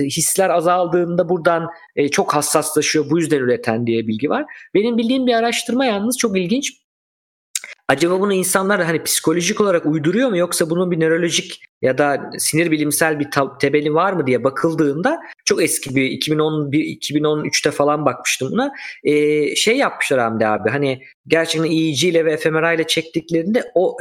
hisler 0.00 0.50
azaldığında 0.50 1.28
buradan 1.28 1.66
e, 1.96 2.08
çok 2.08 2.34
hassaslaşıyor 2.34 3.10
bu 3.10 3.18
yüzden 3.18 3.38
üreten 3.38 3.86
diye 3.86 4.06
bilgi 4.06 4.30
var. 4.30 4.44
Benim 4.74 4.98
bildiğim 4.98 5.26
bir 5.26 5.34
araştırma 5.34 5.84
yalnız 5.84 6.18
çok 6.18 6.38
ilginç. 6.38 6.72
Acaba 7.90 8.20
bunu 8.20 8.32
insanlar 8.32 8.84
hani 8.84 9.02
psikolojik 9.02 9.60
olarak 9.60 9.86
uyduruyor 9.86 10.28
mu 10.28 10.36
yoksa 10.36 10.70
bunun 10.70 10.90
bir 10.90 11.00
nörolojik 11.00 11.62
ya 11.82 11.98
da 11.98 12.30
sinir 12.38 12.70
bilimsel 12.70 13.20
bir 13.20 13.28
tebeli 13.60 13.94
var 13.94 14.12
mı 14.12 14.26
diye 14.26 14.44
bakıldığında 14.44 15.20
çok 15.44 15.62
eski 15.62 15.96
bir 15.96 16.02
2011 16.02 16.78
2013'te 16.78 17.70
falan 17.70 18.04
bakmıştım 18.04 18.50
buna. 18.52 18.72
Ee, 19.04 19.54
şey 19.56 19.76
yapmışlar 19.76 20.20
Hamdi 20.20 20.46
abi 20.46 20.70
hani 20.70 21.02
gerçekten 21.26 21.70
EEG 21.70 22.04
ile 22.04 22.24
ve 22.24 22.36
fMRI 22.36 22.74
ile 22.74 22.86
çektiklerinde 22.86 23.70
o 23.74 23.96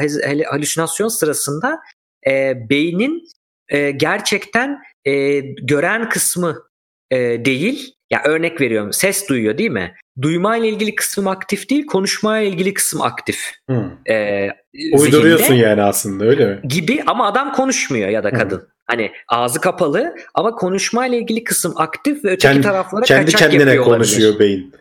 halüsinasyon 0.50 1.08
sırasında 1.08 1.80
e, 2.28 2.54
beynin 2.70 3.24
e, 3.70 3.92
gerçekten 3.92 4.82
e, 5.06 5.40
gören 5.40 6.10
kısmı 6.10 6.64
e, 7.12 7.18
değil 7.46 7.94
ya 8.12 8.22
örnek 8.26 8.62
veriyorum 8.62 8.94
ses 8.94 9.30
duyuyor 9.30 9.58
değil 9.58 9.72
mi? 9.72 9.96
Duyma 10.22 10.57
ile 10.57 10.70
ilgili 10.70 10.95
kısım 10.95 11.28
aktif 11.28 11.70
değil, 11.70 11.86
konuşma 11.86 12.39
ile 12.39 12.49
ilgili 12.49 12.74
kısım 12.74 13.01
aktif. 13.01 13.39
Hmm. 13.70 13.91
Ee, 14.09 14.49
Uyduruyorsun 14.93 15.45
zihinde. 15.45 15.65
yani 15.67 15.82
aslında 15.82 16.26
öyle 16.26 16.45
mi? 16.45 16.59
Gibi 16.63 17.03
ama 17.07 17.28
adam 17.28 17.53
konuşmuyor 17.53 18.09
ya 18.09 18.24
da 18.24 18.32
kadın. 18.34 18.57
Hmm. 18.57 18.65
Hani 18.86 19.11
ağzı 19.28 19.61
kapalı 19.61 20.15
ama 20.34 20.51
konuşma 20.51 21.07
ile 21.07 21.17
ilgili 21.17 21.43
kısım 21.43 21.74
aktif 21.76 22.26
ve 22.26 22.28
öteki 22.28 22.41
kendi, 22.41 22.61
taraflara 22.61 23.01
kendi 23.01 23.26
kaçak 23.26 23.39
kendine 23.51 23.59
yapıyor 23.70 23.86
konuşuyor 23.86 24.30
olabilir. 24.30 24.39
beyin. 24.39 24.74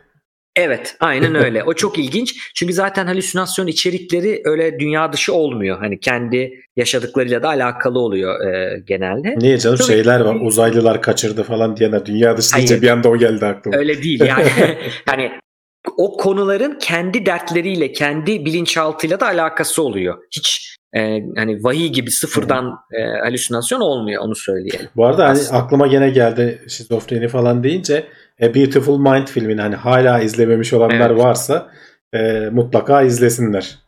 Evet 0.59 0.97
aynen 1.01 1.35
öyle. 1.45 1.65
O 1.65 1.75
çok 1.75 1.99
ilginç. 1.99 2.37
Çünkü 2.55 2.73
zaten 2.73 3.07
halüsinasyon 3.07 3.67
içerikleri 3.67 4.43
öyle 4.45 4.79
dünya 4.79 5.13
dışı 5.13 5.35
olmuyor. 5.35 5.79
Hani 5.79 6.01
kendi 6.01 6.53
yaşadıklarıyla 6.77 7.43
da 7.43 7.49
alakalı 7.49 7.99
oluyor 7.99 8.47
e, 8.47 8.81
genelde. 8.87 9.35
Niye 9.39 9.59
canım 9.59 9.77
çok 9.77 9.87
şeyler 9.87 10.21
var 10.21 10.37
uzaylılar 10.41 11.03
kaçırdı 11.03 11.43
falan 11.43 11.77
diyenler 11.77 12.07
dünya 12.07 12.37
dışı 12.37 12.57
deyince 12.57 12.83
bir 12.83 12.89
anda 12.89 13.09
o 13.09 13.17
geldi 13.17 13.47
aklıma. 13.47 13.77
Öyle 13.77 14.03
değil 14.03 14.21
yani. 14.21 14.49
hani 15.07 15.31
o 15.97 16.17
konuların 16.17 16.79
kendi 16.81 17.27
dertleriyle, 17.27 17.93
kendi 17.93 18.45
bilinçaltıyla 18.45 19.21
da 19.21 19.27
alakası 19.27 19.83
oluyor. 19.83 20.19
Hiç 20.37 20.77
e, 20.97 21.01
hani 21.37 21.65
vahiy 21.65 21.89
gibi 21.89 22.11
sıfırdan 22.11 22.75
e, 22.93 23.19
halüsinasyon 23.19 23.81
olmuyor 23.81 24.23
onu 24.23 24.35
söyleyelim. 24.35 24.89
Bu 24.97 25.07
arada 25.07 25.29
hani 25.29 25.41
aklıma 25.53 25.87
gene 25.87 26.11
geldi 26.11 26.63
şizofreni 26.69 27.29
falan 27.29 27.65
deyince 27.65 28.07
A 28.43 28.55
Beautiful 28.55 28.99
Mind 28.99 29.26
filmini 29.26 29.61
hani 29.61 29.74
hala 29.74 30.20
izlememiş 30.20 30.72
olanlar 30.72 31.11
evet. 31.11 31.24
varsa 31.24 31.70
e, 32.12 32.49
mutlaka 32.53 33.03
izlesinler. 33.03 33.78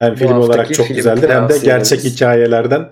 Hem 0.00 0.12
Bu 0.12 0.16
film 0.16 0.32
olarak 0.32 0.74
çok 0.74 0.86
film 0.86 0.96
güzeldir 0.96 1.28
hem 1.28 1.48
de 1.48 1.58
gerçek 1.58 2.00
ederiz. 2.00 2.14
hikayelerden 2.14 2.90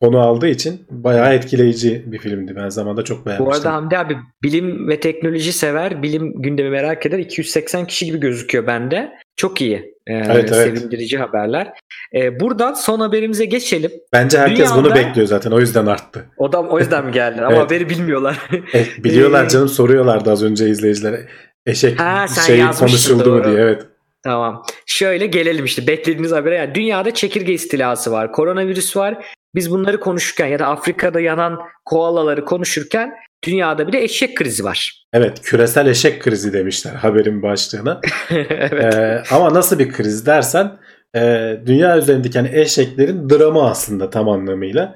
konu 0.00 0.18
aldığı 0.18 0.48
için 0.48 0.86
bayağı 0.90 1.34
etkileyici 1.34 2.04
bir 2.06 2.18
filmdi. 2.18 2.56
Ben 2.56 2.68
zamanda 2.68 3.04
çok 3.04 3.26
beğenmiştim. 3.26 3.46
Bu 3.46 3.56
arada 3.56 3.72
Hamdi 3.72 3.98
abi 3.98 4.16
bilim 4.42 4.88
ve 4.88 5.00
teknoloji 5.00 5.52
sever, 5.52 6.02
bilim 6.02 6.42
gündemi 6.42 6.70
merak 6.70 7.06
eder. 7.06 7.18
280 7.18 7.86
kişi 7.86 8.06
gibi 8.06 8.20
gözüküyor 8.20 8.66
bende. 8.66 9.12
Çok 9.40 9.60
iyi. 9.60 9.94
Ee, 10.06 10.12
evet, 10.12 10.52
evet. 10.52 10.78
Sevindirici 10.78 11.18
haberler. 11.18 11.72
Ee, 12.14 12.40
buradan 12.40 12.72
son 12.72 13.00
haberimize 13.00 13.44
geçelim. 13.44 13.90
Bence 14.12 14.38
herkes 14.38 14.58
Dünyada, 14.58 14.84
bunu 14.84 14.94
bekliyor 14.94 15.28
zaten. 15.28 15.50
O 15.50 15.60
yüzden 15.60 15.86
arttı. 15.86 16.26
O 16.36 16.52
da 16.52 16.60
o 16.62 16.78
yüzden 16.78 17.06
mi 17.06 17.12
geldi? 17.12 17.40
Ama 17.40 17.50
evet. 17.50 17.62
haberi 17.62 17.88
bilmiyorlar. 17.90 18.38
evet, 18.72 18.88
biliyorlar 18.98 19.44
ee, 19.46 19.48
canım 19.48 19.68
soruyorlardı 19.68 20.32
az 20.32 20.42
önce 20.42 20.68
izleyicilere. 20.68 21.26
Eşek 21.66 22.00
ha, 22.00 22.26
şey 22.46 22.64
konuşuldu 22.78 23.24
doğru. 23.24 23.38
mu 23.38 23.44
diye. 23.44 23.60
Evet. 23.60 23.86
Tamam. 24.22 24.62
Şöyle 24.86 25.26
gelelim 25.26 25.64
işte 25.64 25.86
beklediğiniz 25.86 26.32
habere. 26.32 26.54
Yani 26.54 26.74
dünyada 26.74 27.14
çekirge 27.14 27.52
istilası 27.52 28.12
var. 28.12 28.32
Koronavirüs 28.32 28.96
var. 28.96 29.26
Biz 29.54 29.70
bunları 29.70 30.00
konuşurken 30.00 30.46
ya 30.46 30.58
da 30.58 30.66
Afrika'da 30.66 31.20
yanan 31.20 31.58
koalaları 31.84 32.44
konuşurken 32.44 33.14
dünyada 33.44 33.88
bir 33.88 33.92
de 33.92 34.02
eşek 34.02 34.36
krizi 34.36 34.64
var. 34.64 35.04
Evet 35.12 35.40
küresel 35.42 35.86
eşek 35.86 36.22
krizi 36.22 36.52
demişler 36.52 36.92
haberin 36.92 37.42
başlığına. 37.42 38.00
evet. 38.30 38.94
Ee, 38.94 39.22
ama 39.30 39.54
nasıl 39.54 39.78
bir 39.78 39.92
kriz 39.92 40.26
dersen 40.26 40.78
e, 41.16 41.56
dünya 41.66 41.98
üzerindeki 41.98 42.38
hani 42.38 42.50
eşeklerin 42.58 43.30
dramı 43.30 43.70
aslında 43.70 44.10
tam 44.10 44.28
anlamıyla. 44.28 44.94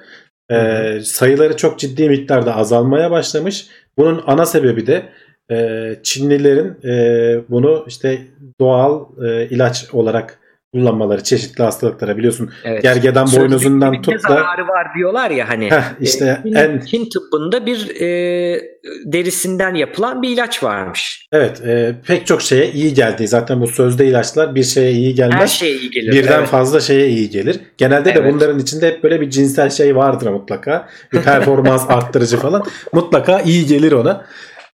E, 0.50 1.00
sayıları 1.02 1.56
çok 1.56 1.78
ciddi 1.78 2.08
miktarda 2.08 2.56
azalmaya 2.56 3.10
başlamış. 3.10 3.66
Bunun 3.98 4.22
ana 4.26 4.46
sebebi 4.46 4.86
de 4.86 5.02
e, 5.50 5.90
Çinlilerin 6.02 6.88
e, 6.88 6.94
bunu 7.48 7.84
işte 7.88 8.18
doğal 8.60 9.04
e, 9.24 9.48
ilaç 9.48 9.86
olarak 9.92 10.38
kullanmaları 10.74 11.22
çeşitli 11.22 11.64
hastalıklara 11.64 12.16
biliyorsun. 12.16 12.50
Evet. 12.64 12.82
Gergedan 12.82 13.28
boynuzundan 13.36 14.02
tut 14.02 14.14
da 14.14 14.18
zararı 14.18 14.68
var 14.68 14.86
diyorlar 14.96 15.30
ya 15.30 15.48
hani. 15.48 15.70
Heh, 15.70 15.82
işte 16.00 16.40
e, 16.44 16.58
en 16.58 16.80
Çin 16.80 17.08
tıbbında 17.10 17.66
bir 17.66 18.00
e, 18.00 18.60
derisinden 19.04 19.74
yapılan 19.74 20.22
bir 20.22 20.28
ilaç 20.28 20.62
varmış. 20.62 21.26
Evet, 21.32 21.60
e, 21.66 21.94
pek 22.06 22.26
çok 22.26 22.42
şeye 22.42 22.72
iyi 22.72 22.94
geldi. 22.94 23.28
Zaten 23.28 23.60
bu 23.60 23.66
sözde 23.66 24.06
ilaçlar 24.06 24.54
bir 24.54 24.62
şeye 24.62 24.92
iyi 24.92 25.14
gelmez. 25.14 25.40
Her 25.40 25.46
şeye 25.46 25.76
iyi 25.76 25.90
gelir. 25.90 26.12
Birden 26.12 26.38
evet. 26.38 26.48
fazla 26.48 26.80
şeye 26.80 27.08
iyi 27.08 27.30
gelir. 27.30 27.60
Genelde 27.78 28.10
evet. 28.10 28.24
de 28.24 28.32
bunların 28.32 28.58
içinde 28.58 28.86
hep 28.86 29.02
böyle 29.02 29.20
bir 29.20 29.30
cinsel 29.30 29.70
şey 29.70 29.96
vardır 29.96 30.26
mutlaka. 30.26 30.88
Bir 31.12 31.22
performans 31.22 31.84
arttırıcı 31.88 32.36
falan. 32.36 32.64
Mutlaka 32.92 33.40
iyi 33.40 33.66
gelir 33.66 33.92
ona. 33.92 34.24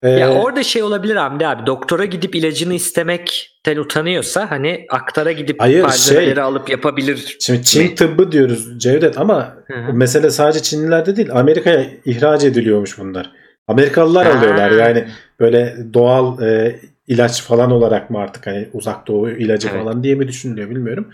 Ee, 0.03 0.09
ya 0.09 0.33
orada 0.33 0.63
şey 0.63 0.83
olabilir 0.83 1.15
Hamdi 1.15 1.47
abi 1.47 1.65
doktora 1.65 2.05
gidip 2.05 2.35
ilacını 2.35 2.73
istemekten 2.73 3.77
utanıyorsa 3.77 4.51
hani 4.51 4.85
aktara 4.89 5.31
gidip 5.31 5.61
hayır, 5.61 5.89
şey, 5.89 6.41
alıp 6.41 6.69
yapabilir. 6.69 7.37
Şimdi 7.41 7.63
Çin 7.63 7.83
mi? 7.83 7.95
tıbbı 7.95 8.31
diyoruz 8.31 8.79
Cevdet 8.79 9.17
ama 9.17 9.55
Hı-hı. 9.67 9.93
mesele 9.93 10.29
sadece 10.29 10.61
Çinlilerde 10.61 11.15
değil 11.15 11.29
Amerika'ya 11.31 11.85
ihraç 12.05 12.43
ediliyormuş 12.43 12.99
bunlar. 12.99 13.31
Amerikalılar 13.67 14.27
ha. 14.27 14.39
alıyorlar 14.39 14.71
yani 14.71 15.07
böyle 15.39 15.77
doğal 15.93 16.41
e, 16.41 16.79
ilaç 17.07 17.41
falan 17.43 17.71
olarak 17.71 18.09
mı 18.09 18.19
artık 18.19 18.47
hani 18.47 18.69
uzak 18.73 19.07
doğu 19.07 19.29
ilacı 19.29 19.67
evet. 19.67 19.83
falan 19.83 20.03
diye 20.03 20.15
mi 20.15 20.27
düşünülüyor 20.27 20.69
bilmiyorum. 20.69 21.07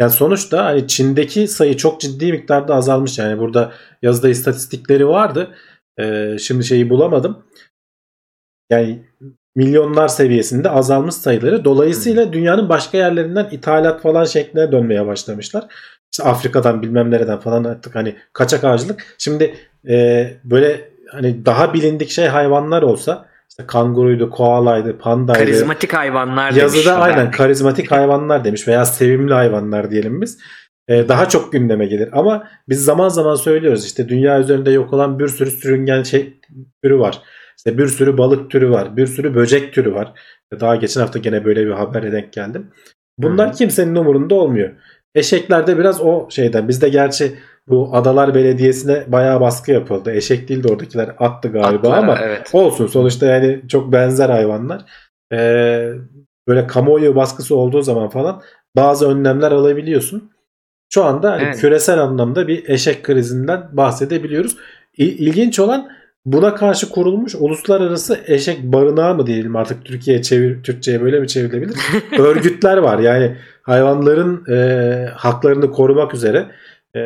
Yani 0.00 0.10
sonuçta 0.10 0.64
hani 0.64 0.88
Çin'deki 0.88 1.48
sayı 1.48 1.76
çok 1.76 2.00
ciddi 2.00 2.32
miktarda 2.32 2.74
azalmış. 2.74 3.18
Yani 3.18 3.38
burada 3.38 3.72
yazıda 4.02 4.28
istatistikleri 4.28 5.08
vardı. 5.08 5.54
Ee, 6.00 6.36
şimdi 6.40 6.64
şeyi 6.64 6.90
bulamadım. 6.90 7.44
Yani 8.70 9.02
milyonlar 9.56 10.08
seviyesinde 10.08 10.70
azalmış 10.70 11.14
sayıları. 11.14 11.64
Dolayısıyla 11.64 12.32
dünyanın 12.32 12.68
başka 12.68 12.98
yerlerinden 12.98 13.48
ithalat 13.50 14.02
falan 14.02 14.24
şekline 14.24 14.72
dönmeye 14.72 15.06
başlamışlar. 15.06 15.66
İşte 16.12 16.24
Afrika'dan 16.24 16.82
bilmem 16.82 17.10
nereden 17.10 17.40
falan 17.40 17.64
artık 17.64 17.94
hani 17.94 18.16
kaçak 18.32 18.64
ağacılık. 18.64 19.14
Şimdi 19.18 19.54
e, 19.88 20.26
böyle 20.44 20.90
hani 21.10 21.46
daha 21.46 21.74
bilindik 21.74 22.10
şey 22.10 22.26
hayvanlar 22.26 22.82
olsa 22.82 23.26
işte 23.50 23.66
kanguruydu, 23.66 24.30
koalaydı, 24.30 24.98
pandaydı. 24.98 25.38
Karizmatik 25.38 25.92
hayvanlar 25.92 26.50
demiş. 26.50 26.62
Yazıda 26.62 26.96
aynen 26.98 27.30
karizmatik 27.30 27.90
hayvanlar 27.90 28.44
demiş 28.44 28.68
veya 28.68 28.84
sevimli 28.84 29.34
hayvanlar 29.34 29.90
diyelim 29.90 30.20
biz. 30.22 30.38
Ee, 30.88 31.08
daha 31.08 31.28
çok 31.28 31.52
gündeme 31.52 31.86
gelir. 31.86 32.08
Ama 32.12 32.48
biz 32.68 32.84
zaman 32.84 33.08
zaman 33.08 33.34
söylüyoruz 33.34 33.84
işte 33.84 34.08
dünya 34.08 34.40
üzerinde 34.40 34.70
yok 34.70 34.92
olan 34.92 35.18
bir 35.18 35.28
sürü 35.28 35.50
sürüngen 35.50 36.02
şey 36.02 36.40
türü 36.82 36.98
var. 36.98 37.22
İşte 37.56 37.78
bir 37.78 37.88
sürü 37.88 38.18
balık 38.18 38.50
türü 38.50 38.70
var. 38.70 38.96
Bir 38.96 39.06
sürü 39.06 39.34
böcek 39.34 39.72
türü 39.72 39.94
var. 39.94 40.12
Daha 40.60 40.76
geçen 40.76 41.00
hafta 41.00 41.18
gene 41.18 41.44
böyle 41.44 41.66
bir 41.66 41.70
habere 41.70 42.12
denk 42.12 42.32
geldim. 42.32 42.70
Bunlar 43.18 43.48
Hı. 43.48 43.52
kimsenin 43.52 43.94
umurunda 43.94 44.34
olmuyor. 44.34 44.70
Eşeklerde 45.14 45.78
biraz 45.78 46.00
o 46.00 46.30
şeyden. 46.30 46.68
Bizde 46.68 46.88
gerçi 46.88 47.32
bu 47.68 47.90
Adalar 47.92 48.34
Belediyesi'ne 48.34 49.04
bayağı 49.06 49.40
baskı 49.40 49.72
yapıldı. 49.72 50.12
Eşek 50.12 50.48
değil 50.48 50.62
de 50.62 50.68
oradakiler 50.68 51.14
attı 51.18 51.48
galiba 51.48 51.88
Atlara, 51.88 51.96
ama 51.96 52.18
evet. 52.22 52.50
olsun 52.52 52.86
sonuçta 52.86 53.26
yani 53.26 53.60
çok 53.68 53.92
benzer 53.92 54.30
hayvanlar. 54.30 54.82
Ee, 55.32 55.92
böyle 56.48 56.66
kamuoyu 56.66 57.16
baskısı 57.16 57.56
olduğu 57.56 57.82
zaman 57.82 58.08
falan 58.08 58.42
bazı 58.76 59.08
önlemler 59.08 59.52
alabiliyorsun. 59.52 60.30
Şu 60.94 61.04
anda 61.04 61.32
hani 61.32 61.42
Evet. 61.42 61.60
küresel 61.60 61.98
anlamda 61.98 62.48
bir 62.48 62.68
eşek 62.68 63.02
krizinden 63.02 63.68
bahsedebiliyoruz. 63.72 64.56
İlginç 64.96 65.58
olan 65.58 65.88
buna 66.26 66.54
karşı 66.54 66.90
kurulmuş 66.90 67.34
uluslararası 67.34 68.20
eşek 68.26 68.62
barınağı 68.62 69.14
mı 69.14 69.26
diyelim 69.26 69.56
artık 69.56 69.84
Türkiye'ye 69.84 70.22
çevir 70.22 70.62
Türkçe'ye 70.62 71.02
böyle 71.02 71.20
mi 71.20 71.28
çevrilebilir? 71.28 71.76
Örgütler 72.18 72.76
var. 72.76 72.98
Yani 72.98 73.36
hayvanların 73.62 74.52
e, 74.52 75.10
haklarını 75.14 75.70
korumak 75.70 76.14
üzere. 76.14 76.46
E, 76.96 77.00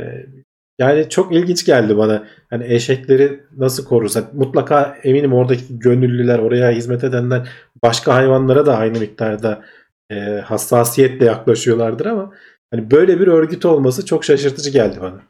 yani 0.79 1.09
çok 1.09 1.33
ilginç 1.35 1.67
geldi 1.67 1.97
bana. 1.97 2.25
Hani 2.51 2.75
eşekleri 2.75 3.41
nasıl 3.57 3.85
korursak 3.85 4.35
mutlaka 4.35 4.99
eminim 5.03 5.33
oradaki 5.33 5.79
gönüllüler, 5.79 6.39
oraya 6.39 6.71
hizmet 6.71 7.05
edenler 7.05 7.49
başka 7.83 8.15
hayvanlara 8.15 8.67
da 8.67 8.77
aynı 8.77 8.99
miktarda 8.99 9.63
e, 10.11 10.15
hassasiyetle 10.45 11.27
yaklaşıyorlardır 11.27 12.07
ama 12.07 12.33
hani 12.71 12.91
böyle 12.91 13.21
bir 13.21 13.27
örgüt 13.27 13.65
olması 13.65 14.07
çok 14.07 14.25
şaşırtıcı 14.25 14.71
geldi 14.71 14.99
bana. 15.01 15.21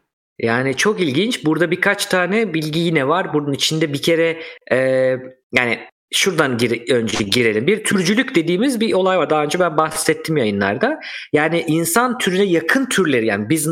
Yani 0.42 0.76
çok 0.76 1.00
ilginç. 1.00 1.44
Burada 1.44 1.70
birkaç 1.70 2.06
tane 2.06 2.54
bilgi 2.54 2.78
yine 2.78 3.08
var. 3.08 3.34
Bunun 3.34 3.52
içinde 3.52 3.92
bir 3.92 4.02
kere 4.02 4.42
e, 4.72 4.76
yani 5.52 5.78
şuradan 6.14 6.58
gir, 6.58 6.92
önce 6.92 7.24
girelim. 7.24 7.66
Bir 7.66 7.84
türcülük 7.84 8.34
dediğimiz 8.34 8.80
bir 8.80 8.92
olay 8.92 9.18
var. 9.18 9.30
Daha 9.30 9.44
önce 9.44 9.60
ben 9.60 9.76
bahsettim 9.76 10.36
yayınlarda. 10.36 11.00
Yani 11.32 11.64
insan 11.66 12.18
türüne 12.18 12.44
yakın 12.44 12.86
türleri 12.86 13.26
yani 13.26 13.48
biz 13.48 13.68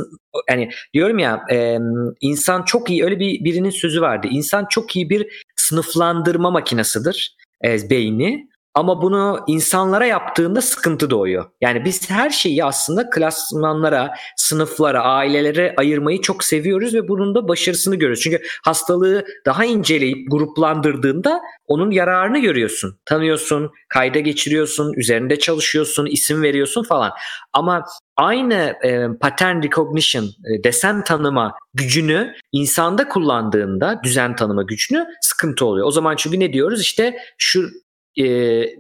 yani 0.50 0.70
diyorum 0.94 1.18
ya 1.18 1.40
e, 1.50 1.78
insan 2.20 2.62
çok 2.62 2.90
iyi 2.90 3.04
öyle 3.04 3.20
bir 3.20 3.44
birinin 3.44 3.70
sözü 3.70 4.00
vardı. 4.00 4.28
İnsan 4.30 4.66
çok 4.70 4.96
iyi 4.96 5.10
bir 5.10 5.44
sınıflandırma 5.56 6.50
makinesidir 6.50 7.36
e, 7.64 7.90
beyni. 7.90 8.48
Ama 8.78 9.02
bunu 9.02 9.40
insanlara 9.46 10.06
yaptığında 10.06 10.60
sıkıntı 10.60 11.10
doğuyor. 11.10 11.44
Yani 11.60 11.84
biz 11.84 12.10
her 12.10 12.30
şeyi 12.30 12.64
aslında 12.64 13.10
klasmanlara, 13.10 14.14
sınıflara, 14.36 15.02
ailelere 15.02 15.74
ayırmayı 15.76 16.20
çok 16.20 16.44
seviyoruz 16.44 16.94
ve 16.94 17.08
bunun 17.08 17.34
da 17.34 17.48
başarısını 17.48 17.94
görüyoruz. 17.94 18.22
Çünkü 18.22 18.42
hastalığı 18.64 19.24
daha 19.46 19.64
inceleyip 19.64 20.30
gruplandırdığında 20.30 21.40
onun 21.66 21.90
yararını 21.90 22.38
görüyorsun. 22.38 22.98
Tanıyorsun, 23.04 23.70
kayda 23.88 24.18
geçiriyorsun, 24.18 24.92
üzerinde 24.96 25.38
çalışıyorsun, 25.38 26.06
isim 26.06 26.42
veriyorsun 26.42 26.82
falan. 26.82 27.12
Ama 27.52 27.84
aynı 28.16 28.74
e, 28.84 29.06
pattern 29.20 29.62
recognition, 29.62 30.24
e, 30.24 30.64
desen 30.64 31.04
tanıma 31.04 31.54
gücünü 31.74 32.34
insanda 32.52 33.08
kullandığında 33.08 34.00
düzen 34.04 34.36
tanıma 34.36 34.62
gücünü 34.62 35.06
sıkıntı 35.20 35.66
oluyor. 35.66 35.86
O 35.86 35.90
zaman 35.90 36.16
çünkü 36.16 36.40
ne 36.40 36.52
diyoruz? 36.52 36.80
İşte 36.80 37.18
şu 37.38 37.70
e, 38.18 38.24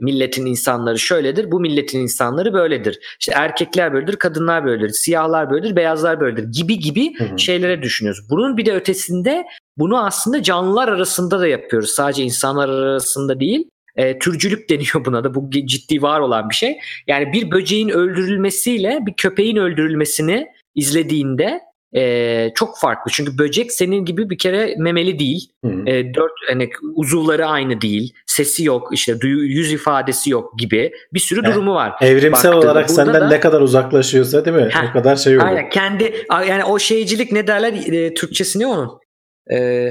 milletin 0.00 0.46
insanları 0.46 0.98
şöyledir, 0.98 1.52
bu 1.52 1.60
milletin 1.60 2.00
insanları 2.00 2.52
böyledir. 2.52 2.98
İşte 3.20 3.32
erkekler 3.36 3.92
böyledir, 3.92 4.16
kadınlar 4.16 4.64
böyledir, 4.64 4.88
siyahlar 4.88 5.50
böyledir, 5.50 5.76
beyazlar 5.76 6.20
böyledir 6.20 6.52
gibi 6.52 6.78
gibi 6.78 7.18
Hı 7.18 7.24
hı. 7.24 7.38
şeylere 7.38 7.82
düşünüyoruz. 7.82 8.30
Bunun 8.30 8.56
bir 8.56 8.66
de 8.66 8.74
ötesinde 8.74 9.44
bunu 9.78 10.04
aslında 10.04 10.42
canlılar 10.42 10.88
arasında 10.88 11.40
da 11.40 11.46
yapıyoruz. 11.46 11.90
Sadece 11.90 12.22
insanlar 12.22 12.68
arasında 12.68 13.40
değil. 13.40 13.70
E, 13.96 14.18
türcülük 14.18 14.70
deniyor 14.70 15.04
buna 15.04 15.24
da. 15.24 15.34
Bu 15.34 15.50
ciddi 15.50 16.02
var 16.02 16.20
olan 16.20 16.50
bir 16.50 16.54
şey. 16.54 16.78
Yani 17.06 17.32
bir 17.32 17.50
böceğin 17.50 17.88
öldürülmesiyle 17.88 18.98
bir 19.06 19.12
köpeğin 19.12 19.56
öldürülmesini 19.56 20.46
izlediğinde 20.74 21.60
e, 21.96 22.50
çok 22.54 22.78
farklı. 22.78 23.10
Çünkü 23.14 23.38
böcek 23.38 23.72
senin 23.72 24.04
gibi 24.04 24.30
bir 24.30 24.38
kere 24.38 24.74
memeli 24.78 25.18
değil. 25.18 25.48
E, 25.86 26.14
dört 26.14 26.32
hani 26.48 26.70
uzuvları 26.94 27.46
aynı 27.46 27.80
değil. 27.80 28.12
Sesi 28.26 28.64
yok, 28.64 28.88
işte 28.92 29.20
duyu, 29.20 29.42
yüz 29.42 29.72
ifadesi 29.72 30.30
yok 30.30 30.58
gibi 30.58 30.92
bir 31.14 31.20
sürü 31.20 31.44
durumu 31.44 31.74
var. 31.74 31.92
Evrimsel 32.00 32.32
baktığında 32.52 32.72
olarak 32.72 32.90
senden 32.90 33.20
da- 33.20 33.28
ne 33.28 33.40
kadar 33.40 33.60
uzaklaşıyorsa 33.60 34.44
değil 34.44 34.56
mi? 34.56 34.68
Heh, 34.72 34.90
o 34.90 34.92
kadar 34.92 35.16
şey 35.16 35.36
oluyor. 35.36 35.48
Aynen 35.48 35.70
kendi 35.70 36.26
yani 36.48 36.64
o 36.64 36.78
şeycilik 36.78 37.32
ne 37.32 37.46
derler 37.46 37.72
e, 37.92 38.14
Türkçesi 38.14 38.58
ne 38.58 38.66
onun? 38.66 38.98
E, 39.52 39.90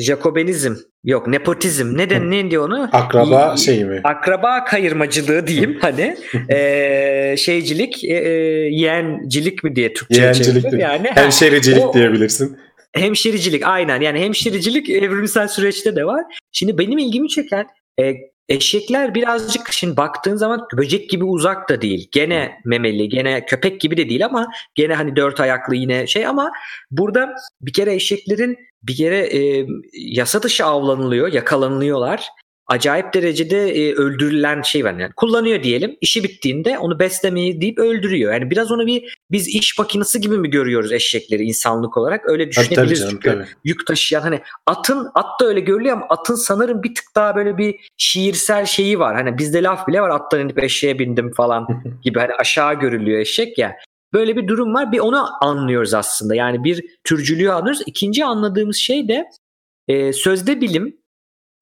Jacobenizm 0.00 0.74
yok 1.04 1.26
nepotizm 1.26 1.96
ne 1.98 2.10
de 2.10 2.30
ne 2.30 2.50
diyor 2.50 2.68
onu? 2.68 2.88
Akraba 2.92 3.50
Y- 3.50 3.56
şeyi 3.56 3.84
mi? 3.84 4.00
Akraba 4.04 4.64
kayırmacılığı 4.64 5.46
diyeyim 5.46 5.78
hani 5.80 6.16
e, 6.48 7.34
şeycilik 7.38 8.04
e, 8.04 8.08
e, 8.14 8.28
yeğencilik 8.70 9.64
mi 9.64 9.76
diye 9.76 9.92
Türkçe 9.92 10.20
Yeğencilik 10.20 10.72
yani 10.72 11.08
Hemşericilik 11.14 11.84
o- 11.86 11.94
diyebilirsin. 11.94 12.58
Hemşiricilik 12.92 13.62
aynen 13.66 14.00
yani 14.00 14.20
hemşiricilik 14.20 14.90
evrimsel 14.90 15.48
süreçte 15.48 15.96
de 15.96 16.04
var. 16.04 16.24
Şimdi 16.52 16.78
benim 16.78 16.98
ilgimi 16.98 17.28
çeken 17.28 17.66
e, 18.00 18.14
eşekler 18.50 19.14
birazcık 19.14 19.72
şimdi 19.72 19.96
baktığın 19.96 20.36
zaman 20.36 20.66
böcek 20.76 21.10
gibi 21.10 21.24
uzak 21.24 21.68
da 21.68 21.82
değil. 21.82 22.08
Gene 22.12 22.60
memeli 22.64 23.08
gene 23.08 23.46
köpek 23.46 23.80
gibi 23.80 23.96
de 23.96 24.08
değil 24.08 24.24
ama 24.24 24.50
gene 24.74 24.94
hani 24.94 25.16
dört 25.16 25.40
ayaklı 25.40 25.76
yine 25.76 26.06
şey 26.06 26.26
ama 26.26 26.52
burada 26.90 27.34
bir 27.60 27.72
kere 27.72 27.94
eşeklerin 27.94 28.58
bir 28.82 28.96
kere 28.96 29.18
e, 29.18 29.66
yasa 29.92 30.42
dışı 30.42 30.64
avlanılıyor 30.64 31.32
yakalanıyorlar. 31.32 32.28
Acayip 32.70 33.14
derecede 33.14 33.68
e, 33.70 33.94
öldürülen 33.94 34.62
şey 34.62 34.84
var. 34.84 34.92
Yani 34.92 35.12
kullanıyor 35.16 35.62
diyelim. 35.62 35.96
işi 36.00 36.24
bittiğinde 36.24 36.78
onu 36.78 36.98
beslemeyi 36.98 37.60
deyip 37.60 37.78
öldürüyor. 37.78 38.32
Yani 38.32 38.50
biraz 38.50 38.72
onu 38.72 38.86
bir 38.86 39.18
biz 39.30 39.48
iş 39.48 39.78
makinesi 39.78 40.20
gibi 40.20 40.38
mi 40.38 40.50
görüyoruz 40.50 40.92
eşekleri 40.92 41.42
insanlık 41.42 41.96
olarak? 41.96 42.28
Öyle 42.28 42.50
Tabii, 42.50 42.54
tabii 42.54 42.68
düşünebiliriz 42.68 43.00
canım 43.00 43.10
çünkü 43.12 43.30
tabii. 43.30 43.46
yük 43.64 43.86
taşıyan 43.86 44.20
hani 44.20 44.40
atın 44.66 45.08
at 45.14 45.40
da 45.40 45.46
öyle 45.46 45.60
görülüyor 45.60 45.96
ama 45.96 46.06
atın 46.08 46.34
sanırım 46.34 46.82
bir 46.82 46.94
tık 46.94 47.04
daha 47.16 47.36
böyle 47.36 47.58
bir 47.58 47.74
şiirsel 47.96 48.66
şeyi 48.66 48.98
var. 48.98 49.14
Hani 49.14 49.38
bizde 49.38 49.62
laf 49.62 49.88
bile 49.88 50.00
var 50.00 50.10
attan 50.10 50.40
inip 50.40 50.62
eşeğe 50.62 50.98
bindim 50.98 51.32
falan 51.32 51.82
gibi 52.02 52.18
hani 52.18 52.34
aşağı 52.34 52.74
görülüyor 52.74 53.20
eşek 53.20 53.58
ya. 53.58 53.76
Böyle 54.12 54.36
bir 54.36 54.48
durum 54.48 54.74
var. 54.74 54.92
Bir 54.92 54.98
onu 54.98 55.44
anlıyoruz 55.44 55.94
aslında. 55.94 56.34
Yani 56.34 56.64
bir 56.64 56.84
türcülüğü 57.04 57.50
anlıyoruz. 57.50 57.82
İkinci 57.86 58.24
anladığımız 58.24 58.76
şey 58.76 59.08
de 59.08 59.24
e, 59.88 60.12
sözde 60.12 60.60
bilim 60.60 60.99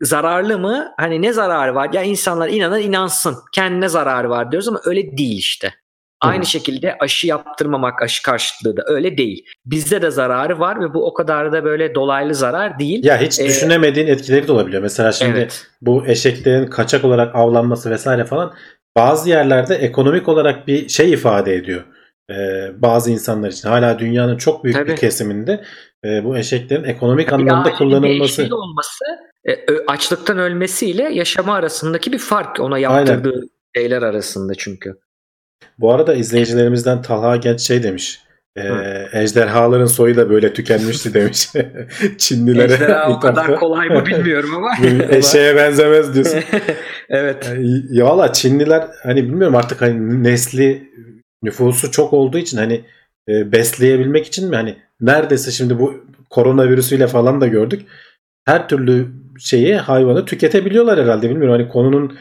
zararlı 0.01 0.59
mı? 0.59 0.93
Hani 0.97 1.23
ne 1.23 1.33
zararı 1.33 1.75
var? 1.75 1.91
Ya 1.93 2.03
insanlar 2.03 2.49
inanan 2.49 2.81
inansın. 2.81 3.37
Kendine 3.53 3.89
zararı 3.89 4.31
var 4.31 4.53
diyoruz 4.53 4.69
ama 4.69 4.81
öyle 4.85 5.17
değil 5.19 5.39
işte. 5.39 5.75
Aynı 6.21 6.43
Hı. 6.43 6.47
şekilde 6.47 6.97
aşı 7.01 7.27
yaptırmamak 7.27 8.03
aşı 8.03 8.23
karşıtlığı 8.23 8.77
da 8.77 8.83
öyle 8.87 9.17
değil. 9.19 9.45
Bizde 9.67 10.03
de 10.03 10.11
zararı 10.11 10.59
var 10.61 10.81
ve 10.81 10.95
bu 10.95 11.07
o 11.07 11.15
kadar 11.15 11.53
da 11.53 11.65
böyle 11.65 11.95
dolaylı 11.95 12.35
zarar 12.35 12.79
değil. 12.79 13.05
Ya 13.05 13.21
hiç 13.21 13.41
Ee, 13.41 13.45
düşünemediğin 13.47 14.07
etkileri 14.07 14.49
de 14.49 14.53
olabiliyor. 14.53 14.83
Mesela 14.83 15.13
şimdi 15.13 15.39
evet. 15.39 15.67
bu 15.81 16.07
eşeklerin 16.07 16.67
kaçak 16.67 17.05
olarak 17.05 17.35
avlanması 17.35 17.91
vesaire 17.91 18.25
falan 18.25 18.55
bazı 18.97 19.29
yerlerde 19.29 19.75
ekonomik 19.75 20.29
olarak 20.29 20.67
bir 20.67 20.89
şey 20.89 21.13
ifade 21.13 21.55
ediyor. 21.55 21.85
Ee, 22.31 22.71
bazı 22.77 23.11
insanlar 23.11 23.49
için 23.49 23.69
hala 23.69 23.99
dünyanın 23.99 24.37
çok 24.37 24.65
büyük 24.65 24.77
bir 24.77 24.87
Tabii. 24.87 24.95
kesiminde 24.95 25.65
e, 26.05 26.25
bu 26.25 26.37
eşeklerin 26.37 26.85
ekonomik 26.85 27.29
Bir 27.29 27.33
anlamda 27.33 27.69
bir 27.69 27.75
kullanılması 27.75 28.43
eşeği 28.43 28.55
olması 28.55 29.05
e, 29.45 29.57
açlıktan 29.87 30.39
ölmesiyle 30.39 31.03
yaşama 31.13 31.55
arasındaki 31.55 32.13
bir 32.13 32.19
fark 32.19 32.61
ona 32.61 32.79
yaptırdığı 32.79 33.43
şeyler 33.77 34.03
arasında 34.03 34.55
çünkü. 34.55 34.95
Bu 35.79 35.93
arada 35.93 36.15
izleyicilerimizden 36.15 37.03
Talha 37.03 37.37
Genç 37.37 37.61
şey 37.61 37.83
demiş. 37.83 38.21
E, 38.57 38.63
ejderhaların 39.13 39.87
soyu 39.87 40.17
da 40.17 40.31
böyle 40.31 40.53
tükenmişti 40.53 41.15
demiş. 41.15 41.49
Çinlilere. 42.19 42.73
Ejderha 42.73 43.11
o 43.11 43.21
kadar 43.21 43.57
kolay 43.57 43.89
mı 43.89 44.07
bilmiyorum 44.07 44.51
ama. 44.57 44.71
Eşeğe 45.11 45.57
benzemez 45.57 46.15
diyorsun. 46.15 46.41
evet. 47.09 47.47
Yani, 47.49 47.83
ya 47.91 48.07
valla 48.07 48.33
Çinliler 48.33 48.89
hani 49.03 49.25
bilmiyorum 49.25 49.57
artık 49.57 49.83
hani 49.83 50.25
nesli 50.25 50.89
nüfusu 51.43 51.91
çok 51.91 52.13
olduğu 52.13 52.39
için 52.39 52.59
hani 52.59 52.85
e, 53.29 53.53
besleyebilmek 53.53 54.27
için 54.27 54.49
mi 54.49 54.57
hani 54.57 54.77
neredeyse 55.01 55.51
şimdi 55.51 55.79
bu 55.79 56.05
koronavirüsüyle 56.31 57.07
falan 57.07 57.41
da 57.41 57.47
gördük. 57.47 57.87
Her 58.45 58.69
türlü 58.69 59.09
şeyi 59.39 59.77
hayvanı 59.77 60.25
tüketebiliyorlar 60.25 61.01
herhalde 61.01 61.31
bilmiyorum 61.31 61.61
hani 61.61 61.69
konunun 61.69 62.19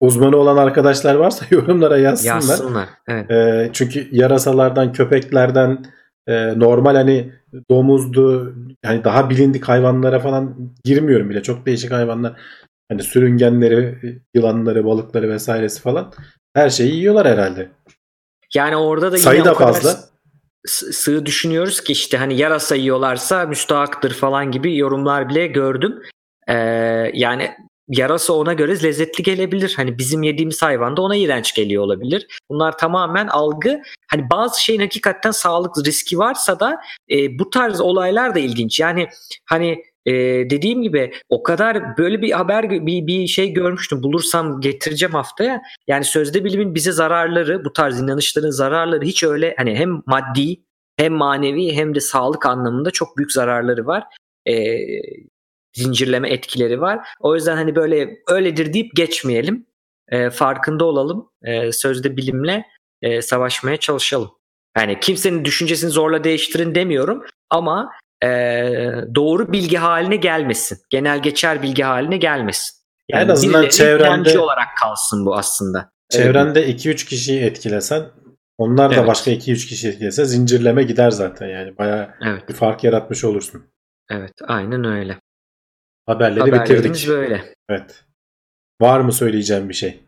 uzmanı 0.00 0.36
olan 0.36 0.56
arkadaşlar 0.56 1.14
varsa 1.14 1.46
yorumlara 1.50 1.98
yazsınlar. 1.98 2.34
Yazsınlar. 2.34 2.88
Evet. 3.08 3.30
E, 3.30 3.70
çünkü 3.72 4.08
yarasalardan, 4.12 4.92
köpeklerden 4.92 5.84
e, 6.26 6.58
normal 6.58 6.94
hani 6.94 7.32
domuzdu 7.70 8.54
yani 8.84 9.04
daha 9.04 9.30
bilindik 9.30 9.64
hayvanlara 9.68 10.18
falan 10.18 10.72
girmiyorum 10.84 11.30
bile. 11.30 11.42
Çok 11.42 11.66
değişik 11.66 11.92
hayvanlar. 11.92 12.40
Hani 12.88 13.02
sürüngenleri, 13.02 13.98
yılanları, 14.34 14.84
balıkları 14.84 15.28
vesairesi 15.28 15.80
falan 15.80 16.12
her 16.54 16.70
şeyi 16.70 16.94
yiyorlar 16.94 17.28
herhalde. 17.28 17.68
Yani 18.54 18.76
orada 18.76 19.12
da 19.12 19.16
yine 19.16 19.24
Sayı 19.24 19.44
da 19.44 19.54
fazla. 19.54 19.98
sığ 20.66 21.26
düşünüyoruz 21.26 21.80
ki 21.80 21.92
işte 21.92 22.16
hani 22.18 22.36
yarasa 22.36 22.74
yiyorlarsa 22.76 23.46
müstahaktır 23.46 24.14
falan 24.14 24.50
gibi 24.50 24.76
yorumlar 24.76 25.28
bile 25.28 25.46
gördüm. 25.46 26.02
Ee, 26.48 26.54
yani 27.14 27.50
yarasa 27.88 28.32
ona 28.32 28.52
göre 28.52 28.82
lezzetli 28.82 29.22
gelebilir. 29.22 29.74
Hani 29.76 29.98
bizim 29.98 30.22
yediğimiz 30.22 30.62
hayvan 30.62 30.96
da 30.96 31.02
ona 31.02 31.16
iğrenç 31.16 31.54
geliyor 31.54 31.82
olabilir. 31.84 32.26
Bunlar 32.50 32.78
tamamen 32.78 33.26
algı. 33.26 33.82
Hani 34.10 34.30
bazı 34.30 34.62
şeyin 34.62 34.80
hakikaten 34.80 35.30
sağlık 35.30 35.86
riski 35.86 36.18
varsa 36.18 36.60
da 36.60 36.80
e, 37.10 37.38
bu 37.38 37.50
tarz 37.50 37.80
olaylar 37.80 38.34
da 38.34 38.38
ilginç. 38.38 38.80
Yani 38.80 39.08
hani 39.44 39.84
e, 40.06 40.12
dediğim 40.50 40.82
gibi 40.82 41.12
o 41.28 41.42
kadar 41.42 41.98
böyle 41.98 42.22
bir 42.22 42.32
haber 42.32 42.70
bir, 42.70 43.06
bir 43.06 43.26
şey 43.26 43.52
görmüştüm. 43.52 44.02
Bulursam 44.02 44.60
getireceğim 44.60 45.14
haftaya. 45.14 45.62
Yani 45.86 46.04
sözde 46.04 46.44
bilimin 46.44 46.74
bize 46.74 46.92
zararları, 46.92 47.64
bu 47.64 47.72
tarz 47.72 48.00
inanışların 48.00 48.50
zararları 48.50 49.04
hiç 49.04 49.24
öyle 49.24 49.54
hani 49.58 49.74
hem 49.74 50.02
maddi 50.06 50.56
hem 50.96 51.12
manevi 51.12 51.72
hem 51.72 51.94
de 51.94 52.00
sağlık 52.00 52.46
anlamında 52.46 52.90
çok 52.90 53.16
büyük 53.16 53.32
zararları 53.32 53.86
var. 53.86 54.04
Ee, 54.48 54.78
zincirleme 55.76 56.30
etkileri 56.30 56.80
var. 56.80 57.08
O 57.20 57.34
yüzden 57.34 57.56
hani 57.56 57.76
böyle 57.76 58.18
öyledir 58.28 58.72
deyip 58.72 58.96
geçmeyelim. 58.96 59.66
Ee, 60.08 60.30
farkında 60.30 60.84
olalım. 60.84 61.30
Ee, 61.44 61.72
sözde 61.72 62.16
bilimle 62.16 62.64
e, 63.02 63.22
savaşmaya 63.22 63.76
çalışalım. 63.76 64.30
Yani 64.76 65.00
kimsenin 65.00 65.44
düşüncesini 65.44 65.90
zorla 65.90 66.24
değiştirin 66.24 66.74
demiyorum 66.74 67.24
ama 67.50 67.92
e, 68.24 68.28
doğru 69.14 69.52
bilgi 69.52 69.76
haline 69.76 70.16
gelmesin. 70.16 70.78
Genel 70.90 71.22
geçer 71.22 71.62
bilgi 71.62 71.82
haline 71.82 72.16
gelmesin. 72.16 72.80
En 73.08 73.28
azından 73.28 73.68
çevrende- 73.68 74.38
olarak 74.38 74.68
kalsın 74.80 75.26
bu 75.26 75.36
aslında. 75.36 75.90
Çevrende 76.10 76.66
2-3 76.68 77.06
kişiyi 77.06 77.40
etkilesen 77.42 78.04
onlar 78.58 78.90
da 78.90 78.94
Evet. 78.94 79.06
başka 79.06 79.30
2-3 79.30 79.66
kişi 79.68 79.88
etkilese 79.88 80.24
zincirleme 80.24 80.82
gider 80.82 81.10
zaten 81.10 81.48
yani. 81.48 81.78
Bayağı 81.78 82.10
Evet, 82.26 82.48
bir 82.48 82.54
fark 82.54 82.84
yaratmış 82.84 83.24
olursun. 83.24 83.64
evet, 84.10 84.32
aynen 84.46 84.84
öyle. 84.84 85.20
Haberleri 86.06 86.52
bitirdik. 86.52 87.08
böyle. 87.08 87.54
Evet. 87.68 88.04
Var 88.80 89.00
mı 89.00 89.12
söyleyeceğim 89.12 89.68
bir 89.68 89.74
şey? 89.74 90.00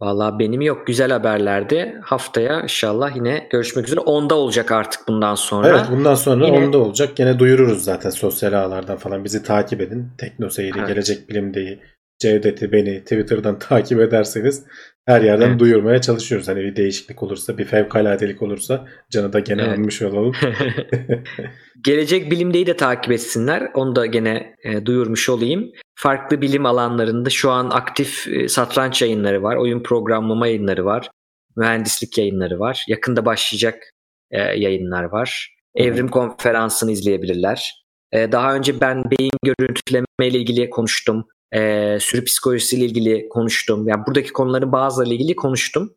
Vallahi 0.00 0.38
benim 0.38 0.60
yok. 0.60 0.86
Güzel 0.86 1.10
haberlerdi. 1.10 2.00
Haftaya 2.04 2.62
inşallah 2.62 3.16
yine 3.16 3.46
görüşmek 3.50 3.86
üzere. 3.86 4.00
Onda 4.00 4.34
olacak 4.34 4.72
artık 4.72 5.08
bundan 5.08 5.34
sonra. 5.34 5.68
Evet 5.68 5.80
bundan 5.90 6.14
sonra 6.14 6.46
Yine- 6.46 6.58
onda 6.66 6.78
olacak. 6.78 7.16
Gene 7.16 7.38
duyururuz 7.38 7.84
zaten 7.84 8.10
sosyal 8.10 8.52
ağlardan 8.52 8.96
falan. 8.96 9.24
Bizi 9.24 9.42
takip 9.42 9.80
edin. 9.80 10.08
Teknoseyri, 10.18 10.78
Evet. 10.78 10.88
Gelecek 10.88 11.28
Bilim'deyi, 11.28 11.80
Cevdet'i, 12.18 12.72
beni 12.72 13.00
Twitter'dan 13.00 13.58
takip 13.68 14.00
ederseniz 14.00 14.64
her 15.06 15.20
yerden 15.20 15.48
Evet. 15.48 15.60
duyurmaya 15.60 16.00
çalışıyoruz. 16.00 16.48
Hani 16.48 16.60
bir 16.60 16.76
değişiklik 16.76 17.22
olursa, 17.22 17.58
bir 17.58 17.64
fevkaladelik 17.64 18.42
olursa 18.42 18.86
canı 19.10 19.32
da 19.32 19.40
gene 19.40 19.62
Evet. 19.62 19.78
almış 19.78 20.02
olalım. 20.02 20.32
Gelecek 21.84 22.30
Bilim'deyi 22.30 22.66
de 22.66 22.76
takip 22.76 23.12
etsinler. 23.12 23.70
Onu 23.74 23.96
da 23.96 24.06
gene 24.06 24.54
e, 24.64 24.86
duyurmuş 24.86 25.28
olayım. 25.28 25.70
Farklı 25.94 26.40
bilim 26.40 26.66
alanlarında 26.66 27.30
şu 27.30 27.50
an 27.50 27.70
aktif 27.70 28.28
e, 28.28 28.48
satranç 28.48 29.02
yayınları 29.02 29.42
var. 29.42 29.56
Oyun 29.56 29.82
programlama 29.82 30.46
yayınları 30.46 30.84
var. 30.84 31.10
Mühendislik 31.56 32.18
yayınları 32.18 32.60
var. 32.60 32.84
Yakında 32.88 33.24
başlayacak 33.24 33.82
e, 34.30 34.38
yayınlar 34.38 35.04
var. 35.04 35.56
Hı 35.76 35.82
hı. 35.82 35.86
Evrim 35.86 36.08
konferansını 36.08 36.92
izleyebilirler. 36.92 37.84
E, 38.12 38.32
daha 38.32 38.54
önce 38.54 38.80
ben 38.80 39.04
beyin 39.10 39.32
görüntüleme 39.44 40.06
ile 40.20 40.38
ilgili 40.38 40.70
konuştum. 40.70 41.24
E, 41.52 41.98
sürü 42.00 42.24
psikolojisi 42.24 42.76
ile 42.76 42.84
ilgili 42.84 43.28
konuştum. 43.28 43.88
Yani 43.88 44.06
buradaki 44.06 44.32
konuların 44.32 44.72
bazılarıyla 44.72 45.14
ilgili 45.14 45.36
konuştum. 45.36 45.94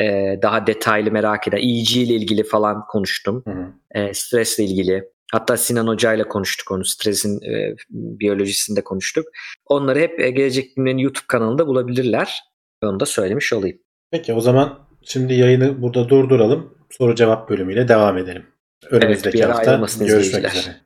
E, 0.00 0.38
daha 0.42 0.66
detaylı 0.66 1.10
merak 1.10 1.48
eden. 1.48 1.56
EEG 1.56 1.96
ile 1.96 2.14
ilgili 2.14 2.44
falan 2.44 2.86
konuştum 2.86 3.42
Hı 3.46 3.50
hı. 3.50 4.00
e, 4.00 4.14
stresle 4.14 4.64
ilgili. 4.64 5.04
Hatta 5.32 5.56
Sinan 5.56 5.86
Hoca 5.86 6.14
ile 6.14 6.28
konuştuk 6.28 6.70
onu. 6.70 6.84
Stresin 6.84 7.40
e, 7.42 7.76
biyolojisinde 7.90 8.84
konuştuk. 8.84 9.26
Onları 9.66 9.98
hep 9.98 10.20
e, 10.20 10.30
Gelecek 10.30 10.76
Bilimlerin 10.76 10.98
YouTube 10.98 11.26
kanalında 11.28 11.66
bulabilirler. 11.66 12.40
Onu 12.82 13.00
da 13.00 13.06
söylemiş 13.06 13.52
olayım. 13.52 13.78
Peki 14.10 14.32
o 14.32 14.40
zaman 14.40 14.78
şimdi 15.02 15.34
yayını 15.34 15.82
burada 15.82 16.08
durduralım. 16.08 16.76
Soru 16.90 17.14
cevap 17.14 17.50
bölümüyle 17.50 17.88
devam 17.88 18.18
edelim. 18.18 18.46
Önümüzdeki 18.90 19.38
yere 19.38 19.52
hafta 19.52 19.76
görüşmek 19.76 20.08
izleyiciler. 20.08 20.50
üzere. 20.50 20.85